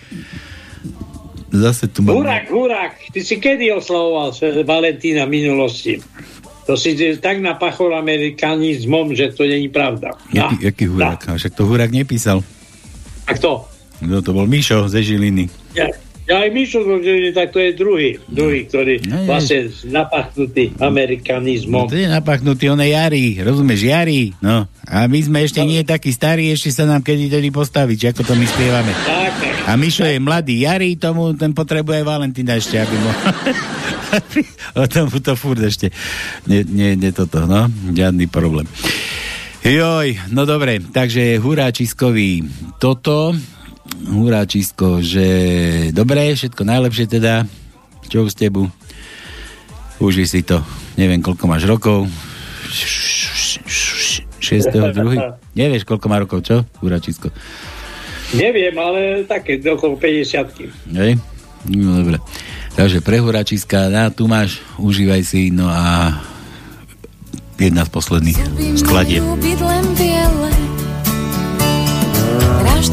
Zase 1.52 1.88
tu 1.88 2.00
mám... 2.04 2.16
Hurák, 2.16 2.48
hurák, 2.48 2.92
ty 3.12 3.20
si 3.20 3.36
kedy 3.36 3.72
oslavoval 3.76 4.32
Valentína 4.64 5.28
v 5.28 5.32
minulosti? 5.40 6.00
To 6.64 6.78
si 6.78 6.96
tak 7.18 7.42
napachol 7.42 7.92
amerikanizmom, 7.98 9.12
že 9.12 9.34
to 9.34 9.44
není 9.44 9.68
pravda. 9.68 10.14
Jaký, 10.32 10.56
jaký 10.60 10.84
hurák? 10.86 11.28
A 11.28 11.36
však 11.36 11.54
to 11.58 11.66
hurák 11.66 11.90
nepísal. 11.90 12.40
A 13.26 13.34
kto? 13.34 13.66
No, 14.02 14.22
to 14.22 14.32
bol 14.34 14.46
Mišo 14.46 14.88
ze 14.88 15.02
Žiliny. 15.02 15.46
Ja, 15.78 15.90
ja 16.32 16.40
aj 16.40 16.50
Mišo, 16.50 16.80
že 16.98 17.30
tak 17.30 17.52
to 17.52 17.60
je 17.60 17.70
druhý, 17.72 18.16
druhý, 18.24 18.64
ktorý 18.64 18.94
No, 19.02 19.16
je. 19.18 19.26
vlastne 19.28 19.58
napachnutý 19.86 20.72
No, 20.72 20.88
amerikanizmom. 20.88 21.86
to 21.86 21.94
je 21.94 22.08
napachnutý, 22.08 22.64
on 22.66 22.80
je 22.80 22.90
Jari, 22.90 23.38
rozumieš, 23.38 23.84
Jari, 23.84 24.32
no. 24.40 24.64
A 24.82 25.04
my 25.04 25.18
sme 25.20 25.38
ešte 25.42 25.60
nie 25.60 25.80
takí 25.82 26.08
starí, 26.08 26.48
ešte 26.48 26.72
sa 26.72 26.84
nám 26.84 27.00
kedy 27.00 27.28
tedy 27.28 27.48
postaviť, 27.48 28.10
ako 28.10 28.20
to 28.22 28.32
my 28.32 28.46
spievame. 28.46 28.92
Tak. 28.96 29.32
A 29.62 29.76
Mišo 29.76 30.02
je 30.02 30.16
mladý 30.16 30.64
Jari, 30.64 30.96
tomu 30.96 31.32
ten 31.32 31.52
potrebuje 31.52 32.00
Valentína 32.00 32.56
ešte, 32.56 32.76
aby 32.76 32.96
mo... 32.96 33.12
o 34.80 34.84
tomu 34.84 35.16
to 35.18 35.32
furt 35.32 35.60
ešte. 35.60 35.92
Nie, 36.44 36.64
nie, 36.64 36.96
nie 36.96 37.12
toto, 37.12 37.44
no. 37.44 37.68
Žiadny 37.88 38.26
problém. 38.26 38.66
Joj, 39.62 40.18
no 40.28 40.42
dobre, 40.42 40.82
takže 40.82 41.38
huráčiskový 41.38 42.42
toto, 42.76 43.30
huráčisko, 44.00 45.00
že 45.04 45.26
dobre, 45.92 46.32
všetko 46.32 46.62
najlepšie 46.64 47.06
teda, 47.08 47.44
čo 48.08 48.26
s 48.26 48.34
tebu? 48.36 48.68
Uži 50.02 50.26
si 50.26 50.42
to, 50.42 50.60
neviem, 50.98 51.22
koľko 51.22 51.44
máš 51.46 51.64
rokov. 51.68 52.10
6. 54.42 54.96
druhý? 54.96 55.18
Nevieš, 55.54 55.86
koľko 55.86 56.06
má 56.10 56.18
rokov, 56.18 56.42
čo? 56.42 56.66
Huráčisko. 56.82 57.30
Neviem, 58.32 58.74
ale 58.80 59.28
také 59.28 59.60
okolo 59.60 59.94
50 60.00 60.96
Hej? 60.96 61.20
No 61.68 62.02
dobre. 62.02 62.18
Takže 62.72 63.04
pre 63.04 63.20
huráčiska, 63.20 63.92
na, 63.92 64.08
tu 64.08 64.24
máš, 64.24 64.64
užívaj 64.80 65.22
si, 65.22 65.52
no 65.52 65.68
a 65.68 66.16
jedna 67.60 67.84
z 67.84 67.90
posledných 67.92 68.38
skladieb. 68.80 69.22
Byť 69.38 69.60
len 69.60 69.84
biele. 69.94 70.50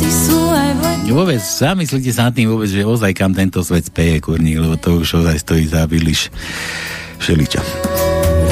Sú. 0.09 0.48
Vôbec, 1.10 1.41
zamyslite 1.41 2.14
sa 2.14 2.30
nad 2.30 2.38
tým 2.38 2.53
vôbec, 2.53 2.69
že 2.69 2.86
ozaj 2.86 3.18
kam 3.18 3.34
tento 3.34 3.65
svet 3.65 3.90
speje, 3.90 4.22
kurník, 4.22 4.61
lebo 4.61 4.77
to 4.77 5.02
už 5.02 5.26
ozaj 5.26 5.41
stojí 5.41 5.65
za 5.65 5.90
vyliš 5.90 6.30
všeličo. 7.18 7.60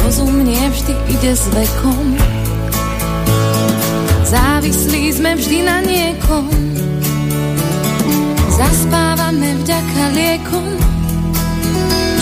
Rozum 0.04 0.42
nie 0.42 0.66
vždy 0.68 0.94
ide 1.08 1.32
s 1.38 1.46
vekom. 1.54 2.18
Závislí 4.26 5.16
sme 5.16 5.38
vždy 5.38 5.58
na 5.64 5.80
niekom. 5.86 6.50
Zaspávame 8.58 9.54
vďaka 9.64 10.04
liekom. 10.18 10.68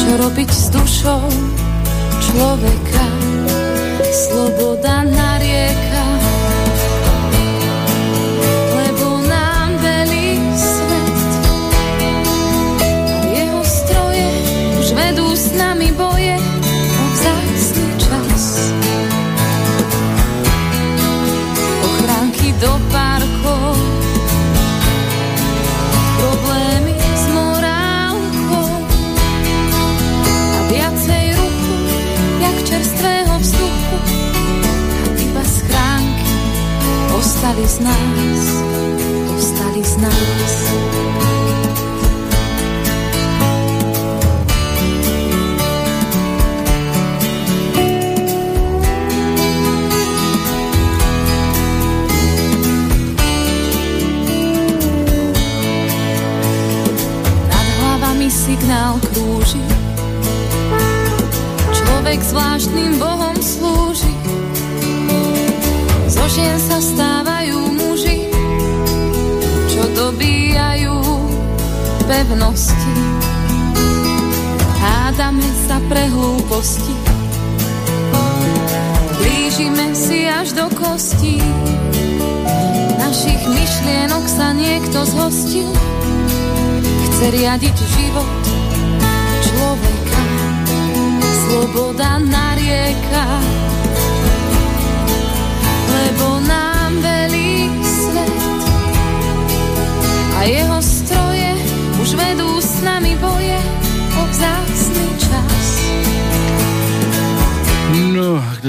Čo 0.04 0.10
robiť 0.20 0.50
s 0.52 0.66
dušou 0.70 1.24
človeka? 2.22 3.06
Sloboda 4.14 5.08
narieka. 5.08 5.16
Lebo 5.16 5.95
nami 15.76 15.92
boje 15.92 16.40
o 16.96 17.04
vzácný 17.12 17.84
čas. 18.00 18.72
Ochránky 21.84 22.56
do 22.64 22.80
parkov, 22.88 23.76
problémy 26.16 26.96
s 26.96 27.24
morálkou 27.36 28.72
a 30.56 30.60
viacej 30.72 31.26
ruchu 31.36 31.76
jak 32.40 32.58
čerstvého 32.64 33.36
vzduchu. 33.36 33.98
A 34.80 35.08
iba 35.20 35.44
schránky 35.44 36.32
ostali 37.20 37.68
z 37.68 37.84
nás. 37.84 38.75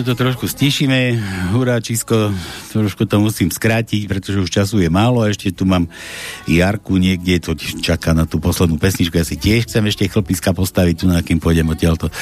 To 0.02 0.18
trošku 0.18 0.50
stišíme, 0.50 1.16
huráčisko, 1.56 2.34
trošku 2.74 3.06
to 3.08 3.16
musím 3.22 3.48
skrátiť, 3.48 4.04
pretože 4.10 4.42
už 4.42 4.50
času 4.50 4.82
je 4.82 4.90
málo 4.92 5.22
a 5.22 5.30
ešte 5.32 5.54
tu 5.54 5.62
mám 5.62 5.88
Jarku 6.44 7.00
niekde, 7.00 7.40
to 7.40 7.56
čaká 7.56 8.12
na 8.12 8.28
tú 8.28 8.36
poslednú 8.36 8.76
pesničku, 8.76 9.14
ja 9.14 9.24
si 9.24 9.38
tiež 9.38 9.64
chcem 9.64 9.86
ešte 9.86 10.10
chlpiska 10.10 10.52
postaviť, 10.52 10.94
tu 11.00 11.06
na 11.08 11.22
kým 11.22 11.40
pôjdem 11.40 11.70
odtiaľto, 11.70 12.12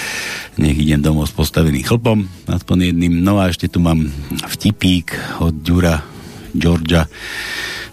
nech 0.60 0.76
idem 0.76 1.02
domov 1.02 1.26
s 1.26 1.34
postaveným 1.34 1.82
chlpom, 1.82 2.28
aspoň 2.46 2.94
jedným, 2.94 3.24
no 3.24 3.42
a 3.42 3.50
ešte 3.50 3.66
tu 3.66 3.82
mám 3.82 4.06
vtipík 4.44 5.40
od 5.42 5.54
Ďura 5.64 6.04
Georgia 6.54 7.10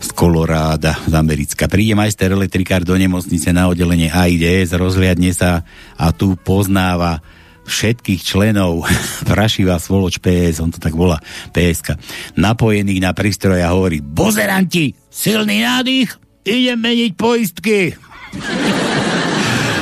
z 0.02 0.10
Koloráda 0.14 0.98
z 1.06 1.14
Americka. 1.14 1.66
Príde 1.66 1.98
majster 1.98 2.34
elektrikár 2.34 2.86
do 2.86 2.94
nemocnice 2.94 3.50
na 3.54 3.70
oddelenie 3.70 4.10
AIDS, 4.14 4.74
rozhliadne 4.74 5.34
sa 5.34 5.66
a 5.98 6.14
tu 6.14 6.38
poznáva 6.38 7.41
všetkých 7.66 8.22
členov 8.22 8.86
prašivá 9.32 9.78
svoloč 9.78 10.18
PS, 10.22 10.62
on 10.62 10.74
to 10.74 10.80
tak 10.82 10.96
volá, 10.96 11.22
PSK, 11.54 11.98
napojených 12.38 13.02
na 13.02 13.12
prístroj 13.12 13.62
a 13.62 13.74
hovorí, 13.74 14.02
bozeranti, 14.02 14.94
silný 15.10 15.64
nádych, 15.66 16.16
idem 16.46 16.80
meniť 16.80 17.12
poistky. 17.18 17.94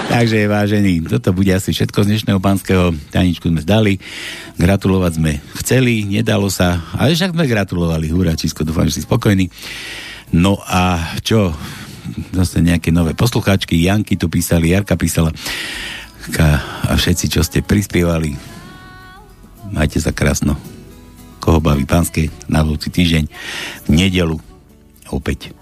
Takže, 0.10 0.50
vážení, 0.50 1.06
toto 1.06 1.30
bude 1.38 1.54
asi 1.54 1.70
všetko 1.70 2.02
z 2.02 2.10
dnešného 2.10 2.42
pánskeho. 2.42 2.98
Taničku 3.14 3.46
sme 3.46 3.62
zdali. 3.62 4.02
Gratulovať 4.58 5.22
sme 5.22 5.38
chceli, 5.62 6.02
nedalo 6.02 6.50
sa, 6.50 6.82
ale 6.98 7.14
však 7.14 7.38
sme 7.38 7.46
gratulovali. 7.46 8.10
Hurá, 8.10 8.34
Čisko, 8.34 8.66
dúfam, 8.66 8.90
že 8.90 8.98
si 8.98 9.06
spokojný. 9.06 9.54
No 10.34 10.58
a 10.66 11.14
čo? 11.22 11.54
Zase 12.34 12.58
nejaké 12.66 12.90
nové 12.90 13.14
poslucháčky. 13.14 13.78
Janky 13.78 14.18
tu 14.18 14.34
písali, 14.34 14.74
Jarka 14.74 14.98
písala. 14.98 15.30
A 16.90 16.98
všetci, 16.98 17.26
čo 17.32 17.41
ste 17.46 17.64
prispievali, 17.64 18.36
majte 19.72 20.02
sa 20.02 20.12
krásno. 20.12 20.58
Koho 21.40 21.64
baví 21.64 21.88
pánske 21.88 22.28
na 22.52 22.66
budúci 22.66 22.91
týždeň 22.91 23.24
v 23.88 23.90
nedelu 23.90 24.36
opäť. 25.10 25.56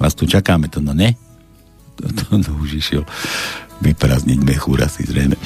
Vás 0.00 0.16
tu 0.16 0.24
čakáme, 0.24 0.70
to 0.72 0.80
no 0.80 0.96
ne? 0.96 1.18
To, 1.98 2.08
to, 2.08 2.24
to 2.40 2.50
už 2.56 2.78
išiel 2.80 3.02
vyprázdniť 3.82 4.40
mechúra 4.42 4.86
si 4.90 5.06
zrejme. 5.06 5.36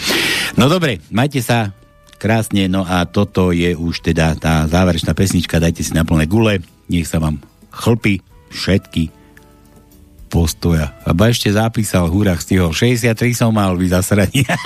No 0.56 0.68
dobre, 0.68 1.00
majte 1.12 1.40
sa 1.40 1.72
krásne, 2.16 2.70
no 2.70 2.86
a 2.86 3.02
toto 3.08 3.50
je 3.50 3.74
už 3.74 4.04
teda 4.04 4.38
tá 4.38 4.64
záverečná 4.70 5.12
pesnička, 5.12 5.58
dajte 5.58 5.82
si 5.82 5.92
na 5.92 6.06
plné 6.06 6.30
gule, 6.30 6.62
nech 6.86 7.08
sa 7.08 7.18
vám 7.18 7.42
chlpy 7.72 8.22
všetky 8.52 9.21
postoja. 10.31 10.91
A 11.07 11.15
ba 11.15 11.31
ešte 11.31 11.47
zapísal, 11.49 12.11
húrach 12.11 12.43
stihol, 12.43 12.75
63 12.75 13.15
som 13.31 13.51
mal 13.55 13.73
byť 13.73 13.89
zasraný. 13.89 14.43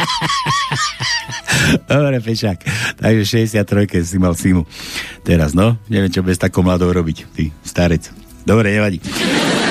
Dobre, 1.92 2.18
Pešák. 2.20 2.60
Takže 2.98 3.24
63 3.54 4.02
si 4.02 4.18
mal 4.18 4.34
Simu. 4.34 4.66
Teraz, 5.22 5.54
no, 5.54 5.78
neviem, 5.88 6.10
čo 6.10 6.26
bez 6.26 6.42
takou 6.42 6.66
mladou 6.66 6.90
robiť, 6.90 7.18
ty 7.38 7.54
starec. 7.62 8.10
Dobre, 8.42 8.74
nevadí. 8.74 8.98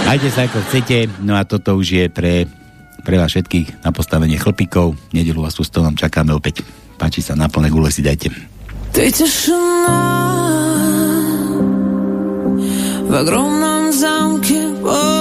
Majte 0.06 0.30
sa 0.30 0.46
ako 0.46 0.62
chcete, 0.70 1.10
no 1.26 1.34
a 1.34 1.42
toto 1.42 1.74
už 1.74 1.86
je 1.90 2.06
pre, 2.06 2.46
pre 3.02 3.18
vás 3.18 3.34
všetkých 3.34 3.82
na 3.82 3.90
postavenie 3.90 4.38
chlpíkov. 4.38 4.94
Nedelu 5.10 5.42
vás 5.42 5.58
tu 5.58 5.66
s 5.66 5.74
tom 5.74 5.90
čakáme 5.98 6.30
opäť. 6.30 6.62
Páči 6.94 7.20
sa, 7.20 7.34
na 7.34 7.50
plné 7.50 7.68
gule 7.68 7.90
si 7.90 8.00
dajte. 8.00 8.30
Ты 8.90 9.06
тишина 9.10 10.02
в 13.06 13.14
огромном 13.14 13.92
замке 13.94 14.70
полном 14.82 15.13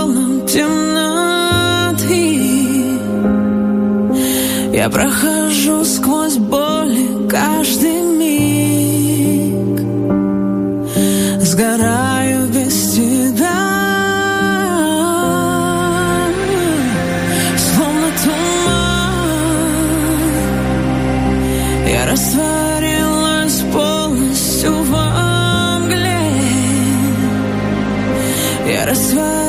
темноты. 0.55 2.21
Я 4.73 4.89
прохожу 4.89 5.85
сквозь 5.85 6.37
боли 6.37 7.29
каждый 7.29 8.03
миг, 8.21 9.81
сгораю 11.41 12.47
без 12.55 12.95
тебя. 12.95 13.63
Словно 17.67 18.09
туман, 18.23 19.27
я 21.97 22.03
растворилась 22.13 23.59
полностью 23.73 24.73
во 24.85 25.79
мгле. 25.81 26.23
Я 28.69 28.87
растворилась 28.87 29.44